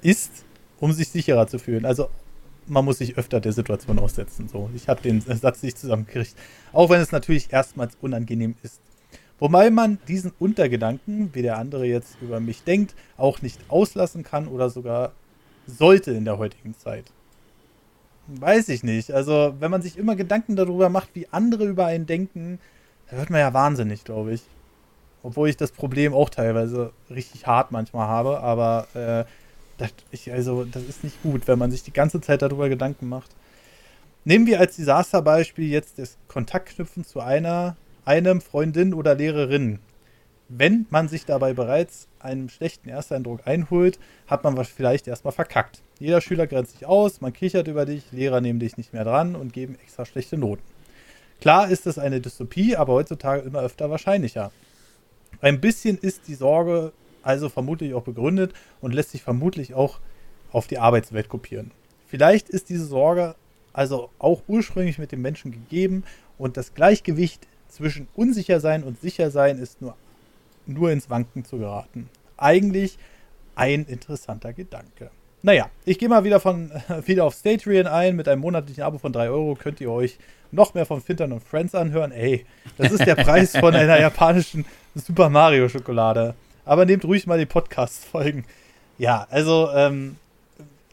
ist, 0.00 0.30
um 0.78 0.92
sich 0.92 1.08
sicherer 1.08 1.48
zu 1.48 1.58
fühlen. 1.58 1.84
Also, 1.84 2.08
man 2.68 2.84
muss 2.84 2.98
sich 2.98 3.18
öfter 3.18 3.40
der 3.40 3.52
Situation 3.52 3.98
aussetzen. 3.98 4.48
So, 4.48 4.70
ich 4.76 4.88
habe 4.88 5.02
den 5.02 5.20
Satz 5.20 5.64
nicht 5.64 5.76
zusammengekriegt. 5.76 6.36
Auch 6.72 6.88
wenn 6.90 7.00
es 7.00 7.10
natürlich 7.10 7.52
erstmals 7.52 7.96
unangenehm 8.00 8.54
ist. 8.62 8.80
Wobei 9.40 9.70
man 9.70 9.98
diesen 10.06 10.30
Untergedanken, 10.38 11.34
wie 11.34 11.42
der 11.42 11.58
andere 11.58 11.84
jetzt 11.86 12.16
über 12.22 12.38
mich 12.38 12.62
denkt, 12.62 12.94
auch 13.16 13.42
nicht 13.42 13.58
auslassen 13.66 14.22
kann 14.22 14.46
oder 14.46 14.70
sogar 14.70 15.10
sollte 15.66 16.12
in 16.12 16.24
der 16.24 16.38
heutigen 16.38 16.78
Zeit. 16.78 17.06
Weiß 18.40 18.68
ich 18.70 18.82
nicht. 18.82 19.10
Also, 19.12 19.54
wenn 19.60 19.70
man 19.70 19.82
sich 19.82 19.98
immer 19.98 20.16
Gedanken 20.16 20.56
darüber 20.56 20.88
macht, 20.88 21.10
wie 21.14 21.28
andere 21.30 21.64
über 21.66 21.86
einen 21.86 22.06
denken, 22.06 22.58
da 23.10 23.18
wird 23.18 23.30
man 23.30 23.40
ja 23.40 23.52
wahnsinnig, 23.52 24.04
glaube 24.04 24.32
ich. 24.32 24.42
Obwohl 25.22 25.48
ich 25.48 25.56
das 25.56 25.70
Problem 25.70 26.14
auch 26.14 26.30
teilweise 26.30 26.92
richtig 27.10 27.46
hart 27.46 27.70
manchmal 27.70 28.08
habe, 28.08 28.40
aber 28.40 28.86
äh, 28.94 29.24
das, 29.78 29.92
ich, 30.10 30.32
also, 30.32 30.64
das 30.64 30.82
ist 30.84 31.04
nicht 31.04 31.22
gut, 31.22 31.46
wenn 31.46 31.58
man 31.58 31.70
sich 31.70 31.82
die 31.82 31.92
ganze 31.92 32.20
Zeit 32.20 32.42
darüber 32.42 32.68
Gedanken 32.68 33.08
macht. 33.08 33.30
Nehmen 34.24 34.46
wir 34.46 34.60
als 34.60 34.76
Desasterbeispiel 34.76 35.68
jetzt 35.68 35.98
das 35.98 36.16
Kontaktknüpfen 36.28 37.04
zu 37.04 37.20
einer, 37.20 37.76
einem 38.04 38.40
Freundin 38.40 38.94
oder 38.94 39.14
Lehrerin. 39.14 39.80
Wenn 40.48 40.86
man 40.90 41.08
sich 41.08 41.26
dabei 41.26 41.52
bereits 41.52 42.08
einen 42.24 42.48
schlechten 42.48 42.88
Ersteindruck 42.88 43.46
einholt, 43.46 43.98
hat 44.26 44.44
man 44.44 44.62
vielleicht 44.64 45.08
erstmal 45.08 45.32
verkackt. 45.32 45.82
Jeder 45.98 46.20
Schüler 46.20 46.46
grenzt 46.46 46.74
dich 46.74 46.86
aus, 46.86 47.20
man 47.20 47.32
kichert 47.32 47.68
über 47.68 47.86
dich, 47.86 48.04
Lehrer 48.12 48.40
nehmen 48.40 48.60
dich 48.60 48.76
nicht 48.76 48.92
mehr 48.92 49.04
dran 49.04 49.36
und 49.36 49.52
geben 49.52 49.76
extra 49.82 50.04
schlechte 50.04 50.38
Noten. 50.38 50.62
Klar 51.40 51.68
ist 51.68 51.86
es 51.86 51.98
eine 51.98 52.20
Dystopie, 52.20 52.76
aber 52.76 52.92
heutzutage 52.92 53.42
immer 53.42 53.60
öfter 53.60 53.90
wahrscheinlicher. 53.90 54.52
Ein 55.40 55.60
bisschen 55.60 55.98
ist 55.98 56.28
die 56.28 56.34
Sorge 56.34 56.92
also 57.22 57.48
vermutlich 57.48 57.94
auch 57.94 58.04
begründet 58.04 58.52
und 58.80 58.94
lässt 58.94 59.10
sich 59.10 59.22
vermutlich 59.22 59.74
auch 59.74 59.98
auf 60.52 60.66
die 60.66 60.78
Arbeitswelt 60.78 61.28
kopieren. 61.28 61.70
Vielleicht 62.06 62.48
ist 62.48 62.68
diese 62.68 62.84
Sorge 62.84 63.34
also 63.72 64.10
auch 64.18 64.42
ursprünglich 64.46 64.98
mit 64.98 65.12
dem 65.12 65.22
Menschen 65.22 65.50
gegeben 65.50 66.04
und 66.38 66.56
das 66.56 66.74
Gleichgewicht 66.74 67.46
zwischen 67.68 68.06
Unsichersein 68.14 68.82
und 68.84 69.00
Sichersein 69.00 69.58
ist 69.58 69.80
nur, 69.80 69.96
nur 70.66 70.90
ins 70.90 71.10
Wanken 71.10 71.44
zu 71.44 71.58
geraten. 71.58 72.08
Eigentlich 72.36 72.98
ein 73.54 73.84
interessanter 73.84 74.52
Gedanke. 74.52 75.10
naja, 75.42 75.68
ich 75.84 75.98
gehe 75.98 76.08
mal 76.08 76.24
wieder, 76.24 76.40
von, 76.40 76.70
wieder 77.06 77.24
auf 77.24 77.34
Statrian 77.34 77.86
ein. 77.86 78.16
Mit 78.16 78.28
einem 78.28 78.40
monatlichen 78.40 78.82
Abo 78.82 78.98
von 78.98 79.12
3 79.12 79.30
Euro 79.30 79.54
könnt 79.54 79.80
ihr 79.80 79.90
euch 79.90 80.18
noch 80.50 80.74
mehr 80.74 80.86
von 80.86 81.00
Fintern 81.00 81.32
und 81.32 81.42
Friends 81.42 81.74
anhören. 81.74 82.12
Ey, 82.12 82.44
das 82.78 82.92
ist 82.92 83.06
der 83.06 83.16
Preis 83.16 83.56
von 83.56 83.74
einer 83.74 84.00
japanischen 84.00 84.64
Super 84.94 85.28
Mario 85.28 85.68
Schokolade. 85.68 86.34
Aber 86.64 86.84
nehmt 86.84 87.04
ruhig 87.04 87.26
mal 87.26 87.38
die 87.38 87.46
Podcast-Folgen. 87.46 88.44
Ja, 88.98 89.26
also, 89.30 89.70
ähm, 89.74 90.16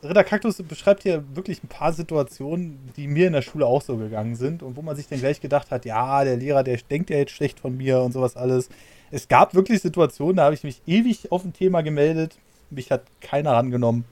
Ritter 0.02 0.24
Kaktus 0.24 0.62
beschreibt 0.64 1.04
hier 1.04 1.24
wirklich 1.36 1.62
ein 1.62 1.68
paar 1.68 1.92
Situationen, 1.92 2.80
die 2.96 3.08
mir 3.08 3.28
in 3.28 3.34
der 3.34 3.42
Schule 3.42 3.66
auch 3.66 3.82
so 3.82 3.98
gegangen 3.98 4.36
sind 4.36 4.64
und 4.64 4.78
wo 4.78 4.82
man 4.82 4.96
sich 4.96 5.08
dann 5.08 5.20
gleich 5.20 5.42
gedacht 5.42 5.72
hat, 5.72 5.86
ja, 5.86 6.24
der 6.24 6.38
Lehrer, 6.38 6.64
der 6.64 6.78
denkt 6.90 7.10
ja 7.10 7.18
jetzt 7.18 7.34
schlecht 7.34 7.60
von 7.60 7.76
mir 7.76 8.00
und 8.00 8.14
sowas 8.14 8.38
alles. 8.38 8.70
Es 9.12 9.28
gab 9.28 9.54
wirklich 9.54 9.82
Situationen, 9.82 10.38
da 10.38 10.44
habe 10.46 10.56
ich 10.56 10.64
mich 10.64 10.82
ewig 10.86 11.32
auf 11.32 11.44
ein 11.44 11.54
Thema 11.54 11.82
gemeldet, 11.82 12.38
mich 12.70 12.92
hat 12.92 13.04
keiner 13.22 13.54
rangenommen. 13.54 14.06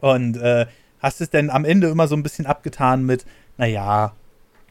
Und 0.00 0.36
äh, 0.36 0.66
hast 1.00 1.20
es 1.20 1.30
denn 1.30 1.50
am 1.50 1.64
Ende 1.64 1.88
immer 1.88 2.08
so 2.08 2.16
ein 2.16 2.22
bisschen 2.22 2.46
abgetan 2.46 3.04
mit, 3.04 3.24
naja, 3.56 4.12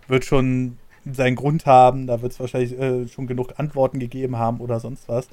wird 0.08 0.26
schon 0.26 0.78
seinen 1.10 1.36
Grund 1.36 1.66
haben, 1.66 2.08
da 2.08 2.22
wird 2.22 2.34
es 2.34 2.40
wahrscheinlich 2.40 2.78
äh, 2.78 3.08
schon 3.08 3.28
genug 3.28 3.54
Antworten 3.58 4.00
gegeben 4.00 4.38
haben 4.38 4.60
oder 4.60 4.80
sonst 4.80 5.08
was. 5.08 5.28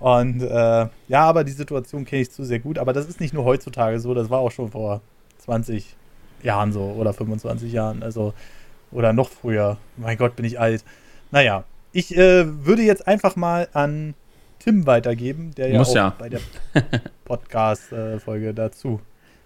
Und 0.00 0.42
äh, 0.42 0.86
ja, 1.08 1.22
aber 1.24 1.44
die 1.44 1.52
Situation 1.52 2.04
kenne 2.04 2.22
ich 2.22 2.30
zu 2.30 2.44
sehr 2.44 2.60
gut. 2.60 2.78
Aber 2.78 2.92
das 2.92 3.06
ist 3.06 3.20
nicht 3.20 3.34
nur 3.34 3.44
heutzutage 3.44 3.98
so, 3.98 4.14
das 4.14 4.30
war 4.30 4.38
auch 4.38 4.52
schon 4.52 4.70
vor 4.70 5.00
20 5.38 5.96
Jahren 6.42 6.72
so 6.72 6.82
oder 6.82 7.12
25 7.12 7.72
Jahren. 7.72 8.02
Also, 8.02 8.32
oder 8.92 9.12
noch 9.12 9.28
früher. 9.28 9.76
Mein 9.96 10.16
Gott, 10.16 10.36
bin 10.36 10.44
ich 10.44 10.60
alt. 10.60 10.84
Naja, 11.30 11.64
ich 11.92 12.16
äh, 12.16 12.66
würde 12.66 12.82
jetzt 12.82 13.06
einfach 13.06 13.36
mal 13.36 13.68
an 13.72 14.14
Tim 14.58 14.86
weitergeben, 14.86 15.52
der 15.56 15.68
ja 15.68 15.78
Muss 15.78 15.90
auch 15.90 15.94
ja. 15.94 16.14
bei 16.18 16.28
der 16.28 16.40
Podcast-Folge 17.24 18.54
dazu. 18.54 19.00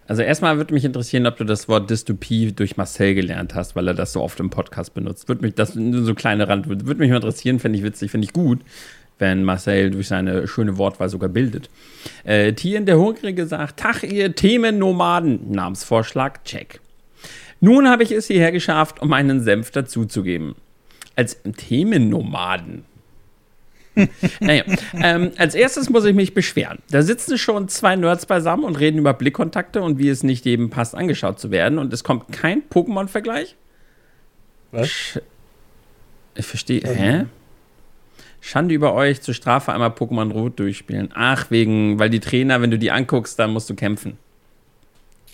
Also 0.09 0.23
erstmal 0.23 0.57
würde 0.57 0.75
mich 0.75 0.85
interessieren, 0.85 1.27
ob 1.27 1.37
du 1.37 1.45
das 1.45 1.69
Wort 1.69 1.89
Dystopie 1.89 2.53
durch 2.53 2.77
Marcel 2.77 3.15
gelernt 3.15 3.55
hast, 3.55 3.77
weil 3.77 3.87
er 3.89 3.95
das 3.95 4.13
so 4.13 4.21
oft 4.21 4.41
im 4.41 4.51
Podcast 4.51 4.95
benutzt. 4.95 5.29
Würde 5.29 5.43
mich, 5.43 5.55
das 5.55 5.75
nur 5.75 6.03
so 6.03 6.15
kleine 6.15 6.49
Rand, 6.49 6.69
würde 6.69 6.85
mich 6.85 7.11
mal 7.11 7.17
interessieren, 7.17 7.61
fände 7.61 7.79
ich 7.79 7.85
witzig, 7.85 8.11
finde 8.11 8.25
ich 8.25 8.33
gut, 8.33 8.61
wenn 9.19 9.45
Marcel 9.45 9.91
durch 9.91 10.09
seine 10.09 10.49
schöne 10.49 10.77
Wortwahl 10.77 11.09
sogar 11.09 11.29
bildet. 11.29 11.71
Äh, 12.25 12.53
Tien 12.55 12.85
der 12.85 12.99
Hungrige 12.99 13.47
sagt, 13.47 13.79
Tag 13.79 14.03
ihr 14.03 14.35
Themennomaden, 14.35 15.53
Namensvorschlag, 15.53 16.45
check. 16.45 16.81
Nun 17.61 17.89
habe 17.89 18.03
ich 18.03 18.11
es 18.11 18.27
hierher 18.27 18.51
geschafft, 18.51 19.01
um 19.01 19.13
einen 19.13 19.41
Senf 19.41 19.71
dazuzugeben. 19.71 20.57
Als 21.17 21.41
Themennomaden. 21.57 22.85
naja, 24.41 24.65
ähm, 24.95 25.33
als 25.37 25.55
erstes 25.55 25.91
muss 25.91 26.05
ich 26.05 26.15
mich 26.15 26.33
beschweren. 26.33 26.79
Da 26.91 27.03
sitzen 27.03 27.37
schon 27.37 27.69
zwei 27.69 27.95
Nerds 27.97 28.27
beisammen 28.27 28.65
und 28.65 28.77
reden 28.77 28.99
über 28.99 29.13
Blickkontakte 29.13 29.83
und 29.83 29.99
wie 29.99 30.09
es 30.09 30.23
nicht 30.23 30.47
jedem 30.47 30.71
passt, 30.71 30.95
angeschaut 30.95 31.39
zu 31.39 31.51
werden. 31.51 31.79
Und 31.79 31.93
es 31.93 32.03
kommt 32.03 32.33
kein 32.33 32.63
Pokémon-Vergleich. 32.71 33.55
Was? 34.71 35.21
Ich 36.35 36.47
verstehe. 36.47 36.81
Hä? 36.83 37.27
Schande 38.41 38.75
über 38.75 38.95
euch, 38.95 39.21
zur 39.21 39.35
Strafe 39.35 39.73
einmal 39.73 39.91
Pokémon 39.91 40.33
Rot 40.33 40.59
durchspielen. 40.59 41.11
Ach, 41.15 41.51
wegen, 41.51 41.99
weil 41.99 42.11
die 42.11 42.21
Trainer, 42.21 42.61
wenn 42.61 42.71
du 42.71 42.79
die 42.79 42.91
anguckst, 42.91 43.39
dann 43.39 43.53
musst 43.53 43.69
du 43.71 43.75
kämpfen. 43.75 44.17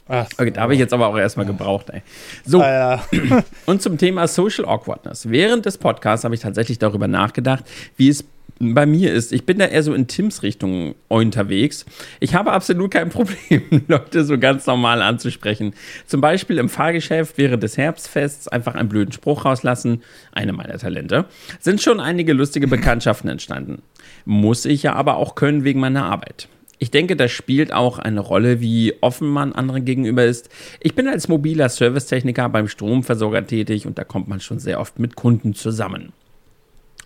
Ach, 0.08 0.26
Okay, 0.38 0.50
da 0.50 0.62
habe 0.62 0.72
ich 0.74 0.78
jetzt 0.80 0.92
aber 0.92 1.06
auch 1.06 1.18
erstmal 1.18 1.46
gebraucht, 1.46 1.90
ey. 1.90 2.02
So, 2.44 2.62
Ah, 2.62 3.02
ja. 3.12 3.42
und 3.66 3.82
zum 3.82 3.98
Thema 3.98 4.26
Social 4.26 4.64
Awkwardness. 4.64 5.28
Während 5.30 5.66
des 5.66 5.78
Podcasts 5.78 6.24
habe 6.24 6.34
ich 6.34 6.40
tatsächlich 6.40 6.78
darüber 6.78 7.08
nachgedacht, 7.08 7.64
wie 7.96 8.08
es 8.08 8.24
bei 8.60 8.86
mir 8.86 9.12
ist. 9.12 9.32
Ich 9.32 9.46
bin 9.46 9.58
da 9.58 9.66
eher 9.66 9.82
so 9.84 9.94
in 9.94 10.08
Tims 10.08 10.42
Richtung 10.42 10.96
unterwegs. 11.06 11.84
Ich 12.18 12.34
habe 12.34 12.50
absolut 12.52 12.90
kein 12.90 13.08
Problem, 13.10 13.62
Leute 13.86 14.24
so 14.24 14.36
ganz 14.38 14.66
normal 14.66 15.00
anzusprechen. 15.02 15.74
Zum 16.06 16.20
Beispiel 16.20 16.58
im 16.58 16.68
Fahrgeschäft 16.68 17.38
während 17.38 17.62
des 17.62 17.76
Herbstfests 17.76 18.48
einfach 18.48 18.74
einen 18.74 18.88
blöden 18.88 19.12
Spruch 19.12 19.44
rauslassen. 19.44 20.02
Eine 20.32 20.52
meiner 20.52 20.78
Talente. 20.78 21.26
Sind 21.60 21.82
schon 21.82 22.00
einige 22.00 22.32
lustige 22.32 22.66
Bekanntschaften 22.66 23.30
entstanden. 23.30 23.82
Muss 24.24 24.64
ich 24.64 24.82
ja 24.82 24.94
aber 24.94 25.18
auch 25.18 25.34
können 25.36 25.62
wegen 25.62 25.78
meiner 25.78 26.06
Arbeit. 26.06 26.48
Ich 26.78 26.90
denke, 26.90 27.16
das 27.16 27.32
spielt 27.32 27.72
auch 27.72 27.98
eine 27.98 28.20
Rolle, 28.20 28.60
wie 28.60 28.94
offen 29.00 29.28
man 29.28 29.52
anderen 29.52 29.84
gegenüber 29.84 30.24
ist. 30.24 30.48
Ich 30.80 30.94
bin 30.94 31.08
als 31.08 31.28
mobiler 31.28 31.68
Servicetechniker 31.68 32.48
beim 32.48 32.68
Stromversorger 32.68 33.46
tätig 33.46 33.86
und 33.86 33.98
da 33.98 34.04
kommt 34.04 34.28
man 34.28 34.40
schon 34.40 34.60
sehr 34.60 34.80
oft 34.80 34.98
mit 34.98 35.16
Kunden 35.16 35.54
zusammen. 35.54 36.12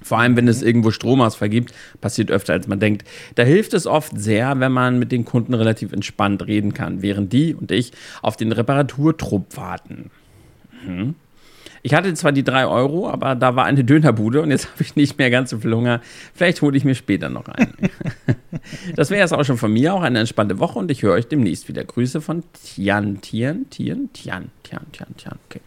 Vor 0.03 0.19
allem, 0.19 0.37
wenn 0.37 0.49
es 0.49 0.63
irgendwo 0.63 0.91
Stromausfall 0.91 1.49
gibt, 1.49 1.73
passiert 2.01 2.31
öfter, 2.31 2.53
als 2.53 2.67
man 2.67 2.81
denkt. 2.81 3.09
Da 3.37 3.45
hilft 3.45 3.73
es 3.73 3.87
oft 3.87 4.13
sehr, 4.19 4.59
wenn 4.61 4.73
man 4.73 4.99
mit 4.99 5.13
den 5.13 5.25
Kunden 5.25 5.55
relativ 5.55 5.93
entspannt 5.93 6.47
reden 6.47 6.75
kann, 6.75 7.03
während 7.03 7.33
die 7.33 7.55
und 7.55 7.71
ich 7.71 7.93
auf 8.21 8.37
den 8.37 8.53
Reparaturtrupp 8.53 9.57
warten. 9.57 10.11
Mhm. 10.87 11.15
Ich 11.85 11.95
hatte 11.95 12.15
zwar 12.15 12.31
die 12.31 12.45
3 12.45 12.67
Euro, 12.67 13.11
aber 13.11 13.35
da 13.35 13.57
war 13.57 13.65
eine 13.65 13.83
Dönerbude 13.83 14.41
und 14.41 14.51
jetzt 14.51 14.67
habe 14.73 14.83
ich 14.83 14.95
nicht 14.95 15.19
mehr 15.19 15.31
ganz 15.31 15.51
so 15.51 15.59
viel 15.59 15.75
Hunger. 15.75 16.01
Vielleicht 16.35 16.63
hole 16.63 16.77
ich 16.77 16.85
mir 16.85 16.95
später 16.95 17.29
noch 17.29 17.49
einen. 17.49 17.75
das 18.97 19.11
wäre 19.11 19.25
es 19.25 19.33
auch 19.33 19.45
schon 19.45 19.59
von 19.59 19.73
mir, 19.73 19.93
auch 19.95 20.03
eine 20.03 20.21
entspannte 20.21 20.59
Woche 20.61 20.79
und 20.79 20.91
ich 20.91 21.03
höre 21.03 21.15
euch 21.15 21.27
demnächst 21.27 21.69
wieder. 21.69 21.83
Grüße 21.85 22.21
von 22.21 22.45
Tian, 22.63 23.21
Tian, 23.21 23.69
Tian, 23.71 24.11
Tian, 24.13 24.51
Tian, 24.63 24.87
Tian, 24.93 25.17
Tian. 25.17 25.39
Okay. 25.49 25.61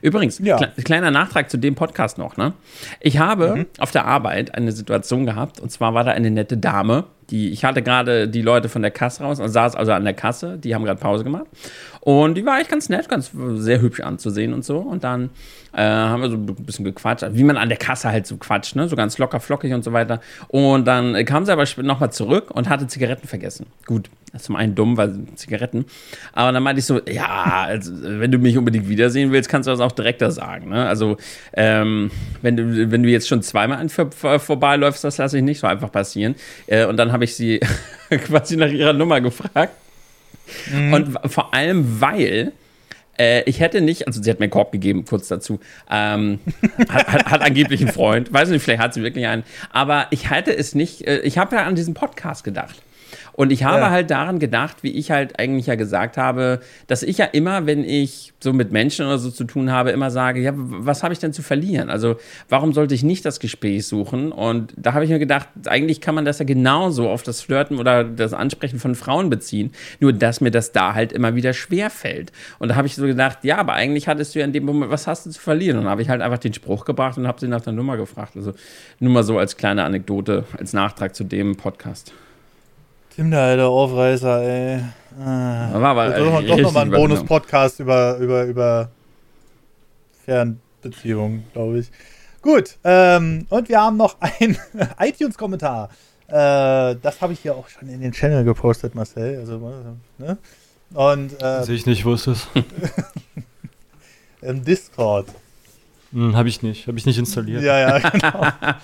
Übrigens, 0.00 0.38
Ja. 0.38 0.56
kle 0.56 0.72
kleiner 0.82 1.10
Nachtrag 1.10 1.50
zu 1.50 1.58
dem 1.58 1.74
Podcast 1.74 2.16
noch. 2.16 2.36
Ne? 2.36 2.54
Ich 3.00 3.18
habe 3.18 3.66
auf 3.78 3.90
der 3.90 4.06
Arbeit 4.06 4.54
eine 4.54 4.72
Situation 4.72 5.26
gehabt 5.26 5.60
und 5.60 5.70
zwar 5.70 5.92
war 5.92 6.04
da 6.04 6.12
eine 6.12 6.30
nette 6.30 6.56
Dame, 6.56 7.04
die, 7.30 7.50
ich 7.50 7.64
hatte 7.64 7.82
gerade 7.82 8.26
die 8.26 8.40
Leute 8.40 8.70
von 8.70 8.80
der 8.80 8.90
Kasse 8.90 9.22
raus, 9.22 9.38
also 9.38 9.52
saß 9.52 9.76
also 9.76 9.92
an 9.92 10.04
der 10.04 10.14
Kasse, 10.14 10.56
die 10.56 10.74
haben 10.74 10.84
gerade 10.84 10.98
Pause 10.98 11.24
gemacht. 11.24 11.44
Und 12.08 12.36
die 12.36 12.46
war 12.46 12.54
eigentlich 12.54 12.70
ganz 12.70 12.88
nett, 12.88 13.06
ganz 13.10 13.32
sehr 13.34 13.82
hübsch 13.82 14.00
anzusehen 14.00 14.54
und 14.54 14.64
so. 14.64 14.78
Und 14.78 15.04
dann 15.04 15.28
äh, 15.74 15.82
haben 15.82 16.22
wir 16.22 16.30
so 16.30 16.36
ein 16.36 16.46
bisschen 16.46 16.86
gequatscht, 16.86 17.22
wie 17.32 17.44
man 17.44 17.58
an 17.58 17.68
der 17.68 17.76
Kasse 17.76 18.08
halt 18.08 18.26
so 18.26 18.38
quatscht, 18.38 18.76
ne? 18.76 18.88
So 18.88 18.96
ganz 18.96 19.18
locker, 19.18 19.40
flockig 19.40 19.74
und 19.74 19.84
so 19.84 19.92
weiter. 19.92 20.22
Und 20.48 20.86
dann 20.86 21.22
kam 21.26 21.44
sie 21.44 21.52
aber 21.52 21.66
nochmal 21.82 22.10
zurück 22.10 22.50
und 22.50 22.70
hatte 22.70 22.86
Zigaretten 22.86 23.28
vergessen. 23.28 23.66
Gut, 23.84 24.08
das 24.32 24.40
ist 24.40 24.46
zum 24.46 24.56
einen 24.56 24.74
dumm, 24.74 24.96
weil 24.96 25.18
Zigaretten. 25.34 25.84
Aber 26.32 26.50
dann 26.50 26.62
meinte 26.62 26.80
ich 26.80 26.86
so, 26.86 26.98
ja, 27.06 27.64
also, 27.66 27.92
wenn 28.02 28.32
du 28.32 28.38
mich 28.38 28.56
unbedingt 28.56 28.88
wiedersehen 28.88 29.30
willst, 29.30 29.50
kannst 29.50 29.66
du 29.66 29.70
das 29.70 29.80
auch 29.80 29.92
direkter 29.92 30.30
sagen. 30.30 30.70
Ne? 30.70 30.88
Also, 30.88 31.18
ähm, 31.52 32.10
wenn, 32.40 32.56
du, 32.56 32.90
wenn 32.90 33.02
du 33.02 33.10
jetzt 33.10 33.28
schon 33.28 33.42
zweimal 33.42 33.80
an 33.80 33.90
vor, 33.90 34.10
vorbeiläufst, 34.40 35.04
das 35.04 35.18
lasse 35.18 35.36
ich 35.36 35.44
nicht 35.44 35.60
so 35.60 35.66
einfach 35.66 35.92
passieren. 35.92 36.36
Äh, 36.68 36.86
und 36.86 36.96
dann 36.96 37.12
habe 37.12 37.24
ich 37.24 37.36
sie 37.36 37.60
quasi 38.08 38.56
nach 38.56 38.70
ihrer 38.70 38.94
Nummer 38.94 39.20
gefragt. 39.20 39.74
Und 40.72 41.14
w- 41.14 41.28
vor 41.28 41.54
allem, 41.54 42.00
weil 42.00 42.52
äh, 43.18 43.42
ich 43.44 43.60
hätte 43.60 43.80
nicht, 43.80 44.06
also 44.06 44.22
sie 44.22 44.30
hat 44.30 44.38
mir 44.38 44.44
einen 44.44 44.50
Korb 44.50 44.72
gegeben, 44.72 45.04
kurz 45.04 45.28
dazu. 45.28 45.60
Ähm, 45.90 46.38
hat, 46.88 47.08
hat, 47.08 47.24
hat 47.26 47.42
angeblich 47.42 47.80
einen 47.80 47.92
Freund, 47.92 48.32
weiß 48.32 48.48
nicht, 48.50 48.62
vielleicht 48.62 48.80
hat 48.82 48.94
sie 48.94 49.02
wirklich 49.02 49.26
einen. 49.26 49.42
Aber 49.72 50.06
ich 50.10 50.30
hätte 50.30 50.56
es 50.56 50.74
nicht, 50.74 51.06
äh, 51.06 51.18
ich 51.20 51.38
habe 51.38 51.56
ja 51.56 51.64
an 51.64 51.74
diesen 51.74 51.94
Podcast 51.94 52.44
gedacht. 52.44 52.76
Und 53.38 53.52
ich 53.52 53.62
habe 53.62 53.78
Ja. 53.82 53.90
halt 53.90 54.10
daran 54.10 54.40
gedacht, 54.40 54.78
wie 54.82 54.90
ich 54.90 55.12
halt 55.12 55.38
eigentlich 55.38 55.66
ja 55.66 55.76
gesagt 55.76 56.16
habe, 56.16 56.58
dass 56.88 57.04
ich 57.04 57.18
ja 57.18 57.24
immer, 57.24 57.66
wenn 57.66 57.84
ich 57.84 58.32
so 58.40 58.52
mit 58.52 58.72
Menschen 58.72 59.06
oder 59.06 59.16
so 59.18 59.30
zu 59.30 59.44
tun 59.44 59.70
habe, 59.70 59.90
immer 59.92 60.10
sage, 60.10 60.40
ja, 60.40 60.50
was 60.56 61.04
habe 61.04 61.12
ich 61.12 61.20
denn 61.20 61.32
zu 61.32 61.42
verlieren? 61.42 61.88
Also 61.88 62.16
warum 62.48 62.72
sollte 62.72 62.96
ich 62.96 63.04
nicht 63.04 63.24
das 63.24 63.38
Gespräch 63.38 63.86
suchen? 63.86 64.32
Und 64.32 64.72
da 64.76 64.92
habe 64.94 65.04
ich 65.04 65.10
mir 65.12 65.20
gedacht, 65.20 65.46
eigentlich 65.66 66.00
kann 66.00 66.16
man 66.16 66.24
das 66.24 66.40
ja 66.40 66.46
genauso 66.46 67.08
auf 67.08 67.22
das 67.22 67.40
Flirten 67.40 67.78
oder 67.78 68.02
das 68.02 68.32
Ansprechen 68.32 68.80
von 68.80 68.96
Frauen 68.96 69.30
beziehen, 69.30 69.70
nur 70.00 70.12
dass 70.12 70.40
mir 70.40 70.50
das 70.50 70.72
da 70.72 70.94
halt 70.94 71.12
immer 71.12 71.36
wieder 71.36 71.52
schwer 71.52 71.90
fällt. 71.90 72.32
Und 72.58 72.70
da 72.70 72.74
habe 72.74 72.88
ich 72.88 72.96
so 72.96 73.06
gedacht, 73.06 73.44
ja, 73.44 73.58
aber 73.58 73.74
eigentlich 73.74 74.08
hattest 74.08 74.34
du 74.34 74.40
ja 74.40 74.46
in 74.46 74.52
dem 74.52 74.64
Moment, 74.64 74.90
was 74.90 75.06
hast 75.06 75.26
du 75.26 75.30
zu 75.30 75.40
verlieren? 75.40 75.76
Und 75.78 75.84
dann 75.84 75.92
habe 75.92 76.02
ich 76.02 76.08
halt 76.08 76.22
einfach 76.22 76.38
den 76.38 76.54
Spruch 76.54 76.84
gebracht 76.84 77.16
und 77.16 77.28
habe 77.28 77.38
sie 77.38 77.46
nach 77.46 77.60
der 77.60 77.72
Nummer 77.72 77.96
gefragt. 77.96 78.32
Also 78.34 78.52
nur 78.98 79.12
mal 79.12 79.22
so 79.22 79.38
als 79.38 79.56
kleine 79.56 79.84
Anekdote, 79.84 80.42
als 80.58 80.72
Nachtrag 80.72 81.14
zu 81.14 81.22
dem 81.22 81.54
Podcast. 81.54 82.12
Tim, 83.18 83.32
der 83.32 83.40
alte 83.40 83.66
Aufreißer, 83.66 84.42
ey. 84.44 84.80
Ah. 85.18 85.70
War 85.72 85.86
aber 85.86 86.10
doch, 86.10 86.40
noch- 86.40 86.46
doch 86.46 86.56
nochmal 86.56 86.84
ein. 86.84 86.90
Bonus-Podcast 86.92 87.80
über, 87.80 88.16
über, 88.18 88.44
über 88.44 88.90
Fernbeziehungen, 90.24 91.42
glaube 91.52 91.80
ich. 91.80 91.90
Gut, 92.42 92.78
ähm, 92.84 93.44
und 93.50 93.68
wir 93.68 93.80
haben 93.80 93.96
noch 93.96 94.20
einen 94.20 94.56
iTunes-Kommentar. 95.00 95.88
Äh, 96.28 96.94
das 97.02 97.20
habe 97.20 97.32
ich 97.32 97.42
ja 97.42 97.54
auch 97.54 97.68
schon 97.68 97.88
in 97.88 98.02
den 98.02 98.12
Channel 98.12 98.44
gepostet, 98.44 98.94
Marcel. 98.94 99.40
Also, 99.40 99.58
ne? 100.18 100.38
Und 100.94 101.42
äh, 101.42 101.72
ich 101.72 101.86
nicht 101.86 102.04
wusste. 102.04 102.36
im 104.42 104.64
Discord. 104.64 105.26
Hm, 106.12 106.36
habe 106.36 106.48
ich 106.48 106.62
nicht. 106.62 106.86
Habe 106.86 106.96
ich 106.98 107.04
nicht 107.04 107.18
installiert. 107.18 107.64
Ja, 107.64 107.98
ja, 107.98 108.10
genau. 108.10 108.46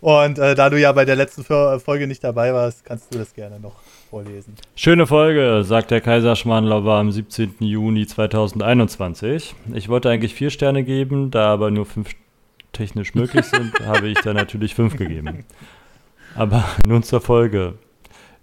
Und 0.00 0.38
äh, 0.38 0.54
da 0.54 0.70
du 0.70 0.80
ja 0.80 0.92
bei 0.92 1.04
der 1.04 1.16
letzten 1.16 1.44
Fo- 1.44 1.78
Folge 1.78 2.06
nicht 2.06 2.24
dabei 2.24 2.54
warst, 2.54 2.84
kannst 2.84 3.12
du 3.14 3.18
das 3.18 3.34
gerne 3.34 3.60
noch 3.60 3.74
vorlesen. 4.08 4.54
Schöne 4.74 5.06
Folge, 5.06 5.62
sagt 5.62 5.90
der 5.90 6.00
Kaiserschmarrnlover 6.00 6.94
am 6.94 7.12
17. 7.12 7.56
Juni 7.60 8.06
2021. 8.06 9.54
Ich 9.74 9.88
wollte 9.88 10.08
eigentlich 10.08 10.34
vier 10.34 10.50
Sterne 10.50 10.84
geben, 10.84 11.30
da 11.30 11.52
aber 11.52 11.70
nur 11.70 11.84
fünf 11.84 12.10
technisch 12.72 13.14
möglich 13.14 13.44
sind, 13.44 13.72
habe 13.86 14.08
ich 14.08 14.18
da 14.20 14.32
natürlich 14.32 14.74
fünf 14.74 14.96
gegeben. 14.96 15.44
Aber 16.34 16.64
nun 16.86 17.02
zur 17.02 17.20
Folge. 17.20 17.74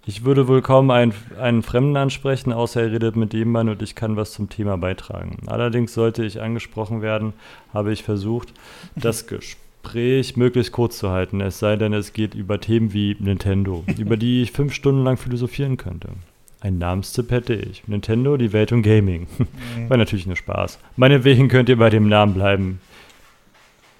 Ich 0.05 0.23
würde 0.23 0.47
wohl 0.47 0.61
kaum 0.61 0.89
einen, 0.89 1.13
einen 1.37 1.63
Fremden 1.63 1.97
ansprechen, 1.97 2.53
außer 2.53 2.81
er 2.83 2.91
redet 2.93 3.17
mit 3.17 3.33
dem 3.33 3.51
Mann 3.51 3.67
und 3.67 3.81
ich 3.81 3.93
kann 3.93 4.15
was 4.15 4.31
zum 4.31 4.47
Thema 4.49 4.77
beitragen. 4.77 5.37
Allerdings 5.47 5.93
sollte 5.93 6.23
ich 6.23 6.39
angesprochen 6.39 7.01
werden, 7.01 7.33
habe 7.73 7.91
ich 7.91 8.03
versucht, 8.03 8.53
das 8.95 9.27
Gespräch 9.27 9.57
möglichst 10.35 10.71
kurz 10.71 10.97
zu 10.97 11.09
halten, 11.09 11.41
es 11.41 11.59
sei 11.59 11.75
denn, 11.75 11.93
es 11.93 12.13
geht 12.13 12.35
über 12.35 12.59
Themen 12.59 12.93
wie 12.93 13.15
Nintendo, 13.19 13.83
über 13.97 14.17
die 14.17 14.43
ich 14.43 14.51
fünf 14.51 14.73
Stunden 14.73 15.03
lang 15.03 15.17
philosophieren 15.17 15.77
könnte. 15.77 16.09
Ein 16.59 16.79
Namenstipp 16.79 17.31
hätte 17.31 17.53
ich. 17.53 17.87
Nintendo, 17.87 18.35
die 18.35 18.51
Welt 18.51 18.71
und 18.71 18.81
Gaming. 18.81 19.27
War 19.87 19.97
natürlich 19.97 20.25
nur 20.25 20.35
Spaß. 20.35 20.79
Meinetwegen 20.95 21.49
könnt 21.49 21.69
ihr 21.69 21.77
bei 21.77 21.89
dem 21.89 22.09
Namen 22.09 22.33
bleiben. 22.33 22.81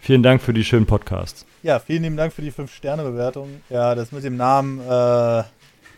Vielen 0.01 0.23
Dank 0.23 0.41
für 0.41 0.53
die 0.53 0.63
schönen 0.63 0.85
Podcasts. 0.85 1.45
Ja, 1.63 1.79
vielen 1.79 2.03
lieben 2.03 2.17
Dank 2.17 2.33
für 2.33 2.41
die 2.41 2.51
5-Sterne-Bewertung. 2.51 3.61
Ja, 3.69 3.93
das 3.93 4.11
mit 4.11 4.23
dem 4.23 4.37
Namen, 4.37 4.79
äh, 4.79 4.83
da 4.85 5.45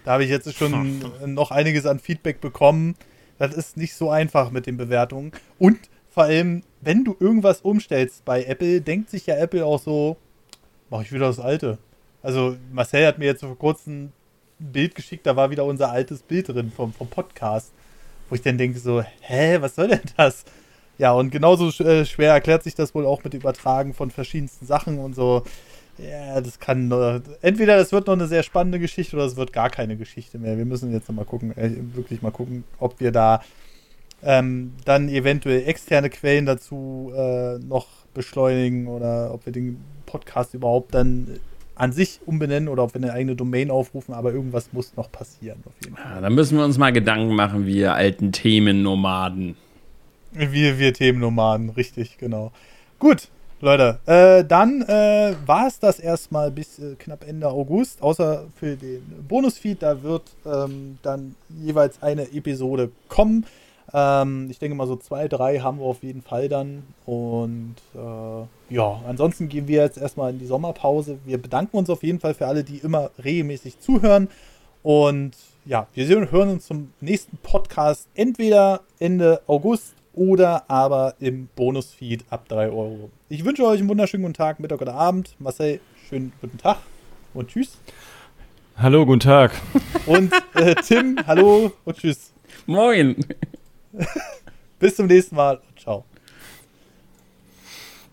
habe 0.05 0.23
ich 0.23 0.29
jetzt 0.29 0.53
schon 0.55 0.99
noch 1.25 1.51
einiges 1.51 1.85
an 1.85 1.99
Feedback 1.99 2.41
bekommen. 2.41 2.95
Das 3.37 3.53
ist 3.53 3.77
nicht 3.77 3.93
so 3.93 4.09
einfach 4.09 4.51
mit 4.51 4.65
den 4.65 4.77
Bewertungen. 4.77 5.31
Und 5.59 5.77
vor 6.09 6.23
allem, 6.23 6.63
wenn 6.81 7.03
du 7.03 7.15
irgendwas 7.19 7.61
umstellst 7.61 8.25
bei 8.25 8.43
Apple, 8.43 8.81
denkt 8.81 9.09
sich 9.09 9.25
ja 9.25 9.35
Apple 9.35 9.65
auch 9.65 9.79
so, 9.79 10.17
mache 10.89 11.03
ich 11.03 11.11
wieder 11.11 11.27
das 11.27 11.39
Alte. 11.39 11.77
Also 12.21 12.57
Marcel 12.71 13.05
hat 13.05 13.19
mir 13.19 13.25
jetzt 13.25 13.41
vor 13.41 13.57
kurzem 13.57 14.11
ein 14.59 14.71
Bild 14.71 14.95
geschickt, 14.95 15.25
da 15.25 15.35
war 15.35 15.51
wieder 15.51 15.65
unser 15.65 15.91
altes 15.91 16.21
Bild 16.21 16.49
drin 16.49 16.71
vom, 16.75 16.93
vom 16.93 17.07
Podcast. 17.07 17.71
Wo 18.29 18.35
ich 18.35 18.41
dann 18.41 18.57
denke 18.57 18.77
so, 18.79 19.03
hä, 19.21 19.57
was 19.59 19.75
soll 19.75 19.87
denn 19.87 20.01
das? 20.17 20.45
Ja, 20.97 21.13
und 21.13 21.31
genauso 21.31 21.69
äh, 21.83 22.05
schwer 22.05 22.33
erklärt 22.33 22.63
sich 22.63 22.75
das 22.75 22.93
wohl 22.93 23.05
auch 23.05 23.23
mit 23.23 23.33
Übertragen 23.33 23.93
von 23.93 24.11
verschiedensten 24.11 24.65
Sachen 24.65 24.99
und 24.99 25.15
so. 25.15 25.43
Ja, 25.97 26.39
das 26.39 26.59
kann 26.59 26.91
äh, 26.91 27.21
entweder 27.41 27.77
das 27.77 27.91
wird 27.91 28.07
noch 28.07 28.13
eine 28.13 28.27
sehr 28.27 28.43
spannende 28.43 28.79
Geschichte 28.79 29.15
oder 29.15 29.25
es 29.25 29.35
wird 29.35 29.51
gar 29.51 29.69
keine 29.69 29.97
Geschichte 29.97 30.37
mehr. 30.37 30.57
Wir 30.57 30.65
müssen 30.65 30.93
jetzt 30.93 31.09
noch 31.09 31.15
mal 31.15 31.25
gucken, 31.25 31.57
äh, 31.57 31.71
wirklich 31.95 32.21
mal 32.21 32.31
gucken, 32.31 32.63
ob 32.79 32.99
wir 32.99 33.11
da 33.11 33.41
ähm, 34.23 34.73
dann 34.85 35.09
eventuell 35.09 35.67
externe 35.67 36.09
Quellen 36.09 36.45
dazu 36.45 37.11
äh, 37.15 37.57
noch 37.59 37.87
beschleunigen 38.13 38.87
oder 38.87 39.33
ob 39.33 39.45
wir 39.45 39.53
den 39.53 39.79
Podcast 40.05 40.53
überhaupt 40.53 40.93
dann 40.93 41.39
an 41.75 41.93
sich 41.93 42.19
umbenennen 42.25 42.67
oder 42.67 42.83
ob 42.83 42.93
wir 42.93 43.01
eine 43.01 43.13
eigene 43.13 43.35
Domain 43.35 43.71
aufrufen, 43.71 44.13
aber 44.13 44.33
irgendwas 44.33 44.73
muss 44.73 44.97
noch 44.97 45.11
passieren. 45.11 45.63
Auf 45.65 45.73
jeden 45.83 45.95
Fall. 45.95 46.15
Ja, 46.15 46.21
da 46.21 46.29
müssen 46.29 46.57
wir 46.57 46.65
uns 46.65 46.77
mal 46.77 46.91
Gedanken 46.91 47.35
machen, 47.35 47.65
wir 47.65 47.93
alten 47.93 48.33
Themennomaden. 48.33 49.55
Wir, 50.33 50.77
wir 50.77 50.93
Themennomaden, 50.93 51.69
richtig, 51.69 52.17
genau. 52.17 52.51
Gut, 52.99 53.29
Leute, 53.61 53.99
äh, 54.05 54.43
dann 54.45 54.81
äh, 54.83 55.35
war 55.45 55.67
es 55.67 55.79
das 55.79 55.99
erstmal 55.99 56.51
bis 56.51 56.79
äh, 56.79 56.95
knapp 56.99 57.27
Ende 57.27 57.49
August, 57.49 58.01
außer 58.01 58.45
für 58.57 58.75
den 58.75 59.01
Bonusfeed, 59.27 59.81
da 59.81 60.03
wird 60.03 60.23
ähm, 60.45 60.97
dann 61.01 61.35
jeweils 61.61 62.01
eine 62.01 62.23
Episode 62.33 62.91
kommen. 63.07 63.45
Ähm, 63.93 64.47
ich 64.49 64.59
denke 64.59 64.75
mal 64.75 64.87
so 64.87 64.95
zwei, 64.95 65.27
drei 65.27 65.59
haben 65.59 65.79
wir 65.79 65.85
auf 65.85 66.03
jeden 66.03 66.21
Fall 66.21 66.49
dann. 66.49 66.83
Und 67.05 67.75
äh, 67.95 68.73
ja, 68.73 69.01
ansonsten 69.07 69.49
gehen 69.49 69.67
wir 69.67 69.81
jetzt 69.81 69.97
erstmal 69.97 70.31
in 70.31 70.39
die 70.39 70.45
Sommerpause. 70.45 71.19
Wir 71.25 71.41
bedanken 71.41 71.77
uns 71.77 71.89
auf 71.89 72.03
jeden 72.03 72.19
Fall 72.19 72.33
für 72.33 72.47
alle, 72.47 72.63
die 72.63 72.77
immer 72.77 73.11
regelmäßig 73.23 73.79
zuhören. 73.79 74.29
Und 74.83 75.33
ja, 75.65 75.87
wir 75.93 76.05
sehen 76.05 76.19
und 76.19 76.31
hören 76.31 76.49
uns 76.49 76.65
zum 76.65 76.93
nächsten 77.01 77.37
Podcast 77.37 78.07
entweder 78.15 78.81
Ende 78.99 79.41
August 79.47 79.93
oder 80.13 80.69
aber 80.69 81.15
im 81.19 81.47
Bonusfeed 81.55 82.25
ab 82.29 82.47
3 82.47 82.69
Euro. 82.69 83.09
Ich 83.29 83.45
wünsche 83.45 83.65
euch 83.65 83.79
einen 83.79 83.89
wunderschönen 83.89 84.23
guten 84.23 84.33
Tag, 84.33 84.59
Mittag 84.59 84.81
oder 84.81 84.93
Abend. 84.93 85.35
Marcel, 85.39 85.79
schönen 86.07 86.33
guten 86.41 86.57
Tag 86.57 86.77
und 87.33 87.49
tschüss. 87.49 87.77
Hallo, 88.77 89.05
guten 89.05 89.19
Tag. 89.19 89.51
Und 90.05 90.31
äh, 90.55 90.75
Tim, 90.75 91.19
hallo 91.27 91.71
und 91.85 91.97
tschüss. 91.97 92.31
Moin. 92.65 93.15
Bis 94.79 94.95
zum 94.95 95.07
nächsten 95.07 95.35
Mal. 95.35 95.61
Ciao. 95.77 96.05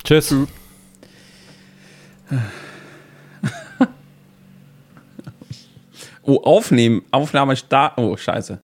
Tschüss. 0.05 0.35
oh, 6.23 6.41
aufnehmen. 6.43 7.05
Aufnahme 7.11 7.57
start. 7.57 7.99
Oh, 7.99 8.17
scheiße. 8.17 8.61